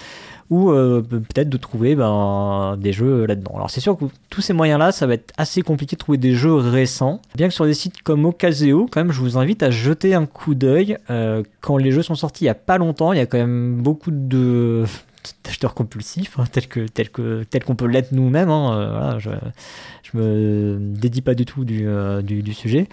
ou 0.51 0.71
euh, 0.71 1.03
pe- 1.03 1.19
peut-être 1.19 1.49
de 1.49 1.57
trouver 1.57 1.97
ben, 1.97 2.77
des 2.79 2.93
jeux 2.93 3.27
là-dedans. 3.27 3.53
Alors 3.57 3.71
c'est 3.71 3.81
sûr 3.81 3.99
que 3.99 4.05
tous 4.31 4.41
ces 4.41 4.53
moyens-là, 4.53 4.93
ça 4.93 5.07
va 5.07 5.15
être 5.15 5.33
assez 5.37 5.63
compliqué 5.63 5.97
de 5.97 5.99
trouver 5.99 6.19
des 6.19 6.35
jeux 6.35 6.55
récents. 6.55 7.21
Bien 7.35 7.49
que 7.49 7.55
sur 7.55 7.67
des 7.67 7.75
sites 7.75 8.03
comme 8.03 8.25
Ocaseo, 8.25 8.87
quand 8.91 9.01
même, 9.01 9.13
je 9.13 9.21
vous 9.21 9.37
invite 9.37 9.63
à 9.63 9.71
jeter 9.71 10.15
un 10.15 10.27
coup 10.27 10.55
d'œil. 10.55 10.97
Euh, 11.11 11.43
quand 11.61 11.77
les 11.77 11.91
jeux 11.91 12.03
sont 12.03 12.15
sortis 12.15 12.45
il 12.45 12.47
y 12.47 12.51
a 12.51 12.55
pas 12.55 12.79
longtemps, 12.79 13.13
il 13.13 13.19
y 13.19 13.23
a 13.23 13.27
quand 13.27 13.39
même 13.39 13.83
beaucoup 13.83 14.11
de 14.13 14.85
d'acheteurs 15.45 15.75
compulsifs, 15.75 16.39
hein, 16.39 16.45
tels 16.51 16.69
que 16.69 16.87
tel 16.87 17.11
que 17.11 17.45
tel 17.45 17.65
qu'on 17.65 17.75
peut 17.77 17.87
l'être 17.87 18.13
nous-mêmes. 18.13 18.51
hein, 18.51 18.75
euh, 18.77 19.19
je, 19.19 19.31
je 20.03 20.19
me 20.19 20.79
dédie 20.81 21.23
pas 21.23 21.35
du 21.35 21.45
tout 21.45 21.65
du, 21.65 21.87
euh, 21.87 22.23
du 22.23 22.55
sujet, 22.55 22.89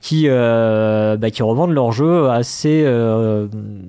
qui, 0.00 0.26
euh, 0.28 1.16
bah, 1.16 1.30
qui 1.30 1.42
revendent 1.42 1.72
leurs 1.72 1.92
jeux 1.92 2.28
assez 2.28 2.84
euh, 2.84 3.48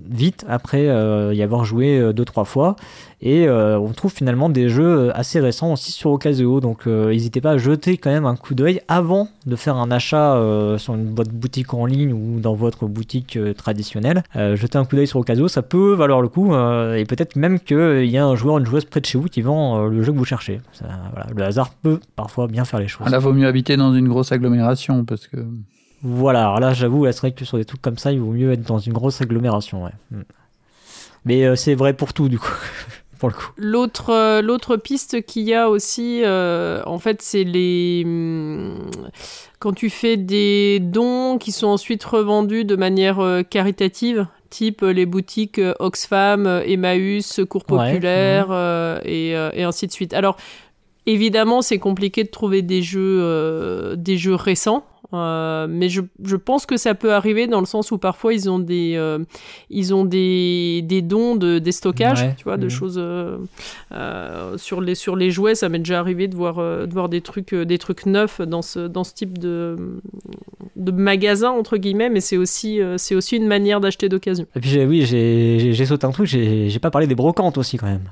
vite 0.10 0.46
après 0.48 0.88
euh, 0.88 1.34
y 1.34 1.44
avoir 1.44 1.66
joué 1.66 2.12
deux 2.14 2.26
trois 2.26 2.46
fois. 2.46 2.76
Et 3.20 3.50
on 3.50 3.94
trouve 3.94 4.14
finalement 4.14 4.48
des 4.48 4.70
jeux 4.70 5.10
assez 5.16 5.40
récents 5.40 5.74
aussi 5.74 5.92
sur 5.92 6.12
Ocaseo. 6.12 6.60
Donc 6.60 6.86
n'hésitez 6.86 7.42
pas 7.42 7.52
à 7.52 7.58
jeter 7.58 7.98
quand 7.98 8.12
même 8.12 8.28
un 8.28 8.36
coup 8.36 8.54
d'œil 8.54 8.80
avant 8.88 9.30
de 9.48 9.56
faire 9.56 9.76
un 9.76 9.90
achat 9.90 10.40
sur 10.78 10.96
votre 10.96 11.32
boutique 11.32 11.74
en 11.74 11.88
ligne 11.88 12.14
ou 12.14 12.40
dans 12.40 12.54
votre 12.54 12.86
boutique 12.86 13.40
traditionnelle. 13.58 14.22
Jeter 14.36 14.78
un 14.78 14.86
coup 14.86 14.96
d'œil 14.96 15.08
sur 15.08 15.20
Ocaseo, 15.20 15.48
ça 15.48 15.64
peut 15.64 15.96
valoir 15.96 16.22
le 16.22 16.28
coup. 16.28 16.54
et 16.54 17.06
peut-être 17.10 17.38
même 17.38 17.60
qu'il 17.60 18.06
y 18.06 18.20
a 18.20 18.26
un 18.26 18.36
joueur, 18.36 18.60
une 18.60 18.68
joueuse 18.68 18.86
près 18.86 19.02
de 19.02 19.08
chez 19.08 19.18
vous 19.18 19.30
qui 19.30 19.42
vend 19.42 19.88
le 19.88 20.04
jeu 20.04 20.12
que 20.12 20.18
vous 20.20 20.26
cherchez. 20.26 20.62
Le 21.36 21.44
hasard 21.44 21.72
peut 21.72 22.00
parfois 22.16 22.46
bien 22.46 22.66
faire 22.66 22.80
les 22.80 22.88
choses. 22.88 23.10
Là, 23.10 23.18
vaut 23.18 23.34
mieux 23.34 23.48
habiter 23.48 23.78
dans 23.78 23.96
une 23.96 24.10
grosse 24.10 24.32
agglomération 24.32 25.06
parce 25.06 25.26
que. 25.26 25.40
Voilà, 26.04 26.42
alors 26.42 26.60
là 26.60 26.74
j'avoue, 26.74 27.06
c'est 27.06 27.20
vrai 27.20 27.32
que 27.32 27.44
sur 27.44 27.58
des 27.58 27.66
trucs 27.66 27.82
comme 27.82 27.98
ça, 27.98 28.12
il 28.12 28.20
vaut 28.20 28.32
mieux 28.32 28.52
être 28.52 28.64
dans 28.64 28.80
une 28.80 28.94
grosse 28.94 29.22
agglomération. 29.22 29.84
Ouais. 29.86 29.92
Mm. 30.12 30.22
Mais 31.26 31.44
euh, 31.44 31.56
c'est 31.56 31.76
vrai 31.76 31.94
pour 31.94 32.14
tout 32.14 32.30
du 32.30 32.40
coup, 32.40 32.54
pour 33.20 33.30
le 33.30 33.36
coup. 33.36 33.52
L'autre, 33.58 34.12
euh, 34.12 34.42
l'autre 34.42 34.78
piste 34.78 35.26
qu'il 35.26 35.44
y 35.44 35.54
a 35.54 35.70
aussi, 35.70 36.22
euh, 36.24 36.82
en 36.86 37.00
fait, 37.00 37.22
c'est 37.22 37.44
les 37.44 38.04
hum, 38.06 38.90
quand 39.60 39.74
tu 39.74 39.90
fais 39.90 40.18
des 40.18 40.80
dons 40.80 41.38
qui 41.38 41.52
sont 41.52 41.68
ensuite 41.68 42.04
revendus 42.04 42.64
de 42.64 42.76
manière 42.76 43.20
caritative, 43.50 44.28
type 44.50 44.82
les 44.82 45.06
boutiques 45.06 45.60
Oxfam, 45.80 46.48
Emmaüs, 46.66 47.26
Secours 47.26 47.66
Ouais, 47.70 47.92
Populaire 47.92 48.48
euh, 48.52 49.00
et, 49.04 49.32
et 49.32 49.64
ainsi 49.64 49.88
de 49.88 49.92
suite. 49.92 50.14
Alors 50.14 50.38
évidemment, 51.08 51.62
c'est 51.62 51.80
compliqué 51.80 52.24
de 52.24 52.30
trouver 52.30 52.62
des 52.62 52.84
jeux, 52.84 53.96
des 53.98 54.16
jeux 54.18 54.36
récents. 54.36 54.86
Euh, 55.14 55.68
mais 55.70 55.90
je, 55.90 56.02
je 56.24 56.36
pense 56.36 56.66
que 56.66 56.76
ça 56.78 56.94
peut 56.96 57.14
arriver 57.14 57.48
dans 57.48 57.60
le 57.60 57.66
sens 57.66 57.92
où 57.92 57.98
parfois 57.98 58.34
ils 58.34 58.50
ont 58.50 58.60
des, 58.60 58.94
euh, 58.96 59.20
ils 59.70 59.94
ont 59.94 60.04
des, 60.06 60.82
des 60.84 61.02
dons 61.02 61.36
de 61.36 61.60
des 61.60 61.72
stockages, 61.72 62.22
Ouais. 62.22 62.36
tu 62.38 62.44
vois, 62.44 62.58
de 62.58 62.66
Mhm. 62.66 62.70
choses 62.70 62.98
euh, 63.00 64.58
sur 64.58 64.82
les 64.82 64.96
sur 64.96 65.16
les 65.16 65.32
jouets. 65.32 65.56
Ça 65.56 65.70
m'est 65.70 65.80
déjà 65.80 66.00
arrivé 66.00 66.28
de 66.28 66.36
voir 66.36 66.56
de 66.58 66.92
voir 66.94 67.10
des 67.10 67.22
trucs 67.22 67.54
des 67.56 67.78
trucs 67.78 68.06
neufs 68.06 68.42
dans 68.42 68.62
ce 68.62 68.88
dans 68.88 69.04
ce 69.04 69.14
type 69.14 69.38
de 69.38 69.76
de 70.76 70.92
magasin 70.92 71.52
entre 71.52 71.78
guillemets, 71.78 72.10
mais 72.10 72.20
c'est 72.20 72.38
aussi 72.38 72.80
c'est 72.98 73.16
aussi 73.16 73.38
une 73.38 73.48
manière 73.48 73.80
d'acheter 73.80 74.10
d'occasion. 74.10 74.46
Et 74.56 74.60
puis 74.60 74.84
oui, 74.84 75.06
j'ai 75.06 75.86
sauté 75.86 76.06
un 76.06 76.12
truc, 76.12 76.28
j'ai 76.28 76.80
pas 76.80 76.92
parlé 76.92 77.08
des 77.08 77.16
brocantes 77.16 77.58
aussi 77.58 77.78
quand 77.78 77.88
même. 77.88 78.04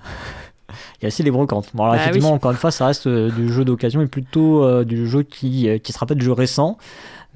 Il 0.99 1.03
y 1.03 1.05
a 1.05 1.07
aussi 1.07 1.23
les 1.23 1.31
brocantes. 1.31 1.69
Bon, 1.73 1.83
alors 1.83 1.95
Bah 1.95 2.01
effectivement, 2.01 2.29
oui. 2.29 2.35
encore 2.35 2.51
une 2.51 2.57
fois, 2.57 2.71
ça 2.71 2.85
reste 2.87 3.07
euh, 3.07 3.29
du 3.31 3.51
jeu 3.51 3.65
d'occasion 3.65 4.01
et 4.01 4.07
plutôt 4.07 4.63
euh, 4.63 4.83
du 4.83 5.07
jeu 5.07 5.23
qui, 5.23 5.67
euh, 5.69 5.77
qui 5.77 5.91
se 5.93 5.99
rappelle 5.99 6.17
du 6.17 6.25
jeu 6.25 6.31
récent. 6.31 6.77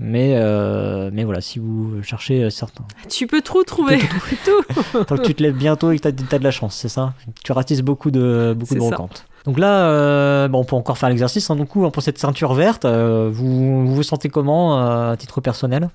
Mais, 0.01 0.35
euh, 0.37 1.09
mais 1.11 1.25
voilà, 1.25 1.41
si 1.41 1.59
vous 1.59 2.01
cherchez 2.03 2.49
certains. 2.49 2.85
Tu 3.09 3.27
peux 3.27 3.41
tout 3.43 3.63
trouver, 3.65 3.99
tout. 4.45 5.03
Tant 5.03 5.17
que 5.17 5.23
tu 5.23 5.35
te 5.35 5.43
lèves 5.43 5.57
bientôt 5.57 5.91
et 5.91 5.99
que 5.99 6.07
tu 6.07 6.35
as, 6.35 6.39
de 6.39 6.43
la 6.43 6.51
chance, 6.51 6.73
c'est 6.75 6.87
ça? 6.87 7.13
Tu 7.43 7.51
ratisses 7.51 7.81
beaucoup 7.81 8.09
de, 8.09 8.55
beaucoup 8.57 8.75
de 8.75 8.79
brocantes. 8.79 9.25
Donc 9.45 9.59
là, 9.59 9.89
euh, 9.89 10.47
bon, 10.47 10.59
on 10.59 10.63
peut 10.63 10.75
encore 10.77 10.97
faire 10.97 11.09
l'exercice. 11.09 11.49
Hein, 11.49 11.57
du 11.57 11.65
coup, 11.65 11.85
hein, 11.85 11.89
pour 11.89 12.01
cette 12.01 12.17
ceinture 12.17 12.53
verte, 12.53 12.85
euh, 12.85 13.29
vous, 13.31 13.85
vous 13.87 13.95
vous 13.95 14.03
sentez 14.03 14.29
comment 14.29 14.77
à 14.77 15.17
titre 15.17 15.41
personnel? 15.41 15.89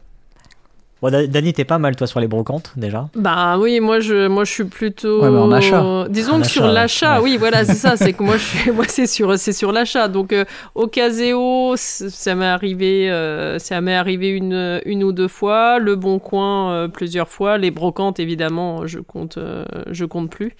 Bon, 1.03 1.11
Da- 1.11 1.27
Dani, 1.27 1.53
t'es 1.53 1.65
pas 1.65 1.79
mal 1.79 1.97
toi 1.97 2.07
sur 2.07 2.19
les 2.21 2.29
brocantes 2.29 2.73
déjà. 2.77 3.09
Bah 3.15 3.59
oui, 3.59 3.81
moi 3.81 4.01
je, 4.01 4.27
moi 4.27 4.45
je 4.45 4.51
suis 4.53 4.65
plutôt. 4.65 5.23
Ouais, 5.23 5.31
mais 5.31 5.39
en 5.39 5.53
achat. 5.53 6.07
Disons 6.09 6.35
En 6.37 6.41
que 6.41 6.47
sur 6.47 6.65
achat, 6.65 6.73
l'achat, 6.73 7.19
Ouais. 7.21 7.25
oui, 7.33 7.37
voilà, 7.37 7.65
c'est 7.67 7.75
ça. 7.75 7.97
C'est 7.97 8.15
que 8.15 8.23
moi, 8.23 8.37
je 8.39 8.43
suis, 8.45 8.71
moi 8.73 8.85
c'est 8.89 9.07
sur, 9.07 9.39
c'est 9.39 9.53
sur 9.53 9.71
l'achat. 9.73 10.09
Donc 10.09 10.33
euh, 10.33 10.45
Ocaseo, 10.75 11.77
c- 11.77 12.09
ça 12.09 12.35
m'est 12.35 12.47
arrivé, 12.47 13.11
euh, 13.11 13.59
ça 13.59 13.81
m'est 13.83 13.95
arrivé 13.95 14.29
une, 14.31 14.81
une 14.87 15.05
ou 15.05 15.13
deux 15.13 15.29
fois. 15.29 15.79
Le 15.79 15.95
Bon 15.97 16.19
Coin 16.19 16.73
euh, 16.73 16.89
plusieurs 16.89 17.29
fois. 17.29 17.59
Les 17.59 17.71
brocantes, 17.71 18.19
évidemment, 18.19 18.87
je 18.87 19.01
compte, 19.01 19.37
euh, 19.37 19.65
je 19.91 20.05
compte 20.07 20.31
plus. 20.31 20.53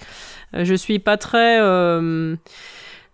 Euh, 0.55 0.65
je 0.65 0.75
suis 0.75 0.99
pas 0.99 1.17
très. 1.17 1.59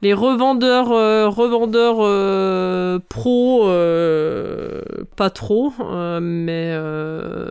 Les 0.02 0.14
revendeurs, 0.14 0.92
euh, 0.92 1.28
revendeurs 1.28 1.98
euh, 2.00 2.98
pro, 3.08 3.68
euh, 3.68 4.80
pas 5.16 5.28
trop, 5.28 5.72
mais, 6.20 6.78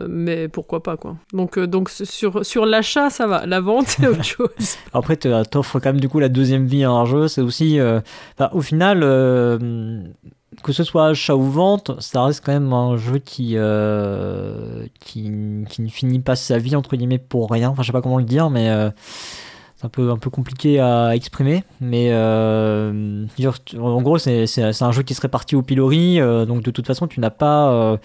mais 0.08 0.48
pourquoi 0.48 0.82
pas 0.82 0.96
quoi. 0.96 1.16
Donc, 1.32 1.58
donc 1.58 1.90
sur, 1.90 2.44
sur 2.44 2.66
l'achat, 2.66 3.08
ça 3.10 3.26
va. 3.26 3.46
La 3.46 3.60
vente, 3.60 3.86
c'est 3.86 4.08
autre 4.08 4.24
chose. 4.24 4.48
Après, 4.92 5.16
t'offres 5.16 5.78
quand 5.78 5.90
même 5.90 6.00
du 6.00 6.08
coup 6.08 6.18
la 6.18 6.28
deuxième 6.28 6.66
vie 6.66 6.84
à 6.84 6.90
un 6.90 7.04
jeu. 7.04 7.28
C'est 7.28 7.42
aussi, 7.42 7.78
au 8.52 8.60
final, 8.60 9.00
que 10.62 10.72
ce 10.72 10.82
soit 10.82 11.06
achat 11.06 11.36
ou 11.36 11.44
vente, 11.44 11.92
ça 12.00 12.24
reste 12.24 12.44
quand 12.44 12.52
même 12.52 12.72
un 12.72 12.96
jeu 12.96 13.18
qui, 13.18 13.56
qui, 14.98 15.32
qui 15.68 15.82
ne 15.82 15.88
finit 15.88 16.20
pas 16.20 16.34
sa 16.34 16.58
vie 16.58 16.74
entre 16.74 16.96
guillemets 16.96 17.18
pour 17.18 17.48
rien. 17.48 17.70
Enfin, 17.70 17.82
je 17.82 17.86
sais 17.86 17.92
pas 17.92 18.02
comment 18.02 18.18
le 18.18 18.24
dire, 18.24 18.50
mais 18.50 18.90
c'est 19.80 19.86
un 19.86 19.88
peu, 19.88 20.10
un 20.10 20.18
peu 20.18 20.28
compliqué 20.28 20.78
à 20.78 21.14
exprimer. 21.16 21.64
Mais 21.80 22.08
euh, 22.10 23.24
en 23.78 24.02
gros, 24.02 24.18
c'est 24.18 24.82
un 24.82 24.92
jeu 24.92 25.02
qui 25.02 25.14
se 25.14 25.22
répartit 25.22 25.56
au 25.56 25.62
pilori. 25.62 26.20
euh, 26.20 26.44
donc 26.44 26.62
de 26.62 26.70
toute 26.70 26.86
façon, 26.86 27.06
tu 27.06 27.18
n'as 27.20 27.30
pas 27.30 27.98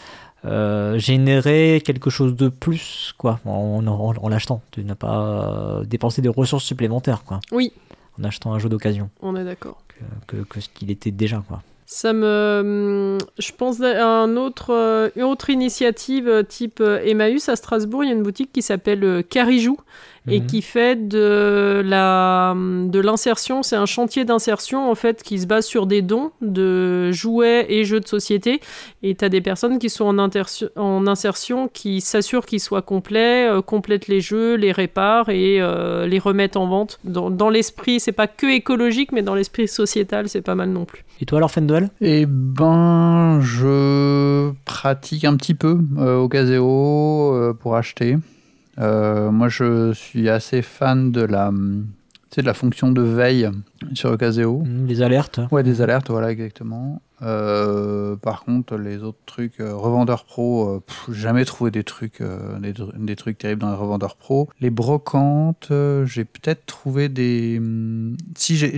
euh, 0.45 0.97
généré 0.97 1.81
quelque 1.83 2.09
chose 2.09 2.35
de 2.35 2.47
plus 2.49 3.13
quoi 3.17 3.39
en, 3.45 3.83
en- 3.85 4.13
en 4.21 4.29
l'achetant. 4.29 4.61
Tu 4.71 4.83
n'as 4.85 4.95
pas 4.95 5.81
dépensé 5.85 6.21
des 6.21 6.29
ressources 6.29 6.63
supplémentaires 6.63 7.23
quoi. 7.25 7.39
Oui. 7.51 7.73
en 8.19 8.23
achetant 8.23 8.53
un 8.53 8.59
jeu 8.59 8.69
d'occasion 8.69 9.09
On 9.21 9.35
est 9.35 9.43
d'accord. 9.43 9.79
que, 10.27 10.37
que 10.37 10.61
ce 10.61 10.69
qu'il 10.69 10.91
était 10.91 11.11
déjà. 11.11 11.43
Quoi. 11.47 11.61
Ça 11.87 12.13
me. 12.13 13.17
Je 13.37 13.51
pense 13.51 13.81
à 13.81 14.07
un 14.07 14.37
autre, 14.37 15.11
une 15.15 15.23
autre 15.23 15.49
initiative 15.49 16.45
type 16.47 16.81
Emmaüs 16.81 17.49
à 17.49 17.55
Strasbourg. 17.57 18.03
Il 18.03 18.07
y 18.07 18.13
a 18.13 18.15
une 18.15 18.23
boutique 18.23 18.51
qui 18.53 18.61
s'appelle 18.61 19.23
Carijou 19.29 19.77
et 20.27 20.39
Mhm. 20.39 20.45
qui 20.47 20.61
fait 20.61 21.07
de 21.07 21.81
la 21.85 22.55
de 22.55 22.99
l'insertion. 22.99 23.63
C'est 23.63 23.75
un 23.75 23.85
chantier 23.85 24.25
d'insertion 24.25 24.89
en 24.89 24.95
fait 24.95 25.21
qui 25.23 25.39
se 25.39 25.45
base 25.47 25.65
sur 25.65 25.85
des 25.85 26.01
dons 26.01 26.31
de 26.41 27.11
jouets 27.11 27.65
et 27.69 27.83
jeux 27.85 27.99
de 27.99 28.07
société. 28.07 28.59
Et 29.03 29.15
tu 29.15 29.23
as 29.25 29.29
des 29.29 29.41
personnes 29.41 29.79
qui 29.79 29.89
sont 29.89 30.05
en, 30.05 30.29
en 30.75 31.07
insertion 31.07 31.67
qui 31.67 32.01
s'assurent 32.01 32.45
qu'ils 32.45 32.59
soient 32.59 32.81
complets, 32.81 33.47
euh, 33.49 33.61
complètent 33.61 34.07
les 34.07 34.21
jeux, 34.21 34.55
les 34.55 34.71
réparent 34.71 35.29
et 35.29 35.61
euh, 35.61 36.07
les 36.07 36.19
remettent 36.19 36.57
en 36.57 36.67
vente. 36.67 36.99
Dans, 37.03 37.29
dans 37.29 37.49
l'esprit, 37.49 37.99
c'est 37.99 38.11
pas 38.11 38.27
que 38.27 38.47
écologique, 38.47 39.11
mais 39.11 39.21
dans 39.21 39.35
l'esprit 39.35 39.67
sociétal, 39.67 40.27
c'est 40.29 40.41
pas 40.41 40.55
mal 40.55 40.69
non 40.69 40.85
plus. 40.85 41.03
Et 41.21 41.25
toi 41.25 41.37
alors, 41.37 41.51
Fendel 41.51 41.89
Eh 42.01 42.25
ben, 42.27 43.39
je 43.41 44.51
pratique 44.65 45.23
un 45.25 45.35
petit 45.37 45.53
peu 45.53 45.77
euh, 45.97 46.17
au 46.17 46.27
Caseo 46.27 47.33
euh, 47.35 47.53
pour 47.53 47.75
acheter. 47.75 48.17
Euh, 48.79 49.31
moi, 49.31 49.47
je 49.49 49.93
suis 49.93 50.29
assez 50.29 50.61
fan 50.61 51.11
de 51.11 51.21
la, 51.21 51.49
hum, 51.49 51.87
tu 52.29 52.35
sais, 52.35 52.41
de 52.41 52.47
la 52.47 52.53
fonction 52.53 52.91
de 52.91 53.01
veille 53.01 53.49
sur 53.93 54.11
le 54.11 54.17
Caseo. 54.17 54.63
Hmm, 54.65 54.85
Les 54.87 55.01
alertes 55.01 55.39
Ouais, 55.51 55.63
des 55.63 55.81
alertes, 55.81 56.09
voilà, 56.09 56.31
exactement. 56.31 57.01
Euh, 57.21 58.15
par 58.15 58.43
contre, 58.43 58.75
les 58.77 59.03
autres 59.03 59.19
trucs, 59.25 59.59
euh, 59.59 59.73
revendeurs 59.73 60.25
pro, 60.25 60.69
euh, 60.69 61.11
jamais 61.13 61.45
trouvé 61.45 61.71
des 61.71 61.83
trucs, 61.83 62.21
euh, 62.21 62.59
des, 62.59 62.73
des 62.97 63.15
trucs 63.15 63.37
terribles 63.37 63.61
dans 63.61 63.71
les 63.71 63.77
revendeurs 63.77 64.15
pro. 64.15 64.49
Les 64.59 64.69
brocantes, 64.69 65.71
j'ai 66.05 66.25
peut-être 66.25 66.65
trouvé 66.65 67.09
des. 67.09 67.57
hum, 67.59 68.17
Si, 68.35 68.57
j'ai- 68.57 68.71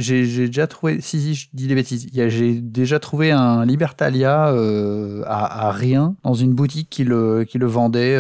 déjà 0.47 0.67
trouvé. 0.67 1.01
Si, 1.01 1.19
si, 1.19 1.35
je 1.35 1.47
dis 1.53 1.67
des 1.67 1.75
bêtises. 1.75 2.07
J'ai 2.13 2.53
déjà 2.61 2.99
trouvé 2.99 3.31
un 3.31 3.65
Libertalia 3.65 4.53
à, 5.25 5.71
rien 5.71 6.15
dans 6.23 6.33
une 6.33 6.53
boutique 6.53 6.89
qui 6.89 7.03
le, 7.03 7.45
vendait 7.53 8.17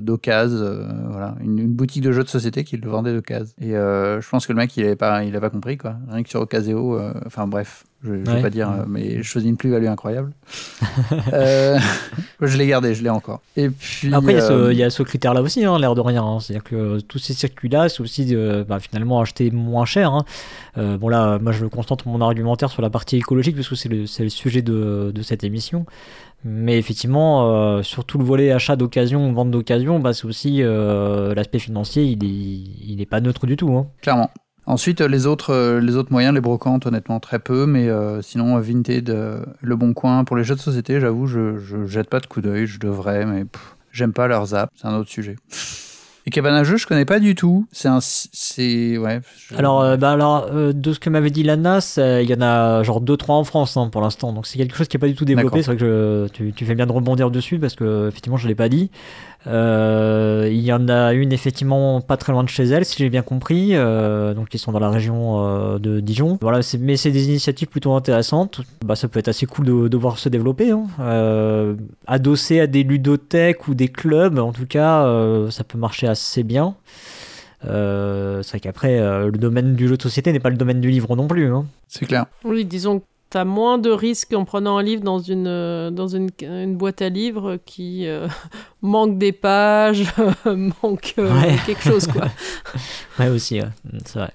d'occasion. 0.00 0.86
voilà, 1.10 1.34
une, 1.40 1.66
boutique 1.68 2.02
de 2.02 2.12
jeux 2.12 2.24
de 2.24 2.28
société 2.28 2.64
qui 2.64 2.76
le 2.76 2.88
vendait 2.88 3.12
d'occasion. 3.12 3.54
Et 3.60 3.72
je 3.72 4.28
pense 4.28 4.46
que 4.46 4.52
le 4.52 4.58
mec, 4.58 4.76
il 4.76 4.84
avait 4.84 4.96
pas, 4.96 5.24
il 5.24 5.30
avait 5.30 5.40
pas 5.40 5.50
compris, 5.50 5.76
quoi. 5.76 5.96
Rien 6.08 6.22
que 6.22 6.28
sur 6.28 6.40
Ocaseo, 6.40 6.98
enfin 7.26 7.46
bref. 7.46 7.84
Je 8.04 8.12
ne 8.12 8.24
vais 8.24 8.30
Ouais. 8.34 8.42
pas 8.42 8.50
dire, 8.50 8.70
mais 8.86 9.22
je 9.24 9.28
faisais 9.28 9.48
une 9.48 9.56
plus-value 9.56 9.86
incroyable. 9.86 10.32
Euh, 11.32 11.78
je 12.40 12.56
l'ai 12.56 12.66
gardé, 12.66 12.94
je 12.94 13.02
l'ai 13.02 13.10
encore. 13.10 13.40
Et 13.56 13.68
puis. 13.70 14.12
Après, 14.14 14.32
il 14.32 14.36
y 14.36 14.38
a 14.38 14.46
ce- 14.46 14.52
euh, 14.52 14.72
il 14.72 14.78
y, 14.78 14.82
a 14.82 14.90
ce 14.90 15.02
critère-là 15.02 15.42
aussi, 15.42 15.64
hein, 15.64 15.78
l'air 15.78 15.94
de 15.94 16.00
rien. 16.00 16.22
hein. 16.24 16.38
C'est-à-dire 16.40 16.64
que 16.64 16.76
euh, 16.76 17.00
tous 17.00 17.18
ces 17.18 17.32
circuits-là, 17.34 17.88
c'est 17.88 18.00
aussi 18.00 18.34
bah, 18.68 18.78
finalement 18.80 19.20
acheter 19.20 19.50
moins 19.50 19.84
cher. 19.84 20.12
hein. 20.12 20.24
Bon, 20.76 21.08
là, 21.08 21.38
moi, 21.40 21.50
je 21.52 21.66
concentre 21.66 22.06
mon 22.08 22.20
argumentaire 22.20 22.70
sur 22.70 22.82
la 22.82 22.90
partie 22.90 23.16
écologique, 23.16 23.56
parce 23.56 23.68
que 23.68 23.74
c'est 23.74 23.88
le, 23.88 24.06
sujet 24.28 24.62
de, 24.62 25.10
de 25.14 25.22
cette 25.22 25.42
émission. 25.44 25.84
Mais 26.44 26.78
effectivement, 26.78 27.50
euh, 27.52 27.82
sur 27.82 28.04
tout 28.04 28.16
le 28.18 28.24
volet 28.24 28.52
achat 28.52 28.76
d'occasion, 28.76 29.32
vente 29.32 29.50
d'occasion, 29.50 29.98
bah, 29.98 30.12
c'est 30.12 30.26
aussi 30.26 30.60
l'aspect 30.62 31.58
financier, 31.58 32.04
il 32.04 32.22
est, 32.24 32.28
il 32.92 33.00
est 33.00 33.06
pas 33.06 33.20
neutre 33.20 33.46
du 33.46 33.56
tout. 33.56 33.86
Clairement. 34.02 34.30
Ensuite, 34.68 35.00
euh, 35.00 35.08
les 35.08 35.24
autres, 35.24 36.06
moyens, 36.10 36.34
les 36.34 36.42
brocantes, 36.42 36.84
honnêtement, 36.84 37.20
très 37.20 37.38
peu. 37.38 37.64
Mais 37.64 37.88
euh, 37.88 38.20
sinon, 38.20 38.58
euh, 38.58 38.60
Vinted, 38.60 39.08
Le 39.62 39.76
Bon 39.76 39.94
Coin, 39.94 40.24
pour 40.24 40.36
les 40.36 40.44
jeux 40.44 40.56
de 40.56 40.60
société, 40.60 41.00
j'avoue, 41.00 41.26
je, 41.26 41.56
je 41.56 41.86
jette 41.86 42.10
pas 42.10 42.20
de 42.20 42.26
coup 42.26 42.42
d'œil, 42.42 42.66
je 42.66 42.78
devrais, 42.78 43.24
mais 43.24 43.46
j'aime 43.92 44.12
pas 44.12 44.28
leurs 44.28 44.54
apps, 44.54 44.70
c'est 44.76 44.86
un 44.86 44.94
autre 44.94 45.08
sujet. 45.08 45.36
Et 46.28 46.30
cabane 46.30 46.52
à 46.56 46.62
jeu, 46.62 46.76
je 46.76 46.86
connais 46.86 47.06
pas 47.06 47.20
du 47.20 47.34
tout. 47.34 47.66
C'est 47.72 47.88
un. 47.88 48.00
C'est. 48.02 48.98
Ouais. 48.98 49.20
je- 49.50 49.56
Alors, 49.56 49.80
euh, 49.80 49.96
bah, 49.96 50.10
alors 50.10 50.46
euh, 50.52 50.74
de 50.74 50.92
ce 50.92 50.98
que 51.00 51.08
m'avait 51.08 51.30
dit 51.30 51.42
Lana, 51.42 51.78
il 51.96 52.28
y 52.28 52.34
en 52.34 52.42
a 52.42 52.82
genre 52.82 53.00
2-3 53.00 53.30
en 53.38 53.44
France 53.44 53.78
hein, 53.78 53.88
pour 53.90 54.02
l'instant. 54.02 54.34
Donc 54.34 54.46
c'est 54.46 54.58
quelque 54.58 54.76
chose 54.76 54.88
qui 54.88 54.98
n'est 54.98 55.00
pas 55.00 55.06
du 55.08 55.14
tout 55.14 55.24
développé. 55.24 55.62
C'est 55.62 55.70
vrai 55.70 55.76
que 55.78 56.26
je- 56.26 56.32
tu, 56.34 56.52
tu 56.52 56.66
fais 56.66 56.74
bien 56.74 56.84
de 56.86 56.92
rebondir 56.92 57.30
dessus 57.30 57.58
parce 57.58 57.74
que 57.74 58.08
effectivement 58.08 58.36
je 58.36 58.44
ne 58.44 58.48
l'ai 58.48 58.54
pas 58.54 58.68
dit. 58.68 58.90
Euh, 59.46 60.48
il 60.50 60.60
y 60.60 60.72
en 60.72 60.88
a 60.88 61.12
une 61.14 61.32
effectivement 61.32 62.00
pas 62.00 62.16
très 62.16 62.32
loin 62.32 62.42
de 62.44 62.48
chez 62.48 62.64
elle, 62.64 62.84
si 62.84 62.96
j'ai 62.98 63.08
bien 63.08 63.22
compris. 63.22 63.70
euh, 63.72 64.34
donc 64.34 64.48
ils 64.52 64.58
sont 64.58 64.72
dans 64.72 64.80
la 64.80 64.90
région 64.90 65.46
euh, 65.46 65.78
de 65.78 66.00
Dijon. 66.00 66.38
Voilà, 66.42 66.60
mais 66.80 66.96
c'est 66.96 67.10
des 67.12 67.28
initiatives 67.28 67.68
plutôt 67.68 67.94
intéressantes. 67.94 68.60
Bah, 68.84 68.96
ça 68.96 69.08
peut 69.08 69.18
être 69.20 69.28
assez 69.28 69.46
cool 69.46 69.64
de, 69.64 69.88
de 69.88 69.96
voir 69.96 70.18
se 70.18 70.28
développer. 70.28 70.72
Hein. 70.72 70.86
Euh, 71.00 71.74
adossé 72.06 72.60
à 72.60 72.66
des 72.66 72.82
ludothèques 72.82 73.68
ou 73.68 73.74
des 73.74 73.88
clubs, 73.88 74.38
en 74.38 74.52
tout 74.52 74.66
cas, 74.66 75.04
euh, 75.06 75.50
ça 75.50 75.64
peut 75.64 75.78
marcher 75.78 76.08
assez 76.08 76.17
bien. 76.44 76.74
Euh, 77.64 78.42
c'est 78.42 78.50
vrai 78.50 78.60
qu'après, 78.60 78.98
euh, 79.00 79.26
le 79.26 79.38
domaine 79.38 79.74
du 79.74 79.88
jeu 79.88 79.96
de 79.96 80.02
société 80.02 80.32
n'est 80.32 80.40
pas 80.40 80.50
le 80.50 80.56
domaine 80.56 80.80
du 80.80 80.90
livre 80.90 81.16
non 81.16 81.26
plus. 81.26 81.52
hein. 81.52 81.66
C'est 81.88 82.06
clair. 82.06 82.26
Oui, 82.44 82.64
disons 82.64 83.00
que 83.00 83.04
tu 83.30 83.36
as 83.36 83.44
moins 83.44 83.78
de 83.78 83.90
risques 83.90 84.32
en 84.32 84.44
prenant 84.44 84.78
un 84.78 84.82
livre 84.82 85.02
dans 85.02 85.18
une, 85.18 85.46
euh, 85.48 85.90
dans 85.90 86.06
une, 86.08 86.30
une 86.40 86.76
boîte 86.76 87.02
à 87.02 87.08
livres 87.08 87.58
qui 87.66 88.06
euh, 88.06 88.28
manque 88.82 89.18
des 89.18 89.32
pages, 89.32 90.04
manque 90.82 91.14
euh, 91.18 91.34
Ouais. 91.40 91.56
quelque 91.66 91.82
chose, 91.82 92.06
quoi. 92.06 92.26
Ouais, 93.18 93.28
aussi, 93.28 93.60
ouais. 93.60 93.68
Mm, 93.92 93.98
c'est 94.04 94.18
vrai. 94.20 94.30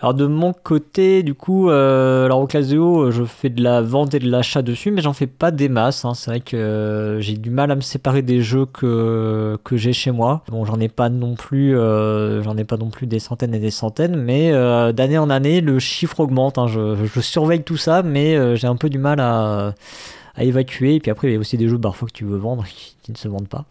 Alors 0.00 0.14
de 0.14 0.26
mon 0.26 0.52
côté, 0.52 1.24
du 1.24 1.34
coup, 1.34 1.70
euh, 1.70 2.26
alors 2.26 2.38
au 2.38 2.46
Caseo, 2.46 3.06
euh, 3.06 3.10
je 3.10 3.24
fais 3.24 3.48
de 3.48 3.60
la 3.60 3.82
vente 3.82 4.14
et 4.14 4.20
de 4.20 4.30
l'achat 4.30 4.62
dessus, 4.62 4.92
mais 4.92 5.02
j'en 5.02 5.12
fais 5.12 5.26
pas 5.26 5.50
des 5.50 5.68
masses. 5.68 6.04
hein. 6.04 6.14
C'est 6.14 6.30
vrai 6.30 6.40
que 6.40 6.56
euh, 6.56 7.20
j'ai 7.20 7.34
du 7.36 7.50
mal 7.50 7.72
à 7.72 7.74
me 7.74 7.80
séparer 7.80 8.22
des 8.22 8.40
jeux 8.40 8.64
que, 8.64 9.58
que 9.64 9.76
j'ai 9.76 9.92
chez 9.92 10.12
moi. 10.12 10.44
Bon, 10.50 10.64
j'en 10.64 10.78
ai 10.78 10.88
pas 10.88 11.08
non 11.08 11.34
plus, 11.34 11.76
euh, 11.76 12.44
j'en 12.44 12.56
ai 12.56 12.62
pas 12.62 12.76
non 12.76 12.90
plus 12.90 13.08
des 13.08 13.18
centaines 13.18 13.54
et 13.54 13.58
des 13.58 13.72
centaines, 13.72 14.14
mais 14.14 14.52
euh, 14.52 14.92
d'année 14.92 15.18
en 15.18 15.30
année, 15.30 15.60
le 15.60 15.80
chiffre 15.80 16.20
augmente. 16.20 16.58
hein. 16.58 16.68
Je, 16.68 16.94
je 17.04 17.20
surveille 17.20 17.64
tout 17.64 17.76
ça, 17.76 18.04
mais 18.04 18.36
euh, 18.36 18.54
j'ai 18.54 18.68
un 18.68 18.76
peu 18.76 18.88
du 18.90 18.98
mal 18.98 19.18
à, 19.18 19.74
à 20.36 20.44
évacuer. 20.44 20.94
Et 20.94 21.00
puis 21.00 21.10
après, 21.10 21.26
il 21.28 21.32
y 21.32 21.36
a 21.36 21.40
aussi 21.40 21.56
des 21.56 21.66
jeux 21.68 21.78
parfois 21.78 22.06
que 22.06 22.12
tu 22.14 22.24
veux 22.24 22.38
vendre 22.38 22.64
qui 23.02 23.10
ne 23.10 23.16
se 23.16 23.26
vendent 23.26 23.48
pas. 23.48 23.64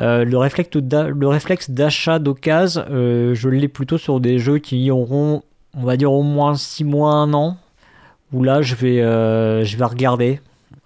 Euh, 0.00 0.24
le 0.24 0.38
réflexe 0.38 0.70
d'a- 0.76 1.08
le 1.08 1.28
réflexe 1.28 1.70
d'achat 1.70 2.18
d'occasion, 2.18 2.84
euh, 2.90 3.34
je 3.34 3.48
l'ai 3.48 3.68
plutôt 3.68 3.98
sur 3.98 4.20
des 4.20 4.38
jeux 4.38 4.58
qui 4.58 4.90
auront, 4.90 5.42
on 5.74 5.82
va 5.82 5.96
dire, 5.96 6.12
au 6.12 6.22
moins 6.22 6.54
6 6.54 6.84
mois, 6.84 7.12
1 7.14 7.32
an, 7.34 7.56
où 8.32 8.44
là, 8.44 8.62
je 8.62 8.74
vais, 8.74 9.00
euh, 9.00 9.64
je 9.64 9.76
vais 9.76 9.84
regarder. 9.84 10.40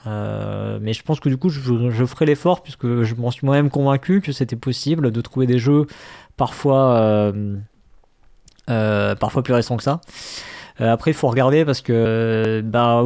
Mais 0.06 0.93
je 0.94 1.02
pense 1.02 1.20
que 1.20 1.28
du 1.28 1.36
coup, 1.36 1.48
je, 1.48 1.60
ferai 2.06 2.26
l'effort, 2.26 2.62
puisque 2.62 3.02
je 3.02 3.14
m'en 3.14 3.30
suis 3.30 3.47
moi-même 3.47 3.70
convaincu 3.70 4.20
que 4.20 4.32
c'était 4.32 4.56
possible 4.56 5.12
de 5.12 5.20
trouver 5.20 5.47
des 5.47 5.59
jeux 5.59 5.86
parfois, 6.36 7.32
parfois 8.66 9.43
plus 9.43 9.55
récents 9.55 9.76
que 9.76 9.84
ça. 9.84 10.01
Après, 10.80 11.12
il 11.12 11.14
faut 11.14 11.28
regarder 11.28 11.64
parce 11.64 11.82
que 11.82 12.62
bah, 12.64 13.05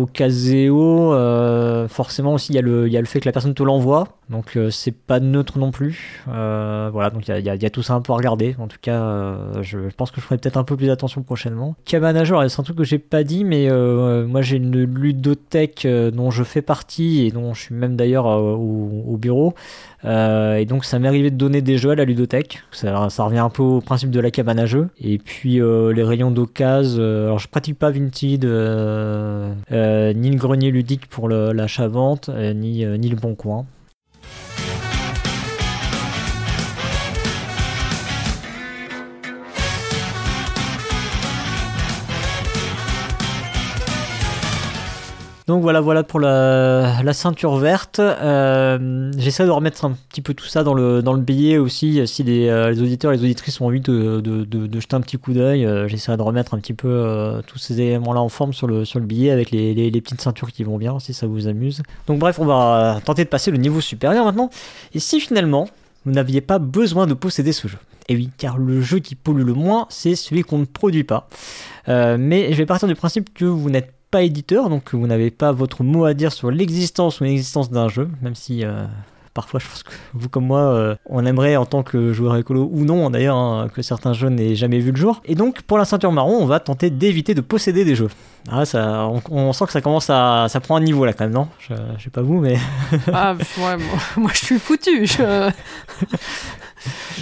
forcément 1.89 2.35
aussi, 2.35 2.53
il 2.53 2.57
y, 2.57 2.87
il 2.87 2.93
y 2.93 2.97
a 2.97 3.01
le 3.01 3.07
fait 3.07 3.21
que 3.21 3.29
la 3.29 3.33
personne 3.33 3.53
te 3.55 3.63
l'envoie. 3.63 4.09
Donc, 4.29 4.57
euh, 4.57 4.71
c'est 4.71 4.93
pas 4.93 5.21
neutre 5.21 5.59
non 5.59 5.71
plus. 5.71 6.25
Euh, 6.29 6.91
voilà, 6.93 7.11
donc 7.11 7.29
il 7.29 7.45
y 7.45 7.49
a, 7.49 7.71
tout 7.71 7.83
ça 7.83 7.95
un 7.95 8.01
peu 8.01 8.13
à 8.13 8.17
regarder. 8.17 8.57
En 8.59 8.67
tout 8.67 8.79
cas, 8.81 9.01
euh, 9.01 9.63
je, 9.63 9.79
pense 9.97 10.11
que 10.11 10.21
je 10.21 10.27
ferai 10.27 10.37
peut-être 10.37 10.57
un 10.57 10.65
peu 10.65 10.77
plus 10.77 10.91
attention 10.91 11.23
prochainement. 11.23 11.77
Alors, 11.93 12.51
c'est 12.51 12.61
un 12.61 12.65
truc 12.65 12.77
que 12.77 12.85
j'ai 12.85 12.99
pas 12.99 13.23
dit, 13.23 13.45
mais 13.45 13.69
moi 14.27 14.43
j'ai 14.43 14.57
une 14.57 14.83
ludothèque 14.83 15.87
dont 15.87 16.31
je 16.31 16.43
fais 16.43 16.63
partie 16.63 17.27
et 17.27 17.31
dont 17.31 17.55
je 17.55 17.63
suis 17.63 17.75
même 17.75 17.97
d'ailleurs 17.97 18.27
au, 18.27 19.05
au 19.07 19.17
bureau. 19.17 19.55
Et 20.05 20.65
donc 20.67 20.85
ça 20.85 20.99
m'est 20.99 21.09
arrivé 21.09 21.31
de 21.31 21.37
donner 21.37 21.63
des 21.63 21.79
jeux 21.79 21.91
à 21.91 21.95
la 21.95 22.05
ludothèque. 22.05 22.63
Ça, 22.73 23.09
revient 23.19 23.39
un 23.39 23.51
peu 23.51 23.63
au 23.63 23.81
principe 23.81 24.11
de 24.11 24.21
la 24.21 24.31
cabane. 24.31 24.57
Et 25.01 25.19
puis 25.19 25.61
les 25.61 26.03
rayons 26.03 26.31
d'occasion. 26.31 27.03
alors 27.03 27.39
je 27.39 27.49
pratique 27.49 27.79
pas 27.79 27.91
Vinted, 27.91 28.45
ni 28.45 28.49
le 30.31 30.37
grenier 30.37 30.71
ludique 30.71 31.07
pour 31.07 31.29
l'achat-vente, 31.29 32.29
ni, 32.29 32.85
ni 32.85 33.09
le 33.09 33.17
bon 33.17 33.35
coin. 33.35 33.67
Donc 45.47 45.63
voilà, 45.63 45.81
voilà 45.81 46.03
pour 46.03 46.19
la, 46.19 47.01
la 47.05 47.13
ceinture 47.13 47.55
verte. 47.57 48.01
Euh, 48.01 49.13
J'essaie 49.17 49.45
de 49.45 49.51
remettre 49.51 49.85
un 49.85 49.93
petit 50.11 50.21
peu 50.21 50.35
tout 50.35 50.47
ça 50.47 50.65
dans 50.65 50.75
le, 50.75 51.03
dans 51.03 51.13
le 51.13 51.21
billet 51.21 51.57
aussi. 51.57 52.05
Si 52.09 52.25
les, 52.25 52.49
euh, 52.49 52.73
auditeurs 52.73 53.13
et 53.13 53.17
les 53.17 53.23
auditrices 53.23 53.61
ont 53.61 53.67
envie 53.67 53.81
de, 53.81 54.21
de, 54.21 54.45
de- 54.45 54.81
jeter 54.81 54.97
un 54.97 55.01
petit 55.01 55.19
coup 55.19 55.33
d'œil, 55.33 55.65
euh, 55.65 55.87
j'essaierai 55.87 56.17
de 56.17 56.23
remettre 56.23 56.55
un 56.55 56.59
petit 56.59 56.75
peu 56.75 57.41
tous 57.47 57.59
ces 57.59 57.81
éléments-là 57.81 58.21
en 58.21 58.29
forme 58.29 58.53
sur 58.53 58.67
le, 58.67 58.85
sur 58.85 58.99
le 58.99 59.07
billet 59.07 59.31
avec 59.31 59.53
les, 59.53 59.73
les- 59.73 60.01
petites 60.01 60.21
ceintures 60.21 60.51
qui 60.51 60.65
vont 60.65 60.79
bien, 60.79 60.99
si 60.99 61.15
ça 61.15 61.29
vous 61.29 61.47
amuse. 61.47 61.83
Donc 62.09 62.19
bref, 62.19 62.41
on 62.41 62.45
va 62.45 63.01
tenter 63.05 63.23
de 63.23 63.29
passer 63.29 63.53
le 63.53 63.59
niveau 63.59 63.81
supérieur 63.81 64.25
maintenant. 64.25 64.51
Et 64.95 64.99
si 64.99 65.21
finalement, 65.21 65.69
vous 66.05 66.11
n'aviez 66.11 66.41
pas 66.41 66.59
besoin 66.59 67.07
de 67.07 67.15
posséder 67.15 67.53
ce 67.53 67.69
jeu? 67.69 67.79
Et 68.09 68.17
oui, 68.17 68.31
car 68.37 68.59
le 68.59 68.81
jeu 68.81 68.99
qui 68.99 69.15
pollue 69.15 69.45
le 69.45 69.55
moins, 69.55 69.87
c'est 69.91 70.17
celui 70.17 70.43
qu'on 70.43 70.59
ne 70.59 70.65
produit 70.65 71.05
pas. 71.05 71.29
Mais 71.89 72.53
je 72.53 72.57
vais 72.59 72.67
partir 72.67 72.89
du 72.89 72.97
principe 72.97 73.33
que 73.33 73.45
vous 73.45 73.71
n'êtes 73.71 73.93
pas 74.11 74.23
éditeur, 74.23 74.69
donc 74.71 74.95
vous 74.95 75.07
n'avez 75.07 75.31
pas 75.31 75.53
votre 75.53 75.83
mot 75.83 76.05
à 76.05 76.15
dire 76.15 76.33
sur 76.33 76.51
l'existence 76.51 77.21
ou 77.21 77.25
l'inexistence 77.25 77.71
d'un 77.71 77.89
jeu, 77.89 78.09
même 78.23 78.35
si 78.35 78.65
euh, 78.65 78.85
parfois, 79.37 79.61
je 79.61 79.69
pense 79.69 79.83
que 79.83 79.91
vous 80.15 80.29
comme 80.29 80.47
moi, 80.47 80.61
euh, 80.61 80.97
on 81.05 81.27
aimerait 81.27 81.57
en 81.57 81.67
tant 81.67 81.83
que 81.83 82.13
joueur 82.13 82.37
écolo 82.37 82.71
ou 82.73 82.85
non 82.85 83.11
d'ailleurs 83.11 83.37
hein, 83.37 83.69
que 83.73 83.83
certains 83.83 84.15
jeux 84.15 84.31
n'aient 84.31 84.55
jamais 84.55 84.79
vu 84.79 84.93
le 84.93 84.97
jour. 84.97 85.21
Et 85.27 85.35
donc 85.35 85.63
pour 85.63 85.77
la 85.77 85.85
ceinture 85.85 86.11
marron, 86.11 86.39
on 86.41 86.47
va 86.47 86.59
tenter 86.59 86.89
d'éviter 86.89 87.35
de 87.35 87.43
posséder 87.43 87.85
des 87.85 87.95
jeux. 87.95 88.09
Ah, 88.49 88.65
ça, 88.65 89.09
on, 89.31 89.53
sent 89.53 89.67
que 89.67 89.73
ça 89.73 89.81
commence 89.81 90.09
à, 90.09 90.47
ça 90.49 90.61
prend 90.61 90.77
un 90.77 90.81
niveau 90.81 91.05
là 91.05 91.13
quand 91.13 91.25
même, 91.25 91.35
non? 91.35 91.49
Je, 91.59 91.75
je 91.99 92.05
sais 92.05 92.11
pas 92.11 92.23
vous, 92.23 92.41
mais. 92.41 92.57
ah 93.13 93.35
ouais, 93.35 93.77
moi, 94.17 94.31
je 94.33 94.45
suis 94.45 94.59
foutu. 94.59 95.05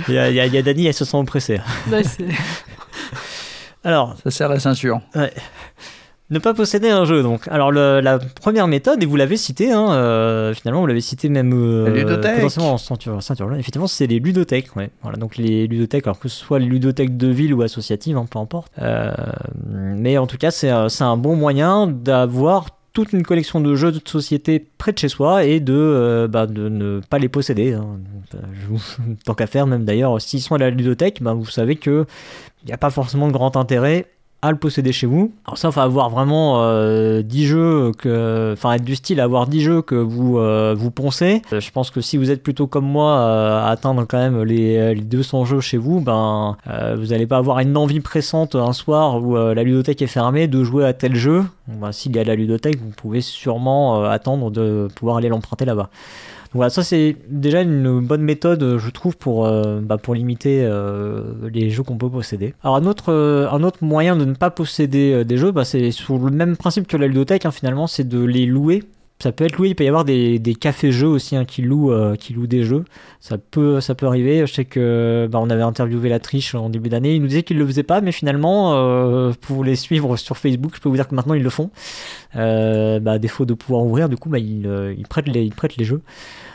il, 0.09 0.15
y 0.15 0.19
a, 0.19 0.29
il, 0.31 0.37
y 0.37 0.59
a, 0.59 0.63
Dani, 0.63 0.87
elle 0.87 0.95
se 0.95 1.05
sent 1.05 1.17
oppressée. 1.17 1.61
Alors, 3.83 4.17
ça 4.23 4.31
sert 4.31 4.49
la 4.49 4.61
ceinture. 4.61 5.01
Ouais. 5.15 5.33
Ne 6.35 6.41
pas 6.41 6.53
posséder 6.53 6.91
un 6.91 7.05
jeu, 7.05 7.23
donc. 7.23 7.47
Alors, 7.47 7.71
la 7.71 8.19
première 8.19 8.67
méthode, 8.67 9.01
et 9.01 9.07
vous 9.07 9.15
l'avez 9.15 9.37
cité, 9.37 9.71
hein, 9.71 9.93
euh, 9.93 10.53
finalement, 10.53 10.81
vous 10.81 10.89
l'avez 10.89 11.01
cité 11.01 11.29
même 11.29 11.53
euh, 11.55 11.85
potentiellement 12.35 12.73
en 12.73 12.79
ceinture, 13.21 13.55
Effectivement, 13.57 13.87
c'est 13.87 14.09
les 14.09 14.19
ludothèques. 14.19 14.75
Ouais. 14.75 14.91
Voilà, 15.03 15.17
donc 15.17 15.37
les 15.37 15.69
ludothèques, 15.69 16.09
alors 16.09 16.19
que 16.19 16.29
ce 16.29 16.37
soit 16.37 16.59
les 16.59 16.67
ludothèques 16.67 17.17
de 17.17 17.29
ville 17.29 17.55
ou 17.55 17.63
associatives, 17.63 18.17
hein, 18.17 18.27
peu 18.29 18.41
importe. 18.41 18.73
Euh, 18.83 19.15
mais 19.65 20.19
en 20.19 20.27
tout 20.27 20.37
cas, 20.37 20.51
c'est 20.51 20.71
un 20.71 21.17
bon 21.17 21.37
moyen 21.37 21.87
d'avoir 21.87 22.67
toute 22.93 23.13
une 23.13 23.23
collection 23.23 23.61
de 23.61 23.77
jeux 23.77 23.93
de 23.93 24.01
société 24.05 24.59
près 24.59 24.91
de 24.91 24.99
chez 24.99 25.09
soi 25.09 25.45
et 25.45 25.61
de, 25.61 26.29
bah, 26.29 26.49
de 26.49 26.69
ne 26.69 27.01
pas 27.09 27.21
les 27.21 27.29
posséder. 27.29 27.75
Hein. 27.75 28.01
Tant 29.25 29.35
qu'à 29.35 29.47
faire, 29.47 29.69
même 29.69 29.85
d'ailleurs, 29.85 30.21
s'ils 30.21 30.43
sont 30.43 30.57
à 30.57 30.59
la 30.59 30.71
ludothèque, 30.71 31.23
bah, 31.23 31.33
vous 31.33 31.47
savez 31.47 31.77
que 31.77 32.07
il 32.65 32.67
n'y 32.67 32.73
a 32.73 32.79
pas 32.79 32.91
forcément 32.91 33.29
de 33.29 33.33
grand 33.33 33.57
intérêt 33.57 34.07
à 34.45 34.51
le 34.51 34.59
posséder 34.59 34.93
chez 34.93 35.07
vous. 35.07 35.33
Alors 35.47 35.57
ça, 35.57 35.73
faut 35.73 35.81
avoir 35.81 36.11
vraiment 36.11 36.63
euh, 36.63 37.23
10 37.23 37.47
jeux, 37.47 37.93
que, 37.97 38.53
enfin 38.53 38.75
être 38.75 38.85
du 38.85 38.95
style 38.95 39.19
avoir 39.19 39.47
10 39.47 39.61
jeux 39.63 39.81
que 39.81 39.95
vous, 39.95 40.39
euh, 40.39 40.75
vous 40.77 40.91
poncez. 40.91 41.41
Euh, 41.51 41.61
je 41.61 41.71
pense 41.71 41.91
que 41.91 42.03
si 42.03 42.19
vous 42.19 42.31
êtes 42.31 42.43
plutôt 42.43 42.67
comme 42.67 42.85
moi 42.85 43.17
euh, 43.17 43.65
à 43.65 43.71
atteindre 43.71 44.05
quand 44.07 44.19
même 44.19 44.43
les, 44.43 44.95
les 44.95 45.01
200 45.01 45.47
jeux 45.47 45.61
chez 45.61 45.79
vous, 45.79 46.01
ben 46.01 46.59
vous 46.97 47.07
n'allez 47.07 47.27
pas 47.27 47.39
avoir 47.39 47.61
une 47.61 47.75
envie 47.77 48.01
pressante 48.01 48.55
un 48.55 48.75
soir 48.75 49.23
où 49.23 49.35
la 49.35 49.63
ludothèque 49.63 50.03
est 50.03 50.07
fermée 50.07 50.47
de 50.47 50.63
jouer 50.63 50.85
à 50.85 50.93
tel 50.93 51.15
jeu. 51.15 51.45
Ben, 51.67 51.93
S'il 51.93 52.15
y 52.15 52.19
a 52.19 52.25
la 52.25 52.35
ludothèque, 52.35 52.79
vous 52.79 52.91
pouvez 52.91 53.23
sûrement 53.23 54.05
attendre 54.05 54.51
de 54.51 54.89
pouvoir 54.95 55.17
aller 55.17 55.31
l'emprunter 55.31 55.65
là-bas. 55.65 55.89
Voilà, 56.55 56.71
ça 56.71 56.85
c'est 56.85 57.17
déjà 57.29 57.63
une 57.63 57.99
bonne 57.99 58.23
méthode, 58.23 58.79
je 58.79 58.91
trouve, 58.91 59.17
pour, 59.17 59.45
euh, 59.45 59.81
bah, 59.81 59.99
pour 59.99 60.15
limiter 60.15 60.61
euh, 60.63 61.33
les 61.53 61.69
jeux 61.69 61.83
qu'on 61.83 61.99
peut 61.99 62.09
posséder. 62.09 62.55
Alors 62.63 62.77
un 62.77 62.87
autre, 62.87 63.13
euh, 63.13 63.51
un 63.51 63.65
autre 63.65 63.79
moyen 63.83 64.15
de 64.15 64.25
ne 64.25 64.35
pas 64.35 64.51
posséder 64.51 65.25
des 65.25 65.37
jeux, 65.37 65.51
bah, 65.51 65.65
c'est 65.65 65.91
sur 65.91 66.17
le 66.17 66.31
même 66.31 66.57
principe 66.57 66.87
que 66.87 66.97
la 66.97 67.09
ludothèque, 67.09 67.45
hein, 67.45 67.51
finalement, 67.51 67.89
c'est 67.89 68.09
de 68.09 68.23
les 68.25 68.47
louer 68.47 68.85
ça 69.21 69.31
peut 69.31 69.45
être 69.45 69.57
loué, 69.57 69.69
il 69.69 69.75
peut 69.77 69.85
y 69.85 69.89
avoir 69.89 70.05
des, 70.05 70.41
des 70.41 70.55
cafés-jeux 70.57 71.07
aussi 71.07 71.37
hein, 71.37 71.45
qui, 71.45 71.63
louent, 71.63 71.95
qui 72.19 72.35
louent 72.35 72.49
des 72.49 72.65
jeux. 72.65 72.85
Ça 73.21 73.39
peut, 73.39 73.81
ça 73.81 73.95
peut 73.95 74.07
arriver. 74.07 74.45
Je 74.45 74.53
sais 74.53 74.65
que 74.65 75.29
bah, 75.31 75.39
on 75.41 75.49
avait 75.51 75.63
interviewé 75.63 76.09
la 76.11 76.19
triche 76.19 76.55
en 76.57 76.69
début 76.69 76.91
d'année. 76.91 77.15
Il 77.15 77.23
nous 77.23 77.29
disait 77.29 77.45
qu'il 77.45 77.57
ne 77.57 77.63
le 77.63 77.69
faisait 77.69 77.85
pas, 77.85 78.01
mais 78.01 78.11
finalement, 78.11 79.33
pour 79.41 79.65
les 79.65 79.77
suivre 79.77 80.17
sur 80.17 80.37
Facebook, 80.37 80.73
je 80.75 80.81
peux 80.81 80.89
vous 80.89 80.97
dire 80.97 81.07
que 81.09 81.15
maintenant 81.15 81.35
ils 81.35 81.45
le 81.45 81.49
font. 81.49 81.71
Bah, 82.35 83.19
défaut 83.19 83.47
de 83.47 83.55
pouvoir 83.55 83.85
ouvrir, 83.85 84.09
du 84.09 84.17
coup, 84.17 84.29
bah, 84.29 84.41
ils, 84.41 84.69
ils, 84.99 85.07
prêtent 85.07 85.29
ils 85.29 85.55
prêtent 85.55 85.77
les 85.77 85.85
jeux. 85.85 86.03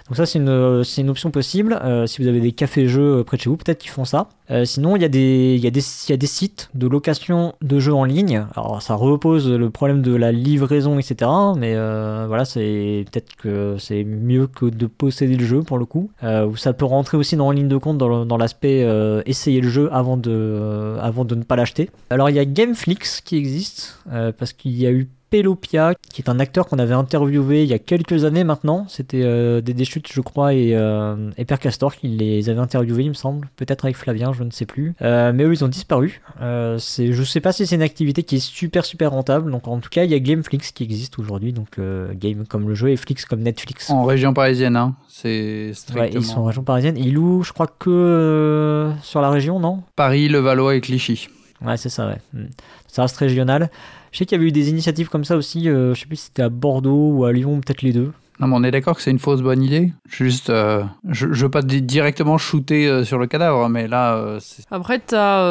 Donc 0.09 0.17
ça 0.17 0.25
c'est 0.25 0.39
une, 0.39 0.83
une 0.97 1.09
option 1.09 1.29
possible. 1.29 1.79
Euh, 1.83 2.07
si 2.07 2.21
vous 2.21 2.27
avez 2.27 2.39
des 2.39 2.51
cafés-jeux 2.51 3.23
près 3.23 3.37
de 3.37 3.43
chez 3.43 3.49
vous, 3.49 3.57
peut-être 3.57 3.77
qu'ils 3.77 3.91
font 3.91 4.05
ça. 4.05 4.27
Euh, 4.49 4.65
sinon 4.65 4.95
il 4.95 5.03
y, 5.03 5.05
a 5.05 5.09
des, 5.09 5.59
y 5.61 5.67
a 5.67 5.69
des, 5.69 6.27
sites 6.27 6.71
de 6.73 6.87
location 6.87 7.53
de 7.61 7.79
jeux 7.79 7.93
en 7.93 8.05
ligne. 8.05 8.43
Alors 8.55 8.81
ça 8.81 8.95
repose 8.95 9.47
le 9.47 9.69
problème 9.69 10.01
de 10.01 10.15
la 10.15 10.31
livraison, 10.31 10.97
etc. 10.97 11.29
Mais 11.55 11.75
euh, 11.75 12.25
voilà, 12.27 12.43
c'est 12.43 13.05
peut-être 13.11 13.35
que 13.35 13.75
c'est 13.77 14.03
mieux 14.03 14.47
que 14.47 14.65
de 14.65 14.87
posséder 14.87 15.35
le 15.35 15.45
jeu 15.45 15.61
pour 15.61 15.77
le 15.77 15.85
coup. 15.85 16.09
ou 16.23 16.57
ça 16.57 16.73
peut 16.73 16.85
rentrer 16.85 17.15
aussi 17.15 17.35
dans 17.35 17.49
en 17.49 17.51
ligne 17.51 17.67
de 17.67 17.77
compte 17.77 17.97
dans, 17.97 18.37
l'aspect 18.37 18.87
essayer 19.25 19.59
le 19.61 19.69
jeu 19.69 19.89
avant 19.91 20.17
de 20.17 20.97
ne 20.97 21.43
pas 21.43 21.55
l'acheter. 21.55 21.89
Alors 22.09 22.31
il 22.31 22.35
y 22.35 22.39
a 22.39 22.45
Gameflix 22.45 23.21
qui 23.21 23.37
existe 23.37 23.99
parce 24.37 24.53
qu'il 24.53 24.75
y 24.75 24.87
a 24.87 24.91
eu 24.91 25.07
Pelopia, 25.29 25.93
qui 26.11 26.21
est 26.21 26.29
un 26.29 26.39
acteur 26.39 26.67
qu'on 26.67 26.79
avait 26.79 26.93
interviewé 26.93 27.63
il 27.63 27.69
y 27.69 27.73
a 27.73 27.79
quelques 27.79 28.25
années 28.25 28.43
maintenant. 28.43 28.85
C'était 28.87 29.21
euh, 29.23 29.61
des 29.61 29.85
Chutes, 29.85 30.11
je 30.11 30.21
crois, 30.21 30.53
et, 30.53 30.75
euh, 30.75 31.31
et 31.37 31.45
Père 31.45 31.59
Castor 31.59 31.95
qui 31.95 32.07
les 32.07 32.49
avait 32.49 32.59
interviewés, 32.59 33.03
il 33.03 33.09
me 33.09 33.13
semble. 33.13 33.47
Peut-être 33.55 33.85
avec 33.85 33.97
Flavien, 33.97 34.33
je 34.33 34.43
ne 34.43 34.51
sais 34.51 34.65
plus. 34.65 34.95
Euh, 35.01 35.31
mais 35.33 35.43
eux, 35.43 35.53
ils 35.53 35.63
ont 35.63 35.67
disparu. 35.67 36.21
Euh, 36.41 36.77
c'est, 36.77 37.11
je 37.11 37.23
sais 37.23 37.41
pas 37.41 37.51
si 37.51 37.65
c'est 37.67 37.75
une 37.75 37.81
activité 37.81 38.23
qui 38.23 38.37
est 38.37 38.39
super, 38.39 38.85
super 38.85 39.11
rentable. 39.11 39.51
Donc, 39.51 39.67
en 39.67 39.79
tout 39.79 39.89
cas, 39.89 40.03
il 40.03 40.11
y 40.11 40.15
a 40.15 40.19
Gameflix 40.19 40.71
qui 40.71 40.83
existe 40.83 41.19
aujourd'hui. 41.19 41.53
Donc, 41.53 41.79
Game 42.15 42.45
comme 42.47 42.67
le 42.67 42.75
jeu 42.75 42.89
et 42.89 42.97
Flix 42.97 43.25
comme 43.25 43.41
Netflix. 43.41 43.89
En 43.89 44.03
région 44.05 44.33
parisienne, 44.33 44.75
hein. 44.75 44.95
C'est 45.07 45.71
strictement... 45.73 46.03
Ouais, 46.03 46.11
ils 46.13 46.23
sont 46.23 46.39
en 46.39 46.45
région 46.45 46.63
parisienne. 46.63 46.97
Ils 46.97 47.13
louent, 47.13 47.43
je 47.43 47.53
crois, 47.53 47.67
que 47.67 48.91
sur 49.01 49.21
la 49.21 49.29
région, 49.29 49.59
non? 49.59 49.83
Paris, 49.95 50.27
Levallois 50.29 50.75
et 50.75 50.81
Clichy. 50.81 51.29
Ouais, 51.65 51.77
c'est 51.77 51.89
ça, 51.89 52.07
ouais. 52.07 52.21
Hmm. 52.33 52.47
Ça 52.87 53.01
reste 53.03 53.17
régional. 53.17 53.69
Je 54.11 54.17
sais 54.17 54.25
qu'il 54.25 54.37
y 54.37 54.39
avait 54.39 54.49
eu 54.49 54.51
des 54.51 54.69
initiatives 54.69 55.09
comme 55.09 55.23
ça 55.23 55.37
aussi, 55.37 55.69
euh, 55.69 55.93
je 55.93 56.01
sais 56.01 56.05
plus 56.05 56.15
si 56.15 56.25
c'était 56.25 56.43
à 56.43 56.49
Bordeaux 56.49 57.11
ou 57.13 57.25
à 57.25 57.31
Lyon, 57.31 57.61
peut-être 57.61 57.81
les 57.81 57.93
deux. 57.93 58.11
Non, 58.39 58.47
mais 58.47 58.55
on 58.55 58.63
est 58.63 58.71
d'accord 58.71 58.95
que 58.95 59.01
c'est 59.01 59.11
une 59.11 59.19
fausse 59.19 59.41
bonne 59.41 59.61
idée. 59.61 59.91
Juste, 60.07 60.49
euh, 60.49 60.83
je, 61.09 61.31
je 61.31 61.43
veux 61.43 61.51
pas 61.51 61.61
directement 61.61 62.37
shooter 62.37 62.87
euh, 62.87 63.03
sur 63.03 63.17
le 63.17 63.27
cadavre, 63.27 63.67
mais 63.67 63.87
là. 63.87 64.37
Après, 64.71 64.99
t'as, 64.99 65.43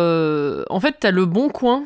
en 0.71 0.81
fait, 0.81 0.97
t'as 0.99 1.11
le 1.11 1.27
bon 1.27 1.51
coin 1.51 1.85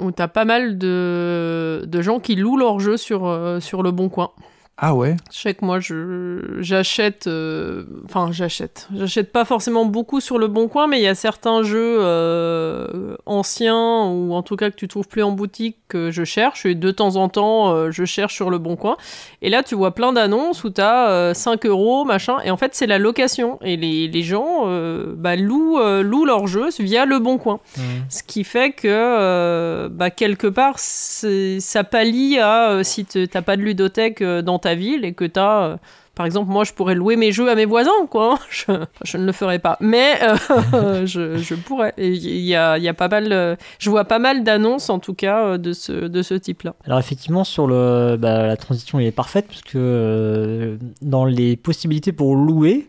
où 0.00 0.10
t'as 0.10 0.28
pas 0.28 0.44
mal 0.44 0.78
de, 0.78 1.84
de 1.86 2.02
gens 2.02 2.18
qui 2.20 2.34
louent 2.34 2.58
leur 2.58 2.80
jeu 2.80 2.96
sur, 2.96 3.32
sur 3.60 3.82
le 3.82 3.90
bon 3.92 4.08
coin. 4.08 4.30
Ah 4.78 4.94
ouais 4.94 5.16
Je 5.32 5.38
sais 5.38 5.54
que 5.54 5.64
moi, 5.64 5.80
je, 5.80 6.58
j'achète... 6.58 7.28
Euh, 7.28 7.84
enfin, 8.04 8.28
j'achète. 8.30 8.88
J'achète 8.94 9.32
pas 9.32 9.46
forcément 9.46 9.86
beaucoup 9.86 10.20
sur 10.20 10.36
le 10.36 10.48
Bon 10.48 10.68
Coin, 10.68 10.86
mais 10.86 10.98
il 10.98 11.02
y 11.02 11.08
a 11.08 11.14
certains 11.14 11.62
jeux 11.62 11.96
euh, 12.00 13.16
anciens, 13.24 14.04
ou 14.04 14.34
en 14.34 14.42
tout 14.42 14.56
cas 14.56 14.68
que 14.70 14.76
tu 14.76 14.86
trouves 14.86 15.08
plus 15.08 15.22
en 15.22 15.32
boutique, 15.32 15.78
que 15.88 16.10
je 16.10 16.24
cherche. 16.24 16.66
Et 16.66 16.74
de 16.74 16.90
temps 16.90 17.16
en 17.16 17.30
temps, 17.30 17.72
euh, 17.72 17.90
je 17.90 18.04
cherche 18.04 18.34
sur 18.34 18.50
le 18.50 18.58
Bon 18.58 18.76
Coin. 18.76 18.98
Et 19.40 19.48
là, 19.48 19.62
tu 19.62 19.74
vois 19.74 19.94
plein 19.94 20.12
d'annonces 20.12 20.62
où 20.62 20.68
tu 20.68 20.82
as 20.82 21.32
5 21.32 21.64
euros, 21.64 22.04
machin. 22.04 22.36
Et 22.44 22.50
en 22.50 22.58
fait, 22.58 22.74
c'est 22.74 22.86
la 22.86 22.98
location. 22.98 23.58
Et 23.62 23.78
les, 23.78 24.08
les 24.08 24.22
gens 24.22 24.66
bah, 25.14 25.36
louent, 25.36 25.80
louent 26.02 26.26
leurs 26.26 26.48
jeux 26.48 26.68
via 26.78 27.06
le 27.06 27.18
Bon 27.18 27.38
Coin. 27.38 27.60
Mmh. 27.78 27.80
Ce 28.10 28.22
qui 28.22 28.44
fait 28.44 28.72
que, 28.72 29.88
bah, 29.88 30.10
quelque 30.10 30.48
part, 30.48 30.78
ça 30.78 31.84
pallie 31.84 32.38
à 32.38 32.80
si 32.82 33.06
tu 33.06 33.26
n'as 33.32 33.42
pas 33.42 33.56
de 33.56 33.62
ludothèque 33.62 34.22
dans 34.22 34.58
ta 34.58 34.65
ville 34.74 35.04
et 35.04 35.12
que 35.12 35.24
tu 35.24 35.38
as 35.38 35.62
euh, 35.62 35.76
par 36.14 36.24
exemple, 36.24 36.50
moi, 36.50 36.64
je 36.64 36.72
pourrais 36.72 36.94
louer 36.94 37.16
mes 37.16 37.30
jeux 37.30 37.50
à 37.50 37.54
mes 37.54 37.66
voisins, 37.66 38.06
quoi. 38.08 38.38
Je, 38.50 38.64
je 39.04 39.18
ne 39.18 39.26
le 39.26 39.32
ferai 39.32 39.58
pas, 39.58 39.76
mais 39.80 40.14
euh, 40.22 41.04
je, 41.06 41.54
pourrais. 41.54 41.92
Il 41.98 42.16
y 42.16 42.54
a, 42.54 42.94
pas 42.94 43.08
mal, 43.08 43.32
euh, 43.32 43.54
je 43.78 43.90
vois 43.90 44.06
pas 44.06 44.18
mal 44.18 44.42
d'annonces, 44.42 44.88
en 44.88 44.98
tout 44.98 45.12
cas, 45.12 45.58
de 45.58 45.74
ce, 45.74 45.92
de 45.92 46.22
ce 46.22 46.32
type-là. 46.32 46.74
Alors 46.86 46.98
effectivement, 46.98 47.44
sur 47.44 47.66
le, 47.66 48.16
bah, 48.18 48.46
la 48.46 48.56
transition 48.56 48.98
est 48.98 49.10
parfaite 49.10 49.46
parce 49.46 49.60
que 49.60 50.78
dans 51.02 51.26
les 51.26 51.56
possibilités 51.56 52.12
pour 52.12 52.34
louer. 52.34 52.88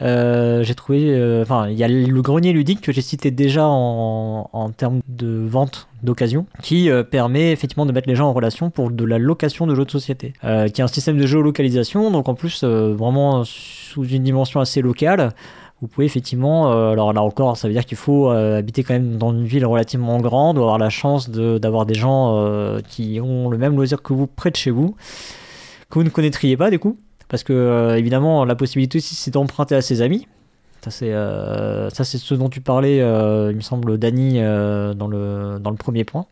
Euh, 0.00 0.62
j'ai 0.62 0.74
trouvé, 0.74 1.06
euh, 1.08 1.42
enfin, 1.42 1.68
il 1.68 1.76
y 1.76 1.82
a 1.82 1.88
le 1.88 2.22
grenier 2.22 2.52
ludique 2.52 2.80
que 2.80 2.92
j'ai 2.92 3.02
cité 3.02 3.30
déjà 3.30 3.66
en, 3.66 4.70
termes 4.76 5.00
de 5.08 5.44
vente 5.46 5.88
d'occasion, 6.02 6.46
qui 6.62 6.90
euh, 6.90 7.02
permet 7.02 7.52
effectivement 7.52 7.86
de 7.86 7.92
mettre 7.92 8.08
les 8.08 8.14
gens 8.14 8.28
en 8.28 8.32
relation 8.32 8.70
pour 8.70 8.90
de 8.90 9.04
la 9.04 9.18
location 9.18 9.66
de 9.66 9.74
jeux 9.74 9.84
de 9.84 9.90
société, 9.90 10.34
qui 10.42 10.80
est 10.80 10.84
un 10.84 10.88
système 10.88 11.18
de 11.18 11.26
géolocalisation, 11.26 12.10
donc 12.10 12.28
en 12.28 12.34
plus 12.34 12.64
vraiment 12.64 13.42
sous 13.44 14.04
une 14.04 14.22
dimension 14.22 14.60
assez 14.60 14.82
locale. 14.82 15.32
Vous 15.80 15.86
pouvez 15.86 16.06
effectivement, 16.06 16.72
alors 16.90 17.12
là 17.12 17.22
encore, 17.22 17.56
ça 17.56 17.68
veut 17.68 17.74
dire 17.74 17.86
qu'il 17.86 17.96
faut 17.96 18.30
habiter 18.30 18.82
quand 18.82 18.94
même 18.94 19.16
dans 19.16 19.32
une 19.32 19.44
ville 19.44 19.64
relativement 19.64 20.18
grande 20.20 20.58
ou 20.58 20.62
avoir 20.62 20.78
la 20.78 20.90
chance 20.90 21.30
d'avoir 21.30 21.86
des 21.86 21.94
gens 21.94 22.78
qui 22.88 23.20
ont 23.20 23.48
le 23.48 23.58
même 23.58 23.74
loisir 23.74 24.02
que 24.02 24.12
vous 24.12 24.26
près 24.26 24.50
de 24.50 24.56
chez 24.56 24.70
vous, 24.70 24.96
que 25.88 25.98
vous 25.98 26.04
ne 26.04 26.10
connaîtriez 26.10 26.56
pas 26.56 26.70
du 26.70 26.78
coup. 26.78 26.98
Parce 27.28 27.44
que, 27.44 27.52
euh, 27.52 27.96
évidemment, 27.96 28.44
la 28.44 28.54
possibilité 28.54 28.98
aussi, 28.98 29.14
c'est 29.14 29.30
d'emprunter 29.30 29.74
à 29.74 29.82
ses 29.82 30.02
amis. 30.02 30.26
Ça, 30.82 30.90
c'est 30.90 31.12
euh, 31.12 31.90
ce 31.90 32.34
dont 32.34 32.48
tu 32.48 32.60
parlais, 32.60 33.00
euh, 33.00 33.50
il 33.50 33.56
me 33.56 33.60
semble, 33.60 33.98
Dany, 33.98 34.38
dans, 34.38 35.08
le, 35.08 35.58
dans 35.60 35.70
le 35.70 35.76
premier 35.76 36.04
point. 36.04 36.26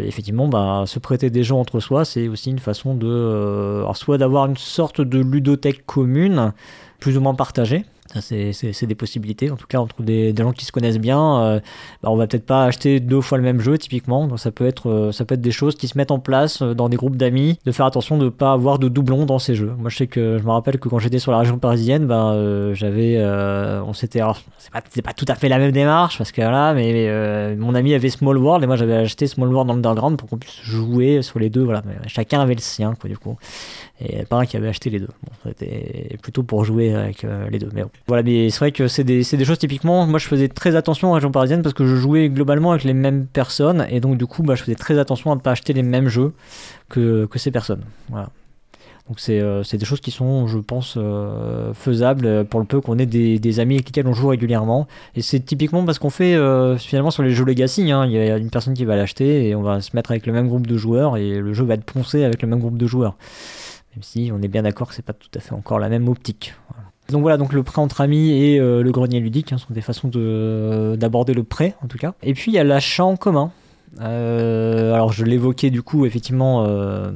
effectivement, 0.00 0.48
bah, 0.48 0.84
se 0.86 0.98
prêter 0.98 1.30
des 1.30 1.44
jeux 1.44 1.54
entre 1.54 1.78
soi, 1.80 2.04
c'est 2.04 2.28
aussi 2.28 2.50
une 2.50 2.58
façon 2.58 2.94
de. 2.94 3.84
soit 3.94 4.18
d'avoir 4.18 4.46
une 4.46 4.56
sorte 4.56 5.00
de 5.00 5.20
ludothèque 5.20 5.84
commune, 5.86 6.52
plus 6.98 7.16
ou 7.16 7.20
moins 7.20 7.34
partagée, 7.34 7.84
c'est- 8.20 8.86
des 8.86 8.94
possibilités. 8.94 9.50
En 9.50 9.56
tout 9.56 9.66
cas, 9.66 9.78
entre 9.78 10.02
des, 10.02 10.32
des 10.32 10.42
gens 10.42 10.52
qui 10.52 10.64
se 10.64 10.72
connaissent 10.72 10.98
bien, 10.98 11.40
euh, 11.42 11.60
bah, 12.02 12.10
on 12.10 12.16
va 12.16 12.26
peut-être 12.26 12.46
pas 12.46 12.64
acheter 12.64 13.00
deux 13.00 13.20
fois 13.20 13.38
le 13.38 13.44
même 13.44 13.60
jeu, 13.60 13.78
typiquement. 13.78 14.26
Donc, 14.26 14.38
ça 14.38 14.50
peut 14.50 14.66
être, 14.66 14.88
euh, 14.90 15.36
des 15.36 15.50
choses 15.50 15.74
qui 15.74 15.88
se 15.88 15.98
mettent 15.98 16.10
en 16.10 16.18
place 16.18 16.62
euh, 16.62 16.74
dans 16.74 16.88
des 16.88 16.96
groupes 16.96 17.16
d'amis, 17.16 17.58
de 17.64 17.72
faire 17.72 17.86
attention 17.86 18.16
de 18.18 18.28
pas 18.28 18.52
avoir 18.52 18.78
de 18.78 18.88
doublons 18.88 19.26
dans 19.26 19.38
ces 19.38 19.54
jeux. 19.54 19.72
Moi, 19.78 19.90
je 19.90 19.96
sais 19.96 20.06
que 20.06 20.38
je 20.38 20.42
me 20.44 20.50
rappelle 20.50 20.78
que 20.78 20.88
quand 20.88 20.98
j'étais 20.98 21.18
sur 21.18 21.32
la 21.32 21.38
région 21.38 21.58
parisienne, 21.58 22.08
euh, 22.10 22.74
j'avais, 22.74 23.16
on 23.86 23.92
s'était, 23.92 24.20
c'est 24.58 24.72
pas, 24.72 24.80
pas 24.80 25.12
tout 25.12 25.26
à 25.28 25.34
fait 25.34 25.48
la 25.48 25.58
même 25.58 25.72
démarche 25.72 26.18
parce 26.18 26.32
que 26.32 26.40
là, 26.40 26.74
mais 26.74 26.92
euh, 27.08 27.54
mon 27.58 27.74
ami 27.74 27.94
avait 27.94 28.08
Small 28.10 28.38
World 28.38 28.62
et 28.64 28.66
moi 28.66 28.76
j'avais 28.76 28.94
acheté 28.94 29.26
Small 29.26 29.48
World 29.52 29.70
Underground 29.70 30.16
pour 30.18 30.28
qu'on 30.28 30.38
puisse 30.38 30.60
jouer 30.62 31.22
sur 31.22 31.38
les 31.38 31.50
deux. 31.50 31.62
Voilà, 31.64 31.82
Mais 31.86 31.94
chacun 32.08 32.40
avait 32.40 32.54
le 32.54 32.60
sien, 32.60 32.94
quoi, 33.00 33.08
du 33.08 33.18
coup. 33.18 33.36
Et 34.00 34.24
un 34.30 34.44
qui 34.44 34.56
avait 34.58 34.68
acheté 34.68 34.90
les 34.90 35.00
deux. 35.00 35.08
C'était 35.46 36.18
plutôt 36.20 36.42
pour 36.42 36.64
jouer 36.64 36.94
avec 36.94 37.24
euh, 37.24 37.48
les 37.48 37.58
deux. 37.58 37.70
Mais. 37.72 37.82
Voilà, 38.06 38.22
mais 38.22 38.50
c'est 38.50 38.58
vrai 38.58 38.72
que 38.72 38.88
c'est 38.88 39.04
des, 39.04 39.22
des 39.22 39.44
choses 39.44 39.58
typiquement. 39.58 40.06
Moi, 40.06 40.18
je 40.18 40.26
faisais 40.26 40.48
très 40.48 40.76
attention 40.76 41.10
en 41.10 41.12
région 41.12 41.30
parisienne 41.30 41.62
parce 41.62 41.74
que 41.74 41.86
je 41.86 41.96
jouais 41.96 42.28
globalement 42.28 42.72
avec 42.72 42.84
les 42.84 42.92
mêmes 42.92 43.26
personnes. 43.26 43.86
Et 43.90 44.00
donc, 44.00 44.18
du 44.18 44.26
coup, 44.26 44.42
bah, 44.42 44.54
je 44.54 44.62
faisais 44.62 44.74
très 44.74 44.98
attention 44.98 45.32
à 45.32 45.34
ne 45.34 45.40
pas 45.40 45.52
acheter 45.52 45.72
les 45.72 45.82
mêmes 45.82 46.08
jeux 46.08 46.34
que, 46.90 47.24
que 47.26 47.38
ces 47.38 47.50
personnes. 47.50 47.84
Voilà. 48.10 48.28
Donc, 49.08 49.20
c'est 49.20 49.40
euh, 49.40 49.62
des 49.62 49.84
choses 49.84 50.00
qui 50.00 50.10
sont, 50.10 50.46
je 50.46 50.58
pense, 50.58 50.96
euh, 50.98 51.72
faisables 51.72 52.44
pour 52.46 52.60
le 52.60 52.66
peu 52.66 52.80
qu'on 52.82 52.98
ait 52.98 53.06
des, 53.06 53.38
des 53.38 53.60
amis 53.60 53.76
avec 53.76 53.86
lesquels 53.86 54.08
on 54.08 54.12
joue 54.12 54.28
régulièrement. 54.28 54.88
Et 55.14 55.22
c'est 55.22 55.40
typiquement 55.40 55.84
parce 55.86 55.98
qu'on 55.98 56.10
fait 56.10 56.34
euh, 56.34 56.76
finalement 56.76 57.12
sur 57.12 57.22
les 57.22 57.30
jeux 57.30 57.44
Legacy. 57.44 57.90
hein, 57.92 58.04
Il 58.04 58.12
y 58.12 58.18
a 58.18 58.36
une 58.36 58.50
personne 58.50 58.74
qui 58.74 58.84
va 58.84 58.96
l'acheter 58.96 59.48
et 59.48 59.54
on 59.54 59.62
va 59.62 59.80
se 59.80 59.92
mettre 59.94 60.10
avec 60.10 60.26
le 60.26 60.34
même 60.34 60.48
groupe 60.48 60.66
de 60.66 60.76
joueurs 60.76 61.16
et 61.16 61.38
le 61.38 61.54
jeu 61.54 61.64
va 61.64 61.74
être 61.74 61.84
poncé 61.84 62.24
avec 62.24 62.42
le 62.42 62.48
même 62.48 62.58
groupe 62.58 62.76
de 62.76 62.86
joueurs 62.86 63.16
même 63.96 64.02
si 64.02 64.30
on 64.32 64.42
est 64.42 64.48
bien 64.48 64.62
d'accord 64.62 64.88
que 64.88 64.94
c'est 64.94 65.04
pas 65.04 65.14
tout 65.14 65.30
à 65.34 65.40
fait 65.40 65.54
encore 65.54 65.78
la 65.78 65.88
même 65.88 66.08
optique. 66.08 66.54
Donc 67.08 67.22
voilà, 67.22 67.36
donc 67.36 67.52
le 67.52 67.62
prêt 67.62 67.80
entre 67.80 68.00
amis 68.02 68.30
et 68.30 68.60
euh, 68.60 68.82
le 68.82 68.90
grenier 68.92 69.20
ludique 69.20 69.52
hein, 69.52 69.58
sont 69.58 69.72
des 69.72 69.80
façons 69.80 70.08
de- 70.08 70.96
d'aborder 70.98 71.34
le 71.34 71.44
prêt 71.44 71.74
en 71.82 71.86
tout 71.86 71.98
cas. 71.98 72.14
Et 72.22 72.34
puis 72.34 72.50
il 72.50 72.54
y 72.54 72.58
a 72.58 72.64
l'achat 72.64 73.04
en 73.04 73.16
commun. 73.16 73.52
Euh, 74.00 74.92
alors 74.92 75.12
je 75.12 75.24
l'évoquais 75.24 75.70
du 75.70 75.82
coup 75.82 76.04
effectivement 76.04 76.64
euh, 76.66 77.10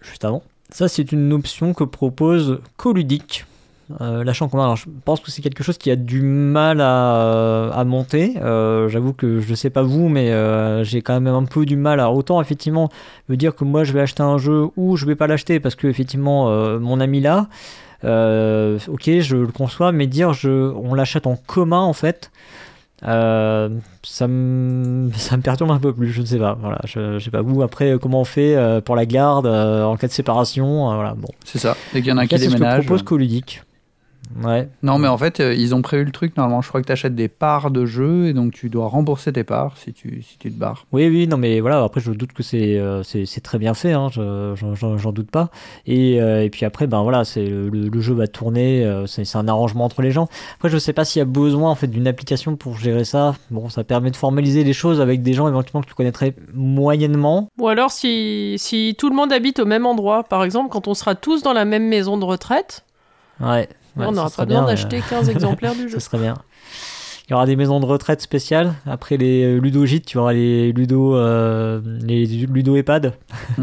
juste 0.00 0.24
avant. 0.24 0.42
Ça 0.70 0.88
c'est 0.88 1.12
une 1.12 1.32
option 1.32 1.74
que 1.74 1.84
propose 1.84 2.60
Coludic. 2.76 3.44
Euh, 4.00 4.24
en 4.40 4.48
commun, 4.48 4.64
alors 4.64 4.76
je 4.76 4.84
pense 5.04 5.20
que 5.20 5.30
c'est 5.30 5.40
quelque 5.40 5.64
chose 5.64 5.78
qui 5.78 5.90
a 5.90 5.96
du 5.96 6.20
mal 6.20 6.80
à, 6.80 7.70
à 7.70 7.84
monter. 7.84 8.34
Euh, 8.42 8.88
J'avoue 8.88 9.12
que 9.14 9.40
je 9.40 9.54
sais 9.54 9.70
pas 9.70 9.82
vous, 9.82 10.08
mais 10.08 10.30
euh, 10.30 10.84
j'ai 10.84 11.00
quand 11.00 11.18
même 11.18 11.32
un 11.34 11.44
peu 11.44 11.64
du 11.64 11.76
mal 11.76 11.98
à 12.00 12.10
autant 12.10 12.40
effectivement 12.40 12.90
me 13.28 13.36
dire 13.36 13.54
que 13.54 13.64
moi 13.64 13.84
je 13.84 13.92
vais 13.92 14.00
acheter 14.00 14.22
un 14.22 14.36
jeu 14.38 14.66
ou 14.76 14.96
je 14.96 15.06
vais 15.06 15.16
pas 15.16 15.26
l'acheter 15.26 15.58
parce 15.58 15.74
que 15.74 15.86
effectivement 15.86 16.50
euh, 16.50 16.78
mon 16.78 17.00
ami 17.00 17.20
là, 17.20 17.48
euh, 18.04 18.78
ok 18.88 19.10
je 19.20 19.36
le 19.36 19.46
conçois, 19.48 19.90
mais 19.92 20.06
dire 20.06 20.34
je, 20.34 20.50
on 20.74 20.94
l'achète 20.94 21.26
en 21.26 21.36
commun 21.36 21.80
en 21.80 21.94
fait, 21.94 22.30
euh, 23.06 23.70
ça 24.02 24.28
me 24.28 25.10
ça 25.16 25.36
me 25.38 25.42
perturbe 25.42 25.70
un 25.70 25.78
peu 25.78 25.94
plus, 25.94 26.10
je 26.10 26.20
ne 26.20 26.26
sais 26.26 26.38
pas. 26.38 26.58
Voilà, 26.60 26.80
je, 26.84 27.18
je 27.18 27.24
sais 27.24 27.30
pas 27.30 27.42
vous 27.42 27.62
après 27.62 27.92
euh, 27.92 27.98
comment 27.98 28.20
on 28.20 28.24
fait 28.24 28.54
euh, 28.54 28.80
pour 28.82 28.96
la 28.96 29.06
garde 29.06 29.46
euh, 29.46 29.84
en 29.84 29.96
cas 29.96 30.08
de 30.08 30.12
séparation, 30.12 30.90
euh, 30.90 30.94
voilà 30.94 31.14
bon. 31.14 31.28
C'est 31.44 31.58
ça. 31.58 31.74
Dès 31.94 32.02
qu'il 32.02 32.10
y 32.10 32.12
en 32.12 32.18
a 32.18 32.22
un 32.22 32.26
qui 32.26 32.36
c'est 32.38 32.44
ce 32.44 32.50
que 32.50 32.54
déménage. 32.54 32.84
propose 32.84 33.02
Coludic. 33.02 33.62
Ouais. 34.44 34.68
Non, 34.82 34.98
mais 34.98 35.08
en 35.08 35.16
fait, 35.16 35.40
euh, 35.40 35.54
ils 35.54 35.74
ont 35.74 35.82
prévu 35.82 36.04
le 36.04 36.10
truc. 36.12 36.36
Normalement, 36.36 36.60
je 36.62 36.68
crois 36.68 36.80
que 36.82 36.86
tu 36.86 36.92
achètes 36.92 37.14
des 37.14 37.28
parts 37.28 37.70
de 37.70 37.86
jeu 37.86 38.26
et 38.26 38.32
donc 38.34 38.52
tu 38.52 38.68
dois 38.68 38.86
rembourser 38.88 39.32
tes 39.32 39.42
parts 39.44 39.76
si 39.78 39.92
tu, 39.92 40.22
si 40.22 40.36
tu 40.38 40.52
te 40.52 40.58
barres. 40.58 40.86
Oui, 40.92 41.08
oui, 41.08 41.26
non, 41.26 41.36
mais 41.38 41.60
voilà, 41.60 41.82
après, 41.82 42.00
je 42.00 42.12
doute 42.12 42.32
que 42.32 42.42
c'est 42.42 42.78
euh, 42.78 43.02
c'est 43.02 43.40
très 43.42 43.58
bien 43.58 43.74
fait, 43.74 43.92
hein, 43.92 44.08
je- 44.12 44.54
j'en- 44.54 45.12
doute 45.12 45.30
pas. 45.30 45.50
Et, 45.86 46.20
euh, 46.20 46.44
et 46.44 46.50
puis 46.50 46.64
après, 46.66 46.86
ben 46.86 47.02
voilà, 47.02 47.24
c'est 47.24 47.46
le, 47.46 47.68
le 47.70 48.00
jeu 48.00 48.12
va 48.14 48.26
tourner, 48.26 48.84
euh, 48.84 49.06
c'est 49.06 49.24
c'est 49.24 49.38
un 49.38 49.48
arrangement 49.48 49.84
entre 49.86 50.02
les 50.02 50.10
gens. 50.10 50.28
Après, 50.56 50.68
je 50.68 50.76
sais 50.78 50.92
pas 50.92 51.04
s'il 51.06 51.20
y 51.20 51.22
a 51.22 51.24
besoin 51.24 51.70
en 51.70 51.74
fait 51.74 51.86
d'une 51.88 52.06
application 52.06 52.56
pour 52.56 52.76
gérer 52.76 53.04
ça. 53.04 53.34
Bon, 53.50 53.68
ça 53.70 53.82
permet 53.84 54.10
de 54.10 54.16
formaliser 54.16 54.62
les 54.64 54.74
choses 54.74 55.00
avec 55.00 55.22
des 55.22 55.32
gens 55.32 55.48
éventuellement 55.48 55.80
que 55.82 55.88
tu 55.88 55.94
connaîtrais 55.94 56.34
moyennement. 56.54 57.48
Ou 57.58 57.68
alors 57.68 57.90
si, 57.90 58.56
si 58.58 58.94
tout 58.98 59.08
le 59.08 59.16
monde 59.16 59.32
habite 59.32 59.58
au 59.58 59.64
même 59.66 59.86
endroit, 59.86 60.24
par 60.24 60.44
exemple, 60.44 60.68
quand 60.70 60.86
on 60.88 60.94
sera 60.94 61.14
tous 61.14 61.42
dans 61.42 61.52
la 61.52 61.64
même 61.64 61.88
maison 61.88 62.18
de 62.18 62.24
retraite, 62.24 62.84
Ouais. 63.40 63.68
Ouais, 63.96 64.06
on 64.06 64.14
serait 64.14 64.30
pas 64.36 64.44
besoin 64.46 64.62
bien, 64.62 64.66
d'acheter 64.66 65.02
15 65.08 65.28
exemplaires 65.30 65.74
du 65.74 65.84
euh, 65.84 65.88
jeu. 65.88 65.98
Ça 65.98 66.00
serait 66.00 66.18
bien. 66.18 66.34
Il 67.28 67.32
y 67.32 67.34
aura 67.34 67.44
des 67.44 67.56
maisons 67.56 67.78
de 67.78 67.84
retraite 67.84 68.22
spéciales. 68.22 68.74
Après 68.86 69.18
les 69.18 69.44
euh, 69.44 69.58
ludogîtes, 69.58 70.06
tu 70.06 70.16
auras 70.16 70.32
les 70.32 70.72
ludo, 70.72 71.14
euh, 71.14 71.80
les 72.00 72.24
ludo 72.26 72.76
EHPAD. 72.76 73.14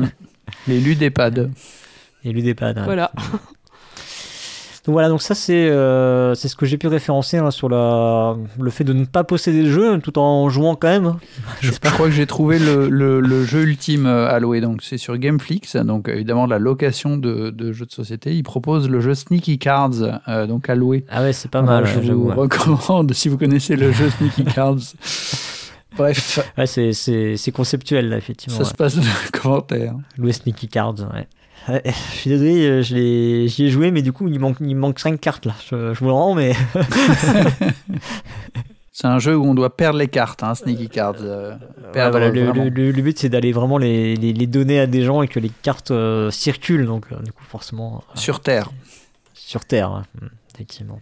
Les 0.68 0.80
ludépades. 0.80 1.52
Les 2.23 2.31
ludépad. 2.31 2.77
ouais. 2.77 2.84
Voilà. 2.85 3.11
Donc 4.86 4.94
voilà, 4.94 5.10
donc 5.10 5.22
ça 5.24 5.34
c'est 5.34 5.68
euh, 5.70 6.36
c'est 6.36 6.48
ce 6.48 6.56
que 6.56 6.68
j'ai 6.68 6.78
pu 6.78 6.86
référencer 6.88 7.38
hein, 7.38 7.49
sur 7.49 7.70
la, 7.70 8.36
le 8.60 8.70
fait 8.70 8.84
de 8.84 8.94
ne 8.94 9.06
pas 9.06 9.24
posséder 9.24 9.64
le 9.64 9.72
jeu 9.72 9.99
tout 9.99 10.20
en 10.20 10.48
jouant 10.49 10.76
quand 10.76 10.88
même. 10.90 11.16
Je, 11.62 11.72
je 11.84 11.90
crois 11.90 12.06
que 12.06 12.12
j'ai 12.12 12.28
trouvé 12.28 12.60
le, 12.60 12.88
le- 12.88 13.20
le 13.20 13.44
jeu 13.45 13.64
ultime 13.64 14.06
euh, 14.06 14.30
à 14.30 14.40
louer. 14.40 14.62
Donc, 14.62 14.84
c'est 14.84 14.99
sur 14.99 15.18
Gameflix. 15.18 15.76
Donc, 15.78 16.07
évidemment, 16.07 16.45
la 16.45 16.60
location 16.60 17.18
de, 17.18 17.49
de 17.49 17.72
jeux 17.72 17.88
de 17.88 17.91
société. 17.91 18.36
Ils 18.36 18.44
proposent 18.44 18.88
le 18.88 18.99
jeu 19.02 19.16
Sneaky 19.16 19.57
Cards, 19.57 20.22
euh, 20.28 20.45
donc 20.45 20.70
à 20.70 20.76
louer. 20.76 21.03
Ah 21.10 21.24
ouais, 21.24 21.34
c'est 21.34 21.49
pas 21.49 21.64
mal, 21.64 21.86
je 21.88 22.12
vous 22.12 22.30
recommande 22.30 23.12
si 23.14 23.28
vous 23.28 23.38
connaissez 23.40 23.76
le 23.76 23.91
jeu 23.91 24.10
Sneaky 24.12 24.44
Cards. 24.56 24.78
Bref, 25.98 26.40
Ouais, 26.57 26.68
c'est- 26.68 27.52
conceptuel 27.52 28.10
là, 28.10 28.18
effectivement. 28.18 28.57
ça 28.57 28.66
se 28.66 28.74
passe 28.74 28.95
dans 28.98 29.02
les 29.02 29.40
commentaires. 29.40 29.94
ouais. 29.95 30.02
Louer 30.18 30.34
Sneaky 30.34 30.68
Cards, 30.68 30.95
ouais. 31.14 31.28
Je 31.86 31.92
suis 32.16 32.30
désolé, 32.30 32.66
euh, 32.68 32.82
je 32.84 32.96
l'ai- 32.96 33.48
j'y 33.48 33.66
ai 33.66 33.70
joué, 33.70 33.92
mais 33.92 34.02
du 34.02 34.12
coup, 34.14 34.28
il 34.28 34.40
manque, 34.40 34.58
il 34.62 34.76
manque 34.76 35.00
5 35.00 35.20
cartes 35.20 35.46
là. 35.46 35.54
Je, 35.70 35.94
je 35.94 36.00
vous 36.00 36.06
le 36.08 36.12
rends, 36.12 36.36
mais. 36.36 36.54
C'est 38.92 39.08
un 39.08 39.20
jeu 39.20 39.36
où 39.36 39.44
on 39.46 39.54
doit 39.56 39.76
perdre 39.76 40.00
les 40.00 40.08
cartes, 40.08 40.42
hein, 40.42 40.56
Sneaky 40.56 40.88
Cards. 40.88 41.16
euh, 41.20 41.52
Ouais, 41.54 41.92
perdre 41.92 42.12
voilà, 42.18 42.30
le, 42.32 42.46
vraiment. 42.46 42.64
le- 42.64 42.70
le- 42.70 42.92
le 42.92 43.02
but 43.02 43.20
c'est 43.20 43.28
d'aller 43.28 43.52
vraiment 43.52 43.78
les, 43.78 44.16
les, 44.16 44.32
les 44.32 44.48
donner 44.48 44.80
à 44.80 44.88
des 44.88 45.04
gens 45.04 45.22
et 45.22 45.28
que 45.28 45.38
les 45.40 45.50
cartes 45.50 45.92
euh, 45.92 46.32
circulent, 46.32 46.86
donc 46.86 47.08
euh, 47.12 47.18
du 47.22 47.34
coup, 47.34 47.44
forcément, 47.44 47.98
euh, 47.98 48.18
Sur 48.18 48.40
Terre. 48.40 48.70
sur 49.34 49.66
Terre, 49.66 49.92
ouais. 49.92 50.22
Mm, 50.26 50.30
effectivement. 50.54 51.00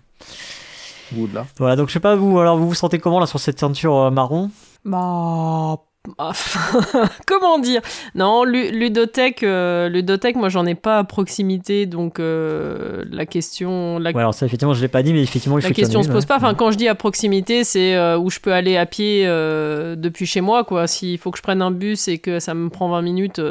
Au-delà. 1.16 1.46
Voilà, 1.60 1.76
donc 1.76 1.90
je 1.90 1.94
sais 1.94 2.00
pas, 2.00 2.16
vous, 2.16 2.40
alors 2.40 2.58
vous 2.58 2.68
vous 2.68 2.74
sentez 2.74 2.98
comment 2.98 3.20
là 3.20 3.28
sur 3.28 3.40
cette 3.40 3.60
ceinture 3.60 3.96
euh, 3.96 4.10
marron? 4.10 4.50
Bah. 4.86 5.78
Ah, 6.18 6.34
Comment 7.28 7.60
dire? 7.60 7.82
Non, 8.16 8.44
Lu- 8.44 8.72
ludothèque, 8.72 9.44
euh, 9.44 9.88
ludothèque, 9.88 10.36
moi 10.36 10.50
j'en 10.50 10.66
ai 10.66 10.76
pas 10.76 11.00
à 11.00 11.04
proximité, 11.04 11.86
donc 11.86 12.20
euh, 12.20 13.04
la 13.10 13.26
question, 13.26 14.00
la, 14.00 14.12
Ouais, 14.12 14.20
alors 14.20 14.34
ça, 14.34 14.46
effectivement, 14.46 14.74
je 14.74 14.82
l'ai 14.82 14.90
pas 14.90 15.02
dit, 15.02 15.14
mais 15.14 15.24
effectivement, 15.24 15.58
il 15.60 15.64
la 15.64 15.72
question 15.72 16.04
se 16.04 16.10
pose 16.10 16.24
ouais. 16.24 16.28
pas. 16.28 16.38
Enfin, 16.38 16.54
quand 16.54 16.72
je 16.72 16.78
dis 16.78 16.88
à 16.88 16.96
proximité, 16.96 17.64
c'est 17.64 17.96
euh, 17.96 18.18
où 18.18 18.30
je 18.30 18.40
peux 18.40 18.52
aller 18.54 18.76
à 18.78 18.86
pied 18.86 19.26
depuis 19.26 20.26
chez 20.26 20.42
moi, 20.42 20.64
quoi. 20.64 20.88
S'il 20.88 21.18
faut 21.18 21.32
que 21.32 21.38
je 21.38 21.44
prenne 21.44 21.62
un 21.62 21.72
bus 21.72 22.08
et 22.08 22.18
que 22.18 22.40
ça 22.40 22.54
me 22.54 22.70
prend 22.70 22.90
20 22.90 23.02
minutes, 23.02 23.42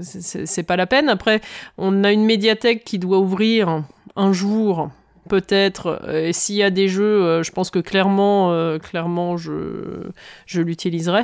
c'est 0.00 0.62
pas 0.62 0.76
la 0.76 0.86
peine. 0.86 1.08
Après, 1.08 1.40
on 1.78 2.04
a 2.04 2.12
une 2.12 2.24
médiathèque 2.24 2.84
qui 2.84 2.98
doit 2.98 3.18
ouvrir 3.18 3.82
un 4.16 4.32
jour. 4.32 4.90
Peut-être, 5.30 6.00
euh, 6.08 6.26
et 6.26 6.32
s'il 6.32 6.56
y 6.56 6.62
a 6.64 6.70
des 6.70 6.88
jeux, 6.88 7.22
euh, 7.22 7.42
je 7.44 7.52
pense 7.52 7.70
que 7.70 7.78
clairement, 7.78 8.50
euh, 8.50 8.80
clairement, 8.80 9.36
je, 9.36 9.52
je 10.44 10.60
l'utiliserai. 10.60 11.22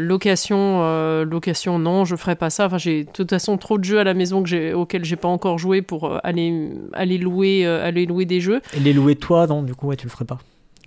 Location, 0.00 0.80
location, 1.24 1.78
non, 1.78 2.06
je 2.06 2.16
ferai 2.16 2.34
pas 2.34 2.48
ça. 2.48 2.66
Enfin, 2.66 2.78
j'ai 2.78 3.04
de 3.04 3.10
toute 3.10 3.28
façon 3.28 3.58
trop 3.58 3.76
de 3.76 3.84
jeux 3.84 3.98
à 3.98 4.04
la 4.04 4.14
maison 4.14 4.42
que 4.42 4.48
j'ai, 4.48 4.72
auxquels 4.72 5.04
j'ai 5.04 5.16
pas 5.16 5.28
encore 5.28 5.58
joué 5.58 5.82
pour 5.82 6.18
aller, 6.24 6.70
aller 6.94 7.18
louer, 7.18 7.66
aller 7.66 8.06
louer 8.06 8.24
des 8.24 8.40
jeux. 8.40 8.62
Et 8.74 8.80
les 8.80 8.94
louer 8.94 9.16
toi, 9.16 9.46
non, 9.46 9.62
du 9.62 9.74
coup, 9.74 9.88
ouais, 9.88 9.96
tu 9.96 10.06
le 10.06 10.10
ferais 10.10 10.24
pas. 10.24 10.38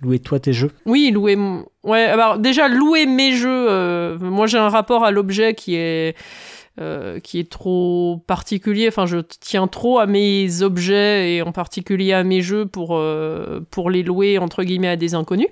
Louer 0.02 0.18
toi 0.18 0.38
tes 0.38 0.52
jeux. 0.52 0.72
Oui, 0.84 1.10
louer. 1.10 1.38
Ouais, 1.82 2.02
alors 2.02 2.38
déjà 2.38 2.68
louer 2.68 3.06
mes 3.06 3.32
jeux. 3.32 3.66
euh, 3.70 4.18
moi, 4.18 4.46
j'ai 4.46 4.58
un 4.58 4.68
rapport 4.68 5.04
à 5.04 5.10
l'objet 5.10 5.54
qui 5.54 5.76
est 5.76 6.14
euh, 6.78 7.20
qui 7.20 7.38
est 7.38 7.50
trop 7.50 8.22
particulier. 8.26 8.88
Enfin, 8.88 9.06
je 9.06 9.18
tiens 9.18 9.66
trop 9.66 9.98
à 9.98 10.06
mes 10.06 10.62
objets 10.62 11.34
et 11.34 11.42
en 11.42 11.52
particulier 11.52 12.12
à 12.12 12.22
mes 12.22 12.42
jeux 12.42 12.66
pour 12.66 12.96
euh, 12.96 13.60
pour 13.70 13.90
les 13.90 14.02
louer 14.02 14.38
entre 14.38 14.62
guillemets 14.62 14.88
à 14.88 14.96
des 14.96 15.14
inconnus. 15.14 15.48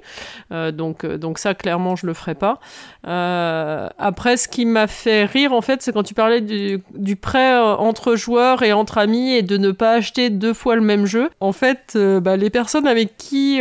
Euh, 0.53 0.71
donc 0.71 1.05
euh, 1.05 1.17
donc 1.17 1.39
ça, 1.39 1.55
clairement, 1.55 1.97
je 1.97 2.07
le 2.07 2.15
ferai 2.15 2.35
pas. 2.35 2.61
Euh, 3.07 3.89
après, 3.99 4.37
ce 4.37 4.49
qui 4.49 4.67
m'a 4.67 4.87
fait 4.87 5.25
rire 5.25 5.53
en 5.53 5.61
fait, 5.61 5.83
c'est 5.83 5.93
quand 5.93 6.03
tu 6.03 6.15
parlais 6.15 6.41
du, 6.41 6.83
du 6.95 7.17
prêt 7.17 7.59
entre 7.59 8.17
joueurs 8.17 8.63
et 8.63 8.73
entre 8.73 8.99
amis 8.99 9.33
et 9.33 9.43
de 9.43 9.57
ne 9.57 9.71
pas 9.71 9.93
acheter 9.93 10.31
deux 10.31 10.55
fois 10.55 10.77
le 10.77 10.83
même 10.83 11.07
jeu. 11.07 11.31
En 11.41 11.53
fait, 11.53 11.97
bah, 11.97 12.37
les 12.37 12.51
personnes 12.51 12.87
avec 12.87 13.17
qui 13.17 13.61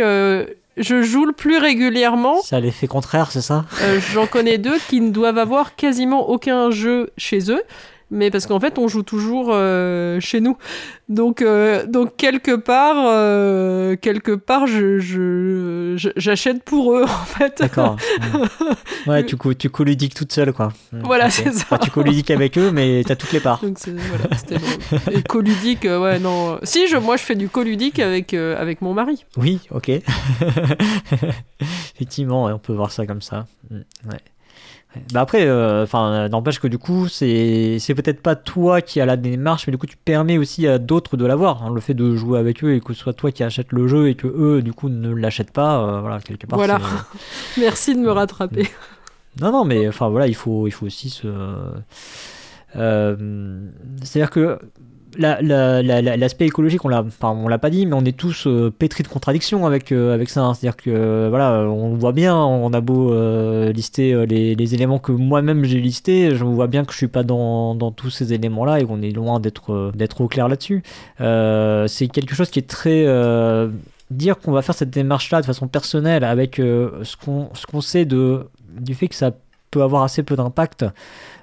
je 0.76 1.02
joue 1.02 1.24
le 1.24 1.32
plus 1.32 1.58
régulièrement. 1.58 2.40
Ça 2.42 2.56
a 2.56 2.60
l'effet 2.60 2.86
contraire, 2.86 3.30
c'est 3.30 3.40
ça? 3.42 3.64
Euh, 3.82 4.00
J'en 4.12 4.26
connais 4.26 4.58
deux 4.58 4.78
qui 4.88 5.00
ne 5.00 5.10
doivent 5.10 5.38
avoir 5.38 5.76
quasiment 5.76 6.28
aucun 6.28 6.70
jeu 6.70 7.10
chez 7.16 7.50
eux, 7.50 7.62
mais 8.14 8.30
parce 8.30 8.46
qu'en 8.46 8.60
fait, 8.60 8.78
on 8.78 8.88
joue 8.88 9.02
toujours 9.02 9.50
euh, 9.52 10.18
chez 10.20 10.40
nous. 10.40 10.56
Donc, 11.10 11.42
euh, 11.42 11.84
donc 11.86 12.16
quelque 12.16 12.56
part, 12.56 12.96
euh, 13.08 13.94
quelque 13.96 14.32
part, 14.34 14.66
je, 14.66 14.98
j'achète 16.16 16.62
pour 16.64 16.94
eux, 16.96 17.02
en 17.04 17.24
fait. 17.26 17.58
D'accord. 17.60 17.96
Ouais, 19.06 19.22
tu, 19.26 19.36
tu 19.58 19.68
colludiques 19.68 20.14
toute 20.14 20.32
seule, 20.32 20.54
quoi. 20.54 20.72
Mm, 20.92 21.00
Voilà, 21.04 21.28
c'est 21.28 21.52
ça. 21.52 21.64
Enfin, 21.64 21.76
tu 21.78 21.90
colludiques 21.90 22.30
avec 22.30 22.56
eux, 22.56 22.70
mais 22.70 23.02
t'as 23.06 23.16
toutes 23.16 23.32
les 23.32 23.40
parts. 23.40 23.60
Donc 23.60 23.78
c'est- 23.78 23.90
voilà, 23.92 24.24
c'était 24.34 24.54
drôle. 24.56 25.14
Et 25.18 25.22
coludique, 25.22 25.82
ouais, 25.84 26.18
non. 26.18 26.58
Si, 26.62 26.86
je, 26.88 26.96
moi, 26.96 27.18
je 27.18 27.22
fais 27.22 27.34
du 27.34 27.50
coludique 27.50 27.98
avec, 27.98 28.32
avec 28.32 28.80
mon 28.80 28.94
mari. 28.94 29.26
Oui, 29.36 29.60
ok. 29.70 29.90
Effectivement, 31.94 32.44
on 32.46 32.58
peut 32.58 32.72
voir 32.72 32.90
ça 32.92 33.06
comme 33.06 33.22
ça. 33.22 33.46
Mm, 33.70 33.76
ouais. 34.10 34.18
Bah 35.12 35.20
après, 35.22 35.46
euh, 35.46 35.82
enfin, 35.84 36.28
n'empêche 36.28 36.60
que 36.60 36.68
du 36.68 36.78
coup, 36.78 37.08
c'est 37.08 37.78
peut-être 37.88 38.20
pas 38.22 38.36
toi 38.36 38.80
qui 38.80 39.00
as 39.00 39.06
la 39.06 39.16
démarche, 39.16 39.66
mais 39.66 39.70
du 39.72 39.78
coup, 39.78 39.86
tu 39.86 39.96
permets 39.96 40.38
aussi 40.38 40.66
à 40.66 40.78
d'autres 40.78 41.16
de 41.16 41.24
l'avoir. 41.26 41.62
hein. 41.64 41.72
Le 41.74 41.80
fait 41.80 41.94
de 41.94 42.14
jouer 42.16 42.38
avec 42.38 42.62
eux 42.64 42.74
et 42.74 42.80
que 42.80 42.92
ce 42.92 43.00
soit 43.00 43.12
toi 43.12 43.32
qui 43.32 43.42
achètes 43.42 43.72
le 43.72 43.88
jeu 43.88 44.08
et 44.08 44.14
que 44.14 44.26
eux, 44.26 44.62
du 44.62 44.72
coup, 44.72 44.88
ne 44.88 45.12
l'achètent 45.14 45.52
pas, 45.52 45.78
euh, 45.82 46.00
voilà, 46.00 46.20
quelque 46.20 46.46
part. 46.46 46.58
Voilà. 46.58 46.78
c'est- 47.54 47.60
Merci 47.60 47.94
de 47.94 48.00
me 48.00 48.10
rattraper. 48.10 48.68
Non, 49.40 49.50
non, 49.50 49.64
mais 49.64 49.88
enfin 49.88 50.08
voilà, 50.10 50.28
il 50.28 50.34
faut, 50.36 50.68
il 50.68 50.70
faut 50.70 50.86
aussi 50.86 51.10
se. 51.10 51.26
Euh, 52.76 53.60
C'est-à-dire 54.02 54.30
que 54.30 54.58
la- 55.18 55.40
la- 55.42 55.82
la- 55.82 56.02
la- 56.02 56.16
l'aspect 56.16 56.46
écologique, 56.46 56.84
on 56.84 56.88
l'a, 56.88 57.04
on 57.22 57.48
l'a 57.48 57.58
pas 57.58 57.70
dit, 57.70 57.86
mais 57.86 57.94
on 57.94 58.04
est 58.04 58.16
tous 58.16 58.46
euh, 58.46 58.70
pétris 58.70 59.02
de 59.02 59.08
contradictions 59.08 59.66
avec, 59.66 59.92
euh, 59.92 60.14
avec 60.14 60.30
ça. 60.30 60.52
C'est-à-dire 60.54 60.76
que 60.76 60.90
euh, 60.90 61.26
voilà, 61.30 61.68
on 61.68 61.94
voit 61.94 62.12
bien, 62.12 62.36
on 62.36 62.72
a 62.72 62.80
beau 62.80 63.12
euh, 63.12 63.72
lister 63.72 64.26
les, 64.26 64.74
éléments 64.74 64.98
que 64.98 65.12
moi-même 65.12 65.64
j'ai 65.64 65.80
listés, 65.80 66.34
je 66.34 66.44
vois 66.44 66.66
bien 66.66 66.84
que 66.84 66.92
je 66.92 66.98
suis 66.98 67.08
pas 67.08 67.22
dans, 67.22 67.74
dans 67.74 67.90
tous 67.92 68.10
ces 68.10 68.32
éléments-là 68.32 68.80
et 68.80 68.84
qu'on 68.84 69.02
est 69.02 69.10
loin 69.10 69.40
d'être, 69.40 69.92
d'être 69.94 70.20
au 70.20 70.28
clair 70.28 70.48
là-dessus. 70.48 70.82
C'est 71.18 72.08
quelque 72.08 72.34
chose 72.34 72.50
qui 72.50 72.58
est 72.58 72.68
très. 72.68 73.06
dire 74.10 74.38
qu'on 74.38 74.52
va 74.52 74.62
faire 74.62 74.74
cette 74.74 74.90
démarche-là 74.90 75.40
de 75.40 75.46
façon 75.46 75.68
personnelle 75.68 76.24
avec 76.24 76.56
ce 76.56 77.16
qu'on 77.16 77.50
ce 77.54 77.66
qu'on 77.66 77.80
sait 77.80 78.04
de 78.04 78.48
du 78.78 78.94
fait 78.94 79.08
que 79.08 79.14
ça 79.14 79.32
peut 79.70 79.82
avoir 79.82 80.02
assez 80.02 80.22
peu 80.22 80.36
d'impact, 80.36 80.84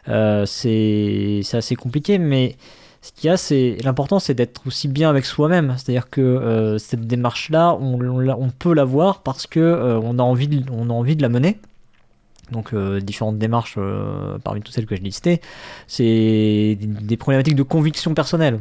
c'est 0.08 1.42
c'est 1.44 1.58
assez 1.58 1.76
compliqué, 1.76 2.18
mais 2.18 2.56
ce 3.02 3.12
qu'il 3.12 3.30
y 3.30 3.34
a, 3.34 3.38
c'est 3.38 3.78
l'important, 3.84 4.20
c'est 4.20 4.36
d'être 4.36 4.62
aussi 4.68 4.88
bien 4.88 5.10
avec 5.10 5.26
soi-même. 5.26 5.74
C'est-à-dire 5.78 6.10
que 6.10 6.22
euh, 6.22 6.78
cette 6.78 7.08
démarche-là, 7.08 7.76
on, 7.80 8.50
peut 8.50 8.74
l'avoir 8.74 9.24
parce 9.24 9.48
que 9.48 9.60
euh, 9.60 10.00
on 10.04 10.20
a 10.20 10.24
envie, 10.24 10.48
de, 10.48 11.22
la 11.22 11.30
mener. 11.30 11.58
Donc 12.52 12.74
euh, 12.74 13.00
différentes 13.00 13.40
démarches 13.40 13.80
parmi 14.44 14.62
toutes 14.62 14.76
celles 14.76 14.86
que 14.86 14.96
je 14.96 15.02
listais, 15.02 15.42
c'est 15.88 16.78
des 16.80 17.18
problématiques 17.18 17.56
de 17.56 17.64
conviction 17.64 18.14
personnelle. 18.14 18.60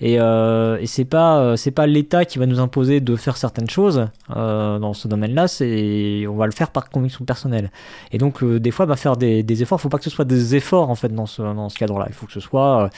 Et, 0.00 0.20
euh, 0.20 0.78
et 0.78 0.86
c'est 0.86 1.04
pas 1.04 1.40
euh, 1.40 1.56
c'est 1.56 1.72
pas 1.72 1.86
l'État 1.86 2.24
qui 2.24 2.38
va 2.38 2.46
nous 2.46 2.60
imposer 2.60 3.00
de 3.00 3.16
faire 3.16 3.36
certaines 3.36 3.68
choses 3.68 4.06
euh, 4.36 4.78
dans 4.78 4.94
ce 4.94 5.08
domaine-là, 5.08 5.48
c'est 5.48 6.24
on 6.28 6.36
va 6.36 6.46
le 6.46 6.52
faire 6.52 6.70
par 6.70 6.88
conviction 6.88 7.24
personnelle. 7.24 7.70
Et 8.12 8.18
donc 8.18 8.42
euh, 8.42 8.60
des 8.60 8.70
fois, 8.70 8.86
bah, 8.86 8.96
faire 8.96 9.16
des, 9.16 9.42
des 9.42 9.62
efforts, 9.62 9.80
faut 9.80 9.88
pas 9.88 9.98
que 9.98 10.04
ce 10.04 10.10
soit 10.10 10.24
des 10.24 10.54
efforts 10.54 10.90
en 10.90 10.94
fait 10.94 11.08
dans 11.08 11.26
ce 11.26 11.42
dans 11.42 11.68
ce 11.68 11.76
cadre-là. 11.78 12.06
Il 12.08 12.14
faut 12.14 12.26
que 12.26 12.32
ce 12.32 12.40
soit 12.40 12.84
euh, 12.84 12.88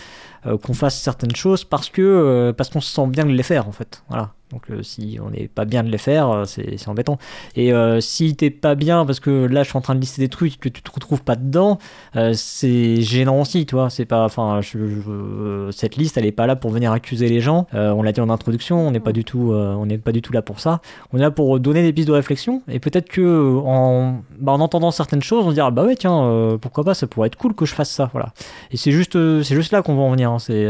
euh, 0.47 0.59
qu'on 0.59 0.75
fasse 0.75 1.01
certaines 1.01 1.35
choses 1.35 1.65
parce 1.65 1.89
que 1.89 2.53
parce 2.57 2.71
qu'on 2.71 2.81
se 2.81 2.93
sent 2.93 3.07
bien 3.07 3.25
de 3.25 3.31
les 3.33 3.43
faire 3.43 3.67
en 3.69 3.73
fait. 3.73 4.03
Voilà. 4.09 4.31
Donc 4.51 4.71
euh, 4.71 4.83
si 4.83 5.19
on 5.25 5.31
n'est 5.31 5.47
pas 5.49 5.65
bien 5.65 5.83
de 5.85 5.89
les 5.89 5.99
faire, 5.99 6.29
euh, 6.31 6.45
c'est 6.45 6.89
embêtant. 6.89 7.19
Et 7.55 7.73
euh, 7.73 8.01
si 8.01 8.35
t'es 8.35 8.51
pas 8.51 8.75
bien 8.75 9.07
parce 9.07 9.21
que 9.21 9.47
là 9.47 9.63
je 9.63 9.69
suis 9.69 9.79
en 9.79 9.81
train 9.81 9.95
de 9.95 10.01
lister 10.01 10.21
des 10.21 10.29
trucs 10.29 10.59
que 10.59 10.69
tu 10.69 10.83
te 10.83 10.91
retrouves 10.93 11.23
pas 11.23 11.37
dedans, 11.37 11.79
euh, 12.17 12.33
c'est 12.35 13.01
gênant 13.01 13.41
aussi, 13.41 13.65
tu 13.67 13.77
vois. 13.77 13.91
C'est 13.91 14.05
pas, 14.07 14.25
enfin, 14.25 14.61
cette 15.71 15.97
liste 15.97 16.17
elle 16.19 16.27
est 16.27 16.33
pas 16.33 16.47
là 16.47 16.57
pour 16.57 16.71
venir 16.71 16.91
accuser 16.93 17.29
les 17.29 17.41
gens. 17.41 17.67
On 17.73 18.03
l'a 18.03 18.13
dit 18.13 18.21
en 18.21 18.31
introduction, 18.31 18.87
on 18.87 18.91
n'est 18.91 19.01
pas 19.01 19.13
du 19.13 19.25
tout, 19.25 19.53
on 19.53 19.87
n'est 19.87 19.99
pas 19.99 20.13
du 20.13 20.23
tout 20.23 20.33
là 20.33 20.43
pour 20.43 20.59
ça. 20.61 20.81
On 21.13 21.19
est 21.19 21.23
là 21.23 21.31
pour 21.31 21.61
donner 21.61 21.83
des 21.83 21.93
pistes 21.93 22.09
de 22.09 22.13
réflexion 22.13 22.63
et 22.69 22.81
peut-être 22.81 23.09
que 23.09 23.57
en, 23.65 24.21
bah, 24.39 24.53
en 24.53 24.61
entendant 24.61 24.91
certaines 24.91 25.23
choses, 25.23 25.45
on 25.47 25.51
se 25.51 25.55
dira 25.55 25.71
bah 25.71 25.85
ouais 25.85 25.97
tiens, 25.97 26.57
pourquoi 26.61 26.85
pas, 26.85 26.95
ça 26.95 27.07
pourrait 27.07 27.29
être 27.29 27.37
cool 27.37 27.55
que 27.55 27.67
je 27.67 27.75
fasse 27.75 27.91
ça, 27.91 28.11
voilà. 28.13 28.33
Et 28.73 28.77
c'est 28.77 28.91
juste, 28.93 29.13
c'est 29.43 29.55
juste 29.55 29.73
là 29.73 29.83
qu'on 29.83 29.95
va 29.95 30.03
en 30.03 30.11
venir. 30.11 30.31
hein. 30.33 30.39
C'est 30.39 30.67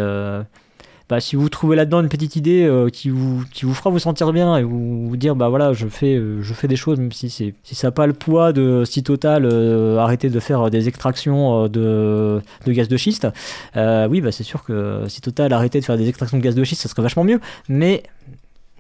bah, 1.11 1.19
si 1.19 1.35
vous 1.35 1.49
trouvez 1.49 1.74
là-dedans 1.74 2.03
une 2.03 2.09
petite 2.09 2.37
idée 2.37 2.62
euh, 2.62 2.89
qui, 2.89 3.11
vous, 3.11 3.45
fera 3.74 3.91
vous 3.91 3.99
sentir 3.99 4.32
bien 4.32 4.57
et 4.57 4.62
vous, 4.62 5.16
dire 5.16 5.35
bah 5.35 5.49
voilà 5.49 5.73
je 5.73 5.89
fais, 5.89 6.15
euh, 6.15 6.41
je 6.41 6.55
fais 6.55 6.69
des 6.69 6.77
choses 6.77 7.01
même 7.01 7.11
si, 7.11 7.28
c'est, 7.31 7.53
si 7.65 7.74
ça 7.74 7.89
n'a 7.89 7.91
pas 7.91 8.07
le 8.07 8.12
poids 8.12 8.53
de 8.53 8.85
si 8.87 9.03
total 9.03 9.45
euh, 9.45 9.99
arrêter 9.99 10.31
de 10.31 10.39
faire 10.39 10.70
des 10.70 10.87
extractions 10.87 11.66
de, 11.66 12.41
gaz 12.69 12.87
de 12.87 12.97
schiste 12.97 13.27
oui 13.74 14.20
bah 14.20 14.31
c'est 14.31 14.45
sûr 14.45 14.62
que 14.62 15.05
si 15.09 15.20
total 15.20 15.53
arrêter 15.53 15.81
de 15.81 15.85
faire 15.85 15.99
des 15.99 16.09
extractions 16.09 16.39
de 16.39 16.43
gaz 16.45 16.55
de 16.55 16.62
schiste 16.62 16.82
ça 16.82 16.89
serait 16.89 17.03
vachement 17.03 17.24
mieux. 17.24 17.41
Mais 17.69 18.05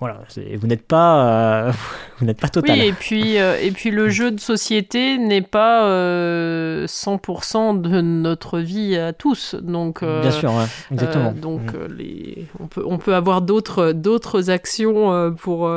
voilà 0.00 0.22
vous 0.56 0.66
n'êtes 0.66 0.86
pas 0.86 1.66
euh, 1.68 1.72
vous 2.18 2.24
n'êtes 2.26 2.40
pas 2.40 2.48
total 2.48 2.78
Oui, 2.78 2.86
et 2.86 2.92
puis, 2.92 3.38
euh, 3.38 3.56
et 3.60 3.70
puis 3.70 3.90
le 3.90 4.08
jeu 4.08 4.30
de 4.30 4.40
société 4.40 5.18
n'est 5.18 5.42
pas 5.42 5.84
euh, 5.84 6.86
100% 6.86 7.80
de 7.80 8.00
notre 8.00 8.58
vie 8.58 8.96
à 8.96 9.12
tous. 9.12 9.54
Donc, 9.60 10.02
euh, 10.02 10.22
bien 10.22 10.30
sûr 10.30 10.52
ouais, 10.54 10.64
exactement 10.90 11.28
euh, 11.36 11.40
donc 11.40 11.60
Mm. 11.72 11.76
euh, 11.76 11.88
les... 11.96 12.46
on, 12.58 12.66
peut, 12.66 12.82
on 12.86 12.98
peut 12.98 13.14
avoir 13.14 13.42
d'autres 13.42 13.92
d'autres 13.92 14.50
actions 14.50 15.32
pour, 15.34 15.70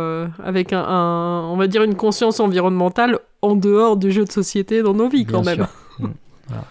avec 0.43 0.71
un, 0.73 0.83
un- 0.83 1.43
on 1.49 1.57
va 1.57 1.67
dire 1.67 1.83
une 1.83 1.95
conscience 1.95 2.39
environnementale 2.39 3.19
en 3.41 3.55
dehors 3.55 3.97
du 3.97 4.11
jeu 4.11 4.23
de 4.25 4.31
société 4.31 4.81
dans 4.83 4.93
nos 4.93 5.09
vies 5.09 5.25
quand 5.25 5.41
Bien 5.41 5.55
même. 5.57 5.65
sûr. 5.65 5.67
Mm, 5.99 6.07
voilà. 6.47 6.63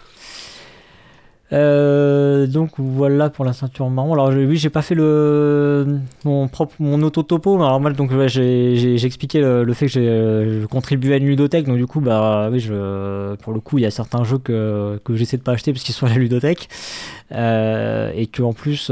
Euh, 1.53 2.47
donc 2.47 2.71
voilà 2.77 3.29
pour 3.29 3.45
la 3.45 3.53
ceinture 3.53 3.89
marron. 3.89 4.13
Alors 4.13 4.29
oui, 4.29 4.57
j'ai 4.57 4.69
pas 4.71 4.81
fait 4.81 4.95
le 4.95 5.99
mon 6.25 6.47
propre 6.47 6.73
mon 6.79 7.01
auto-topo. 7.03 7.57
mais 7.57 7.63
Alors 7.65 7.79
moi 7.79 7.91
donc 7.91 8.11
j'ai 8.27 8.95
expliqué 9.05 9.39
le, 9.39 9.71
fait 9.73 9.85
que 9.85 9.91
j'ai 9.91 10.07
euh, 10.09 10.61
je 10.61 10.65
contribuais 10.65 11.13
à 11.13 11.17
une 11.17 11.27
ludothèque. 11.27 11.65
Donc 11.67 11.77
du 11.77 11.85
coup 11.85 11.99
bah 12.01 12.49
oui 12.51 12.59
je 12.59 13.35
pour 13.35 13.53
le 13.53 13.59
coup 13.59 13.77
il 13.77 13.81
y 13.81 13.85
a 13.85 13.91
certains 13.91 14.23
jeux 14.23 14.39
que 14.39 14.99
que 15.03 15.15
j'essaie 15.15 15.37
de 15.37 15.43
pas 15.43 15.51
acheter 15.51 15.73
parce 15.73 15.83
qu'ils 15.83 15.93
sont 15.95 16.07
à 16.07 16.09
la 16.09 16.15
ludothèque 16.15 16.69
Euh, 17.31 18.11
et 18.15 18.27
que 18.27 18.43
en 18.43 18.53
plus 18.53 18.91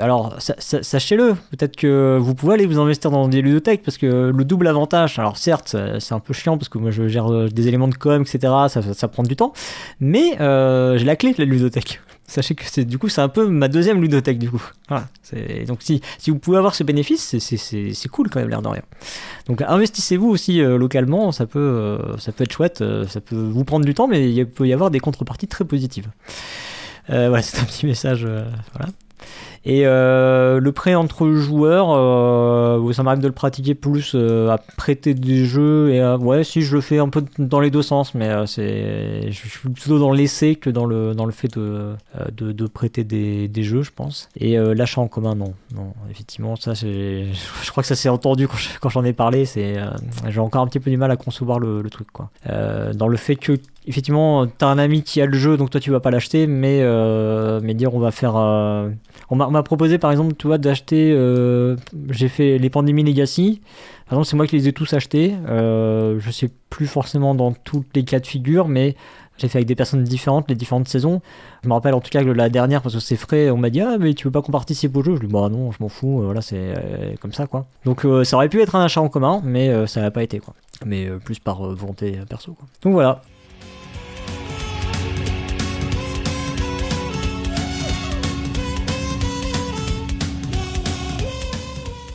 alors 0.00 0.34
sa- 0.38 0.54
sa- 0.58 0.82
sachez-le 0.82 1.34
peut-être 1.50 1.74
que 1.76 2.16
vous 2.20 2.34
pouvez 2.34 2.54
aller 2.54 2.66
vous 2.66 2.78
investir 2.78 3.10
dans 3.10 3.26
des 3.28 3.42
ludothèques 3.42 3.82
parce 3.82 3.98
que 3.98 4.30
le 4.30 4.44
double 4.44 4.66
avantage. 4.68 5.18
Alors 5.18 5.36
certes 5.36 5.76
c'est- 5.98 6.12
un 6.14 6.20
peu 6.20 6.32
chiant 6.32 6.56
parce 6.58 6.68
que 6.68 6.78
moi 6.78 6.90
je 6.92 7.08
gère 7.08 7.28
des 7.50 7.66
éléments 7.68 7.88
de 7.88 7.94
com 7.96 8.22
etc. 8.22 8.38
Ça, 8.68 8.82
ça, 8.82 8.94
ça 8.94 9.08
prend 9.08 9.22
du 9.24 9.34
temps. 9.36 9.52
Mais 10.00 10.36
j'ai 10.38 11.04
la 11.04 11.16
clé 11.16 11.34
de 11.44 11.50
la 11.50 11.56
ludothèque. 11.56 12.00
Sachez 12.26 12.54
que 12.54 12.64
c'est 12.64 12.84
du 12.86 12.96
coup 12.98 13.08
c'est 13.10 13.20
un 13.20 13.28
peu 13.28 13.48
ma 13.48 13.68
deuxième 13.68 14.00
ludothèque 14.00 14.38
du 14.38 14.50
coup. 14.50 14.62
Voilà. 14.88 15.06
Donc 15.66 15.82
si, 15.82 16.00
si 16.18 16.30
vous 16.30 16.38
pouvez 16.38 16.56
avoir 16.56 16.74
ce 16.74 16.82
bénéfice, 16.82 17.36
c'est- 17.38 18.08
cool 18.08 18.30
quand 18.30 18.40
même 18.40 18.48
l'air 18.48 18.62
de 18.62 18.68
rien. 18.68 18.82
Donc 19.46 19.60
investissez-vous 19.60 20.28
aussi 20.28 20.60
euh, 20.62 20.78
localement, 20.78 21.32
ça 21.32 21.46
peut, 21.46 21.58
euh, 21.58 22.16
ça 22.18 22.32
peut 22.32 22.44
être 22.44 22.52
chouette, 22.52 22.80
euh, 22.80 23.06
ça 23.06 23.20
peut 23.20 23.36
vous 23.36 23.64
prendre 23.64 23.84
du 23.84 23.92
temps, 23.92 24.08
mais 24.08 24.32
il 24.32 24.46
peut 24.46 24.66
y 24.66 24.72
avoir 24.72 24.90
des 24.90 25.00
contreparties 25.00 25.48
très 25.48 25.64
positives. 25.64 26.08
Voilà, 27.08 27.42
c'est 27.42 27.58
un 27.60 27.64
petit 27.64 27.84
message. 27.86 28.22
voilà. 28.24 28.90
Et 29.66 29.86
euh, 29.86 30.60
le 30.60 30.72
prêt 30.72 30.94
entre 30.94 31.30
joueurs, 31.32 31.88
euh, 31.90 32.92
ça 32.92 33.02
m'arrive 33.02 33.22
de 33.22 33.26
le 33.28 33.32
pratiquer 33.32 33.74
plus 33.74 34.12
euh, 34.14 34.50
à 34.50 34.58
prêter 34.58 35.14
des 35.14 35.46
jeux 35.46 35.90
et 35.90 36.00
à- 36.00 36.16
ouais, 36.18 36.44
si 36.44 36.60
je 36.62 36.74
le 36.74 36.80
fais 36.82 36.98
un 36.98 37.08
peu 37.08 37.24
dans 37.38 37.60
les 37.60 37.70
deux 37.70 37.82
sens, 37.82 38.14
mais 38.14 38.28
euh, 38.28 38.44
c'est, 38.46 39.30
je 39.30 39.48
suis 39.48 39.68
plutôt 39.70 39.98
dans 39.98 40.12
l'essai 40.12 40.54
que 40.56 40.68
dans 40.70 40.84
le 40.84 41.14
dans 41.14 41.24
le 41.24 41.32
fait 41.32 41.48
de 41.56 41.94
euh, 42.20 42.52
de, 42.52 42.66
prêter 42.66 43.04
des, 43.04 43.48
des 43.48 43.62
jeux, 43.62 43.82
je 43.82 43.90
pense. 43.90 44.28
Et 44.38 44.58
euh, 44.58 44.74
l'achat 44.74 45.00
en 45.00 45.08
commun, 45.08 45.34
non, 45.34 45.54
non, 45.74 45.92
effectivement, 46.10 46.56
ça, 46.56 46.74
c'est, 46.74 47.26
je 47.62 47.70
crois 47.70 47.82
que 47.82 47.86
ça 47.88 47.94
s'est 47.94 48.08
entendu 48.08 48.48
quand, 48.48 48.56
je- 48.56 48.68
quand 48.80 48.88
j'en 48.90 49.04
ai 49.04 49.12
parlé. 49.12 49.44
C'est, 49.46 49.78
euh, 49.78 49.86
j'ai 50.28 50.40
encore 50.40 50.62
un 50.62 50.66
petit 50.66 50.80
peu 50.80 50.90
du 50.90 50.96
mal 50.96 51.10
à 51.10 51.16
concevoir 51.16 51.58
le, 51.58 51.82
truc, 51.90 52.08
quoi. 52.12 52.30
Euh, 52.50 52.92
dans 52.92 53.08
le 53.08 53.16
fait 53.16 53.36
que 53.36 53.52
effectivement, 53.86 54.46
t'as 54.46 54.66
un 54.68 54.78
ami 54.78 55.02
qui 55.02 55.20
a 55.20 55.26
le 55.26 55.36
jeu, 55.38 55.56
donc 55.56 55.70
toi 55.70 55.80
tu 55.80 55.90
vas 55.90 56.00
pas 56.00 56.10
l'acheter, 56.10 56.46
mais 56.46 56.80
euh, 56.82 57.60
mais 57.62 57.74
dire 57.74 57.94
on 57.94 57.98
va 57.98 58.10
faire 58.10 58.34
euh, 58.36 58.88
m'a 59.54 59.62
proposé 59.62 59.98
par 59.98 60.10
exemple, 60.10 60.34
tu 60.36 60.46
vois, 60.46 60.58
d'acheter. 60.58 61.12
euh, 61.12 61.76
j'ai 62.10 62.28
fait 62.28 62.58
les 62.58 62.70
Pandémies 62.70 63.04
Legacy. 63.04 63.60
Par 64.06 64.14
exemple, 64.18 64.26
c'est 64.28 64.36
moi 64.36 64.46
qui 64.46 64.56
les 64.56 64.68
ai 64.68 64.72
tous 64.72 64.92
achetés. 64.92 65.34
Euh, 65.48 66.18
je 66.20 66.30
sais 66.30 66.50
plus 66.70 66.86
forcément 66.86 67.34
dans 67.34 67.52
tous 67.52 67.84
les 67.94 68.04
cas 68.04 68.20
de 68.20 68.26
figure, 68.26 68.68
mais 68.68 68.96
j'ai 69.38 69.48
fait 69.48 69.58
avec 69.58 69.66
des 69.66 69.74
personnes 69.74 70.04
différentes, 70.04 70.48
les 70.48 70.54
différentes 70.54 70.88
saisons. 70.88 71.20
Je 71.62 71.68
me 71.68 71.74
rappelle 71.74 71.94
en 71.94 72.00
tout 72.00 72.10
cas 72.10 72.22
que 72.22 72.28
la 72.28 72.48
dernière, 72.50 72.82
parce 72.82 72.94
que 72.94 73.00
c'est 73.00 73.16
frais, 73.16 73.50
on 73.50 73.56
m'a 73.56 73.70
dit 73.70 73.80
Ah, 73.80 73.96
mais 73.98 74.14
tu 74.14 74.26
veux 74.26 74.30
pas 74.30 74.42
qu'on 74.42 74.52
participe 74.52 74.94
au 74.96 75.02
jeu? 75.02 75.14
Je 75.16 75.20
lui 75.20 75.28
dis 75.28 75.32
Bah 75.32 75.48
non, 75.50 75.72
je 75.72 75.78
m'en 75.80 75.88
fous, 75.88 76.20
euh, 76.20 76.24
voilà, 76.26 76.42
c'est 76.42 76.74
comme 77.20 77.32
ça 77.32 77.46
quoi. 77.46 77.66
Donc 77.84 78.06
ça 78.24 78.36
aurait 78.36 78.48
pu 78.48 78.60
être 78.60 78.74
un 78.76 78.84
achat 78.84 79.00
en 79.00 79.08
commun, 79.08 79.40
mais 79.44 79.86
ça 79.86 80.02
n'a 80.02 80.10
pas 80.10 80.22
été 80.22 80.38
quoi. 80.38 80.54
Mais 80.84 81.08
plus 81.24 81.38
par 81.38 81.62
volonté 81.74 82.18
perso 82.28 82.52
quoi. 82.52 82.66
Donc 82.82 82.92
voilà. 82.92 83.22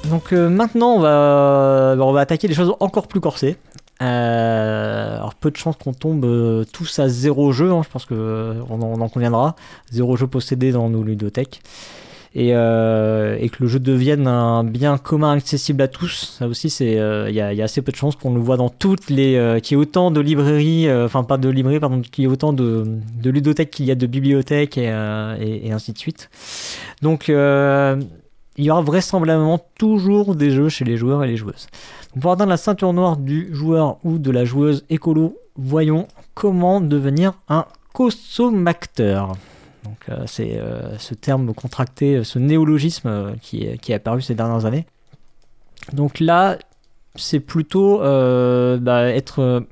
Donc 0.10 0.34
euh, 0.34 0.50
maintenant, 0.50 0.94
on 0.94 1.00
va, 1.00 1.96
on 2.00 2.12
va 2.12 2.22
attaquer 2.22 2.48
des 2.48 2.54
choses 2.54 2.74
encore 2.80 3.08
plus 3.08 3.20
corsées. 3.20 3.58
alors 4.00 5.36
peu 5.36 5.52
de 5.52 5.58
chances 5.58 5.76
qu'on 5.78 5.94
tombe 5.94 6.66
tous 6.72 7.00
à 7.00 7.08
zéro 7.08 7.52
jeu, 7.52 7.72
hein, 7.72 7.82
je 7.84 7.90
pense 7.90 8.06
qu'on 8.06 8.66
on 8.70 9.02
en 9.02 9.10
conviendra. 9.10 9.56
Zéro 9.92 10.18
jeu 10.18 10.28
possédé 10.28 10.72
dans 10.72 10.90
nos 10.90 11.04
ludothèques. 11.04 11.62
Et, 12.36 12.50
que 12.52 13.58
le 13.60 13.68
jeu 13.68 13.80
devienne 13.80 14.28
un 14.28 14.64
bien 14.64 15.00
commun 15.00 15.32
accessible 15.32 15.82
à 15.82 15.88
tous. 15.88 16.36
Ça 16.38 16.48
aussi, 16.48 16.70
c'est 16.70 16.94
il 16.94 17.34
y, 17.34 17.42
a 17.42 17.64
assez 17.64 17.82
peu 17.82 17.92
de 17.92 17.98
chances 17.98 18.16
qu'on 18.16 18.34
le 18.34 18.40
voit 18.40 18.58
dans 18.58 18.70
toutes 18.70 19.10
les 19.10 19.60
qu'il 19.64 19.78
y 19.78 19.80
ait 19.80 19.82
autant 19.82 20.12
de 20.12 20.22
librairies, 20.22 20.92
enfin 20.92 21.24
pas 21.24 21.38
de 21.38 21.50
librairies, 21.50 21.80
pardon, 21.80 22.02
qu'il 22.02 22.24
y 22.24 22.28
ait 22.28 22.32
autant 22.32 22.54
de, 22.54 22.86
ludothèques 23.24 23.72
qu'il 23.72 23.86
y 23.86 23.92
a 23.92 23.96
de 23.96 24.08
bibliothèques 24.08 24.78
et, 24.78 24.94
et, 25.40 25.72
ainsi 25.72 25.92
de 25.92 25.98
suite. 25.98 26.30
Donc 27.02 27.32
il 28.60 28.66
y 28.66 28.72
aura 28.72 28.82
vraisemblablement 28.82 29.58
toujours 29.78 30.36
des 30.36 30.52
jeux 30.52 30.68
chez 30.68 30.84
les 30.84 30.98
joueurs 30.98 31.24
et 31.24 31.28
les 31.28 31.38
joueuses. 31.38 31.68
pour 32.20 32.34
atteindre 32.34 32.50
la 32.50 32.58
ceinture 32.58 32.92
noire 32.92 33.16
du 33.16 33.56
joueur 33.56 33.98
ou 34.04 34.18
de 34.18 34.32
la 34.32 34.44
joueuse 34.44 34.84
écolo, 34.90 35.38
voyons 35.56 36.10
comment 36.34 36.82
devenir 36.82 37.34
un 37.48 37.66
consommateur. 37.94 39.38
Donc 39.86 40.10
euh, 40.10 40.24
c'est 40.28 40.60
euh, 40.60 40.98
ce 40.98 41.14
terme 41.14 41.54
contracté, 41.54 42.26
ce 42.26 42.38
néologisme 42.38 43.08
euh, 43.08 43.32
qui, 43.42 43.66
qui 43.78 43.94
est 43.94 43.96
apparu 43.96 44.22
ces 44.22 44.36
dernières 44.36 44.66
années. 44.66 44.86
Donc 45.94 46.20
là, 46.20 46.58
c'est 47.16 47.40
plutôt 47.40 48.00
bah, 48.00 49.10
être 49.10 49.66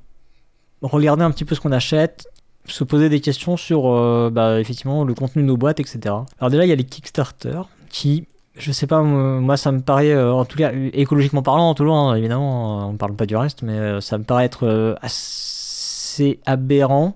regarder 0.82 1.24
un 1.24 1.32
petit 1.32 1.44
peu 1.44 1.56
ce 1.56 1.60
qu'on 1.60 1.74
achète, 1.74 2.28
se 2.66 2.86
poser 2.86 3.10
des 3.10 3.20
questions 3.20 3.58
sur 3.58 3.84
bah, 4.32 4.62
effectivement 4.62 5.04
le 5.04 5.14
contenu 5.14 5.42
de 5.42 5.48
nos 5.48 5.58
boîtes, 5.58 5.82
etc. 5.82 6.00
Alors 6.40 6.50
déjà, 6.50 6.66
il 6.66 6.70
y 6.70 6.72
a 6.72 6.76
les 6.76 6.86
Kickstarter 6.86 7.62
qui 7.90 8.28
je 8.58 8.72
sais 8.72 8.88
pas, 8.88 9.02
moi 9.02 9.58
ça 9.58 9.72
me 9.72 9.80
paraît, 9.82 10.12
euh, 10.12 10.34
en 10.34 10.46
tout 10.46 10.58
cas 10.58 10.72
écologiquement 10.94 11.42
parlant, 11.42 11.74
tout 11.74 11.84
loin, 11.84 12.16
évidemment, 12.16 12.90
on 12.90 12.96
parle 12.96 13.16
pas 13.16 13.26
du 13.26 13.36
reste, 13.36 13.62
mais 13.62 13.74
euh, 13.74 14.02
ça 14.02 14.18
me 14.18 14.24
paraît 14.24 14.46
être 14.46 14.66
euh, 14.66 14.96
assez 15.02 16.40
aberrant. 16.46 17.16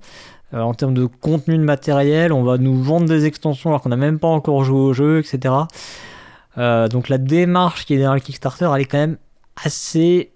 en 0.53 0.73
termes 0.73 0.93
de 0.93 1.05
contenu 1.05 1.57
de 1.57 1.63
matériel, 1.63 2.33
on 2.33 2.43
va 2.43 2.57
nous 2.57 2.81
vendre 2.81 3.07
des 3.07 3.25
extensions 3.25 3.69
alors 3.69 3.81
qu'on 3.81 3.89
n'a 3.89 3.95
même 3.95 4.19
pas 4.19 4.27
encore 4.27 4.63
joué 4.63 4.79
au 4.79 4.93
jeu, 4.93 5.19
etc. 5.19 5.55
donc 6.57 7.09
la 7.09 7.17
démarche 7.17 7.85
qui 7.85 7.93
est 7.93 7.97
derrière 7.97 8.13
le 8.13 8.19
Kickstarter, 8.19 8.69
elle 8.75 8.81
est 8.81 8.85
quand 8.85 8.97
même 8.97 9.17
assez 9.63 10.31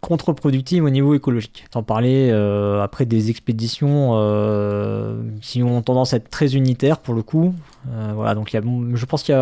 contre-productive 0.00 0.84
au 0.84 0.90
niveau 0.90 1.14
écologique. 1.14 1.66
T'en 1.70 1.82
parlais 1.82 2.30
euh, 2.30 2.82
après 2.82 3.04
des 3.04 3.30
expéditions 3.30 4.12
euh, 4.14 5.22
qui 5.40 5.62
ont 5.62 5.82
tendance 5.82 6.14
à 6.14 6.16
être 6.16 6.30
très 6.30 6.54
unitaires 6.54 6.98
pour 6.98 7.14
le 7.14 7.22
coup. 7.22 7.54
Euh, 7.90 8.12
voilà, 8.14 8.34
donc 8.34 8.52
y 8.52 8.56
a, 8.56 8.62
je 8.94 9.04
pense 9.04 9.22
qu'il 9.22 9.36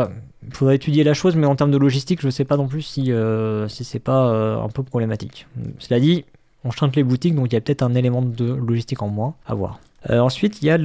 faudrait 0.53 0.77
étudier 0.77 1.05
la 1.05 1.15
chose, 1.15 1.37
mais 1.37 1.47
en 1.47 1.57
termes 1.57 1.71
de 1.71 1.79
logistique, 1.79 2.21
je 2.21 2.27
ne 2.27 2.31
sais 2.33 2.45
pas 2.45 2.57
non 2.57 2.67
plus 2.67 2.83
si, 2.83 3.13
si 3.69 3.85
c'est 3.85 3.99
pas 3.99 4.61
un 4.63 4.69
peu 4.69 4.83
problématique. 4.83 5.47
Cela 5.79 6.01
dit, 6.01 6.25
on 6.65 6.71
chante 6.71 6.97
les 6.97 7.05
boutiques, 7.05 7.35
donc 7.35 7.47
il 7.51 7.55
y 7.55 7.57
a 7.57 7.61
peut-être 7.61 7.83
un 7.83 7.95
élément 7.95 8.23
de 8.23 8.53
logistique 8.53 9.03
en 9.03 9.09
moins 9.09 9.35
à 9.47 9.55
voir. 9.55 9.81
ensuite, 10.09 10.63
il 10.63 10.67
y 10.67 10.71
a 10.71 10.77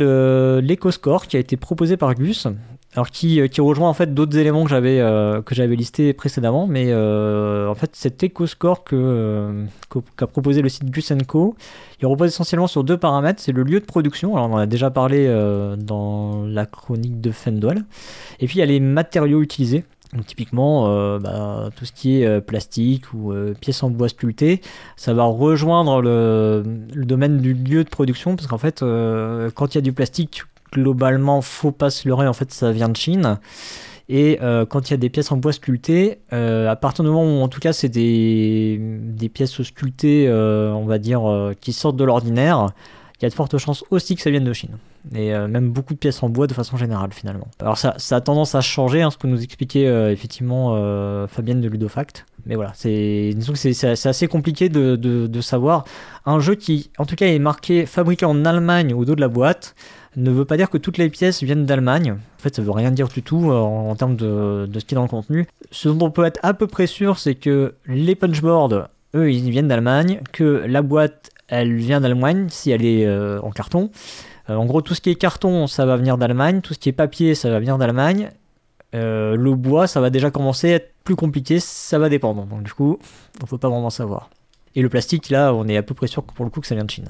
l'éco-score 0.61 1.27
qui 1.27 1.37
a 1.37 1.39
été 1.39 1.57
proposé 1.57 1.97
par 1.97 2.13
Gus, 2.15 2.47
alors 2.95 3.09
qui, 3.09 3.41
euh, 3.41 3.47
qui, 3.47 3.61
rejoint 3.61 3.89
en 3.89 3.93
fait 3.93 4.13
d'autres 4.13 4.37
éléments 4.37 4.63
que 4.63 4.69
j'avais 4.69 4.99
euh, 4.99 5.41
que 5.41 5.55
j'avais 5.55 5.75
listés 5.75 6.13
précédemment, 6.13 6.67
mais 6.67 6.87
euh, 6.89 7.67
en 7.67 7.75
fait 7.75 7.95
cet 7.95 8.23
EcoScore 8.23 8.83
que 8.83 9.65
qu'a 10.15 10.27
proposé 10.27 10.61
le 10.61 10.69
site 10.69 10.89
Gus 10.89 11.11
Co, 11.27 11.55
il 12.01 12.07
repose 12.07 12.29
essentiellement 12.29 12.67
sur 12.67 12.83
deux 12.83 12.97
paramètres, 12.97 13.41
c'est 13.41 13.51
le 13.51 13.63
lieu 13.63 13.79
de 13.79 13.85
production, 13.85 14.35
alors 14.35 14.49
on 14.49 14.53
en 14.53 14.57
a 14.57 14.65
déjà 14.65 14.91
parlé 14.91 15.27
dans 15.77 16.45
la 16.45 16.65
chronique 16.65 17.21
de 17.21 17.31
Fendwell, 17.31 17.83
et 18.39 18.47
puis 18.47 18.57
il 18.57 18.59
y 18.59 18.63
a 18.63 18.67
les 18.67 18.79
matériaux 18.79 19.41
utilisés. 19.41 19.85
Donc 20.13 20.27
typiquement, 20.27 21.17
bah, 21.19 21.69
tout 21.75 21.85
ce 21.85 21.91
qui 21.91 22.21
est 22.21 22.41
plastique 22.41 23.13
ou 23.13 23.33
pièces 23.59 23.81
en 23.81 23.89
bois 23.89 24.09
sculptées, 24.09 24.61
ça 24.95 25.13
va 25.13 25.23
rejoindre 25.23 26.01
le, 26.01 26.63
le, 26.93 27.05
domaine 27.05 27.39
du 27.39 27.55
lieu 27.55 27.83
de 27.83 27.89
production, 27.89 28.35
parce 28.35 28.47
qu'en 28.47 28.59
fait, 28.59 28.81
quand 28.81 29.73
il 29.73 29.75
y 29.75 29.77
a 29.79 29.81
du 29.81 29.93
plastique, 29.93 30.43
globalement, 30.73 31.41
faut 31.41 31.71
pas 31.71 31.89
se 31.89 32.07
leurrer, 32.07 32.27
en 32.27 32.33
fait, 32.33 32.51
ça 32.51 32.71
vient 32.71 32.89
de 32.89 32.97
Chine. 32.97 33.39
Et 34.09 34.39
euh, 34.41 34.65
quand 34.65 34.89
il 34.89 34.91
y 34.91 34.93
a 34.95 34.97
des 34.97 35.09
pièces 35.09 35.31
en 35.31 35.37
bois 35.37 35.53
sculptées, 35.53 36.19
euh, 36.33 36.69
à 36.69 36.75
partir 36.75 37.03
du 37.03 37.09
moment 37.09 37.39
où 37.39 37.41
en 37.41 37.47
tout 37.47 37.59
cas 37.59 37.71
c'est 37.71 37.89
des, 37.89 38.77
des, 38.79 39.29
pièces 39.29 39.61
sculptées, 39.61 40.27
euh, 40.27 40.71
on 40.73 40.85
va 40.85 40.99
dire, 40.99 41.23
qui 41.61 41.71
sortent 41.71 41.95
de 41.95 42.03
l'ordinaire, 42.03 42.69
il 43.19 43.23
y 43.23 43.25
a 43.25 43.29
de 43.29 43.33
fortes 43.33 43.57
chances 43.57 43.85
aussi 43.91 44.15
que 44.15 44.21
ça 44.21 44.29
vienne 44.29 44.43
de 44.43 44.53
Chine. 44.53 44.77
Et 45.15 45.31
même 45.31 45.69
beaucoup 45.69 45.93
de 45.93 45.99
pièces 45.99 46.23
en 46.23 46.29
bois 46.29 46.47
de 46.47 46.53
façon 46.53 46.77
générale 46.77 47.11
finalement. 47.11 47.47
Alors 47.59 47.77
ça, 47.77 47.93
ça 47.97 48.17
a 48.17 48.21
tendance 48.21 48.55
à 48.55 48.61
changer, 48.61 49.01
hein, 49.01 49.11
ce 49.11 49.17
que 49.17 49.27
nous 49.27 49.41
expliquait 49.43 49.85
effectivement 50.11 50.75
Fabienne 51.27 51.61
de 51.61 51.67
Ludofact. 51.67 52.25
Mais 52.45 52.55
voilà, 52.55 52.71
c'est 52.73 53.33
assez 54.05 54.27
compliqué 54.27 54.69
de, 54.69 54.95
de, 54.95 55.27
de 55.27 55.41
savoir. 55.41 55.85
Un 56.25 56.39
jeu 56.39 56.55
qui 56.55 56.89
en 56.97 57.05
tout 57.05 57.15
cas 57.15 57.27
est 57.27 57.39
marqué 57.39 57.85
fabriqué 57.85 58.25
en 58.25 58.43
Allemagne 58.45 58.93
au 58.93 59.05
dos 59.05 59.15
de 59.15 59.21
la 59.21 59.29
boîte 59.29 59.75
ne 60.15 60.31
veut 60.31 60.45
pas 60.45 60.57
dire 60.57 60.69
que 60.69 60.77
toutes 60.77 60.97
les 60.97 61.09
pièces 61.09 61.43
viennent 61.43 61.65
d'Allemagne. 61.65 62.11
En 62.11 62.41
fait, 62.41 62.55
ça 62.55 62.61
veut 62.61 62.71
rien 62.71 62.91
dire 62.91 63.07
du 63.07 63.23
tout 63.23 63.51
euh, 63.51 63.55
en, 63.55 63.95
termes 63.95 64.15
de, 64.15 64.67
ce 64.73 64.85
qui 64.85 64.93
est 64.93 64.95
dans 64.95 65.03
le 65.03 65.07
contenu. 65.07 65.47
Ce 65.71 65.89
dont 65.89 66.07
on 66.07 66.11
peut 66.11 66.25
être 66.25 66.39
à 66.43 66.53
peu 66.53 66.67
près 66.67 66.87
sûr, 66.87 67.19
c'est 67.19 67.35
que 67.35 67.75
les 67.85 68.15
punchboards, 68.15 68.87
eux, 69.15 69.31
ils 69.31 69.49
viennent 69.49 69.67
d'Allemagne, 69.67 70.21
que 70.31 70.63
la 70.67 70.81
boîte, 70.81 71.29
elle 71.47 71.75
vient 71.75 72.01
d'Allemagne 72.01 72.47
si 72.49 72.71
elle 72.71 72.85
est 72.85 73.05
euh, 73.05 73.39
en 73.41 73.51
carton. 73.51 73.91
Euh, 74.49 74.55
en 74.55 74.65
gros, 74.65 74.81
tout 74.81 74.93
ce 74.93 75.01
qui 75.01 75.09
est 75.09 75.15
carton, 75.15 75.67
ça 75.67 75.85
va 75.85 75.97
venir 75.97 76.17
d'Allemagne. 76.17 76.61
Tout 76.61 76.73
ce 76.73 76.79
qui 76.79 76.89
est 76.89 76.93
papier, 76.93 77.35
ça 77.35 77.49
va 77.49 77.59
venir 77.59 77.77
d'Allemagne. 77.77 78.29
le 78.93 79.53
bois, 79.53 79.87
ça 79.87 80.01
va 80.01 80.09
déjà 80.09 80.31
commencer 80.31 80.73
à 80.73 80.75
être 80.75 80.91
plus 81.03 81.15
compliqué, 81.15 81.59
ça 81.59 81.99
va 81.99 82.09
dépendre. 82.09 82.45
Donc, 82.45 82.63
du 82.63 82.73
coup, 82.73 82.99
on 83.41 83.45
peut 83.45 83.57
pas 83.57 83.69
vraiment 83.69 83.89
savoir. 83.89 84.29
Et 84.75 84.81
le 84.81 84.89
plastique, 84.89 85.29
là, 85.29 85.53
on 85.53 85.67
est 85.67 85.77
à 85.77 85.83
peu 85.83 85.93
près 85.93 86.07
sûr 86.07 86.25
que 86.25 86.33
pour 86.33 86.45
le 86.45 86.51
coup 86.51 86.61
que 86.61 86.67
ça 86.67 86.75
vient 86.75 86.85
de 86.85 86.91
Chine. 86.91 87.09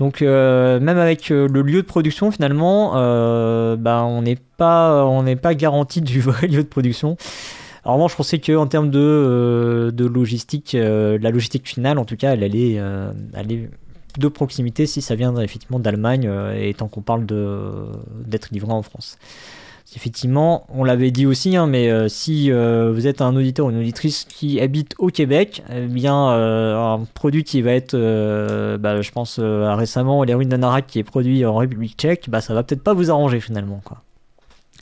Donc 0.00 0.22
euh, 0.22 0.80
même 0.80 0.96
avec 0.96 1.30
euh, 1.30 1.46
le 1.46 1.60
lieu 1.60 1.82
de 1.82 1.86
production 1.86 2.30
finalement, 2.30 2.92
euh, 2.94 3.76
bah, 3.76 4.02
on 4.02 4.22
n'est 4.22 4.38
pas 4.56 5.04
on 5.04 5.22
n'est 5.22 5.36
pas 5.36 5.54
garanti 5.54 6.00
du 6.00 6.20
vrai 6.22 6.46
lieu 6.46 6.62
de 6.62 6.68
production. 6.68 7.18
Alors 7.84 7.98
moi 7.98 8.08
je 8.08 8.16
pensais 8.16 8.38
que 8.38 8.56
en 8.56 8.66
termes 8.66 8.90
de, 8.90 9.92
de 9.94 10.06
logistique, 10.06 10.74
la 10.74 11.30
logistique 11.30 11.68
finale 11.68 11.98
en 11.98 12.06
tout 12.06 12.16
cas, 12.16 12.32
elle 12.32 12.42
allait, 12.42 12.80
elle 13.34 13.70
de 14.18 14.28
proximité 14.28 14.86
si 14.86 15.02
ça 15.02 15.14
vient 15.14 15.34
effectivement 15.36 15.78
d'Allemagne 15.78 16.30
et 16.56 16.74
tant 16.74 16.88
qu'on 16.88 17.00
parle 17.00 17.24
d'être 17.26 18.50
livré 18.52 18.72
en 18.72 18.82
France. 18.82 19.18
Effectivement, 19.96 20.66
on 20.68 20.84
l'avait 20.84 21.10
dit 21.10 21.26
aussi, 21.26 21.56
hein, 21.56 21.66
mais 21.66 21.90
euh, 21.90 22.08
si 22.08 22.52
euh, 22.52 22.92
vous 22.92 23.08
êtes 23.08 23.20
un 23.20 23.34
auditeur 23.34 23.66
ou 23.66 23.70
une 23.70 23.78
auditrice 23.78 24.24
qui 24.24 24.60
habite 24.60 24.94
au 24.98 25.08
Québec, 25.08 25.64
eh 25.68 25.86
bien 25.86 26.30
euh, 26.30 26.76
un 26.76 27.04
produit 27.14 27.42
qui 27.42 27.60
va 27.60 27.72
être, 27.72 27.96
bah, 28.76 29.02
je 29.02 29.10
pense 29.10 29.40
récemment, 29.40 30.22
les 30.22 30.34
ruines 30.34 30.48
d'Anarak 30.48 30.86
qui 30.86 31.00
est 31.00 31.04
produit 31.04 31.44
en 31.44 31.56
République 31.56 31.96
tchèque, 31.96 32.30
bah, 32.30 32.40
ça 32.40 32.54
va 32.54 32.62
peut-être 32.62 32.84
pas 32.84 32.94
vous 32.94 33.10
arranger 33.10 33.40
finalement. 33.40 33.80
Quoi. 33.84 34.02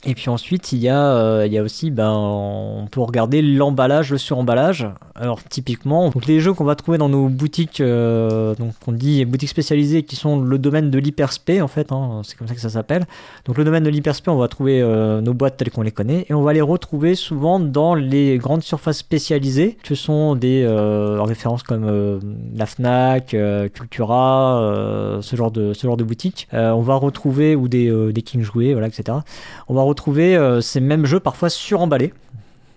Et 0.05 0.15
puis 0.15 0.29
ensuite, 0.29 0.71
il 0.71 0.79
y 0.79 0.87
a, 0.87 1.13
euh, 1.13 1.43
il 1.45 1.51
y 1.51 1.57
a 1.57 1.63
aussi, 1.63 1.91
ben, 1.91 2.09
on 2.09 2.87
peut 2.89 3.01
regarder 3.01 3.41
l'emballage, 3.41 4.11
le 4.11 4.17
suremballage. 4.17 4.87
Alors 5.15 5.43
typiquement, 5.43 6.09
donc 6.09 6.25
les 6.25 6.39
jeux 6.39 6.53
qu'on 6.53 6.63
va 6.63 6.75
trouver 6.75 6.97
dans 6.97 7.09
nos 7.09 7.27
boutiques, 7.27 7.81
euh, 7.81 8.55
donc 8.55 8.73
on 8.87 8.93
dit 8.93 9.25
boutiques 9.25 9.49
spécialisées, 9.49 10.03
qui 10.03 10.15
sont 10.15 10.39
le 10.39 10.57
domaine 10.57 10.89
de 10.89 10.97
l'hyperspé 10.97 11.61
en 11.61 11.67
fait, 11.67 11.91
hein, 11.91 12.21
c'est 12.23 12.37
comme 12.37 12.47
ça 12.47 12.55
que 12.55 12.61
ça 12.61 12.69
s'appelle. 12.69 13.05
Donc 13.43 13.57
le 13.57 13.65
domaine 13.65 13.83
de 13.83 13.89
l'hyperspé, 13.89 14.31
on 14.31 14.37
va 14.37 14.47
trouver 14.47 14.81
euh, 14.81 15.19
nos 15.19 15.33
boîtes 15.33 15.57
telles 15.57 15.71
qu'on 15.71 15.81
les 15.81 15.91
connaît, 15.91 16.25
et 16.29 16.33
on 16.33 16.41
va 16.41 16.53
les 16.53 16.61
retrouver 16.61 17.15
souvent 17.15 17.59
dans 17.59 17.95
les 17.95 18.37
grandes 18.37 18.63
surfaces 18.63 18.99
spécialisées. 18.99 19.77
Ce 19.83 19.95
sont 19.95 20.35
des 20.35 20.65
références 21.19 21.63
comme 21.63 22.21
la 22.55 22.65
Fnac, 22.65 23.35
Cultura, 23.73 25.19
ce 25.21 25.35
genre 25.35 25.51
de 25.51 25.73
ce 25.73 25.85
genre 25.85 25.97
de 25.97 26.03
boutiques. 26.05 26.47
on 26.53 26.81
va 26.81 26.95
retrouver 26.95 27.57
ou 27.57 27.67
des 27.67 27.89
des 28.13 28.21
King 28.21 28.41
jouets, 28.41 28.71
voilà, 28.71 28.87
etc. 28.87 29.17
On 29.67 29.73
va 29.73 29.81
retrouver 29.89 30.35
euh, 30.35 30.61
ces 30.61 30.79
mêmes 30.79 31.05
jeux 31.05 31.19
parfois 31.19 31.49
suremballés. 31.49 32.13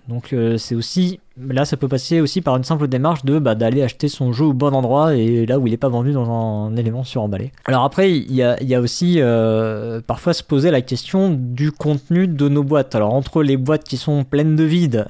Donc 0.09 0.33
euh, 0.33 0.59
c'est 0.59 0.75
aussi 0.75 1.21
là 1.41 1.65
ça 1.65 1.77
peut 1.77 1.89
passer 1.89 2.21
aussi 2.21 2.41
par 2.41 2.57
une 2.57 2.65
simple 2.65 2.89
démarche 2.89 3.25
de 3.25 3.39
bah, 3.39 3.55
d'aller 3.55 3.83
acheter 3.83 4.09
son 4.09 4.33
jeu 4.33 4.47
au 4.47 4.53
bon 4.53 4.75
endroit 4.75 5.15
et 5.15 5.47
là 5.47 5.59
où 5.59 5.67
il 5.67 5.71
n'est 5.71 5.77
pas 5.77 5.89
vendu 5.89 6.13
dans 6.13 6.31
un, 6.31 6.77
élément 6.77 7.05
suremballé. 7.05 7.53
Alors 7.65 7.85
après 7.85 8.13
il 8.13 8.33
y 8.35 8.43
a, 8.43 8.81
aussi 8.81 9.17
euh, 9.19 10.01
parfois 10.07 10.33
se 10.33 10.43
poser 10.43 10.71
la 10.71 10.81
question 10.81 11.31
du 11.31 11.71
contenu 11.71 12.27
de 12.27 12.49
nos 12.49 12.63
boîtes. 12.63 12.95
Alors 12.95 13.15
entre 13.15 13.43
les 13.43 13.57
boîtes 13.57 13.85
qui 13.85 13.97
sont 13.97 14.25
pleines 14.25 14.57
de 14.57 14.65
vide, 14.65 15.07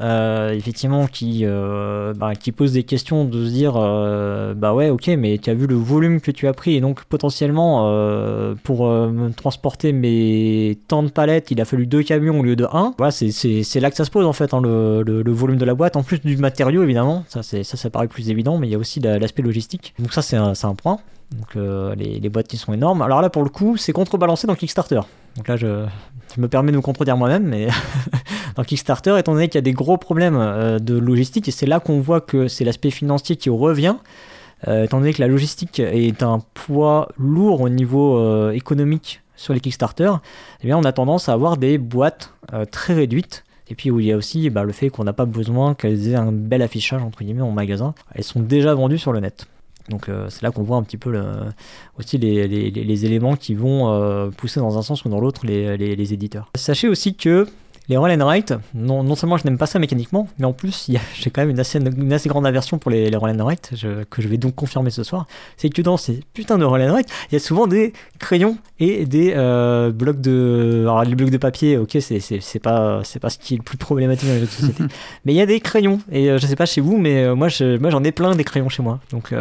effectivement 0.52 1.06
qui 1.06 1.44
bah, 1.44 2.34
qui 2.38 2.52
posent 2.52 2.72
des 2.72 2.82
questions 2.82 3.24
de 3.24 3.44
se 3.44 3.50
dire 3.50 3.74
bah 4.56 4.74
ouais 4.74 4.90
ok 4.90 5.08
mais 5.18 5.38
tu 5.38 5.50
as 5.50 5.54
vu 5.54 5.66
le 5.66 5.76
volume 5.76 6.20
que 6.20 6.30
tu 6.30 6.46
as 6.48 6.52
pris 6.52 6.74
et 6.74 6.80
donc 6.80 7.04
potentiellement 7.04 8.54
pour 8.62 8.90
transporter 9.36 9.92
mes 9.92 10.78
tant 10.88 11.02
de 11.02 11.10
palettes 11.10 11.50
il 11.50 11.60
a 11.60 11.64
fallu 11.64 11.86
deux 11.86 12.02
camions 12.02 12.40
au 12.40 12.42
lieu 12.42 12.56
de 12.56 12.66
un. 12.72 12.94
Voilà 12.98 13.12
c'est 13.12 13.80
là 13.80 13.90
que 13.90 13.96
ça 13.96 14.04
se 14.04 14.10
pose 14.10 14.26
en 14.26 14.32
fait 14.32 14.54
hein, 14.54 14.60
le 14.60 14.92
le, 15.06 15.32
volume 15.32 15.58
de 15.58 15.64
la 15.64 15.74
boîte, 15.74 15.96
en 15.96 16.02
plus 16.02 16.21
du 16.24 16.36
matériau 16.36 16.82
évidemment, 16.82 17.24
ça, 17.28 17.42
ça, 17.42 17.62
ça 17.64 17.90
paraît 17.90 18.08
plus 18.08 18.30
évident, 18.30 18.58
mais 18.58 18.68
il 18.68 18.70
y 18.70 18.74
a 18.74 18.78
aussi 18.78 19.00
l'aspect 19.00 19.42
logistique. 19.42 19.94
Donc 19.98 20.12
ça 20.12 20.22
c'est 20.22 20.36
un, 20.36 20.52
un, 20.62 20.74
point. 20.74 20.98
Donc 21.32 21.56
euh, 21.56 21.94
les, 21.94 22.20
les, 22.20 22.28
boîtes 22.28 22.48
qui 22.48 22.56
sont 22.56 22.72
énormes. 22.72 23.02
Alors 23.02 23.22
là 23.22 23.30
pour 23.30 23.42
le 23.42 23.48
coup 23.48 23.76
c'est 23.76 23.92
contrebalancé 23.92 24.46
dans 24.46 24.54
Kickstarter. 24.54 25.00
Donc 25.36 25.48
là 25.48 25.56
je, 25.56 25.86
je 26.34 26.40
me 26.40 26.48
permets 26.48 26.72
de 26.72 26.76
me 26.76 26.82
contredire 26.82 27.16
moi-même, 27.16 27.44
mais 27.44 27.68
dans 28.56 28.64
Kickstarter, 28.64 29.16
étant 29.18 29.32
donné 29.32 29.48
qu'il 29.48 29.56
y 29.56 29.58
a 29.58 29.62
des 29.62 29.72
gros 29.72 29.96
problèmes 29.96 30.78
de 30.78 30.98
logistique, 30.98 31.48
et 31.48 31.52
c'est 31.52 31.66
là 31.66 31.80
qu'on 31.80 32.00
voit 32.00 32.20
que 32.20 32.48
c'est 32.48 32.64
l'aspect 32.64 32.90
financier 32.90 33.36
qui 33.36 33.50
revient. 33.50 33.96
étant 34.66 34.98
donné 34.98 35.12
que 35.12 35.20
la 35.20 35.28
logistique 35.28 35.80
est 35.80 36.22
un 36.22 36.40
poids 36.54 37.08
lourd 37.18 37.62
au 37.62 37.68
niveau 37.68 38.50
économique 38.50 39.22
sur 39.36 39.54
les 39.54 39.60
Kickstarter, 39.60 40.12
eh 40.60 40.66
bien 40.66 40.76
on 40.76 40.84
a 40.84 40.92
tendance 40.92 41.28
à 41.28 41.32
avoir 41.32 41.56
des 41.56 41.78
boîtes 41.78 42.32
très 42.70 42.94
réduites 42.94 43.44
et 43.72 43.74
puis 43.74 43.90
où 43.90 44.00
il 44.00 44.06
y 44.06 44.12
a 44.12 44.16
aussi 44.18 44.50
bah, 44.50 44.64
le 44.64 44.72
fait 44.72 44.90
qu'on 44.90 45.04
n'a 45.04 45.14
pas 45.14 45.24
besoin 45.24 45.74
qu'elles 45.74 46.08
aient 46.08 46.14
un 46.14 46.30
bel 46.30 46.60
affichage 46.60 47.02
entre 47.02 47.24
guillemets 47.24 47.40
en 47.40 47.52
magasin. 47.52 47.94
Elles 48.14 48.22
sont 48.22 48.40
déjà 48.40 48.74
vendues 48.74 48.98
sur 48.98 49.12
le 49.12 49.20
net. 49.20 49.46
Donc 49.88 50.10
euh, 50.10 50.26
c'est 50.28 50.42
là 50.42 50.50
qu'on 50.50 50.62
voit 50.62 50.76
un 50.76 50.82
petit 50.82 50.98
peu 50.98 51.18
aussi 51.98 52.18
les, 52.18 53.06
éléments 53.06 53.34
qui 53.34 53.54
vont 53.54 53.90
euh, 53.90 54.28
pousser 54.28 54.60
dans 54.60 54.76
un 54.76 54.82
sens 54.82 55.06
ou 55.06 55.08
dans 55.08 55.20
l'autre 55.20 55.46
les, 55.46 56.12
éditeurs. 56.12 56.50
Sachez 56.54 56.86
aussi 56.86 57.14
que 57.16 57.48
les 57.88 57.96
roll 57.96 58.10
and 58.10 58.24
write, 58.24 58.54
non, 58.74 59.02
non 59.02 59.16
seulement 59.16 59.36
je 59.36 59.44
n'aime 59.44 59.58
pas 59.58 59.66
ça 59.66 59.78
mécaniquement, 59.78 60.28
mais 60.38 60.46
en 60.46 60.52
plus 60.52 60.90
j'ai 61.14 61.30
quand 61.30 61.42
même 61.42 61.50
une 61.50 61.60
assez, 61.60 61.78
une 61.78 62.12
assez 62.12 62.28
grande 62.28 62.46
aversion 62.46 62.78
pour 62.78 62.90
les, 62.90 63.10
les 63.10 63.16
roll 63.16 63.30
and 63.30 63.44
write, 63.44 63.72
que 64.10 64.22
je 64.22 64.28
vais 64.28 64.36
donc 64.36 64.54
confirmer 64.54 64.90
ce 64.90 65.02
soir. 65.02 65.26
C'est 65.56 65.68
que 65.68 65.82
dans 65.82 65.96
ces 65.96 66.20
putains 66.34 66.58
de 66.58 66.64
roll 66.64 66.82
and 66.82 66.92
write, 66.92 67.08
il 67.30 67.34
y 67.34 67.36
a 67.36 67.40
souvent 67.40 67.66
des 67.66 67.92
crayons 68.18 68.56
et 68.78 69.06
des 69.06 69.32
euh, 69.36 69.90
blocs 69.90 70.20
de. 70.20 70.80
Alors 70.82 71.04
les 71.04 71.14
blocs 71.14 71.30
de 71.30 71.36
papier, 71.36 71.76
ok, 71.76 71.96
c'est 72.00 72.58
pas, 72.58 73.02
pas 73.20 73.30
ce 73.30 73.38
qui 73.38 73.54
est 73.54 73.56
le 73.56 73.62
plus 73.62 73.78
problématique 73.78 74.28
dans 74.28 74.34
les 74.34 74.40
jeux 74.40 74.46
de 74.46 74.50
société, 74.50 74.84
mais 75.24 75.32
il 75.32 75.36
y 75.36 75.40
a 75.40 75.46
des 75.46 75.60
crayons. 75.60 76.00
Et 76.10 76.30
euh, 76.30 76.38
je 76.38 76.46
sais 76.46 76.56
pas 76.56 76.66
chez 76.66 76.80
vous, 76.80 76.98
mais 76.98 77.24
euh, 77.24 77.34
moi 77.34 77.48
j'en 77.48 78.04
ai 78.04 78.12
plein 78.12 78.34
des 78.34 78.44
crayons 78.44 78.68
chez 78.68 78.82
moi. 78.82 79.00
Donc 79.10 79.34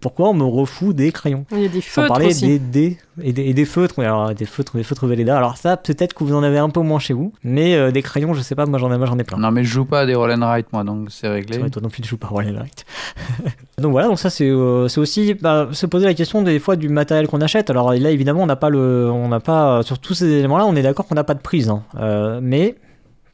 pourquoi 0.00 0.30
on 0.30 0.34
me 0.34 0.44
refout 0.44 0.94
des 0.94 1.12
crayons? 1.12 1.44
Il 1.52 1.60
y 1.60 1.66
a 1.66 1.68
des 1.68 1.80
feutres. 1.80 2.08
parler 2.08 2.26
aussi. 2.26 2.46
Des, 2.46 2.58
des, 2.58 2.98
et 3.20 3.32
des, 3.32 3.42
et 3.42 3.54
des 3.54 3.64
feutres, 3.64 3.98
alors 4.00 4.34
des 4.34 4.46
feutres, 4.46 4.76
des 4.76 4.82
feutres 4.82 5.06
Velleda. 5.06 5.36
Alors 5.36 5.56
ça, 5.56 5.76
peut-être 5.76 6.14
que 6.14 6.24
vous 6.24 6.34
en 6.34 6.42
avez 6.42 6.58
un 6.58 6.70
peu 6.70 6.80
moins 6.80 6.98
chez 6.98 7.12
vous, 7.12 7.32
mais 7.44 7.74
euh, 7.74 7.90
des 7.90 8.02
crayons, 8.02 8.32
je 8.32 8.40
sais 8.40 8.54
pas, 8.54 8.64
moi 8.64 8.78
j'en 8.78 8.92
ai, 8.92 8.96
moi 8.96 9.06
j'en 9.06 9.18
ai 9.18 9.24
plein. 9.24 9.38
Non, 9.38 9.50
mais 9.50 9.64
je 9.64 9.70
joue 9.70 9.84
pas 9.84 10.00
à 10.00 10.06
des 10.06 10.14
roll 10.14 10.32
and 10.32 10.40
write, 10.40 10.72
moi, 10.72 10.84
donc 10.84 11.08
c'est 11.10 11.28
réglé. 11.28 11.58
Vrai, 11.58 11.70
toi 11.70 11.82
non 11.82 11.90
plus 11.90 12.02
tu 12.02 12.08
joues 12.08 12.16
pas 12.16 12.28
à 12.28 12.30
roll 12.30 12.48
and 12.48 12.58
write. 12.58 12.84
donc 13.78 13.92
voilà, 13.92 14.08
donc 14.08 14.18
ça 14.18 14.30
c'est 14.30 14.48
euh, 14.48 14.88
c'est 14.88 15.00
aussi 15.00 15.34
bah, 15.34 15.68
se 15.72 15.86
poser 15.86 16.06
la 16.06 16.14
question 16.14 16.42
des 16.42 16.58
fois 16.58 16.76
du 16.76 16.88
matériel 16.88 17.28
qu'on 17.28 17.40
achète. 17.40 17.68
Alors 17.70 17.92
là 17.92 18.10
évidemment 18.10 18.42
on 18.42 18.46
n'a 18.46 18.56
pas 18.56 18.70
le, 18.70 19.10
on 19.10 19.28
n'a 19.28 19.40
pas 19.40 19.82
sur 19.82 19.98
tous 19.98 20.14
ces 20.14 20.30
éléments-là, 20.30 20.64
on 20.66 20.74
est 20.76 20.82
d'accord 20.82 21.06
qu'on 21.06 21.14
n'a 21.14 21.24
pas 21.24 21.34
de 21.34 21.40
prise, 21.40 21.68
hein. 21.68 21.82
euh, 21.98 22.40
mais 22.42 22.76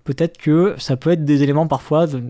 peut-être 0.05 0.39
que 0.39 0.75
ça 0.79 0.97
peut 0.97 1.11
être 1.11 1.25
des 1.25 1.43
éléments 1.43 1.67
parfois 1.67 2.07
de, 2.07 2.23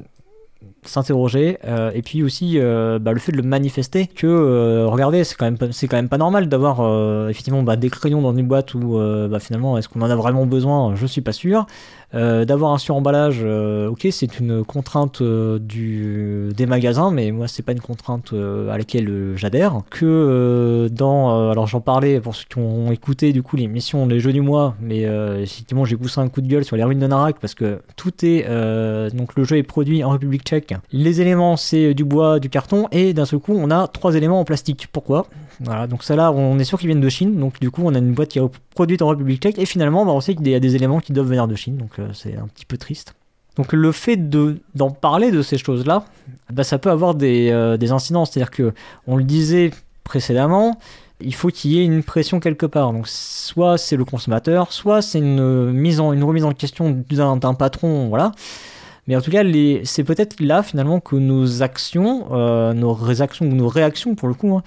s'interroger 0.82 1.58
euh, 1.64 1.90
et 1.94 2.02
puis 2.02 2.22
aussi 2.22 2.58
euh, 2.58 2.98
bah, 2.98 3.12
le 3.12 3.18
fait 3.18 3.32
de 3.32 3.36
le 3.36 3.42
manifester 3.42 4.06
que 4.06 4.26
euh, 4.26 4.86
regardez 4.86 5.24
c'est 5.24 5.34
quand 5.34 5.44
même 5.44 5.72
c'est 5.72 5.88
quand 5.88 5.96
même 5.96 6.08
pas 6.08 6.18
normal 6.18 6.48
d'avoir 6.48 7.28
effectivement 7.28 7.62
bah, 7.62 7.76
des 7.76 7.90
crayons 7.90 8.22
dans 8.22 8.34
une 8.34 8.46
boîte 8.46 8.74
où 8.74 8.98
bah, 9.30 9.40
finalement 9.40 9.78
est-ce 9.78 9.88
qu'on 9.88 10.00
en 10.02 10.10
a 10.10 10.16
vraiment 10.16 10.46
besoin? 10.46 10.94
Je 10.94 11.06
suis 11.06 11.20
pas 11.20 11.32
sûr 11.32 11.66
euh, 12.14 12.46
d'avoir 12.46 12.72
un 12.72 12.78
suremballage, 12.78 13.40
euh, 13.42 13.88
ok, 13.88 14.08
c'est 14.10 14.40
une 14.40 14.64
contrainte 14.64 15.20
euh, 15.20 15.58
des 15.58 16.66
magasins, 16.66 17.10
mais 17.10 17.30
moi, 17.32 17.48
c'est 17.48 17.62
pas 17.62 17.72
une 17.72 17.80
contrainte 17.80 18.32
à 18.32 18.78
laquelle 18.78 19.32
j'adhère. 19.36 19.80
Que 19.90 20.88
dans. 20.90 21.50
alors, 21.50 21.66
j'en 21.66 21.80
parlais 21.80 22.20
pour 22.20 22.34
ceux 22.34 22.44
qui 22.48 22.58
ont 22.58 22.90
écouté 22.92 23.32
du 23.32 23.42
coup 23.42 23.56
l'émission 23.56 24.06
Les 24.06 24.20
Jeux 24.20 24.32
du 24.32 24.40
mois, 24.40 24.74
mais 24.80 25.02
effectivement, 25.42 25.84
j'ai 25.84 25.96
poussé 25.96 26.20
un 26.20 26.28
coup 26.28 26.40
de 26.40 26.48
gueule 26.48 26.64
sur 26.64 26.76
les 26.76 26.84
ruines 26.84 26.98
de 26.98 27.06
Narak 27.06 27.36
parce 27.40 27.54
que 27.54 27.80
tout 27.96 28.12
est. 28.24 28.44
donc, 29.14 29.36
le 29.36 29.44
jeu 29.44 29.56
est 29.56 29.62
produit 29.62 30.02
en 30.04 30.10
République 30.10 30.42
tchèque. 30.42 30.74
Les 30.92 31.20
éléments, 31.20 31.56
c'est 31.56 31.94
du 31.94 32.04
bois, 32.04 32.38
du 32.38 32.48
carton, 32.48 32.86
et 32.92 33.12
d'un 33.12 33.24
seul 33.24 33.38
coup, 33.38 33.54
on 33.56 33.70
a 33.70 33.86
trois 33.88 34.14
éléments 34.14 34.40
en 34.40 34.44
plastique. 34.44 34.88
Pourquoi? 34.92 35.26
Voilà, 35.60 35.86
donc 35.86 36.04
ça 36.04 36.14
là, 36.14 36.32
on 36.32 36.58
est 36.58 36.64
sûr 36.64 36.78
qu'ils 36.78 36.88
viennent 36.88 37.00
de 37.00 37.08
Chine, 37.08 37.38
donc 37.38 37.60
du 37.60 37.70
coup, 37.70 37.82
on 37.84 37.94
a 37.94 37.98
une 37.98 38.12
boîte 38.12 38.28
qui 38.28 38.38
est 38.38 38.42
produite 38.74 39.02
en 39.02 39.08
République 39.08 39.42
tchèque, 39.42 39.58
et 39.58 39.66
finalement, 39.66 40.02
on 40.02 40.20
sait 40.20 40.34
qu'il 40.34 40.48
y 40.48 40.54
a 40.54 40.60
des 40.60 40.76
éléments 40.76 41.00
qui 41.00 41.12
doivent 41.12 41.26
venir 41.26 41.48
de 41.48 41.54
Chine. 41.54 41.78
C'est 42.12 42.36
un 42.36 42.46
petit 42.46 42.66
peu 42.66 42.76
triste. 42.76 43.14
Donc 43.58 43.72
le 43.72 43.90
fait 43.90 44.16
d'en 44.16 44.90
parler 44.92 45.32
de 45.32 45.42
ces 45.42 45.58
choses-là, 45.58 46.04
bah, 46.52 46.62
ça 46.62 46.78
peut 46.78 46.90
avoir 46.90 47.16
des, 47.16 47.50
euh, 47.50 47.76
des 47.76 47.90
incidences. 47.90 48.30
C'est-à-dire 48.30 48.52
que 48.52 48.72
on 49.08 49.16
le 49.16 49.24
disait 49.24 49.72
précédemment, 50.04 50.78
il 51.20 51.34
faut 51.34 51.48
qu'il 51.48 51.72
y 51.72 51.80
ait 51.80 51.84
une 51.84 52.04
pression 52.04 52.38
quelque 52.38 52.66
part. 52.66 52.92
Donc 52.92 53.08
soit 53.08 53.76
c'est 53.76 53.96
le 53.96 54.04
consommateur, 54.04 54.72
soit 54.72 55.02
c'est 55.02 55.18
une 55.18 55.74
une 55.74 56.24
remise 56.24 56.44
en 56.44 56.52
question 56.52 57.04
d'un 57.10 57.54
patron, 57.54 58.08
voilà. 58.08 58.30
Mais 59.08 59.16
en 59.16 59.20
tout 59.22 59.30
cas, 59.32 59.42
c'est 59.82 60.04
peut-être 60.04 60.38
là 60.38 60.62
finalement 60.62 61.00
que 61.00 61.16
nos 61.16 61.62
actions, 61.62 62.28
euh, 62.30 62.74
nos 62.74 63.22
actions 63.22 63.46
ou 63.46 63.54
nos 63.54 63.68
réactions 63.68 64.14
pour 64.14 64.28
le 64.28 64.34
coup, 64.34 64.54
hein, 64.54 64.62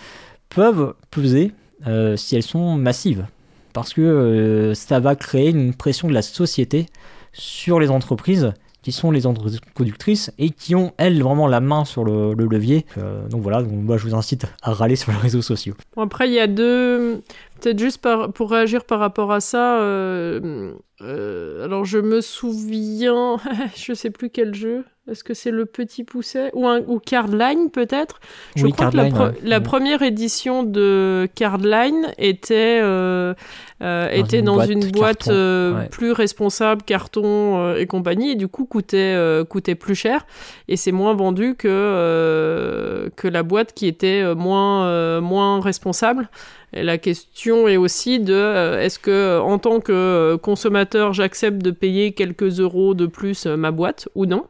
peuvent 0.50 0.96
peser 1.12 1.54
euh, 1.88 2.18
si 2.18 2.36
elles 2.36 2.44
sont 2.44 2.76
massives. 2.76 3.26
Parce 3.72 3.94
que 3.94 4.74
ça 4.76 5.00
va 5.00 5.16
créer 5.16 5.52
une 5.52 5.74
pression 5.74 6.10
de 6.10 6.14
la 6.14 6.22
société 6.22 6.88
sur 7.34 7.80
les 7.80 7.90
entreprises 7.90 8.54
qui 8.82 8.92
sont 8.92 9.12
les 9.12 9.28
entreprises 9.28 9.60
productrices 9.74 10.32
et 10.40 10.50
qui 10.50 10.76
ont 10.76 10.92
elles 10.98 11.22
vraiment 11.22 11.48
la 11.48 11.60
main 11.60 11.86
sur 11.86 12.04
le, 12.04 12.34
levier. 12.34 12.86
Euh, 12.98 13.28
donc 13.28 13.42
voilà, 13.42 13.62
donc 13.62 13.72
moi 13.74 13.98
je 13.98 14.08
vous 14.08 14.16
incite 14.16 14.46
à 14.62 14.74
râler 14.74 14.96
sur 14.96 15.12
les 15.12 15.18
réseaux 15.18 15.42
sociaux. 15.42 15.76
Bon, 15.96 16.04
après 16.04 16.28
il 16.28 16.34
y 16.34 16.40
a 16.40 16.48
deux, 16.48 17.22
peut-être 17.62 17.80
juste 17.80 18.06
pour 18.34 18.52
réagir 18.52 18.84
par 18.86 19.00
rapport 19.00 19.32
à 19.32 19.40
ça. 19.40 19.80
Euh, 19.80 20.74
euh, 21.02 21.64
alors 21.64 21.86
je 21.86 21.98
me 21.98 22.22
souviens, 22.22 23.38
je 23.76 23.94
sais 23.94 24.10
plus 24.10 24.30
quel 24.30 24.54
jeu. 24.54 24.84
Est-ce 25.10 25.24
que 25.24 25.34
c'est 25.34 25.50
le 25.50 25.66
Petit 25.66 26.04
Pousset 26.04 26.52
ou, 26.54 26.68
un, 26.68 26.82
ou 26.82 27.00
Cardline 27.00 27.72
peut-être? 27.72 28.20
Je 28.56 28.66
oui, 28.66 28.72
crois 28.72 28.92
que 28.92 28.98
la, 28.98 29.10
la 29.44 29.60
première 29.60 30.04
édition 30.04 30.62
de 30.62 31.28
Cardline 31.34 32.14
était, 32.20 32.80
euh, 32.82 33.34
dans 33.80 34.10
était 34.12 34.40
une 34.40 34.46
dans 34.46 34.56
boîte 34.58 34.70
une 34.70 34.92
boîte 34.92 35.90
plus 35.90 36.12
responsable, 36.12 36.84
carton 36.84 37.76
et 37.76 37.88
compagnie, 37.88 38.32
et 38.32 38.36
du 38.36 38.48
coup 38.48 38.66
coûtait, 38.66 39.18
coûtait 39.50 39.76
plus 39.76 39.96
cher. 39.96 40.28
Et 40.68 40.78
c'est 40.78 40.92
moins 40.92 41.16
vendu 41.16 41.56
que, 41.56 43.10
que 43.16 43.28
la 43.28 43.42
boîte 43.42 43.74
qui 43.74 43.88
était 43.88 44.36
moins, 44.36 45.20
moins 45.20 45.60
responsable. 45.62 46.30
Et 46.74 46.84
la 46.84 46.98
question 46.98 47.68
est 47.68 47.78
aussi 47.78 48.20
de 48.20 48.78
est-ce 48.80 48.98
que 48.98 49.40
en 49.40 49.60
tant 49.60 49.80
que 49.80 50.38
consommateur 50.42 51.12
j'accepte 51.14 51.62
de 51.62 51.72
payer 51.72 52.14
quelques 52.14 52.60
euros 52.60 52.94
de 52.94 53.06
plus 53.06 53.46
ma 53.46 53.72
boîte 53.72 54.08
ou 54.16 54.26
non? 54.26 54.46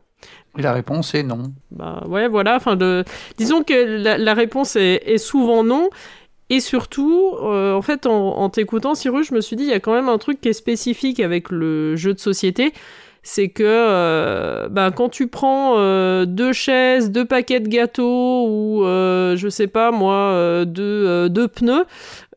Et 0.57 0.61
la 0.61 0.73
réponse 0.73 1.15
est 1.15 1.23
non. 1.23 1.53
Bah 1.72 2.03
ouais, 2.07 2.27
voilà. 2.27 2.56
Enfin, 2.56 2.76
de... 2.76 3.03
disons 3.38 3.64
que 3.64 3.73
la, 3.73 4.18
la 4.18 4.34
réponse 4.34 4.76
est, 4.76 5.02
est, 5.06 5.18
souvent 5.18 5.64
non. 5.64 5.89
Et 6.49 6.60
surtout, 6.60 7.34
euh, 7.41 7.73
en 7.73 7.81
fait, 7.81 8.06
en, 8.06 8.38
en 8.38 8.49
t'écoutant, 8.49 8.93
Cyrus, 8.93 9.27
je 9.30 9.34
me 9.34 9.39
suis 9.39 9.56
dit, 9.56 9.64
il 9.64 9.69
y 9.69 9.73
a 9.73 9.80
quand 9.80 9.93
même 9.93 10.10
un 10.10 10.18
truc 10.18 10.41
qui 10.41 10.49
est 10.49 10.53
spécifique 10.53 11.22
avec 11.22 11.49
le 11.49 11.95
jeu 11.95 12.14
de 12.14 12.19
société. 12.19 12.73
C'est 13.23 13.49
que 13.49 13.64
euh, 13.65 14.68
bah, 14.69 14.89
quand 14.89 15.10
tu 15.10 15.27
prends 15.27 15.76
euh, 15.77 16.26
deux 16.26 16.53
chaises, 16.53 17.11
deux 17.11 17.26
paquets 17.26 17.60
de 17.60 17.68
gâteaux 17.68 18.48
ou 18.48 18.84
euh, 18.84 19.35
je 19.35 19.48
sais 19.48 19.68
pas 19.68 19.91
moi, 19.91 20.64
deux, 20.65 21.30
deux 21.30 21.48
pneus, 21.48 21.85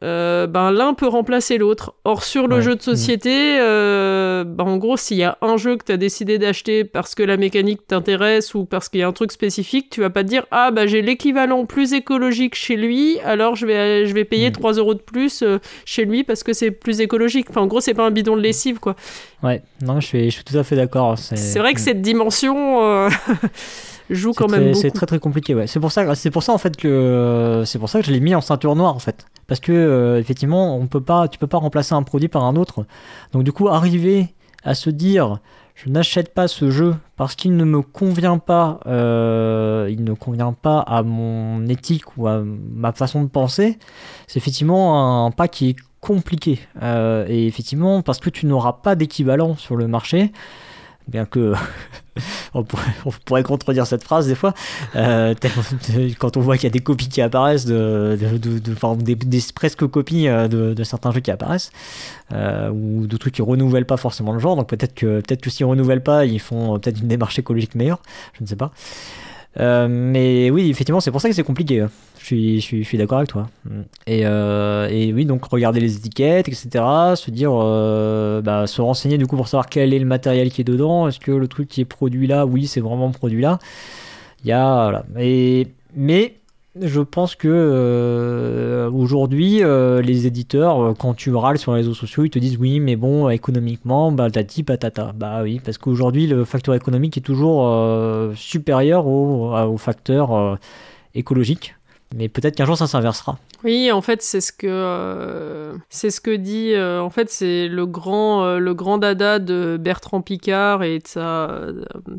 euh, 0.03 0.47
ben 0.47 0.71
l'un 0.73 0.93
peut 0.93 1.07
remplacer 1.07 1.57
l'autre. 1.57 1.95
Or 2.05 2.25
sur 2.25 2.49
le 2.49 2.57
Ouais. 2.57 2.63
jeu 2.63 2.75
de 2.77 2.83
société, 2.83 3.59
euh, 3.61 4.45
ben, 4.45 4.65
en 4.65 4.77
gros 4.77 4.97
s'il 4.97 5.17
y 5.19 5.23
a 5.23 5.39
un 5.41 5.57
jeu 5.57 5.77
que 5.77 5.85
tu 5.85 5.93
as 5.93 5.97
décidé 5.97 6.37
d'acheter 6.39 6.85
parce 6.85 7.15
que 7.15 7.23
la 7.23 7.37
mécanique 7.37 7.87
t'intéresse 7.87 8.55
ou 8.55 8.65
parce 8.65 8.89
qu'il 8.89 9.01
y 9.01 9.03
a 9.03 9.09
un 9.09 9.13
truc 9.13 9.31
spécifique, 9.33 9.89
tu 9.91 10.01
vas 10.01 10.11
pas 10.11 10.23
te 10.25 10.29
dire 10.29 10.47
ah 10.51 10.71
bah 10.73 10.87
j'ai 10.87 11.01
l'équivalent 11.01 11.65
plus 11.65 11.93
écologique 11.95 12.55
chez 12.55 12.77
lui, 12.77 13.19
alors 13.25 13.55
je 13.57 13.67
vais 13.67 14.07
je 14.07 14.13
vais 14.15 14.25
payer 14.25 14.51
Mm. 14.51 14.53
3 14.55 14.73
euros 14.75 14.95
de 14.95 15.01
plus 15.01 15.43
euh, 15.43 15.59
chez 15.85 16.05
lui 16.05 16.25
parce 16.25 16.43
que 16.43 16.53
c'est 16.53 16.71
plus 16.73 17.01
écologique. 17.01 17.47
Enfin 17.51 17.61
en 17.63 17.67
gros 17.67 17.81
c'est 17.81 17.95
pas 17.95 18.05
un 18.05 18.11
bidon 18.11 18.37
de 18.37 18.43
lessive 18.43 18.81
quoi. 18.81 18.97
Ouais, 19.43 19.63
non, 19.83 20.01
je 20.01 20.07
suis, 20.07 20.25
je 20.31 20.35
suis 20.37 20.45
tout 20.45 20.57
à 20.59 20.65
fait 20.65 20.75
d'accord. 20.77 21.19
C'est 21.19 21.59
vrai 21.59 21.73
que 21.75 21.81
cette 21.81 22.01
dimension 22.03 23.09
joue 24.11 24.33
C'est 24.33 24.39
quand 24.39 24.47
très- 24.49 24.59
même 24.59 24.69
beaucoup. 24.71 24.81
C'est 24.81 24.91
très 24.91 25.07
très 25.07 25.19
compliqué, 25.19 25.55
ouais. 25.55 25.67
C'est 25.67 25.81
pour 25.81 25.93
ça, 25.93 26.15
c'est 26.15 26.31
pour 26.31 26.43
ça 26.43 26.53
en 26.53 26.59
fait 26.59 26.77
que 26.77 27.63
c'est 27.67 27.79
pour 27.79 27.89
ça 27.89 28.01
que 28.01 28.07
je 28.07 28.13
l'ai 28.13 28.21
mis 28.21 28.35
en 28.35 28.41
ceinture 28.41 28.77
noire 28.77 28.95
en 28.95 28.99
fait, 28.99 29.27
parce 29.47 29.61
que 29.61 29.73
euh, 29.73 30.19
effectivement, 30.19 30.77
on 30.77 30.87
peut 30.87 31.01
pas, 31.01 31.29
tu 31.29 31.39
peux 31.39 31.47
pas 31.47 31.59
remplacer 31.59 31.95
un 31.95 32.03
produit 32.03 32.29
par 32.29 32.45
un 32.45 32.57
autre. 32.57 32.87
Donc 33.33 33.45
du 33.45 33.53
coup, 33.53 33.69
arriver 33.69 34.35
à 34.63 34.75
se 34.75 34.89
dire, 34.91 35.39
je 35.75 35.89
n'achète 35.91 36.33
pas 36.33 36.49
ce 36.49 36.71
jeu 36.71 36.95
parce 37.17 37.35
qu'il 37.35 37.57
ne 37.57 37.65
me 37.65 37.83
convient 37.83 38.39
pas, 38.39 38.81
euh, 38.87 39.89
il 39.91 40.05
ne 40.05 40.13
convient 40.15 40.53
pas 40.53 40.81
à 40.81 41.03
mon 41.03 41.67
éthique 41.67 42.17
ou 42.17 42.27
à 42.29 42.43
ma 42.45 42.93
façon 42.93 43.23
de 43.23 43.29
penser, 43.29 43.79
c'est 44.27 44.39
effectivement 44.39 45.27
un 45.27 45.31
pas 45.31 45.49
qui 45.49 45.71
est 45.71 45.77
compliqué. 46.01 46.61
Euh, 46.83 47.25
et 47.29 47.47
effectivement, 47.47 48.03
parce 48.03 48.19
que 48.21 48.29
tu 48.31 48.45
n'auras 48.47 48.75
pas 48.75 48.95
d'équivalent 48.95 49.57
sur 49.57 49.75
le 49.77 49.89
marché, 49.89 50.33
bien 51.09 51.25
que 51.27 51.55
on, 52.55 52.63
pourrait, 52.65 52.95
on 53.05 53.11
pourrait 53.25 53.43
contredire 53.43 53.87
cette 53.87 54.05
phrase 54.05 54.27
des 54.27 54.35
fois, 54.35 54.55
euh, 54.97 55.35
quand 56.19 56.37
on 56.37 56.41
voit 56.41 56.57
qu'il 56.57 56.65
y 56.65 56.67
a 56.67 56.71
des 56.71 56.81
copies 56.81 57.09
qui 57.09 57.21
apparaissent, 57.21 57.67
de, 57.67 58.19
de, 58.21 58.59
des, 59.15 59.41
presque 59.55 59.87
copies 59.87 60.29
euh, 60.29 60.49
de, 60.49 60.85
certains 60.85 61.11
jeux 61.13 61.21
qui 61.21 61.31
apparaissent, 61.31 61.71
euh, 62.33 62.71
ou 62.71 63.07
de 63.07 63.17
trucs 63.17 63.35
qui 63.35 63.43
renouvellent 63.43 63.87
pas 63.87 63.97
forcément 63.97 64.33
le 64.33 64.39
genre, 64.39 64.57
donc 64.57 64.69
peut-être 64.69 64.95
que, 64.95 65.21
peut-être 65.21 65.41
que 65.41 65.51
s'ils 65.51 65.67
renouvellent 65.67 66.03
pas, 66.03 66.25
ils 66.25 66.41
font 66.41 66.79
peut-être 66.79 67.01
une 67.01 67.09
démarche 67.09 67.39
écologique 67.39 67.75
meilleure, 67.75 68.01
je 68.35 68.43
ne 68.43 68.49
sais 68.49 68.57
pas. 68.57 68.73
Euh, 69.61 69.87
mais 69.89 70.51
oui, 70.51 70.69
effectivement, 70.71 71.01
c'est 71.01 71.11
pour 71.11 71.21
ça 71.21 71.29
que 71.29 71.35
c'est 71.35 71.43
compliqué. 71.45 71.81
hein. 71.81 71.91
Je 72.19 72.27
suis, 72.27 72.61
je 72.61 72.65
suis, 72.65 72.83
je 72.83 72.89
suis 72.89 72.97
d'accord 72.99 73.19
avec 73.19 73.29
toi. 73.29 73.49
Et, 74.07 74.23
euh, 74.25 74.89
et 74.91 75.13
oui, 75.13 75.27
donc 75.27 75.45
regarder 75.45 75.79
les 75.81 75.97
étiquettes, 75.97 76.49
etc. 76.49 76.69
Se 77.17 77.31
dire, 77.31 77.51
euh, 77.53 78.41
bah, 78.41 78.67
se 78.67 78.81
renseigner 78.81 79.19
du 79.19 79.27
coup 79.27 79.37
pour 79.37 79.47
savoir 79.47 79.69
quel 79.69 79.93
est 79.93 79.99
le 79.99 80.07
matériel 80.07 80.51
qui 80.51 80.63
est 80.63 80.65
dedans. 80.65 81.07
Est-ce 81.07 81.21
que 81.21 81.33
le 81.33 81.49
truc 81.49 81.69
qui 81.69 81.83
est 81.83 81.85
produit 81.85 82.27
là, 82.27 82.47
oui, 82.47 82.67
c'est 82.67 82.81
vraiment 82.81 83.11
produit 83.11 83.43
là? 83.43 83.59
Il 84.43 84.49
y 84.49 84.53
a, 84.53 84.85
voilà. 84.85 85.05
Et, 85.19 85.69
mais 85.95 86.35
je 86.81 87.01
pense 87.01 87.37
que 87.37 87.49
euh, 87.49 88.91
aujourd'hui, 88.91 89.63
euh, 89.63 90.03
les 90.03 90.27
éditeurs, 90.27 90.81
euh, 90.81 90.95
quand 90.95 91.15
tu 91.15 91.33
râles 91.35 91.59
sur 91.59 91.73
les 91.73 91.79
réseaux 91.79 91.95
sociaux, 91.95 92.25
ils 92.25 92.31
te 92.31 92.39
disent 92.39 92.59
oui, 92.59 92.81
mais 92.81 92.97
bon, 92.97 93.29
économiquement, 93.29 94.11
bah 94.11 94.31
tati 94.31 94.65
patata. 94.65 95.13
Bah 95.15 95.43
oui, 95.43 95.61
parce 95.65 95.79
qu'aujourd'hui, 95.79 96.27
le 96.27 96.45
facteur 96.45 96.75
économique 96.75 97.17
est 97.17 97.21
toujours 97.21 97.69
euh, 97.69 98.35
supérieur 98.35 99.07
au, 99.07 99.55
au 99.55 99.77
facteur 99.77 100.35
euh, 100.35 100.57
écologique. 101.15 101.77
Mais 102.17 102.29
peut-être 102.29 102.55
qu'un 102.55 102.65
jour, 102.65 102.79
ça 102.79 102.87
s'inversera. 102.87 103.39
Oui, 103.65 103.91
en 103.91 104.01
fait, 104.01 104.23
c'est 104.23 104.41
ce 104.41 104.53
que 104.53 104.69
euh, 104.69 105.75
c'est 105.89 106.11
ce 106.11 106.21
que 106.21 106.31
dit. 106.31 106.73
euh, 106.73 107.01
en 107.01 107.11
fait, 107.11 107.29
c'est 107.29 107.67
le 107.67 107.87
grand 107.87 108.45
euh, 108.45 108.59
le 108.59 108.73
grand 108.73 108.99
dada 108.99 109.41
de 109.41 109.77
Bertrand 109.81 110.21
Picard 110.21 110.85
et 110.85 111.01
de 111.01 111.07
sa 111.09 111.51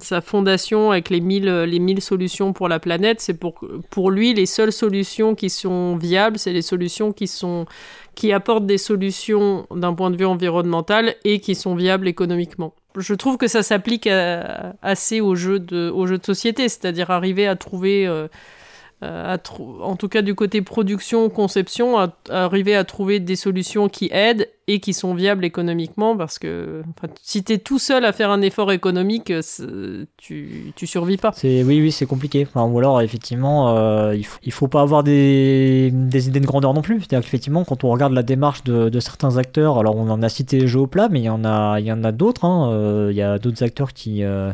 sa 0.02 0.20
fondation 0.20 0.92
avec 0.92 1.10
les 1.10 1.22
1000 1.22 1.46
les 1.46 1.80
1000 1.80 2.02
solutions 2.02 2.52
pour 2.52 2.68
la 2.68 2.80
planète. 2.80 3.22
C'est 3.22 3.36
pour 3.36 3.62
pour 3.90 4.12
lui 4.12 4.34
les 4.34 4.46
seules 4.46 4.74
solutions 4.74 5.34
qui 5.34 5.50
sont 5.50 5.96
viables, 5.96 6.38
c'est 6.40 6.54
les 6.54 6.62
solutions 6.62 7.14
qui 7.14 7.28
sont 7.28 7.66
qui 8.16 8.34
apportent 8.34 8.66
des 8.66 8.78
solutions 8.78 9.66
d'un 9.74 9.94
point 9.94 10.12
de 10.12 10.18
vue 10.18 10.26
environnemental 10.26 11.16
et 11.24 11.40
qui 11.40 11.56
sont 11.56 11.76
viables 11.76 12.08
économiquement. 12.08 12.74
Je 12.98 13.14
trouve 13.14 13.38
que 13.38 13.48
ça 13.48 13.62
s'applique 13.62 14.08
assez 14.82 15.22
aux 15.22 15.36
jeux 15.36 15.60
de 15.60 15.90
aux 15.90 16.06
jeux 16.06 16.18
de 16.18 16.26
société, 16.26 16.68
c'est-à-dire 16.68 17.12
arriver 17.12 17.48
à 17.48 17.56
trouver 17.56 18.08
trou- 19.44 19.78
en 19.82 19.96
tout 19.96 20.08
cas 20.08 20.22
du 20.22 20.36
côté 20.36 20.62
production, 20.62 21.30
conception, 21.30 21.98
arriver 22.30 22.76
à 22.76 22.84
trouver 22.84 23.20
des 23.20 23.36
solutions 23.36 23.88
qui 23.90 24.10
aident 24.12 24.48
et 24.68 24.80
qui 24.80 24.94
sont 24.94 25.14
viables 25.14 25.46
économiquement 25.46 26.18
parce 26.18 26.40
que 26.40 26.82
si 27.22 27.44
tu 27.44 27.54
es 27.54 27.58
tout 27.60 27.78
seul 27.78 28.04
à 28.04 28.12
faire 28.14 28.32
un 28.32 28.42
effort 28.42 28.72
économique, 28.72 29.32
c'est- 29.42 30.08
tu, 30.18 30.74
tu 30.76 30.88
survis 30.88 31.18
pas. 31.18 31.32
Oui, 31.44 31.82
oui, 31.82 31.92
c'est 31.92 32.08
compliqué. 32.08 32.48
Ou 32.56 32.80
alors, 32.80 33.00
effectivement, 33.02 33.78
euh, 33.78 34.16
il, 34.16 34.26
il 34.44 34.52
faut 34.52 34.68
pas 34.68 34.82
avoir 34.82 35.04
des, 35.04 35.92
des 35.94 36.28
idées 36.28 36.40
de 36.40 36.48
grandeur 36.48 36.74
non 36.74 36.82
plus. 36.82 37.00
C'est-à-dire 37.02 37.22
qu'effectivement, 37.26 37.64
quand 37.64 37.84
on 37.84 37.92
regarde 37.92 38.14
la 38.14 38.24
démarche 38.24 38.64
de, 38.64 38.90
de 38.90 39.00
certains 39.00 39.38
acteurs, 39.38 39.78
alors 39.78 39.96
on 39.98 40.10
en 40.10 40.24
a 40.24 40.30
cité 40.30 40.58
les 40.60 40.68
jeux 40.68 40.80
au 40.80 40.88
plat, 40.88 41.10
mais 41.12 41.20
il 41.20 41.26
y 41.26 41.30
en 41.30 41.46
a, 41.46 41.80
il 41.80 41.86
y 41.86 41.92
en 41.92 42.04
a 42.04 42.12
d'autres. 42.12 42.46
hein. 42.46 42.72
Euh, 42.72 43.10
Il 43.12 43.18
y 43.18 43.22
a 43.22 43.38
d'autres 43.38 43.62
acteurs 43.64 43.94
qui 43.94 44.24
euh, 44.24 44.52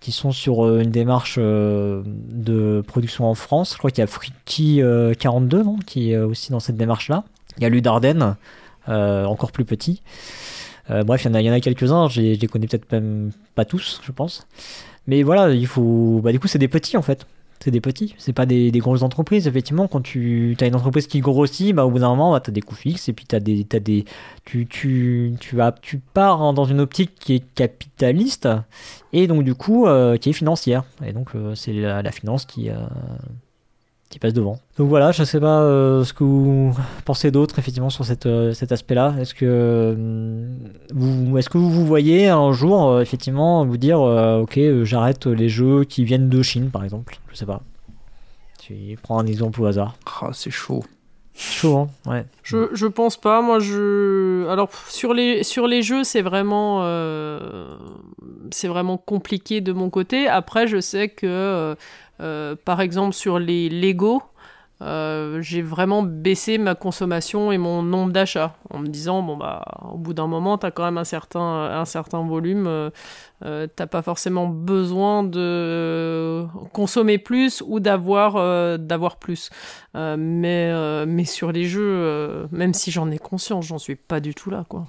qui 0.00 0.12
sont 0.12 0.32
sur 0.32 0.64
euh, 0.64 0.80
une 0.80 0.90
démarche 0.90 1.36
euh, 1.38 2.02
de 2.06 2.82
production 2.86 3.26
en 3.26 3.34
France. 3.34 3.72
Je 3.72 3.78
crois 3.78 3.90
qu'il 3.90 4.00
y 4.00 4.02
a 4.02 4.06
Friki 4.06 4.82
euh, 4.82 5.14
42, 5.14 5.62
non, 5.62 5.78
qui 5.78 6.12
est 6.12 6.16
aussi 6.16 6.50
dans 6.50 6.60
cette 6.60 6.76
démarche-là. 6.76 7.24
Il 7.58 7.62
y 7.62 7.66
a 7.66 7.68
Ludarden, 7.68 8.36
encore 8.86 9.52
plus 9.52 9.64
petit. 9.64 10.02
Bref, 10.88 11.24
il 11.24 11.28
y 11.28 11.48
en 11.48 11.52
a, 11.52 11.56
a 11.56 11.60
quelques-uns. 11.60 12.08
Je 12.08 12.20
les 12.20 12.46
connais 12.48 12.66
peut-être 12.66 12.90
même 12.90 13.30
pas 13.54 13.64
tous, 13.64 14.00
je 14.02 14.10
pense. 14.10 14.46
Mais 15.06 15.22
voilà, 15.22 15.50
il 15.52 15.66
faut. 15.66 16.20
Bah, 16.24 16.32
du 16.32 16.40
coup, 16.40 16.48
c'est 16.48 16.58
des 16.58 16.68
petits 16.68 16.96
en 16.96 17.02
fait. 17.02 17.26
C'est 17.62 17.70
des 17.70 17.82
petits. 17.82 18.14
C'est 18.16 18.32
pas 18.32 18.46
des, 18.46 18.70
grosses 18.72 19.02
entreprises. 19.02 19.46
Effectivement, 19.46 19.86
quand 19.86 20.00
tu 20.00 20.56
as 20.60 20.66
une 20.66 20.74
entreprise 20.74 21.06
qui 21.06 21.20
grossit, 21.20 21.74
bah, 21.74 21.84
au 21.84 21.90
bout 21.90 21.98
d'un 21.98 22.08
moment, 22.08 22.32
bah, 22.32 22.40
tu 22.40 22.50
as 22.50 22.52
des 22.52 22.62
coûts 22.62 22.74
fixes 22.74 23.08
et 23.10 23.12
puis 23.12 23.26
t'as 23.26 23.38
des, 23.38 23.64
des, 23.64 24.06
tu, 24.46 24.66
tu, 24.66 25.34
tu, 25.38 25.60
as, 25.60 25.74
pars 26.14 26.54
dans 26.54 26.64
une 26.64 26.80
optique 26.80 27.14
qui 27.16 27.34
est 27.34 27.54
capitaliste 27.54 28.48
et 29.12 29.26
donc, 29.26 29.44
du 29.44 29.54
coup, 29.54 29.86
euh, 29.86 30.16
qui 30.16 30.30
est 30.30 30.32
financière. 30.32 30.84
Et 31.04 31.12
donc, 31.12 31.34
euh, 31.34 31.54
c'est 31.54 31.74
la, 31.74 32.00
la 32.00 32.12
finance 32.12 32.46
qui, 32.46 32.70
euh, 32.70 32.76
qui 34.10 34.18
passe 34.18 34.34
devant. 34.34 34.58
Donc 34.76 34.88
voilà, 34.88 35.12
je 35.12 35.22
sais 35.24 35.40
pas 35.40 35.62
euh, 35.62 36.04
ce 36.04 36.12
que 36.12 36.24
vous 36.24 36.76
pensez 37.04 37.30
d'autre 37.30 37.58
effectivement 37.58 37.90
sur 37.90 38.04
cette, 38.04 38.26
euh, 38.26 38.52
cet 38.52 38.72
aspect-là. 38.72 39.14
Est-ce 39.20 39.34
que 39.34 39.46
euh, 39.48 40.48
vous, 40.92 41.38
est-ce 41.38 41.48
que 41.48 41.58
vous 41.58 41.70
vous 41.70 41.86
voyez 41.86 42.28
un 42.28 42.52
jour 42.52 42.88
euh, 42.88 43.00
effectivement 43.02 43.64
vous 43.64 43.76
dire, 43.76 44.00
euh, 44.00 44.40
ok, 44.40 44.58
euh, 44.58 44.84
j'arrête 44.84 45.26
les 45.26 45.48
jeux 45.48 45.84
qui 45.84 46.04
viennent 46.04 46.28
de 46.28 46.42
Chine 46.42 46.70
par 46.70 46.82
exemple. 46.84 47.18
Je 47.30 47.36
sais 47.36 47.46
pas. 47.46 47.62
Tu 48.58 48.98
prends 49.02 49.18
un 49.20 49.26
exemple 49.26 49.62
au 49.62 49.66
hasard. 49.66 49.94
Ah, 50.20 50.30
c'est 50.32 50.50
chaud. 50.50 50.84
Chaud, 51.32 51.76
hein 51.78 51.88
Ouais. 52.10 52.24
Je, 52.42 52.68
je 52.74 52.86
pense 52.86 53.16
pas. 53.16 53.40
Moi, 53.40 53.60
je. 53.60 54.46
Alors, 54.48 54.68
sur 54.88 55.14
les, 55.14 55.42
sur 55.42 55.66
les 55.66 55.82
jeux, 55.82 56.04
c'est 56.04 56.20
vraiment. 56.20 56.80
euh, 56.82 57.76
c'est 58.50 58.68
vraiment 58.68 58.98
compliqué 58.98 59.60
de 59.60 59.72
mon 59.72 59.88
côté. 59.88 60.26
Après, 60.28 60.66
je 60.66 60.80
sais 60.80 61.08
que. 61.08 61.76
Euh, 62.20 62.54
par 62.64 62.80
exemple, 62.80 63.14
sur 63.14 63.38
les 63.38 63.68
Lego. 63.68 64.22
euh, 64.82 65.42
j'ai 65.42 65.60
vraiment 65.60 66.02
baissé 66.02 66.56
ma 66.56 66.74
consommation 66.74 67.52
et 67.52 67.58
mon 67.58 67.82
nombre 67.82 68.12
d'achats 68.12 68.54
en 68.70 68.78
me 68.78 68.86
disant 68.86 69.22
bon 69.22 69.36
bah 69.36 69.62
au 69.92 69.98
bout 69.98 70.14
d'un 70.14 70.26
moment 70.26 70.56
t'as 70.56 70.70
quand 70.70 70.84
même 70.84 70.96
un 70.96 71.04
certain 71.04 71.40
un 71.40 71.84
certain 71.84 72.26
volume 72.26 72.66
euh, 72.66 72.88
euh, 73.44 73.66
t'as 73.76 73.86
pas 73.86 74.00
forcément 74.00 74.46
besoin 74.48 75.22
de 75.22 76.46
consommer 76.72 77.18
plus 77.18 77.62
ou 77.66 77.78
d'avoir 77.78 78.78
d'avoir 78.78 79.18
plus 79.18 79.50
mais, 79.94 80.72
mais 81.06 81.24
sur 81.26 81.52
les 81.52 81.64
jeux, 81.64 82.48
même 82.50 82.72
si 82.72 82.90
j'en 82.90 83.10
ai 83.10 83.18
conscience, 83.18 83.66
j'en 83.66 83.78
suis 83.78 83.96
pas 83.96 84.20
du 84.20 84.34
tout 84.34 84.48
là, 84.48 84.64
quoi. 84.66 84.86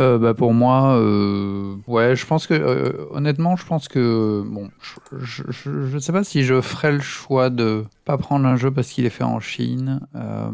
Euh, 0.00 0.18
bah 0.18 0.34
pour 0.34 0.52
moi, 0.52 0.96
euh, 0.96 1.76
ouais, 1.86 2.16
je 2.16 2.26
pense 2.26 2.46
que 2.46 2.54
euh, 2.54 3.06
honnêtement, 3.10 3.54
je 3.56 3.64
pense 3.64 3.86
que 3.86 4.42
bon, 4.44 4.70
je, 5.16 5.44
je 5.50 5.98
sais 5.98 6.12
pas 6.12 6.24
si 6.24 6.42
je 6.42 6.60
ferais 6.60 6.92
le 6.92 7.00
choix 7.00 7.48
de 7.48 7.84
pas 8.04 8.18
prendre 8.18 8.46
un 8.46 8.56
jeu 8.56 8.72
parce 8.72 8.88
qu'il 8.90 9.06
est 9.06 9.10
fait 9.10 9.24
en 9.24 9.38
Chine. 9.38 10.00
Euh, 10.16 10.50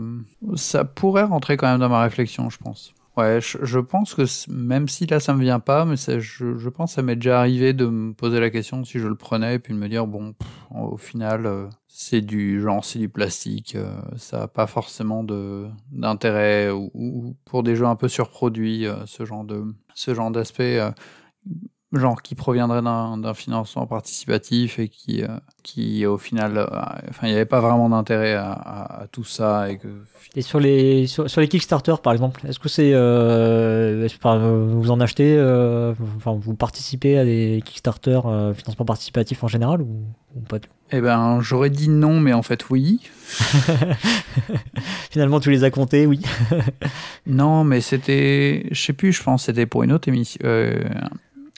ça 0.56 0.84
pourrait 0.84 1.24
rentrer 1.24 1.56
quand 1.56 1.70
même 1.70 1.80
dans 1.80 1.88
ma 1.88 2.02
réflexion, 2.02 2.50
je 2.50 2.58
pense. 2.58 2.92
Ouais, 3.20 3.38
je, 3.40 3.78
pense 3.78 4.14
que 4.14 4.22
même 4.50 4.88
si 4.88 5.04
là 5.06 5.20
ça 5.20 5.34
me 5.34 5.42
vient 5.42 5.60
pas, 5.60 5.84
mais 5.84 5.96
je, 5.96 6.68
pense 6.70 6.92
que 6.92 6.94
ça 6.94 7.02
m'est 7.02 7.16
déjà 7.16 7.40
arrivé 7.40 7.74
de 7.74 7.84
me 7.86 8.14
poser 8.14 8.40
la 8.40 8.48
question 8.48 8.82
si 8.82 8.98
je 8.98 9.08
le 9.08 9.14
prenais 9.14 9.56
et 9.56 9.58
puis 9.58 9.74
de 9.74 9.78
me 9.78 9.88
dire 9.88 10.06
bon, 10.06 10.34
au 10.70 10.96
final, 10.96 11.44
euh, 11.44 11.68
c'est 11.86 12.22
du 12.22 12.62
genre, 12.62 12.82
c'est 12.82 12.98
du 12.98 13.10
plastique, 13.10 13.74
euh, 13.76 14.00
ça 14.16 14.44
a 14.44 14.48
pas 14.48 14.66
forcément 14.66 15.22
d'intérêt 15.92 16.70
ou, 16.70 16.90
ou 16.94 17.36
pour 17.44 17.62
des 17.62 17.76
jeux 17.76 17.84
un 17.84 17.96
peu 17.96 18.08
surproduits, 18.08 18.86
euh, 18.86 19.04
ce 19.04 19.26
genre 19.26 19.44
ce 19.94 20.14
genre 20.14 20.30
d'aspect. 20.30 20.80
Genre 21.92 22.22
qui 22.22 22.34
proviendrait 22.36 22.82
d'un 22.82 23.34
financement 23.34 23.86
participatif 23.86 24.78
et 24.78 24.88
qui, 24.88 25.22
euh, 25.24 25.28
qui 25.64 26.06
au 26.06 26.18
final, 26.18 26.56
euh, 26.58 26.66
enfin, 27.08 27.26
il 27.26 27.30
n'y 27.30 27.34
avait 27.34 27.44
pas 27.46 27.60
vraiment 27.60 27.88
d'intérêt 27.88 28.34
à, 28.34 28.52
à- 28.52 29.02
à 29.02 29.06
tout 29.08 29.24
ça 29.24 29.70
et 29.70 29.78
que 29.78 29.88
Et 30.36 30.42
sur 30.42 30.60
les 30.60 31.06
sur, 31.08 31.28
sur 31.28 31.40
les 31.40 31.48
Kickstarter 31.48 31.94
par 32.02 32.12
exemple, 32.12 32.46
est-ce 32.46 32.60
que 32.60 32.68
c'est 32.68 32.92
euh, 32.94 34.08
vous 34.24 34.90
en 34.92 35.00
achetez, 35.00 35.36
enfin 36.16 36.38
vous 36.40 36.54
participez 36.54 37.18
à 37.18 37.24
des 37.24 37.60
Kickstarter 37.64 38.20
financement 38.54 38.84
participatif 38.84 39.42
en 39.42 39.48
général 39.48 39.82
ou, 39.82 40.04
ou 40.36 40.40
pas 40.40 40.58
du 40.60 40.68
tout? 40.68 40.74
Eh 40.92 41.00
ben, 41.00 41.40
j'aurais 41.40 41.70
dit 41.70 41.88
non, 41.88 42.20
mais 42.20 42.32
en 42.32 42.42
fait 42.42 42.68
oui. 42.70 43.00
Finalement, 45.10 45.40
tu 45.40 45.50
les 45.50 45.64
as 45.64 45.70
comptés, 45.70 46.06
oui. 46.06 46.20
Non, 47.26 47.64
mais 47.64 47.80
c'était, 47.80 48.66
je 48.70 48.80
sais 48.80 48.92
plus, 48.92 49.12
je 49.12 49.22
pense 49.22 49.44
c'était 49.44 49.66
pour 49.66 49.82
une 49.82 49.92
autre 49.92 50.08
émission, 50.08 50.40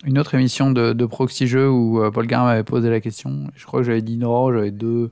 une 0.04 0.18
autre 0.18 0.34
émission 0.34 0.70
de, 0.70 0.92
de 0.92 1.06
Proxy 1.06 1.46
Jeux 1.46 1.70
où 1.70 2.02
euh, 2.02 2.10
Paul 2.10 2.26
Garin 2.26 2.44
m'avait 2.44 2.64
posé 2.64 2.90
la 2.90 3.00
question. 3.00 3.48
Je 3.54 3.66
crois 3.66 3.80
que 3.80 3.86
j'avais 3.86 4.02
dit 4.02 4.16
non, 4.16 4.52
j'avais 4.52 4.70
deux, 4.70 5.10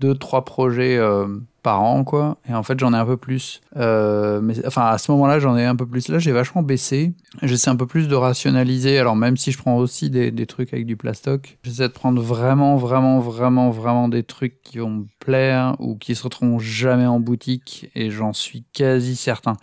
deux, 0.00 0.14
trois 0.14 0.44
projets 0.44 0.96
euh, 0.96 1.26
par 1.62 1.82
an, 1.82 2.04
quoi. 2.04 2.38
Et 2.48 2.54
en 2.54 2.62
fait, 2.62 2.78
j'en 2.80 2.94
ai 2.94 2.96
un 2.96 3.04
peu 3.04 3.18
plus. 3.18 3.60
Euh, 3.76 4.40
mais 4.40 4.54
enfin, 4.66 4.86
à 4.86 4.96
ce 4.96 5.12
moment-là, 5.12 5.38
j'en 5.38 5.56
ai 5.56 5.64
un 5.64 5.76
peu 5.76 5.86
plus. 5.86 6.08
Là, 6.08 6.18
j'ai 6.18 6.32
vachement 6.32 6.62
baissé. 6.62 7.12
J'essaie 7.42 7.70
un 7.70 7.76
peu 7.76 7.86
plus 7.86 8.08
de 8.08 8.14
rationaliser. 8.14 8.98
Alors, 8.98 9.14
même 9.14 9.36
si 9.36 9.52
je 9.52 9.58
prends 9.58 9.76
aussi 9.76 10.08
des, 10.08 10.30
des 10.30 10.46
trucs 10.46 10.72
avec 10.72 10.86
du 10.86 10.96
plastoc, 10.96 11.58
j'essaie 11.62 11.88
de 11.88 11.92
prendre 11.92 12.20
vraiment, 12.22 12.76
vraiment, 12.76 13.20
vraiment, 13.20 13.70
vraiment 13.70 14.08
des 14.08 14.22
trucs 14.22 14.62
qui 14.62 14.78
vont 14.78 14.90
me 14.90 15.04
plaire 15.20 15.76
ou 15.78 15.96
qui 15.96 16.14
se 16.14 16.22
retrouveront 16.22 16.58
jamais 16.58 17.06
en 17.06 17.20
boutique. 17.20 17.90
Et 17.94 18.10
j'en 18.10 18.32
suis 18.32 18.64
quasi 18.72 19.16
certain. 19.16 19.56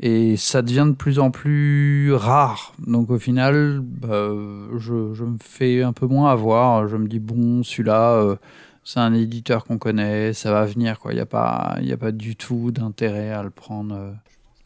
Et 0.00 0.36
ça 0.36 0.62
devient 0.62 0.86
de 0.88 0.94
plus 0.96 1.18
en 1.18 1.30
plus 1.30 2.12
rare. 2.14 2.72
Donc 2.86 3.10
au 3.10 3.18
final, 3.18 3.80
bah, 3.82 4.30
je, 4.78 5.12
je 5.14 5.24
me 5.24 5.36
fais 5.40 5.82
un 5.82 5.92
peu 5.92 6.06
moins 6.06 6.30
avoir. 6.32 6.88
Je 6.88 6.96
me 6.96 7.06
dis, 7.06 7.18
bon, 7.20 7.62
celui-là, 7.62 8.12
euh, 8.14 8.36
c'est 8.84 9.00
un 9.00 9.12
éditeur 9.14 9.64
qu'on 9.64 9.78
connaît, 9.78 10.32
ça 10.32 10.50
va 10.50 10.64
venir. 10.64 10.98
quoi. 10.98 11.12
Il 11.12 11.16
n'y 11.16 11.20
a, 11.20 11.26
pas- 11.26 11.76
il 11.80 11.86
y 11.86 11.92
a 11.92 11.96
pas 11.96 12.10
du 12.10 12.36
tout 12.36 12.70
d'intérêt 12.72 13.30
à 13.30 13.42
le 13.42 13.50
prendre. 13.50 13.94
euh. 13.94 14.12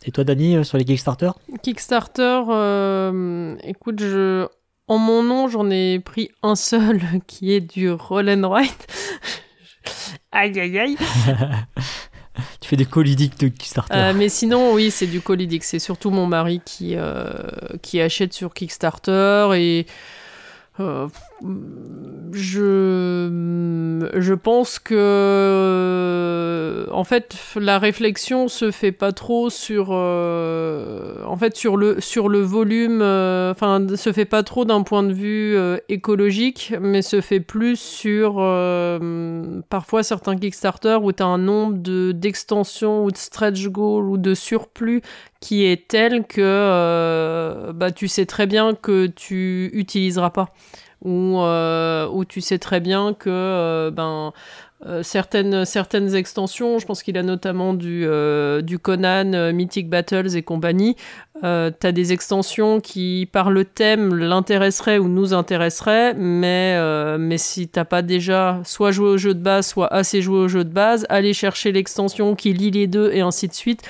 Et 0.05 0.12
toi, 0.12 0.23
Dani, 0.24 0.57
euh, 0.57 0.65
sur 0.65 0.78
les 0.78 0.85
Kickstarter? 0.85 1.31
Kickstarter, 1.62 2.43
euh, 2.48 3.57
écoute, 3.65 4.01
je... 4.01 4.47
en 4.86 4.98
mon 4.98 5.23
nom, 5.24 5.48
j'en 5.48 5.69
ai 5.70 5.98
pris 5.98 6.31
un 6.44 6.55
seul 6.55 7.01
qui 7.27 7.53
est 7.53 7.61
du 7.61 7.90
Roll 7.90 8.31
and 8.31 8.48
Write. 8.48 8.86
aïe 10.32 10.59
aïe 10.61 10.78
aïe. 10.78 10.97
Tu 12.61 12.69
fais 12.69 12.77
des 12.77 12.85
colidiques 12.85 13.39
de 13.39 13.49
Kickstarter. 13.49 13.95
Euh, 13.95 14.13
mais 14.15 14.29
sinon, 14.29 14.73
oui, 14.73 14.91
c'est 14.91 15.07
du 15.07 15.21
Colidix. 15.21 15.67
C'est 15.67 15.79
surtout 15.79 16.11
mon 16.11 16.27
mari 16.27 16.61
qui, 16.65 16.95
euh, 16.97 17.33
qui 17.83 18.01
achète 18.01 18.33
sur 18.33 18.53
Kickstarter 18.55 19.51
et. 19.55 19.87
euh, 20.81 21.09
je, 22.33 23.29
je 24.15 24.35
pense 24.35 24.79
que 24.79 26.07
en 26.93 27.05
fait 27.05 27.37
la 27.57 27.79
réflexion 27.79 28.49
se 28.49 28.71
fait 28.71 28.93
pas 28.93 29.13
trop 29.13 29.51
sur 29.51 29.89
euh, 29.91 31.23
en 31.27 31.37
fait 31.37 31.57
sur 31.57 31.77
le 31.77 32.01
sur 32.01 32.29
le 32.29 32.41
volume 32.41 33.01
euh, 33.03 33.51
enfin 33.51 33.85
se 33.97 34.13
fait 34.13 34.25
pas 34.25 34.43
trop 34.43 34.65
d'un 34.65 34.83
point 34.83 35.03
de 35.03 35.13
vue 35.13 35.57
euh, 35.57 35.79
écologique 35.89 36.75
mais 36.81 37.03
se 37.03 37.21
fait 37.21 37.41
plus 37.41 37.79
sur 37.79 38.35
parfois 39.69 40.03
certains 40.03 40.37
Kickstarter 40.37 40.99
où 41.03 41.13
tu 41.13 41.23
as 41.23 41.27
un 41.27 41.39
nombre 41.39 41.79
de 41.79 42.13
d'extensions 42.13 43.05
ou 43.05 43.11
de 43.11 43.17
stretch 43.17 43.67
goals 43.69 44.09
ou 44.09 44.19
de 44.19 44.35
surplus 44.35 45.03
qui 45.41 45.65
est 45.65 45.89
tel 45.89 46.27
que 46.27 47.73
bah 47.73 47.91
tu 47.91 48.09
sais 48.09 48.27
très 48.27 48.47
bien 48.47 48.75
que 48.75 49.07
tu 49.07 49.71
utiliseras 49.73 50.31
pas 50.31 50.53
où, 51.07 51.41
euh, 51.41 52.09
où 52.09 52.24
tu 52.24 52.41
sais 52.41 52.59
très 52.59 52.81
bien 52.81 53.15
que 53.15 53.31
euh, 53.31 53.91
ben, 53.93 54.33
euh, 54.85 55.05
certaines, 55.05 55.65
certaines 55.65 56.15
extensions, 56.16 56.81
je 56.81 56.85
pense 56.85 57.05
qu'il 57.05 57.16
a 57.16 57.23
notamment 57.23 57.74
du, 57.74 58.07
du 58.62 58.78
Conan, 58.78 59.53
Mythic 59.53 59.89
Battles 59.89 60.37
et 60.37 60.43
compagnie, 60.43 60.97
tu 61.41 61.47
as 61.47 61.93
des 61.93 62.12
extensions 62.12 62.81
qui, 62.81 63.28
par 63.31 63.51
le 63.51 63.65
thème, 63.65 64.15
l'intéresseraient 64.15 64.99
ou 64.99 65.09
nous 65.09 65.33
intéresseraient, 65.33 66.12
mais, 66.15 66.77
mais 67.19 67.39
si 67.39 67.69
t'as 67.69 67.85
pas 67.85 68.03
déjà 68.03 68.61
soit 68.65 68.91
joué 68.91 69.09
au 69.11 69.16
jeu 69.16 69.33
de 69.33 69.41
base, 69.41 69.69
soit 69.69 69.93
assez 69.93 70.20
joué 70.20 70.41
au 70.41 70.49
jeu 70.49 70.65
de 70.65 70.73
base, 70.73 71.07
aller 71.09 71.33
chercher 71.33 71.73
l'extension 71.73 72.35
qui 72.35 72.53
lie 72.53 72.70
les 72.70 72.87
deux 72.87 73.11
et 73.12 73.20
ainsi 73.20 73.49
de 73.49 73.55
suite, 73.55 73.83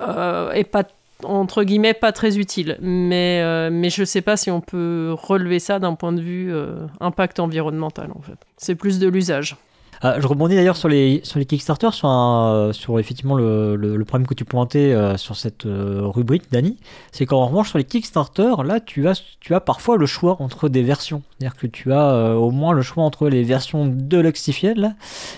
est 0.00 0.68
pas 0.70 0.84
entre 1.24 1.64
guillemets 1.64 1.94
pas 1.94 2.12
très 2.12 2.38
utile. 2.38 2.78
Mais, 2.80 3.40
euh, 3.42 3.70
mais 3.72 3.90
je 3.90 4.04
sais 4.04 4.22
pas 4.22 4.36
si 4.36 4.50
on 4.50 4.60
peut 4.60 5.14
relever 5.16 5.58
ça 5.58 5.78
d'un 5.78 5.94
point 5.94 6.12
de 6.12 6.20
vue 6.20 6.52
euh, 6.52 6.86
impact 7.00 7.40
environnemental 7.40 8.10
en 8.14 8.20
fait. 8.20 8.38
C'est 8.56 8.74
plus 8.74 8.98
de 8.98 9.08
l'usage. 9.08 9.56
Ah, 10.02 10.20
je 10.20 10.26
rebondis 10.26 10.54
d'ailleurs 10.54 10.76
sur 10.76 10.90
les, 10.90 11.22
sur 11.24 11.38
les 11.38 11.46
Kickstarter, 11.46 11.88
sur, 11.92 12.06
un, 12.06 12.70
sur 12.74 13.00
effectivement 13.00 13.34
le, 13.34 13.76
le, 13.76 14.04
problème 14.04 14.26
que 14.26 14.34
tu 14.34 14.44
pointais 14.44 14.92
euh, 14.92 15.16
sur 15.16 15.36
cette 15.36 15.62
rubrique, 15.64 16.52
Dani. 16.52 16.76
C'est 17.12 17.24
qu'en 17.24 17.46
revanche, 17.46 17.70
sur 17.70 17.78
les 17.78 17.84
Kickstarter, 17.84 18.56
là, 18.62 18.78
tu 18.78 19.08
as, 19.08 19.22
tu 19.40 19.54
as 19.54 19.60
parfois 19.60 19.96
le 19.96 20.04
choix 20.04 20.36
entre 20.40 20.68
des 20.68 20.82
versions. 20.82 21.22
C'est-à-dire 21.30 21.56
que 21.56 21.66
tu 21.66 21.94
as 21.94 22.36
au 22.36 22.50
moins 22.50 22.74
le 22.74 22.82
choix 22.82 23.04
entre 23.04 23.30
les 23.30 23.42
versions 23.42 23.86
de 23.86 24.18
Luxified 24.18 24.94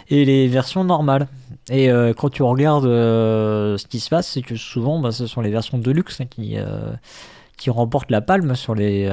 et 0.09 0.25
les 0.25 0.49
versions 0.49 0.83
normales. 0.83 1.29
Et 1.71 1.91
euh, 1.91 2.15
quand 2.15 2.31
tu 2.31 2.43
regardes 2.43 2.87
euh, 2.87 3.77
ce 3.77 3.87
qui 3.87 4.01
se 4.01 4.09
passe, 4.09 4.29
c'est 4.29 4.43
que 4.43 4.57
souvent, 4.57 5.01
bah, 5.01 5.13
ce 5.13 5.27
sont 5.27 5.41
les 5.41 5.51
versions 5.51 5.79
de 5.79 5.91
luxe 5.91 6.21
hein, 6.21 6.27
qui, 6.27 6.57
euh, 6.57 6.93
qui 7.57 7.71
remportent 7.71 8.11
la 8.11 8.21
palme 8.21 8.55
sur 8.55 8.75
les, 8.75 9.07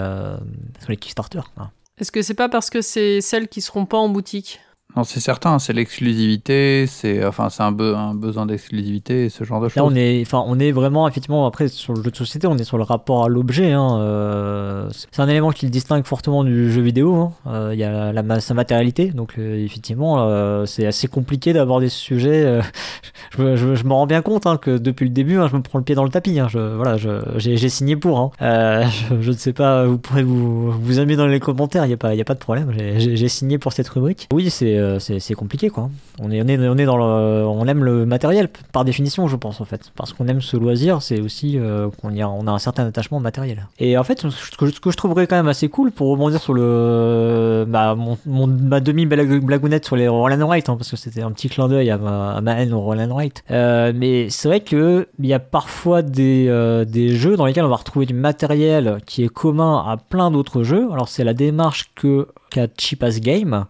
sur 0.80 0.90
les 0.90 0.98
Kickstarter. 0.98 1.42
Hein. 1.58 1.70
Est-ce 1.98 2.12
que 2.12 2.22
c'est 2.22 2.34
pas 2.34 2.50
parce 2.50 2.70
que 2.70 2.82
c'est 2.82 3.22
celles 3.22 3.48
qui 3.48 3.62
seront 3.62 3.86
pas 3.86 3.98
en 3.98 4.10
boutique? 4.10 4.60
Non, 4.96 5.04
c'est 5.04 5.20
certain, 5.20 5.60
c'est 5.60 5.74
l'exclusivité, 5.74 6.86
c'est 6.88 7.26
enfin 7.26 7.50
c'est 7.50 7.64
un, 7.64 7.74
besoin 7.74 8.46
d'exclusivité, 8.46 9.28
ce 9.28 9.44
genre 9.44 9.60
de 9.60 9.68
choses. 9.68 9.76
Là, 9.76 9.84
on 9.84 9.94
est, 9.94 10.22
enfin, 10.22 10.42
on 10.48 10.58
est 10.58 10.72
vraiment 10.72 11.06
effectivement 11.06 11.46
après 11.46 11.68
sur 11.68 11.94
le 11.94 12.02
jeu 12.02 12.12
de 12.12 12.16
société, 12.16 12.48
on 12.48 12.58
est 12.58 12.64
sur 12.64 12.78
le 12.78 12.84
rapport 12.84 13.26
à 13.26 13.28
l'objet. 13.28 13.74
Hein, 13.74 14.00
euh, 14.00 14.90
c'est 15.12 15.22
un 15.22 15.28
élément 15.28 15.52
qui 15.52 15.66
le 15.66 15.72
distingue 15.72 16.06
fortement 16.06 16.46
du 16.46 16.72
jeu 16.72 16.82
vidéo. 16.82 17.16
Hein. 17.16 17.32
Euh, 17.48 17.72
il 17.74 17.80
y 17.80 17.84
a 17.84 18.14
la, 18.14 18.40
sa 18.40 18.54
matérialité, 18.54 19.08
donc 19.08 19.34
euh, 19.38 19.66
effectivement, 19.66 20.66
c'est 20.66 20.86
assez 20.86 21.10
compliqué 21.10 21.52
d'aborder 21.52 21.90
ce 21.90 22.00
sujet. 22.00 22.62
je, 23.38 23.56
je, 23.58 23.84
me 23.84 23.92
rends 23.92 24.08
bien 24.08 24.22
compte 24.22 24.46
hein, 24.48 24.56
que 24.56 24.78
depuis 24.78 25.04
le 25.04 25.12
début, 25.12 25.40
je 25.52 25.58
me 25.58 25.62
prends 25.62 25.78
le 25.80 25.84
pied 25.84 25.96
dans 25.96 26.06
le 26.06 26.10
tapis. 26.10 26.40
Je, 26.48 26.76
voilà, 26.76 26.96
j'ai 27.36 27.70
signé 27.70 27.98
pour. 27.98 28.32
Je, 28.40 29.30
ne 29.30 29.36
sais 29.36 29.52
pas, 29.52 29.86
vous 29.86 29.98
pourrez 29.98 30.24
vous 30.24 30.72
vous 30.72 31.00
amuser 31.00 31.18
dans 31.18 31.28
les 31.28 31.42
commentaires. 31.42 31.86
Il 31.86 31.92
y 31.92 31.94
a 31.94 31.98
pas, 31.98 32.14
il 32.14 32.18
y 32.18 32.22
a 32.22 32.26
pas 32.26 32.34
de 32.34 32.40
problème. 32.40 32.72
J'ai 32.98 33.28
signé 33.28 33.58
pour 33.58 33.74
cette 33.74 33.90
rubrique. 33.90 34.30
Oui, 34.32 34.50
c'est 34.50 34.85
c'est 35.00 35.34
compliqué 35.34 35.70
quoi. 35.70 35.90
On 36.20 36.32
est, 36.32 36.42
on 36.42 36.48
est, 36.48 36.58
on 36.68 36.78
est 36.78 36.86
dans 36.86 36.98
on 36.98 37.68
aime 37.68 37.84
le 37.84 38.06
matériel 38.06 38.50
par 38.72 38.86
définition, 38.86 39.28
je 39.28 39.36
pense 39.36 39.62
en 39.62 39.66
fait, 39.66 39.92
parce 39.96 40.14
qu'on 40.14 40.28
aime 40.28 40.42
ce 40.42 40.58
loisir, 40.58 41.02
c'est 41.02 41.20
aussi 41.20 41.58
euh, 41.58 41.90
qu'on 42.02 42.16
on 42.16 42.48
a 42.48 42.52
un 42.52 42.60
certain 42.60 42.86
attachement 42.86 43.20
matériel. 43.20 43.68
Et 43.80 43.98
en 43.98 44.04
fait, 44.04 44.22
ce 44.30 44.58
que, 44.58 44.92
je 44.92 44.98
trouverais 44.98 45.28
quand 45.28 45.36
même 45.36 45.48
assez 45.48 45.70
cool 45.70 45.92
pour 45.92 46.10
rebondir 46.10 46.42
sur 46.42 46.54
le, 46.54 47.66
bah, 47.68 47.96
mon, 47.96 48.48
ma 48.48 48.80
demi 48.80 49.06
blagounette 49.06 49.86
sur 49.86 49.96
les 49.96 50.08
Roland 50.08 50.48
Wright, 50.48 50.70
hein, 50.70 50.78
parce 50.78 50.92
que 50.92 50.98
c'était 50.98 51.22
un 51.22 51.32
petit 51.32 51.50
clin 51.50 51.68
d'œil 51.68 51.90
à 51.90 51.98
ma, 51.98 52.60
haine 52.60 52.74
au 52.74 52.82
Roland 52.82 53.10
Wright. 53.10 53.44
Euh, 53.52 53.92
mais 53.96 54.30
c'est 54.30 54.48
vrai 54.48 54.62
que 54.62 55.08
il 55.20 55.28
y 55.28 55.34
a 55.34 55.40
parfois 55.40 56.02
des, 56.02 56.86
des 56.88 57.16
jeux 57.16 57.36
dans 57.36 57.46
lesquels 57.46 57.66
on 57.66 57.70
va 57.70 57.76
retrouver 57.76 58.06
du 58.06 58.14
matériel 58.14 59.00
qui 59.06 59.24
est 59.24 59.30
commun 59.30 59.84
à 59.88 59.98
plein 59.98 60.32
d'autres 60.32 60.64
jeux. 60.64 60.90
Alors 60.92 61.08
c'est 61.08 61.24
la 61.24 61.34
démarche 61.34 61.92
que 61.96 62.28
qu'a 62.52 62.68
Cheap 62.78 63.04
As 63.04 63.20
Game 63.20 63.66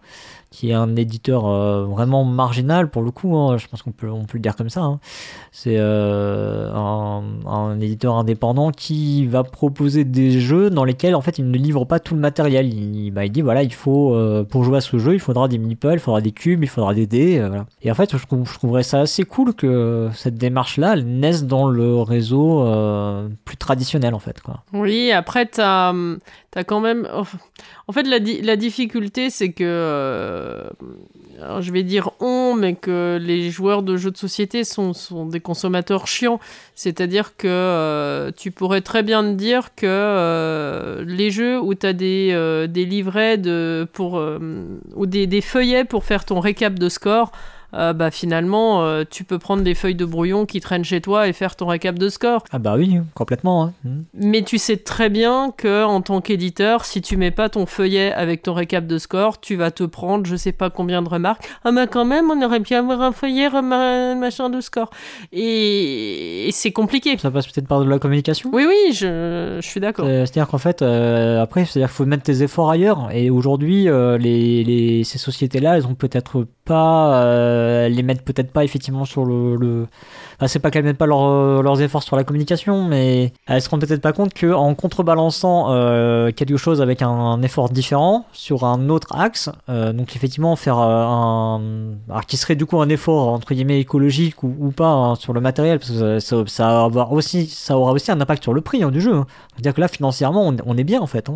qui 0.50 0.70
est 0.70 0.74
un 0.74 0.96
éditeur 0.96 1.46
euh, 1.46 1.84
vraiment 1.84 2.24
marginal 2.24 2.88
pour 2.88 3.02
le 3.02 3.10
coup, 3.10 3.36
hein, 3.36 3.58
je 3.58 3.66
pense 3.66 3.82
qu'on 3.82 3.90
peut, 3.90 4.08
on 4.08 4.24
peut 4.24 4.38
le 4.38 4.40
dire 4.40 4.56
comme 4.56 4.70
ça. 4.70 4.82
Hein. 4.82 5.00
C'est 5.52 5.76
euh, 5.78 6.72
un, 6.72 7.80
éditeur 7.80 8.14
indépendant 8.14 8.70
qui 8.70 9.26
va 9.26 9.42
proposer 9.42 10.04
des 10.04 10.40
jeux 10.40 10.70
dans 10.70 10.84
lesquels 10.84 11.14
en 11.14 11.20
fait 11.20 11.38
il 11.38 11.50
ne 11.50 11.56
livre 11.58 11.84
pas 11.84 11.98
tout 11.98 12.14
le 12.14 12.20
matériel. 12.20 12.72
Il, 12.72 13.10
bah, 13.10 13.24
il 13.24 13.32
dit 13.32 13.42
voilà, 13.42 13.62
il 13.62 13.72
faut 13.72 14.14
euh, 14.14 14.44
pour 14.44 14.64
jouer 14.64 14.78
à 14.78 14.80
ce 14.80 14.98
jeu, 14.98 15.14
il 15.14 15.20
faudra 15.20 15.48
des 15.48 15.58
meeples, 15.58 15.94
il 15.94 15.98
faudra 15.98 16.20
des 16.20 16.32
cubes, 16.32 16.62
il 16.62 16.68
faudra 16.68 16.94
des 16.94 17.06
dés. 17.06 17.46
Et 17.82 17.90
en 17.90 17.94
fait, 17.94 18.16
je, 18.16 18.54
trouverais 18.54 18.82
ça 18.82 19.00
assez 19.00 19.24
cool 19.24 19.52
que 19.54 20.08
cette 20.14 20.36
démarche-là 20.36 20.96
naisse 21.02 21.44
dans 21.44 21.68
le 21.68 22.00
réseau 22.00 22.64
plus 23.44 23.56
traditionnel 23.56 24.14
en 24.14 24.20
fait. 24.20 24.40
Oui, 24.72 25.10
après 25.12 25.46
tu 25.46 25.60
t'as 26.56 26.64
quand 26.64 26.80
même. 26.80 27.06
En 27.86 27.92
fait, 27.92 28.04
la, 28.04 28.56
difficulté, 28.56 29.28
c'est 29.28 29.52
que. 29.52 29.62
Euh, 29.62 30.70
je 31.60 31.70
vais 31.70 31.82
dire 31.82 32.12
on, 32.18 32.54
mais 32.54 32.74
que 32.74 33.18
les 33.20 33.50
joueurs 33.50 33.82
de 33.82 33.98
jeux 33.98 34.10
de 34.10 34.16
société 34.16 34.64
sont, 34.64 34.94
des 35.26 35.40
consommateurs 35.40 36.06
chiants. 36.06 36.40
C'est-à-dire 36.74 37.36
que 37.36 37.46
euh, 37.46 38.30
tu 38.34 38.52
pourrais 38.52 38.80
très 38.80 39.02
bien 39.02 39.22
te 39.22 39.34
dire 39.34 39.74
que 39.74 39.84
euh, 39.84 41.04
les 41.06 41.30
jeux 41.30 41.60
où 41.60 41.74
tu 41.74 41.84
as 41.84 41.92
des, 41.92 42.66
des 42.70 42.86
livrets 42.86 43.36
de, 43.36 43.86
pour, 43.92 44.18
ou 44.94 45.04
des, 45.04 45.26
des 45.26 45.42
feuillets 45.42 45.84
pour 45.84 46.04
faire 46.04 46.24
ton 46.24 46.40
récap 46.40 46.78
de 46.78 46.88
score. 46.88 47.32
Euh, 47.74 47.92
bah 47.92 48.10
finalement, 48.10 48.82
euh, 48.82 49.04
tu 49.08 49.24
peux 49.24 49.38
prendre 49.38 49.62
des 49.62 49.74
feuilles 49.74 49.94
de 49.94 50.04
brouillon 50.04 50.46
qui 50.46 50.60
traînent 50.60 50.84
chez 50.84 51.00
toi 51.00 51.28
et 51.28 51.32
faire 51.32 51.56
ton 51.56 51.66
récap 51.66 51.98
de 51.98 52.08
score. 52.08 52.44
Ah 52.52 52.58
bah 52.58 52.74
oui, 52.76 52.98
complètement. 53.14 53.64
Hein. 53.64 53.72
Hmm. 53.84 54.02
Mais 54.14 54.42
tu 54.42 54.58
sais 54.58 54.76
très 54.76 55.08
bien 55.08 55.52
que 55.56 55.84
en 55.84 56.00
tant 56.00 56.20
qu'éditeur, 56.20 56.84
si 56.84 57.02
tu 57.02 57.16
mets 57.16 57.30
pas 57.30 57.48
ton 57.48 57.66
feuillet 57.66 58.12
avec 58.12 58.42
ton 58.42 58.54
récap 58.54 58.86
de 58.86 58.98
score, 58.98 59.40
tu 59.40 59.56
vas 59.56 59.70
te 59.70 59.84
prendre 59.84 60.26
je 60.26 60.36
sais 60.36 60.52
pas 60.52 60.70
combien 60.70 61.02
de 61.02 61.08
remarques. 61.08 61.48
Ah 61.64 61.72
mais 61.72 61.86
quand 61.86 62.04
même, 62.04 62.30
on 62.30 62.42
aurait 62.42 62.60
pu 62.60 62.74
avoir 62.74 63.00
un 63.02 63.12
feuillet 63.12 63.50
machin 63.50 64.50
de 64.50 64.60
score. 64.60 64.90
Et, 65.32 66.48
c'est 66.52 66.72
compliqué. 66.72 67.18
Ça 67.18 67.30
passe 67.30 67.46
peut-être 67.46 67.68
par 67.68 67.80
de 67.80 67.88
la 67.88 67.98
communication? 67.98 68.50
Oui 68.52 68.64
oui, 68.66 68.92
je, 68.92 69.58
je 69.60 69.66
suis 69.66 69.80
d'accord. 69.80 70.06
C'est-à-dire 70.06 70.48
qu'en 70.48 70.58
fait, 70.58 70.80
euh, 70.82 71.42
après, 71.42 71.64
c'est-à-dire 71.64 71.88
qu'il 71.88 71.96
faut 71.96 72.06
mettre 72.06 72.22
tes 72.22 72.42
efforts 72.42 72.70
ailleurs. 72.70 73.08
Et 73.12 73.30
aujourd'hui, 73.30 73.84
les, 73.84 74.64
les, 74.64 75.04
ces 75.04 75.18
sociétés-là, 75.18 75.76
elles 75.76 75.86
ont 75.86 75.94
peut-être 75.94 76.46
pas 76.66 77.22
euh, 77.22 77.88
les 77.88 78.02
mettent 78.02 78.24
peut-être 78.24 78.50
pas 78.50 78.64
effectivement 78.64 79.04
sur 79.04 79.24
le, 79.24 79.56
le... 79.56 79.86
C'est 80.46 80.58
pas 80.58 80.70
qu'elles 80.70 80.84
mettent 80.84 80.98
pas 80.98 81.06
euh, 81.06 81.62
leurs 81.62 81.80
efforts 81.80 82.02
sur 82.02 82.16
la 82.16 82.24
communication 82.24 82.84
mais 82.84 83.32
elles 83.46 83.62
se 83.62 83.70
rendent 83.70 83.80
peut-être 83.80 84.02
pas 84.02 84.12
compte 84.12 84.34
que 84.34 84.52
en 84.52 84.74
contrebalançant 84.74 85.68
euh, 85.70 86.32
quelque 86.32 86.58
chose 86.58 86.82
avec 86.82 87.00
un, 87.00 87.40
effort 87.42 87.70
différent 87.70 88.26
sur 88.32 88.64
un 88.64 88.88
autre 88.88 89.14
axe 89.16 89.48
donc 89.68 90.16
effectivement 90.16 90.56
faire 90.56 90.78
un 90.78 91.60
alors 92.08 92.26
qui 92.26 92.36
serait 92.36 92.56
du 92.56 92.66
coup 92.66 92.80
un 92.80 92.88
effort 92.88 93.28
entre 93.28 93.54
guillemets 93.54 93.80
écologique 93.80 94.42
ou, 94.42 94.72
pas 94.76 94.88
hein, 94.88 95.14
sur 95.14 95.32
le 95.32 95.40
matériel 95.40 95.78
parce 95.78 95.92
que 95.92 96.18
ça, 96.18 96.44
ça, 96.46 96.84
avoir 96.84 97.12
aussi 97.12 97.46
ça 97.46 97.78
aura 97.78 97.92
aussi 97.92 98.10
un 98.10 98.20
impact 98.20 98.42
sur 98.42 98.52
le 98.52 98.60
prix 98.60 98.82
hein, 98.82 98.90
du 98.90 99.00
jeu 99.00 99.14
hein. 99.14 99.26
c'est 99.52 99.60
à 99.60 99.62
dire 99.62 99.74
que 99.74 99.80
là 99.80 99.88
financièrement 99.88 100.48
on, 100.48 100.56
on 100.66 100.76
est 100.76 100.84
bien 100.84 101.00
en 101.00 101.06
fait 101.06 101.30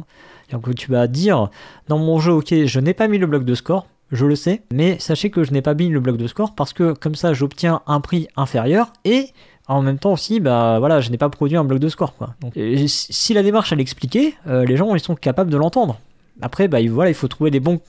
donc 0.51 0.75
tu 0.75 0.91
vas 0.91 1.07
dire 1.07 1.49
dans 1.89 1.99
mon 1.99 2.19
jeu 2.19 2.33
ok 2.33 2.65
je 2.65 2.81
n'ai 2.81 2.95
pas 2.95 3.07
mis 3.07 3.19
le 3.19 3.27
bloc 3.27 3.45
de 3.45 3.55
score 3.55 3.87
je 4.13 4.27
le 4.27 4.37
sais, 4.37 4.63
mais 4.73 4.99
sachez 4.99 5.31
que 5.31 5.45
je 5.45 5.53
n'ai 5.53 5.63
pas 5.63 5.75
mis 5.75 5.89
le 5.89 6.01
bloc 6.01 6.17
de 6.17 6.27
score 6.27 6.55
parce 6.55 6.73
que 6.73 6.93
comme 6.93 7.15
ça 7.15 7.33
j'obtiens 7.33 7.81
un 7.87 8.01
prix 8.01 8.29
inférieur 8.37 8.93
et 9.05 9.29
en 9.69 9.83
même 9.83 9.99
temps 9.99 10.13
aussi, 10.13 10.41
bah 10.41 10.79
voilà, 10.81 11.01
je 11.01 11.11
n'ai 11.11 11.19
pas 11.19 11.29
produit 11.29 11.57
un 11.57 11.65
bloc 11.65 11.79
de 11.79 11.89
score. 11.89 12.13
Donc, 12.41 12.55
si 12.87 13.35
la 13.35 13.43
démarche 13.43 13.73
elle 13.73 13.81
expliquée, 13.81 14.35
euh, 14.49 14.65
les 14.65 14.77
gens 14.77 14.95
ils 14.95 15.01
sont 15.01 15.15
capables 15.15 15.51
de 15.51 15.57
l'entendre. 15.57 16.01
Après, 16.43 16.69
bah, 16.69 16.79
voilà, 16.89 17.11
il 17.11 17.15
faut 17.15 17.29
trouver 17.29 17.51
des 17.51 17.61
bons 17.61 17.81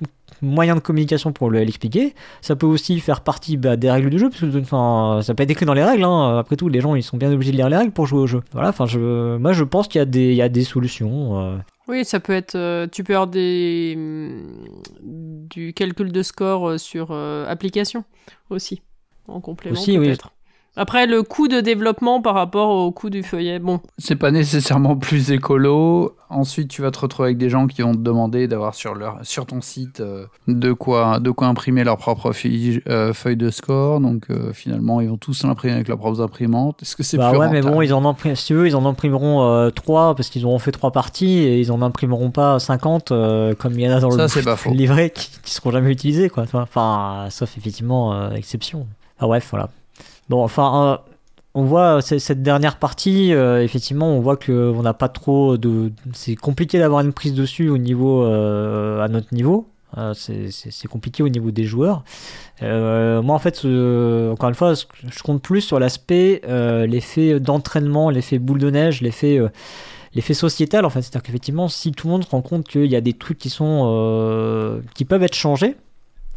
moyens 0.41 0.77
de 0.77 0.83
communication 0.83 1.31
pour 1.31 1.51
l'expliquer. 1.51 2.13
Ça 2.41 2.55
peut 2.55 2.65
aussi 2.65 2.99
faire 2.99 3.21
partie 3.21 3.57
bah, 3.57 3.75
des 3.77 3.89
règles 3.89 4.09
du 4.09 4.19
jeu, 4.19 4.29
parce 4.29 4.41
que 4.41 5.21
ça 5.23 5.33
peut 5.33 5.43
être 5.43 5.49
écrit 5.49 5.65
dans 5.65 5.73
les 5.73 5.83
règles. 5.83 6.03
Hein. 6.03 6.37
Après 6.37 6.55
tout, 6.55 6.69
les 6.69 6.81
gens 6.81 6.95
ils 6.95 7.03
sont 7.03 7.17
bien 7.17 7.31
obligés 7.31 7.51
de 7.51 7.57
lire 7.57 7.69
les 7.69 7.77
règles 7.77 7.91
pour 7.91 8.05
jouer 8.05 8.19
au 8.19 8.27
jeu. 8.27 8.41
Voilà, 8.51 8.69
enfin, 8.69 8.85
je, 8.85 9.37
moi 9.37 9.53
je 9.53 9.63
pense 9.63 9.87
qu'il 9.87 9.99
y, 9.99 10.01
a 10.01 10.05
des, 10.05 10.33
y 10.33 10.41
a 10.41 10.49
des 10.49 10.63
solutions. 10.63 11.39
Euh. 11.39 11.57
Oui, 11.87 12.05
ça 12.05 12.19
peut 12.19 12.33
être. 12.33 12.55
Euh, 12.55 12.87
tu 12.91 13.03
peux 13.03 13.13
avoir 13.13 13.27
des, 13.27 13.97
du 15.51 15.73
calcul 15.73 16.11
de 16.11 16.23
score 16.23 16.69
euh, 16.69 16.77
sur 16.77 17.11
application 17.11 18.03
aussi, 18.49 18.81
en 19.27 19.41
complément 19.41 19.83
peut-être. 19.83 20.31
Après, 20.77 21.05
le 21.05 21.21
coût 21.21 21.49
de 21.49 21.59
développement 21.59 22.21
par 22.21 22.33
rapport 22.33 22.69
au 22.69 22.91
coût 22.91 23.09
du 23.09 23.23
feuillet, 23.23 23.59
bon. 23.59 23.81
C'est 23.97 24.15
pas 24.15 24.31
nécessairement 24.31 24.95
plus 24.95 25.31
écolo. 25.31 26.15
Ensuite, 26.29 26.69
tu 26.69 26.81
vas 26.81 26.91
te 26.91 26.99
retrouver 26.99 27.27
avec 27.27 27.37
des 27.37 27.49
gens 27.49 27.67
qui 27.67 27.81
vont 27.81 27.91
te 27.91 27.99
demander 27.99 28.47
d'avoir 28.47 28.73
sur, 28.73 28.95
leur, 28.95 29.17
sur 29.23 29.45
ton 29.45 29.59
site 29.59 29.99
euh, 29.99 30.27
de, 30.47 30.71
quoi, 30.71 31.19
de 31.19 31.29
quoi 31.29 31.47
imprimer 31.47 31.83
leur 31.83 31.97
propre 31.97 32.31
feuille, 32.31 32.81
euh, 32.87 33.11
feuille 33.11 33.35
de 33.35 33.49
score. 33.49 33.99
Donc, 33.99 34.27
euh, 34.29 34.53
finalement, 34.53 35.01
ils 35.01 35.09
vont 35.09 35.17
tous 35.17 35.43
l'imprimer 35.43 35.73
avec 35.73 35.89
leurs 35.89 35.97
propres 35.97 36.21
imprimantes. 36.21 36.81
Est-ce 36.81 36.95
que 36.95 37.03
c'est 37.03 37.17
bah 37.17 37.31
plus 37.31 37.39
ouais, 37.39 37.49
mais 37.49 37.61
bon, 37.61 37.81
ils 37.81 37.93
en 37.93 38.05
impriment, 38.05 38.35
si 38.37 38.45
tu 38.45 38.53
veux, 38.53 38.65
ils 38.65 38.75
en 38.77 38.85
imprimeront 38.85 39.69
3 39.75 40.15
parce 40.15 40.29
qu'ils 40.29 40.45
auront 40.45 40.59
fait 40.59 40.71
3 40.71 40.91
parties 40.91 41.39
et 41.39 41.59
ils 41.59 41.73
en 41.73 41.81
imprimeront 41.81 42.31
pas 42.31 42.59
50 42.59 43.09
comme 43.09 43.73
il 43.73 43.81
y 43.81 43.89
en 43.89 43.97
a 43.97 43.99
dans 43.99 44.11
Ça, 44.11 44.21
le 44.23 44.27
c'est 44.29 44.43
pas 44.43 44.55
faux. 44.55 44.71
livret 44.71 45.09
qui, 45.09 45.29
qui 45.43 45.53
seront 45.53 45.71
jamais 45.71 45.91
utilisés, 45.91 46.29
quoi. 46.29 46.45
Enfin, 46.53 47.27
sauf 47.29 47.57
effectivement 47.57 48.31
exception. 48.31 48.87
Ah, 49.19 49.27
bref, 49.27 49.47
voilà. 49.51 49.69
Bon, 50.31 50.41
enfin, 50.43 50.99
euh, 51.05 51.11
on 51.55 51.63
voit 51.65 52.01
c- 52.01 52.19
cette 52.19 52.41
dernière 52.41 52.77
partie, 52.79 53.33
euh, 53.33 53.61
effectivement, 53.61 54.07
on 54.15 54.21
voit 54.21 54.37
que 54.37 54.71
on 54.73 54.81
n'a 54.81 54.93
pas 54.93 55.09
trop 55.09 55.57
de. 55.57 55.91
C'est 56.13 56.35
compliqué 56.37 56.79
d'avoir 56.79 57.01
une 57.01 57.11
prise 57.11 57.33
dessus 57.33 57.67
au 57.67 57.77
niveau, 57.77 58.23
euh, 58.23 59.01
à 59.03 59.09
notre 59.09 59.33
niveau. 59.33 59.67
Euh, 59.97 60.13
c'est- 60.13 60.87
compliqué 60.87 61.21
au 61.21 61.27
niveau 61.27 61.51
des 61.51 61.65
joueurs. 61.65 62.05
Euh, 62.63 63.21
moi, 63.21 63.35
en 63.35 63.39
fait, 63.39 63.65
euh, 63.65 64.31
encore 64.31 64.47
une 64.47 64.55
fois, 64.55 64.73
je 64.73 65.21
compte 65.21 65.41
plus 65.41 65.59
sur 65.59 65.79
l'aspect, 65.79 66.41
euh, 66.47 66.85
l'effet 66.85 67.41
d'entraînement, 67.41 68.09
l'effet 68.09 68.39
boule 68.39 68.59
de 68.59 68.69
neige, 68.69 69.01
l'effet. 69.01 69.37
euh, 69.37 69.49
L'effet 70.15 70.33
sociétal, 70.33 70.85
en 70.85 70.89
fait, 70.89 71.01
c'est-à-dire 71.01 71.23
qu'effectivement, 71.23 71.69
si 71.69 71.91
tout 71.93 72.07
le 72.07 72.11
monde 72.13 72.25
se 72.25 72.29
rend 72.31 72.41
compte 72.41 72.67
qu'il 72.67 72.85
y 72.87 72.97
a 72.97 73.01
des 73.01 73.13
trucs 73.13 73.37
qui 73.37 73.49
sont, 73.49 73.83
euh, 73.93 74.81
qui 74.93 75.05
peuvent 75.05 75.23
être 75.23 75.35
changés, 75.35 75.77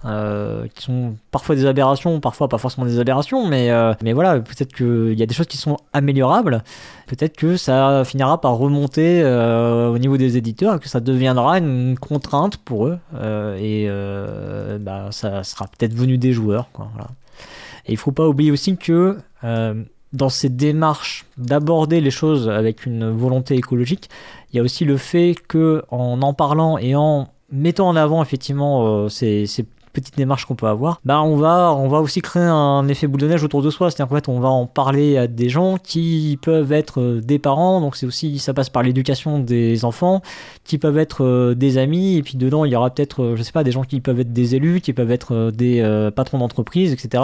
euh, 0.04 0.66
qui 0.74 0.82
sont 0.82 1.16
parfois 1.30 1.54
des 1.54 1.66
aberrations, 1.66 2.20
parfois 2.20 2.48
pas 2.48 2.58
forcément 2.58 2.86
des 2.86 2.98
aberrations, 2.98 3.46
mais, 3.46 3.70
euh, 3.70 3.94
mais 4.02 4.12
voilà, 4.12 4.38
peut-être 4.40 4.74
qu'il 4.74 5.18
y 5.18 5.22
a 5.22 5.26
des 5.26 5.34
choses 5.34 5.46
qui 5.46 5.56
sont 5.56 5.78
améliorables, 5.92 6.62
peut-être 7.06 7.36
que 7.36 7.56
ça 7.56 8.04
finira 8.04 8.40
par 8.40 8.56
remonter 8.56 9.22
euh, 9.22 9.88
au 9.88 9.98
niveau 9.98 10.16
des 10.16 10.36
éditeurs, 10.36 10.78
que 10.78 10.88
ça 10.88 11.00
deviendra 11.00 11.58
une 11.58 11.98
contrainte 11.98 12.58
pour 12.58 12.86
eux, 12.86 12.98
et 13.58 13.88
bah, 14.80 15.08
ça 15.10 15.42
sera 15.42 15.66
peut-être 15.66 15.94
venu 15.94 16.18
des 16.18 16.32
joueurs. 16.32 16.68
Quoi, 16.72 16.88
voilà. 16.94 17.08
Et 17.86 17.92
il 17.92 17.98
faut 17.98 18.12
pas 18.12 18.28
oublier 18.28 18.50
aussi 18.50 18.76
que 18.76 19.18
dans 20.12 20.28
ces 20.28 20.48
démarches 20.48 21.26
d'aborder 21.36 22.00
les 22.00 22.10
choses 22.10 22.48
avec 22.48 22.86
une 22.86 23.10
volonté 23.10 23.56
écologique, 23.56 24.08
il 24.52 24.56
y 24.56 24.60
a 24.60 24.62
aussi 24.62 24.84
le 24.84 24.96
fait 24.96 25.34
que 25.48 25.82
en 25.90 26.22
en 26.22 26.34
parlant 26.34 26.78
et 26.78 26.94
en 26.94 27.28
mettant 27.50 27.88
en 27.88 27.96
avant 27.96 28.22
effectivement 28.22 28.86
euh, 28.86 29.08
ces 29.08 29.46
petites 29.94 30.16
démarches 30.16 30.44
qu'on 30.44 30.56
peut 30.56 30.66
avoir, 30.66 31.00
bah 31.04 31.22
on 31.22 31.36
va 31.36 31.72
on 31.72 31.88
va 31.88 32.00
aussi 32.00 32.20
créer 32.20 32.42
un 32.42 32.86
effet 32.88 33.06
boule 33.06 33.20
de 33.20 33.28
neige 33.28 33.44
autour 33.44 33.62
de 33.62 33.70
soi, 33.70 33.90
c'est-à-dire 33.90 34.10
qu'en 34.10 34.16
fait 34.16 34.28
on 34.28 34.40
va 34.40 34.48
en 34.48 34.66
parler 34.66 35.16
à 35.16 35.26
des 35.26 35.48
gens 35.48 35.78
qui 35.78 36.38
peuvent 36.42 36.72
être 36.72 37.00
euh, 37.00 37.20
des 37.20 37.38
parents, 37.38 37.80
donc 37.80 37.96
c'est 37.96 38.04
aussi 38.04 38.38
ça 38.38 38.52
passe 38.52 38.68
par 38.68 38.82
l'éducation 38.82 39.38
des 39.38 39.84
enfants, 39.84 40.20
qui 40.64 40.78
peuvent 40.78 40.98
être 40.98 41.24
euh, 41.24 41.54
des 41.54 41.78
amis 41.78 42.16
et 42.16 42.22
puis 42.22 42.36
dedans 42.36 42.64
il 42.64 42.72
y 42.72 42.76
aura 42.76 42.90
peut-être 42.90 43.22
euh, 43.22 43.36
je 43.36 43.42
sais 43.42 43.52
pas 43.52 43.64
des 43.64 43.70
gens 43.70 43.84
qui 43.84 44.00
peuvent 44.00 44.20
être 44.20 44.32
des 44.32 44.56
élus, 44.56 44.80
qui 44.80 44.92
peuvent 44.92 45.12
être 45.12 45.50
des 45.50 46.10
patrons 46.14 46.38
d'entreprise, 46.38 46.92
etc. 46.92 47.22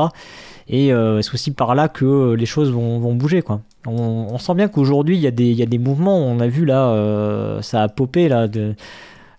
Et 0.69 0.91
c'est 1.23 1.35
aussi 1.35 1.51
par 1.51 1.75
là 1.75 1.89
que 1.89 2.35
les 2.35 2.47
choses 2.47 2.71
vont, 2.71 3.15
bouger 3.15 3.43
quoi. 3.43 3.61
On, 3.87 4.39
sent 4.39 4.55
bien 4.55 4.69
qu'aujourd'hui 4.69 5.17
il 5.17 5.21
y 5.21 5.55
y 5.55 5.63
a 5.63 5.67
des 5.67 5.79
mouvements, 5.79 6.19
on 6.19 6.39
a 6.39 6.47
vu 6.47 6.65
là 6.65 7.61
ça 7.63 7.83
a 7.83 7.89
popé 7.89 8.29
là 8.29 8.47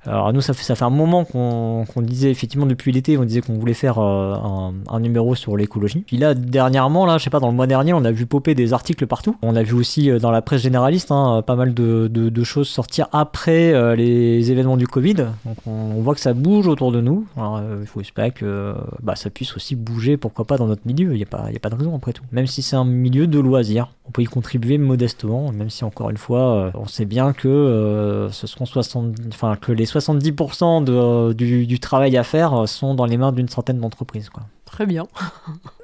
alors 0.05 0.33
nous, 0.33 0.41
ça 0.41 0.53
fait, 0.53 0.83
un 0.83 0.89
moment 0.89 1.25
qu'on 1.25 1.85
disait, 1.97 2.31
effectivement, 2.31 2.65
depuis 2.65 2.91
l'été, 2.91 3.17
on 3.17 3.23
disait 3.23 3.41
qu'on 3.41 3.53
voulait 3.53 3.75
faire 3.75 3.99
euh, 3.99 4.35
un, 4.89 4.99
numéro 4.99 5.35
sur 5.35 5.55
l'écologie. 5.55 6.03
Puis 6.07 6.17
là, 6.17 6.33
dernièrement, 6.33 7.05
là, 7.05 7.19
je 7.19 7.23
sais 7.23 7.29
pas, 7.29 7.39
dans 7.39 7.49
le 7.49 7.55
mois 7.55 7.67
dernier, 7.67 7.93
on 7.93 8.03
a 8.03 8.11
vu 8.11 8.25
popper 8.25 8.55
des 8.55 8.73
articles 8.73 9.05
partout. 9.05 9.35
On 9.43 9.55
a 9.55 9.61
vu 9.61 9.73
aussi 9.73 10.09
euh, 10.09 10.17
dans 10.17 10.31
la 10.31 10.41
presse 10.41 10.61
généraliste 10.61 11.11
hein, 11.11 11.43
pas 11.45 11.55
mal 11.55 11.73
de, 11.73 12.43
choses 12.43 12.67
sortir 12.67 13.07
après 13.11 13.71
euh, 13.71 13.95
les 13.95 14.51
événements 14.51 14.77
du 14.77 14.87
Covid. 14.87 15.27
Donc 15.45 15.57
on, 15.67 16.01
voit 16.01 16.15
que 16.15 16.19
ça 16.19 16.33
bouge 16.33 16.67
autour 16.67 16.91
de 16.91 16.99
nous. 16.99 17.27
Alors 17.37 17.61
il 17.79 17.85
faut 17.85 18.01
espérer 18.01 18.31
que 18.31 18.73
bah, 19.03 19.15
ça 19.15 19.29
puisse 19.29 19.55
aussi 19.55 19.75
bouger, 19.75 20.17
pourquoi 20.17 20.45
pas, 20.45 20.57
dans 20.57 20.65
notre 20.65 20.81
milieu. 20.85 21.13
Il 21.13 21.17
n'y 21.17 21.25
a, 21.31 21.51
y 21.51 21.55
a 21.55 21.59
pas 21.59 21.69
de 21.69 21.75
raison 21.75 21.95
après 21.95 22.13
tout. 22.13 22.23
Même 22.31 22.47
si 22.47 22.63
c'est 22.63 22.75
un 22.75 22.85
milieu 22.85 23.27
de 23.27 23.39
loisirs, 23.39 23.93
on 24.11 24.13
peut 24.13 24.23
y 24.23 24.25
contribuer 24.25 24.77
modestement, 24.77 25.53
même 25.53 25.69
si 25.69 25.85
encore 25.85 26.09
une 26.09 26.17
fois, 26.17 26.65
euh, 26.65 26.71
on 26.73 26.85
sait 26.85 27.05
bien 27.05 27.31
que 27.31 27.47
euh, 27.47 28.29
ce 28.29 28.45
seront 28.45 28.65
70, 28.65 29.29
enfin 29.29 29.55
que 29.55 29.71
les 29.71 29.85
70% 29.85 30.83
de, 30.83 31.31
du, 31.31 31.65
du 31.65 31.79
travail 31.79 32.17
à 32.17 32.25
faire 32.25 32.53
euh, 32.53 32.65
sont 32.65 32.93
dans 32.93 33.05
les 33.05 33.15
mains 33.15 33.31
d'une 33.31 33.47
centaine 33.47 33.79
d'entreprises. 33.79 34.29
Quoi. 34.29 34.43
Très 34.65 34.85
bien. 34.85 35.07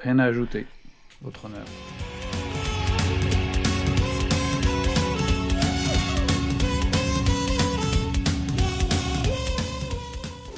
Rien 0.03 0.19
à 0.19 0.25
ajouter. 0.25 0.67
Votre 1.21 1.45
honneur. 1.45 1.63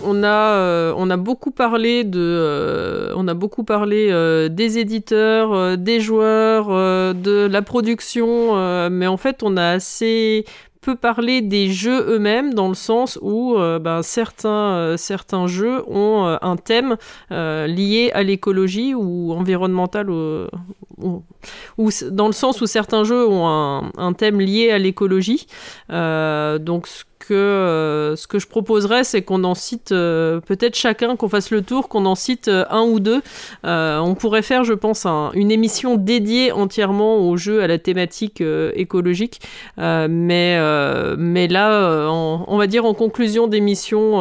On 0.04 0.24
a, 0.24 0.28
euh, 0.28 0.94
on 0.96 1.10
a 1.10 1.18
beaucoup 1.18 1.52
parlé 1.52 2.04
de, 2.04 2.20
euh, 2.20 3.14
on 3.16 3.28
a 3.28 3.34
beaucoup 3.34 3.64
parlé 3.64 4.10
euh, 4.12 4.48
des 4.48 4.78
éditeurs, 4.78 5.78
des 5.78 6.00
joueurs, 6.00 6.68
de 7.14 7.48
la 7.48 7.62
production, 7.62 8.90
mais 8.90 9.08
en 9.08 9.18
fait, 9.18 9.44
on 9.44 9.58
a 9.58 9.72
assez 9.72 10.46
peu 10.82 10.96
parlé 10.96 11.42
des 11.42 11.70
jeux 11.70 12.06
eux-mêmes 12.16 12.54
dans 12.54 12.70
le 12.70 12.74
sens 12.76 13.20
où 13.22 13.58
ben, 13.58 14.02
certains, 14.02 14.96
certains 14.98 15.48
jeux 15.48 15.84
ont 15.88 16.26
un 16.42 16.56
thème 16.56 16.96
lié 17.30 18.12
à 18.14 18.24
l'écologie 18.24 18.94
ou 18.96 19.34
environnemental 19.34 20.10
ou, 20.10 20.48
ou- 21.78 21.90
dans 22.12 22.28
le 22.28 22.34
sens 22.34 22.62
où 22.62 22.66
certains 22.66 23.04
jeux 23.04 23.28
ont 23.28 23.48
un, 23.48 23.92
un 23.98 24.14
thème 24.14 24.40
lié 24.40 24.72
à 24.72 24.78
l'écologie. 24.78 25.48
Donc 25.90 26.88
ce 26.88 27.04
euh, 27.34 28.16
ce 28.16 28.28
que 28.28 28.40
je 28.40 28.48
proposerais, 28.48 29.04
c'est 29.04 29.22
qu'on 29.22 29.44
en 29.44 29.56
cite 29.56 29.92
euh, 29.92 30.40
peut-être 30.42 30.76
chacun, 30.76 31.16
qu'on 31.16 31.30
fasse 31.30 31.52
le 31.52 31.62
tour, 31.62 31.90
qu'on 31.90 32.06
en 32.06 32.16
cite 32.16 32.48
euh, 32.48 32.66
un 32.70 32.82
ou 32.84 33.00
deux. 33.00 33.22
On 33.64 34.16
pourrait 34.16 34.42
faire, 34.42 34.64
je 34.64 34.74
pense, 34.74 35.06
un- 35.06 35.32
une 35.34 35.52
émission 35.52 35.96
dédiée 35.96 36.52
entièrement 36.52 37.18
aux 37.28 37.38
jeux 37.38 37.62
à 37.62 37.68
la 37.68 37.78
thématique 37.78 38.44
écologique. 38.74 39.40
Mais, 39.78 40.58
là, 41.50 42.08
on 42.48 42.58
va 42.58 42.68
dire 42.68 42.86
en 42.86 42.94
conclusion 42.94 43.48
d'émission, 43.48 44.20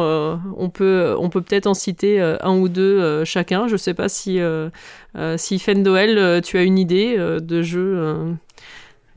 on 0.57 0.69
peut 0.69 1.15
on 1.19 1.29
peut 1.29 1.41
peut-être 1.41 1.67
en 1.67 1.73
citer 1.73 2.19
un 2.21 2.57
ou 2.57 2.69
deux 2.69 3.23
chacun. 3.25 3.67
Je 3.67 3.77
sais 3.77 3.93
pas 3.93 4.09
si 4.09 4.39
si 5.37 5.59
Fendoel, 5.59 6.41
tu 6.43 6.57
as 6.57 6.63
une 6.63 6.77
idée 6.77 7.17
de 7.17 7.61
jeu 7.61 8.35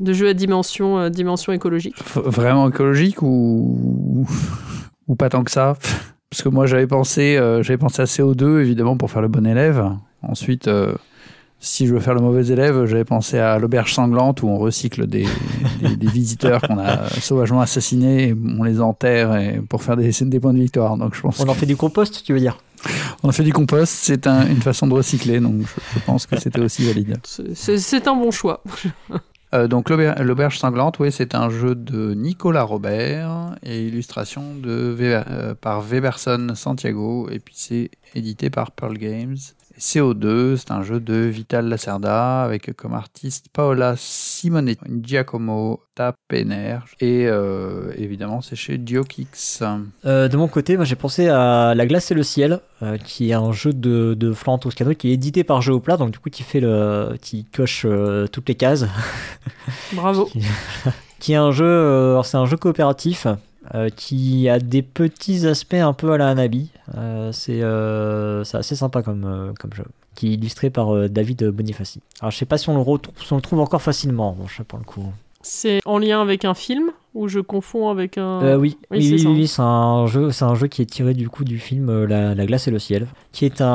de 0.03 0.13
jeu 0.13 0.29
à 0.29 0.35
dimension 0.35 0.99
euh, 0.99 1.09
dimension 1.09 1.53
écologique. 1.53 1.97
Vraiment 2.15 2.69
écologique 2.69 3.23
ou... 3.23 4.27
ou 5.09 5.15
pas 5.15 5.29
tant 5.29 5.45
que 5.45 5.51
ça? 5.51 5.75
Parce 6.31 6.43
que 6.43 6.49
moi 6.49 6.67
j'avais 6.67 6.87
pensé, 6.87 7.37
euh, 7.37 7.63
j'avais 7.63 7.79
pensé 7.79 8.03
à 8.03 8.07
CO2 8.07 8.61
évidemment 8.61 8.97
pour 8.97 9.11
faire 9.11 9.23
le 9.23 9.29
bon 9.29 9.47
élève. 9.47 9.85
Ensuite, 10.23 10.67
euh, 10.69 10.95
si 11.61 11.87
je 11.87 11.95
veux 11.95 12.01
faire 12.01 12.15
le 12.15 12.21
mauvais 12.23 12.47
élève, 12.47 12.87
j'avais 12.87 13.05
pensé 13.05 13.39
à 13.39 13.59
l'auberge 13.59 13.93
sanglante 13.95 14.43
où 14.43 14.49
on 14.49 14.57
recycle 14.59 15.07
des, 15.07 15.27
des, 15.81 15.97
des 15.97 16.07
visiteurs 16.07 16.61
qu'on 16.63 16.79
a 16.79 17.09
sauvagement 17.21 17.61
assassinés, 17.61 18.29
et 18.29 18.35
on 18.59 18.63
les 18.65 18.81
enterre 18.81 19.37
et, 19.37 19.61
pour 19.69 19.83
faire 19.83 19.97
des, 19.97 20.11
des 20.23 20.41
points 20.41 20.55
de 20.55 20.59
victoire. 20.59 20.97
Donc 20.97 21.15
je 21.15 21.21
pense 21.21 21.39
On 21.41 21.49
en 21.49 21.55
fait 21.55 21.67
du 21.67 21.77
compost, 21.77 22.23
tu 22.25 22.33
veux 22.33 22.41
dire? 22.41 22.59
On 23.23 23.29
a 23.29 23.33
fait 23.33 23.45
du 23.45 23.53
compost, 23.53 23.93
c'est 23.93 24.27
un- 24.27 24.47
une 24.49 24.61
façon 24.63 24.87
de 24.89 24.95
recycler, 24.95 25.39
donc 25.39 25.61
je, 25.61 25.67
je 26.01 26.05
pense 26.05 26.27
que 26.27 26.37
c'était 26.41 26.61
aussi 26.61 26.85
valide. 26.85 27.19
C'est 27.55 28.09
un 28.09 28.17
bon 28.17 28.31
choix. 28.31 28.63
Euh, 29.55 29.69
donc 29.69 29.91
l'auber- 29.91 30.15
l'auberge 30.21 30.59
sanglante, 30.59 30.99
oui, 30.99 31.13
c'est 31.13 31.35
un 31.35 31.51
jeu 31.51 31.75
de 31.75 32.15
Nicolas 32.15 32.63
Robert 32.63 33.57
et 33.63 33.87
illustration 33.87 34.55
de 34.55 34.97
euh, 35.29 35.55
par 35.55 35.83
Weberson 35.83 36.53
Santiago 36.55 37.29
et 37.31 37.39
puis 37.39 37.55
c'est 37.57 37.91
édité 38.15 38.49
par 38.49 38.71
Pearl 38.71 38.97
Games. 38.97 39.37
CO2, 39.79 40.57
c'est 40.57 40.71
un 40.71 40.83
jeu 40.83 41.01
de 41.01 41.15
Vital 41.15 41.69
Lacerda 41.69 42.43
avec 42.43 42.75
comme 42.77 42.95
artiste 42.95 43.47
Paola 43.53 43.95
Simonetti, 43.97 44.81
Giacomo 45.03 45.81
Tapener 45.95 46.79
et 47.01 47.27
euh, 47.27 47.93
évidemment 47.97 48.41
c'est 48.41 48.57
chez 48.57 48.79
Diokix. 48.79 49.63
Euh, 50.05 50.29
de 50.29 50.37
mon 50.37 50.49
côté, 50.49 50.77
moi 50.77 50.85
j'ai 50.85 50.97
pensé 50.97 51.29
à 51.29 51.75
La 51.75 51.87
glace 51.87 52.11
et 52.11 52.15
le 52.15 52.23
ciel, 52.23 52.61
euh, 52.83 52.97
qui 52.99 53.31
est 53.31 53.35
un 53.35 53.53
jeu 53.53 53.73
de, 53.73 54.15
de 54.15 54.33
Florent 54.33 54.59
Toscano 54.59 54.95
qui 54.95 55.11
est 55.11 55.13
édité 55.13 55.45
par 55.45 55.63
Geopla, 55.63 55.97
donc 55.97 56.11
du 56.11 56.19
coup 56.19 56.31
qui 56.31 56.43
fait 56.43 56.61
le, 56.61 57.17
qui 57.21 57.45
coche 57.45 57.85
euh, 57.85 58.27
toutes 58.27 58.49
les 58.49 58.57
cases. 58.57 58.87
Bravo. 59.93 60.29
qui 61.21 61.33
est 61.33 61.37
un 61.37 61.53
jeu, 61.53 61.65
euh, 61.65 62.23
c'est 62.25 62.37
un 62.37 62.47
jeu 62.47 62.57
coopératif 62.57 63.29
euh, 63.75 63.89
qui 63.91 64.49
a 64.49 64.59
des 64.59 64.83
petits 64.83 65.47
aspects 65.47 65.75
un 65.75 65.93
peu 65.93 66.13
à 66.13 66.19
la 66.19 66.29
Hanabi. 66.29 66.71
Euh, 66.97 67.31
c'est 67.33 67.63
euh, 67.63 68.45
c'est 68.45 68.57
assez 68.57 68.77
sympa 68.77 69.03
comme, 69.03 69.55
comme 69.59 69.73
jeu. 69.73 69.85
Qui 70.15 70.29
est 70.29 70.35
illustré 70.35 70.69
par 70.69 71.09
David 71.09 71.49
Bonifaci. 71.49 72.03
Alors 72.21 72.31
je 72.31 72.37
sais 72.37 72.45
pas 72.45 72.59
si 72.59 72.69
on 72.69 72.75
le 72.75 72.83
retrouve, 72.83 73.15
si 73.25 73.33
on 73.33 73.37
le 73.37 73.43
trouve 73.43 73.61
encore 73.61 73.81
facilement, 73.81 74.33
bon, 74.33 74.47
je 74.47 74.57
sais 74.57 74.65
le 74.79 74.85
coup. 74.85 75.05
C'est 75.41 75.81
en 75.87 75.99
lien 75.99 76.21
avec 76.21 76.45
un 76.45 76.55
film 76.55 76.91
Ou 77.15 77.29
je 77.29 77.41
confonds 77.41 77.91
avec 77.91 78.17
un. 78.17 78.41
Euh, 78.43 78.57
oui, 78.57 78.79
Oui, 78.91 78.97
oui, 78.99 79.19
c'est 79.19 79.27
oui, 79.27 79.51
un 79.59 80.07
jeu, 80.07 80.31
c'est 80.31 80.47
un 80.47 80.55
jeu 80.55 80.67
qui 80.67 80.81
est 80.81 80.87
tiré 80.87 81.13
du 81.13 81.29
coup 81.29 81.45
du 81.45 81.59
film 81.59 81.91
euh, 81.91 82.07
La, 82.07 82.35
La 82.35 82.47
glace 82.47 82.69
et 82.69 82.71
le 82.71 82.79
ciel, 82.79 83.07
qui 83.33 83.45
est 83.45 83.61
un, 83.61 83.67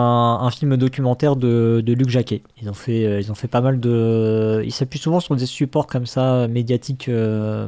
un 0.42 0.50
film 0.50 0.76
documentaire 0.76 1.36
de, 1.36 1.84
de 1.86 1.94
Luc 1.94 2.10
Jacquet. 2.10 2.42
Ils 2.60 2.68
ont 2.68 2.74
fait, 2.74 3.06
euh, 3.06 3.20
ils 3.22 3.32
ont 3.32 3.36
fait 3.36 3.48
pas 3.48 3.62
mal 3.62 3.80
de, 3.80 4.64
ils 4.66 4.72
s'appuient 4.72 4.98
souvent 4.98 5.20
sur 5.20 5.36
des 5.36 5.46
supports 5.46 5.86
comme 5.86 6.08
ça 6.08 6.48
médiatiques 6.48 7.10
euh, 7.10 7.68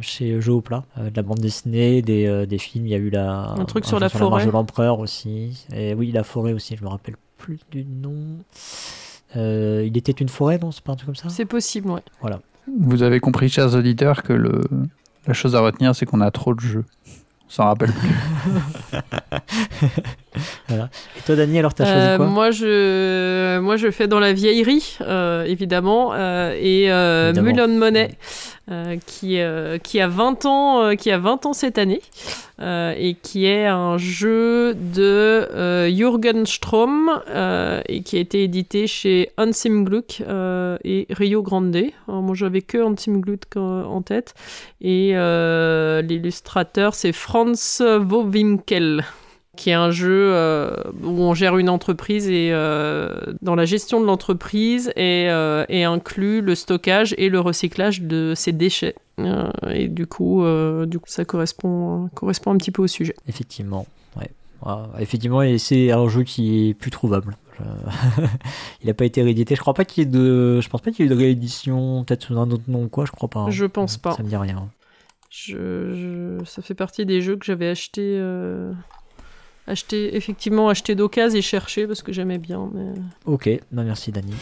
chez 0.00 0.40
Jeux 0.40 0.52
au 0.54 0.60
plat, 0.60 0.84
Euh, 0.96 1.10
de 1.10 1.16
la 1.16 1.22
bande 1.22 1.40
dessinée, 1.40 2.00
des, 2.00 2.46
des 2.46 2.58
films. 2.58 2.86
Il 2.86 2.90
y 2.90 2.94
a 2.94 2.98
eu 2.98 3.10
la 3.10 3.54
Un 3.58 3.64
truc 3.64 3.84
sur 3.84 3.98
la 3.98 4.08
forêt. 4.08 4.46
de 4.46 4.50
l'empereur 4.52 5.00
aussi. 5.00 5.66
Et 5.74 5.92
oui, 5.94 6.12
la 6.12 6.22
forêt 6.22 6.52
aussi. 6.52 6.76
Je 6.76 6.84
me 6.84 6.88
rappelle 6.88 7.16
plus 7.36 7.58
du 7.72 7.84
nom. 7.84 8.38
Euh, 9.36 9.82
il 9.86 9.96
était 9.96 10.12
une 10.12 10.28
forêt, 10.28 10.58
non? 10.58 10.70
C'est 10.70 10.84
pas 10.84 10.92
un 10.92 10.96
truc 10.96 11.06
comme 11.06 11.16
ça? 11.16 11.28
C'est 11.30 11.46
possible, 11.46 11.90
ouais. 11.90 12.02
Vous 12.66 13.02
avez 13.02 13.20
compris, 13.20 13.48
chers 13.48 13.74
auditeurs, 13.74 14.22
que 14.22 14.32
le... 14.32 14.62
la 15.26 15.34
chose 15.34 15.54
à 15.54 15.60
retenir, 15.60 15.94
c'est 15.94 16.06
qu'on 16.06 16.20
a 16.20 16.30
trop 16.30 16.54
de 16.54 16.60
jeux. 16.60 16.84
On 17.46 17.50
s'en 17.50 17.64
rappelle 17.64 17.92
plus. 17.92 19.00
Et 20.70 21.20
toi, 21.26 21.36
Dani, 21.36 21.58
alors 21.58 21.74
t'as 21.74 21.84
choisi 21.84 22.00
Euh, 22.00 22.16
quoi 22.16 22.26
moi, 22.26 22.50
je, 22.50 23.58
moi, 23.58 23.76
je 23.76 23.90
fais 23.90 24.08
dans 24.08 24.20
la 24.20 24.32
vieillerie, 24.32 24.96
euh, 25.02 25.44
évidemment, 25.44 26.12
euh, 26.14 26.54
et 26.58 26.84
Évidemment. 26.84 27.42
Mulon 27.42 27.68
Money, 27.78 28.10
euh, 28.70 28.96
qui, 29.06 29.40
euh, 29.40 29.78
qui 29.78 30.00
a 30.00 30.06
20 30.06 30.46
ans, 30.46 30.84
euh, 30.84 30.94
qui 30.94 31.10
a 31.10 31.18
20 31.18 31.46
ans 31.46 31.52
cette 31.52 31.78
année, 31.78 32.00
et 32.60 33.16
qui 33.20 33.46
est 33.46 33.66
un 33.66 33.98
jeu 33.98 34.74
de 34.74 35.88
Jürgen 35.90 36.46
Strom, 36.46 37.10
et 37.88 38.02
qui 38.02 38.16
a 38.16 38.20
été 38.20 38.44
édité 38.44 38.86
chez 38.86 39.30
Hansim 39.36 39.84
Gluck 39.84 40.22
et 40.84 41.06
Rio 41.10 41.42
Grande. 41.42 41.76
Alors, 42.06 42.22
moi, 42.22 42.36
j'avais 42.36 42.62
que 42.62 42.78
Hansim 42.78 43.20
Gluck 43.20 43.56
en 43.56 44.00
tête, 44.02 44.34
et 44.80 45.12
l'illustrateur, 46.02 46.94
c'est 46.94 47.12
Franz 47.12 47.82
Wowinkel 47.82 49.04
qui 49.56 49.68
est 49.70 49.74
un 49.74 49.90
jeu 49.90 50.30
euh, 50.32 50.74
où 51.02 51.20
on 51.20 51.34
gère 51.34 51.58
une 51.58 51.68
entreprise 51.68 52.26
et 52.28 52.50
euh, 52.52 53.14
dans 53.42 53.54
la 53.54 53.64
gestion 53.66 54.00
de 54.00 54.06
l'entreprise 54.06 54.88
est, 54.96 55.28
euh, 55.28 55.64
est 55.68 55.84
inclus 55.84 56.40
le 56.40 56.54
stockage 56.54 57.14
et 57.18 57.28
le 57.28 57.38
recyclage 57.38 58.00
de 58.02 58.32
ses 58.34 58.52
déchets. 58.52 58.94
Euh, 59.18 59.50
et 59.70 59.88
du 59.88 60.06
coup, 60.06 60.42
du 60.86 60.98
coup, 60.98 61.08
ça 61.08 61.24
correspond, 61.26 62.08
correspond 62.14 62.52
un 62.52 62.56
petit 62.56 62.70
peu 62.70 62.82
au 62.82 62.86
sujet. 62.86 63.14
Effectivement, 63.28 63.86
ouais. 64.16 64.30
Ah, 64.64 64.88
effectivement, 65.00 65.42
et 65.42 65.58
c'est 65.58 65.90
un 65.90 66.08
jeu 66.08 66.22
qui 66.22 66.68
est 66.70 66.74
plus 66.74 66.90
trouvable. 66.90 67.36
Je- 67.58 68.22
il 68.82 68.86
n'a 68.86 68.94
pas 68.94 69.04
été 69.04 69.20
réédité. 69.22 69.54
Je 69.54 69.60
crois 69.60 69.74
pas 69.74 69.84
qu'il 69.84 70.02
y 70.02 70.06
ait 70.06 70.10
de. 70.10 70.60
Je 70.62 70.68
pense 70.70 70.80
pas 70.80 70.90
qu'il 70.92 71.04
y 71.04 71.08
ait 71.08 71.12
eu 71.12 71.14
de 71.14 71.20
réédition, 71.20 72.04
peut-être 72.04 72.22
sous 72.22 72.38
un 72.38 72.50
autre 72.50 72.64
nom 72.68 72.84
ou 72.84 72.88
quoi. 72.88 73.04
Je 73.04 73.10
crois 73.12 73.28
pas. 73.28 73.40
hein. 73.40 73.50
Je 73.50 73.66
pense 73.66 73.98
pas. 73.98 74.12
Ça 74.12 74.22
me 74.22 74.28
dit 74.28 74.36
rien. 74.36 74.68
Je, 75.30 76.38
je- 76.38 76.44
ça 76.46 76.62
fait 76.62 76.74
partie 76.74 77.04
des 77.04 77.20
jeux 77.20 77.36
que 77.36 77.44
j'avais 77.44 77.68
acheté, 77.68 78.16
euh, 79.68 79.72
acheté, 79.72 80.16
effectivement 80.16 80.68
acheté 80.68 80.94
d'occasion 80.94 81.38
et 81.38 81.42
cherché 81.42 81.86
parce 81.86 82.02
que 82.02 82.12
j'aimais 82.12 82.38
bien. 82.38 82.70
Mais... 82.72 82.92
Ok, 83.26 83.48
non, 83.72 83.84
merci 83.84 84.12
Dani. 84.12 84.34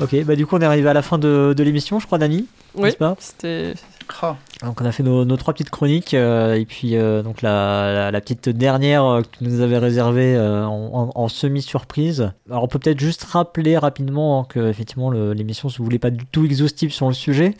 Ok, 0.00 0.24
bah 0.24 0.36
du 0.36 0.44
coup 0.44 0.56
on 0.56 0.60
est 0.60 0.64
arrivé 0.66 0.88
à 0.88 0.92
la 0.92 1.02
fin 1.02 1.18
de, 1.18 1.54
de 1.56 1.62
l'émission, 1.62 2.00
je 2.00 2.06
crois, 2.06 2.18
Dani. 2.18 2.46
Oui, 2.74 2.92
N'est-ce 3.00 3.74
c'était 4.06 4.36
Donc 4.62 4.80
on 4.80 4.84
a 4.84 4.92
fait 4.92 5.02
nos, 5.02 5.36
trois 5.36 5.54
petites 5.54 5.70
chroniques 5.70 6.14
euh, 6.14 6.54
et 6.54 6.64
puis 6.64 6.96
euh, 6.96 7.22
donc 7.22 7.42
la, 7.42 8.10
petite 8.20 8.48
dernière 8.48 9.04
euh, 9.04 9.22
que 9.22 9.38
tu 9.38 9.44
nous 9.44 9.60
avais 9.60 9.78
réservée 9.78 10.38
en, 10.38 11.28
semi-surprise. 11.28 12.32
Alors 12.48 12.64
on 12.64 12.68
peut 12.68 12.78
peut-être 12.78 13.00
juste 13.00 13.24
rappeler 13.24 13.78
rapidement 13.78 14.40
hein, 14.40 14.46
que 14.48 14.68
effectivement 14.68 15.10
l'émission 15.10 15.68
se 15.68 15.82
voulait 15.82 15.98
pas 15.98 16.10
du 16.10 16.26
tout 16.26 16.44
exhaustive 16.44 16.92
sur 16.92 17.08
le 17.08 17.14
sujet. 17.14 17.54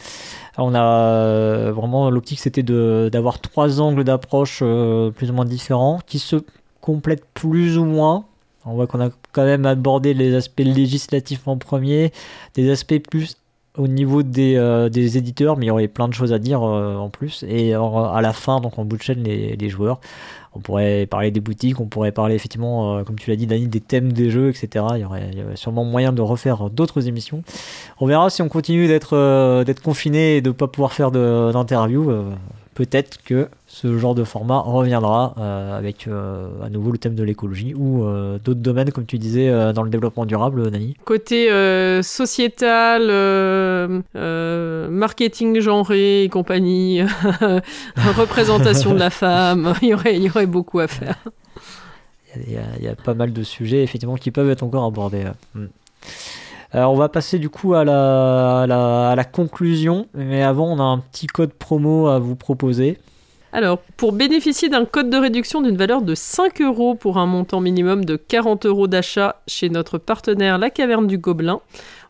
On 0.59 0.75
a 0.75 1.71
vraiment 1.73 2.11
l'optique 2.11 2.41
c'était 2.41 2.63
d'avoir 2.63 3.41
trois 3.41 3.81
angles 3.81 4.05
d'approche 4.05 4.59
plus 4.59 5.31
ou 5.31 5.33
moins 5.33 5.45
différents 5.45 6.01
qui 6.07 6.19
se 6.19 6.37
complètent 6.81 7.27
plus 7.35 7.79
ou 7.79 7.85
moins. 7.85 8.27
On 8.67 8.75
voit 8.75 8.87
qu'on 8.87 9.01
a 9.01 9.11
quand 9.33 9.45
même 9.45 9.67
abordé 9.67 10.15
les 10.15 10.35
aspects 10.35 10.61
législatifs 10.61 11.47
en 11.47 11.59
premier, 11.59 12.13
des 12.55 12.71
aspects 12.71 12.99
plus 12.99 13.37
au 13.77 13.89
niveau 13.89 14.23
des, 14.23 14.55
euh, 14.57 14.89
des 14.89 15.19
éditeurs, 15.19 15.57
mais 15.57 15.67
il 15.67 15.69
y 15.69 15.71
aurait 15.73 15.89
plein 15.89 16.07
de 16.09 16.15
choses 16.15 16.33
à 16.33 16.39
dire 16.39 16.63
euh, 16.63 16.95
en 16.97 17.11
plus. 17.11 17.45
Et 17.49 17.75
en- 17.77 18.05
à 18.13 18.21
la 18.23 18.33
fin, 18.33 18.61
donc 18.61 18.79
en 18.79 18.85
bout 18.85 18.97
de 18.97 19.03
chaîne, 19.03 19.23
les, 19.25 19.57
les 19.57 19.69
joueurs. 19.69 20.01
On 20.57 20.61
pourrait 20.61 21.07
parler 21.07 21.33
des 21.33 21.41
boutiques, 21.41 21.81
on 21.81 21.87
pourrait 21.87 22.13
parler 22.13 22.37
effectivement, 22.37 22.99
euh, 22.99 23.03
comme 23.03 23.17
tu 23.19 23.31
l'as 23.31 23.37
dit, 23.37 23.49
Dani, 23.49 23.67
des 23.67 23.81
thèmes 23.81 24.13
des 24.13 24.31
jeux, 24.31 24.51
etc. 24.51 24.85
Il 24.95 25.01
y 25.01 25.05
aurait, 25.05 25.31
sûrement 25.57 25.85
moyen 25.85 26.13
de 26.13 26.23
refaire 26.23 26.71
d'autres 26.71 27.09
émissions. 27.09 27.43
On 28.01 28.07
verra 28.07 28.31
si 28.31 28.43
on 28.43 28.49
continue 28.49 28.87
d'être 28.87 29.17
euh, 29.17 29.65
d'être 29.65 29.83
confiné 29.83 30.37
et 30.37 30.41
de 30.41 30.51
ne 30.51 30.55
pas 30.55 30.69
pouvoir 30.69 30.93
faire 30.93 31.11
d'interview. 31.11 32.11
euh, 32.11 32.31
Peut-être 32.75 33.23
que 33.23 33.49
ce 33.75 33.99
genre 33.99 34.15
de 34.15 34.23
format 34.23 34.61
reviendra 34.61 35.35
euh, 35.37 35.77
avec 35.77 36.07
euh, 36.07 36.47
à 36.63 36.69
nouveau 36.71 36.93
le 36.93 36.99
thème 36.99 37.17
de 37.17 37.25
l'écologie 37.25 37.75
ou 37.75 38.05
euh, 38.05 38.39
d'autres 38.39 38.61
domaines, 38.61 38.93
comme 38.93 39.05
tu 39.05 39.19
disais, 39.19 39.51
dans 39.73 39.83
le 39.83 39.91
développement 39.91 40.27
durable, 40.27 40.71
Nani. 40.71 40.97
Côté 41.05 41.49
sociétal, 42.03 43.09
marketing 44.91 45.61
genré 45.61 46.23
et 46.23 46.29
compagnie, 46.29 47.03
représentation 48.17 48.95
de 48.95 48.99
la 49.01 49.11
femme, 49.25 49.75
il 49.83 49.89
y 49.89 49.95
aurait, 49.95 50.17
il 50.17 50.23
y 50.23 50.31
aurait 50.31 50.47
beaucoup 50.47 50.79
à 50.79 50.87
faire. 50.87 51.17
Il 52.47 52.53
y, 52.53 52.57
a, 52.57 52.63
il 52.79 52.85
y 52.85 52.89
a 52.89 52.95
pas 52.95 53.15
mal 53.15 53.33
de 53.33 53.43
sujets 53.43 53.83
effectivement 53.83 54.17
qui 54.17 54.31
peuvent 54.31 54.51
être 54.51 54.63
encore 54.63 54.85
abordés. 54.85 55.25
euh. 55.25 55.61
Mm. 55.61 55.69
Alors, 56.71 56.93
on 56.93 56.97
va 56.97 57.09
passer 57.09 57.39
du 57.39 57.49
coup 57.49 57.75
à 57.75 57.85
la, 57.85 58.63
à, 58.63 58.67
la, 58.67 59.11
à 59.11 59.15
la 59.17 59.25
conclusion, 59.25 60.07
mais 60.15 60.43
avant 60.43 60.67
on 60.73 60.79
a 60.81 60.83
un 60.83 60.99
petit 60.99 61.27
code 61.27 61.53
promo 61.53 62.09
à 62.09 62.19
vous 62.19 62.35
proposer. 62.37 62.99
Alors, 63.55 63.79
pour 63.97 64.11
bénéficier 64.11 64.69
d'un 64.69 64.85
code 64.85 65.11
de 65.11 65.17
réduction 65.17 65.63
d'une 65.63 65.77
valeur 65.77 66.03
de 66.03 66.17
5 66.17 66.61
euros 66.61 66.97
pour 66.97 67.19
un 67.19 67.27
montant 67.27 67.61
minimum 67.61 68.05
de 68.05 68.17
40 68.17 68.67
euros 68.67 68.89
d'achat 68.89 69.43
chez 69.47 69.69
notre 69.69 69.97
partenaire 69.97 70.59
La 70.59 70.71
Caverne 70.71 71.07
du 71.07 71.19
Gobelin, 71.19 71.61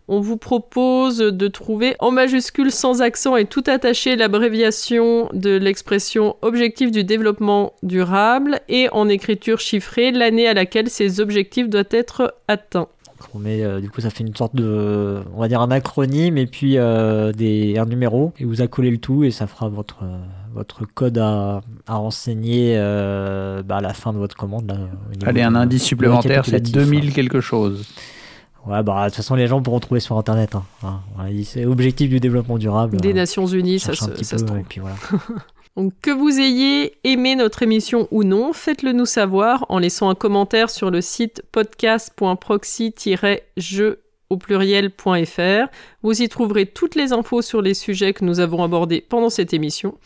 on 0.09 0.21
vous 0.21 0.39
propose 0.39 1.19
de 1.19 1.49
trouver 1.49 1.97
en 1.99 2.13
majuscule 2.13 2.73
sans 2.73 3.03
accent 3.03 3.37
et 3.37 3.45
tout 3.45 3.63
attaché 3.67 4.17
l'abréviation 4.17 5.29
de 5.35 5.51
l'expression 5.51 6.37
objectif 6.41 6.91
du 6.91 7.05
développement 7.05 7.75
durable 7.83 8.61
et 8.71 8.89
en 8.93 9.11
écriture 9.11 9.61
chiffrée 9.61 10.13
l'année 10.13 10.49
à 10.49 10.55
laquelle 10.55 10.89
ces 10.89 11.21
objectifs 11.21 11.69
doivent 11.69 11.85
être 11.91 12.35
atteints. 12.49 12.89
On 13.35 13.39
met, 13.39 13.63
euh, 13.63 13.81
du 13.81 13.91
coup 13.91 14.01
ça 14.01 14.09
fait 14.11 14.25
une 14.25 14.35
sorte 14.35 14.57
de, 14.57 15.21
on 15.35 15.41
va 15.41 15.49
dire 15.49 15.61
un 15.61 15.71
acronyme 15.71 16.39
et 16.39 16.47
puis 16.47 16.79
euh, 16.79 17.33
des, 17.33 17.79
un 17.79 17.87
numéro 17.87 18.33
et 18.39 18.45
vous 18.45 18.63
accolez 18.63 18.91
le 18.91 18.99
tout 18.99 19.25
et 19.25 19.31
ça 19.31 19.47
fera 19.47 19.69
votre, 19.69 20.05
euh, 20.05 20.19
votre 20.55 20.85
code 20.87 21.19
à, 21.19 21.61
à 21.87 21.95
renseigner 21.97 22.75
euh, 22.79 23.63
bah, 23.63 23.77
à 23.79 23.81
la 23.81 23.95
fin 23.95 24.13
de 24.13 24.19
votre 24.19 24.37
commande. 24.37 24.67
là, 24.69 24.77
Allez, 25.27 25.43
un 25.43 25.51
de- 25.53 25.57
indice 25.57 25.83
supplémentaire, 25.83 26.45
c'est 26.45 26.53
récapitulatif. 26.53 26.91
2000 26.91 27.13
quelque 27.13 27.41
chose. 27.41 27.85
Ouais, 28.67 28.83
bah 28.83 29.03
de 29.05 29.09
toute 29.11 29.17
façon 29.17 29.35
les 29.35 29.47
gens 29.47 29.61
pourront 29.61 29.81
trouver 29.81 30.01
sur 30.01 30.17
internet. 30.17 30.55
Hein. 30.55 30.63
Hein, 30.83 31.01
c'est 31.45 31.67
objectif 31.67 32.09
du 32.09 32.19
développement 32.19 32.57
durable. 32.57 32.97
Des 32.97 33.11
euh, 33.11 33.15
Nations 33.15 33.45
Unies, 33.47 33.79
ça, 33.79 33.93
se, 33.93 34.05
ça 34.05 34.07
peu, 34.07 34.23
se 34.23 34.37
trouve. 34.45 34.59
et 34.59 34.65
puis 34.67 34.81
voilà. 34.81 34.97
Donc 35.77 35.93
que 36.01 36.11
vous 36.13 36.39
ayez 36.41 36.95
aimé 37.05 37.37
notre 37.37 37.63
émission 37.63 38.09
ou 38.11 38.25
non, 38.25 38.55
faites-le 38.55 38.93
nous 38.93 39.05
savoir 39.07 39.67
en 39.69 39.79
laissant 39.81 40.09
un 40.09 40.15
commentaire 40.15 40.71
sur 40.71 40.91
le 40.91 41.03
site 41.03 41.43
podcast.proxy-jeu 41.53 43.99
au 44.35 44.37
pluriel.fr. 44.37 45.69
Vous 46.03 46.23
y 46.23 46.29
trouverez 46.29 46.67
toutes 46.67 46.95
les 46.95 47.13
infos 47.13 47.41
sur 47.41 47.63
les 47.63 47.73
sujets 47.73 48.13
que 48.13 48.25
nous 48.25 48.41
avons 48.41 48.63
abordés 48.63 49.01
pendant 49.01 49.31
cette 49.31 49.55
émission. 49.55 49.97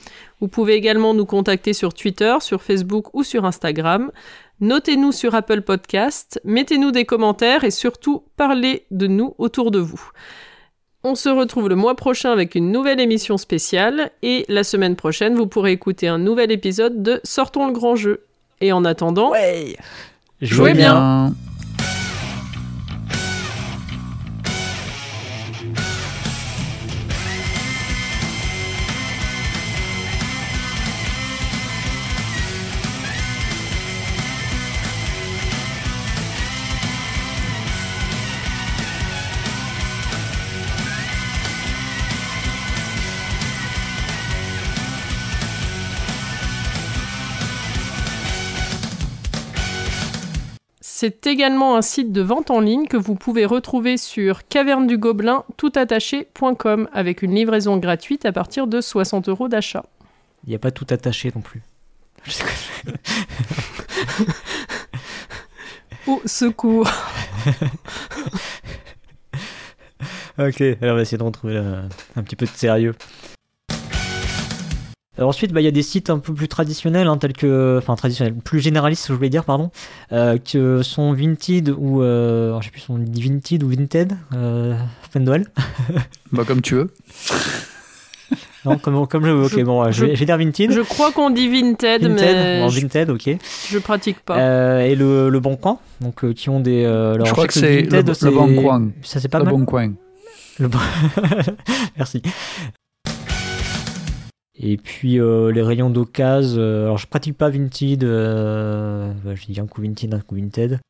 Vous 0.40 0.48
pouvez 0.48 0.74
également 0.74 1.14
nous 1.14 1.26
contacter 1.26 1.72
sur 1.72 1.92
Twitter, 1.94 2.36
sur 2.40 2.62
Facebook 2.62 3.12
ou 3.14 3.24
sur 3.24 3.44
Instagram. 3.44 4.12
Notez-nous 4.60 5.12
sur 5.12 5.34
Apple 5.34 5.62
Podcast, 5.62 6.40
mettez-nous 6.44 6.90
des 6.90 7.04
commentaires 7.04 7.64
et 7.64 7.70
surtout 7.70 8.24
parlez 8.36 8.84
de 8.90 9.06
nous 9.06 9.34
autour 9.38 9.70
de 9.70 9.78
vous. 9.78 10.10
On 11.04 11.14
se 11.14 11.28
retrouve 11.28 11.68
le 11.68 11.76
mois 11.76 11.94
prochain 11.94 12.32
avec 12.32 12.54
une 12.54 12.72
nouvelle 12.72 13.00
émission 13.00 13.38
spéciale 13.38 14.10
et 14.22 14.44
la 14.48 14.64
semaine 14.64 14.96
prochaine, 14.96 15.36
vous 15.36 15.46
pourrez 15.46 15.72
écouter 15.72 16.08
un 16.08 16.18
nouvel 16.18 16.50
épisode 16.50 17.02
de 17.02 17.20
Sortons 17.24 17.66
le 17.66 17.72
grand 17.72 17.96
jeu. 17.96 18.24
Et 18.60 18.72
en 18.72 18.84
attendant, 18.84 19.30
Ouais 19.30 19.76
Jouez 20.40 20.74
bien. 20.74 21.32
C'est 51.00 51.28
également 51.28 51.76
un 51.76 51.80
site 51.80 52.10
de 52.10 52.22
vente 52.22 52.50
en 52.50 52.58
ligne 52.58 52.88
que 52.88 52.96
vous 52.96 53.14
pouvez 53.14 53.44
retrouver 53.44 53.96
sur 53.96 54.48
caverne 54.48 54.88
toutattaché.com 55.56 56.88
avec 56.92 57.22
une 57.22 57.36
livraison 57.36 57.76
gratuite 57.76 58.26
à 58.26 58.32
partir 58.32 58.66
de 58.66 58.80
60 58.80 59.28
euros 59.28 59.46
d'achat. 59.46 59.84
Il 60.42 60.48
n'y 60.48 60.56
a 60.56 60.58
pas 60.58 60.72
tout 60.72 60.88
attaché 60.90 61.30
non 61.32 61.40
plus. 61.40 61.62
Au 66.08 66.20
secours 66.26 66.90
Ok, 70.36 70.60
alors 70.60 70.94
on 70.94 70.96
va 70.96 71.02
essayer 71.02 71.18
de 71.18 71.22
retrouver 71.22 71.58
un 71.58 72.22
petit 72.24 72.34
peu 72.34 72.46
de 72.46 72.50
sérieux. 72.50 72.96
Alors 75.18 75.30
ensuite, 75.30 75.52
bah, 75.52 75.60
il 75.60 75.64
y 75.64 75.68
a 75.68 75.72
des 75.72 75.82
sites 75.82 76.10
un 76.10 76.18
peu 76.20 76.32
plus 76.32 76.46
traditionnels, 76.48 77.08
hein, 77.08 77.18
tels 77.18 77.32
que, 77.32 77.76
enfin 77.78 77.96
traditionnels, 77.96 78.34
plus 78.34 78.60
généralistes, 78.60 79.06
je 79.08 79.12
voulais 79.12 79.28
dire, 79.28 79.44
pardon, 79.44 79.70
euh, 80.12 80.38
que 80.38 80.82
sont 80.82 81.12
Vinted 81.12 81.74
ou, 81.76 82.02
euh, 82.02 82.48
alors, 82.48 82.62
je 82.62 82.66
sais 82.66 82.70
plus, 82.72 82.80
sont 82.82 82.96
Vinted 82.98 83.62
ou 83.64 83.68
Vinted, 83.68 84.12
euh, 84.34 84.76
fin 85.10 85.18
de 85.20 85.24
Noël. 85.24 85.46
bah 86.32 86.44
comme 86.46 86.62
tu 86.62 86.76
veux. 86.76 86.94
non, 88.64 88.78
comme, 88.78 89.06
comme 89.08 89.24
je 89.26 89.30
veux. 89.30 89.44
Ok, 89.46 89.52
Je- 89.58 89.62
bon, 89.64 89.84
je, 89.86 89.90
je- 89.92 90.04
vais, 90.06 90.14
je 90.14 90.20
vais 90.20 90.26
dire 90.26 90.38
Vinted. 90.38 90.70
Je 90.70 90.80
crois 90.82 91.10
qu'on 91.10 91.30
dit 91.30 91.48
Vinted, 91.48 92.02
Vinted, 92.02 92.16
mais 92.36 92.60
bon, 92.60 92.68
Vinted, 92.68 93.10
ok. 93.10 93.30
je 93.70 93.78
pratique 93.78 94.20
pas. 94.20 94.38
Euh, 94.38 94.80
et 94.82 94.94
le, 94.94 95.30
le 95.30 95.40
Bon 95.40 95.56
Coin, 95.56 95.78
donc 96.00 96.22
euh, 96.24 96.32
qui 96.32 96.48
ont 96.48 96.60
des. 96.60 96.84
euh, 96.84 97.14
alors, 97.14 97.26
je 97.26 97.32
crois 97.32 97.46
que 97.48 97.54
c'est 97.54 97.82
le, 97.82 98.02
le 98.02 98.14
c'est- 98.14 98.30
bon 98.30 98.54
coin. 98.62 98.88
Ça 99.02 99.18
c'est 99.18 99.28
pas 99.28 99.38
Le 99.40 99.46
mal. 99.46 99.54
bon 99.54 99.64
coin. 99.64 99.92
Le 100.60 100.68
bon- 100.68 100.78
Merci. 101.96 102.22
Et 104.60 104.76
puis 104.76 105.20
euh, 105.20 105.52
les 105.52 105.62
rayons 105.62 105.88
d'occasion, 105.88 106.60
euh, 106.60 106.84
alors 106.84 106.98
je 106.98 107.06
pratique 107.06 107.36
pas 107.36 107.48
Vinted, 107.48 108.02
euh, 108.02 109.12
je 109.34 109.46
dis 109.46 109.60
un 109.60 109.66
coup 109.66 109.82
Vinted, 109.82 110.12
un 110.12 110.20
coup 110.20 110.34
Vinted. 110.34 110.80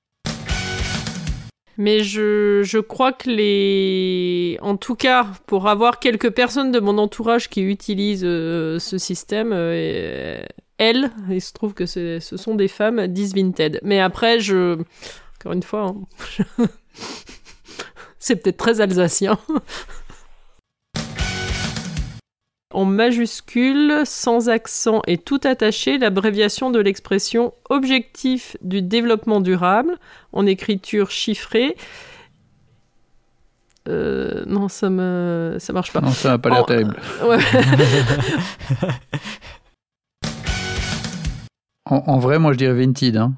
Mais 1.77 2.03
je, 2.03 2.63
je 2.65 2.79
crois 2.79 3.13
que 3.13 3.31
les... 3.31 4.59
En 4.63 4.77
tout 4.77 4.97
cas, 4.97 5.29
pour 5.47 5.69
avoir 5.69 6.01
quelques 6.01 6.31
personnes 6.31 6.73
de 6.73 6.81
mon 6.81 6.99
entourage 6.99 7.49
qui 7.49 7.61
utilisent 7.61 8.23
ce 8.23 8.97
système, 8.99 9.53
elles, 9.53 11.11
il 11.31 11.41
se 11.41 11.53
trouve 11.53 11.75
que 11.75 11.87
ce 11.87 12.19
sont 12.19 12.57
des 12.57 12.67
femmes, 12.67 13.07
disent 13.07 13.33
Vinted. 13.33 13.79
Mais 13.85 14.01
après, 14.01 14.41
je... 14.41 14.79
Encore 15.39 15.53
une 15.53 15.63
fois, 15.63 15.95
hein, 15.95 16.67
c'est 18.19 18.43
peut-être 18.43 18.57
très 18.57 18.81
alsacien. 18.81 19.39
En 22.71 22.85
majuscule, 22.85 24.03
sans 24.05 24.51
accent 24.51 25.01
et 25.07 25.17
tout 25.17 25.41
attaché, 25.45 25.97
l'abréviation 25.97 26.71
de 26.71 26.79
l'expression 26.79 27.55
objectif 27.71 28.59
du 28.61 28.83
développement 28.83 29.41
durable 29.41 29.97
en 30.33 30.45
écriture 30.45 31.11
chiffrée. 31.11 31.77
Euh, 33.89 34.45
non, 34.47 34.69
ça 34.69 34.91
me 34.91 35.57
ça 35.59 35.73
marche 35.73 35.95
pas. 35.95 36.03
Non, 36.03 36.11
ça 36.11 36.29
n'a 36.29 36.39
pas 36.39 36.51
l'air 36.51 36.61
Oh, 36.65 36.67
terrible. 36.67 36.97
Ouais. 37.27 37.39
En, 41.87 42.03
en 42.07 42.19
vrai, 42.19 42.39
moi, 42.39 42.53
je 42.53 42.59
dirais 42.59 42.75
Vinted. 42.75 43.17
Hein. 43.17 43.33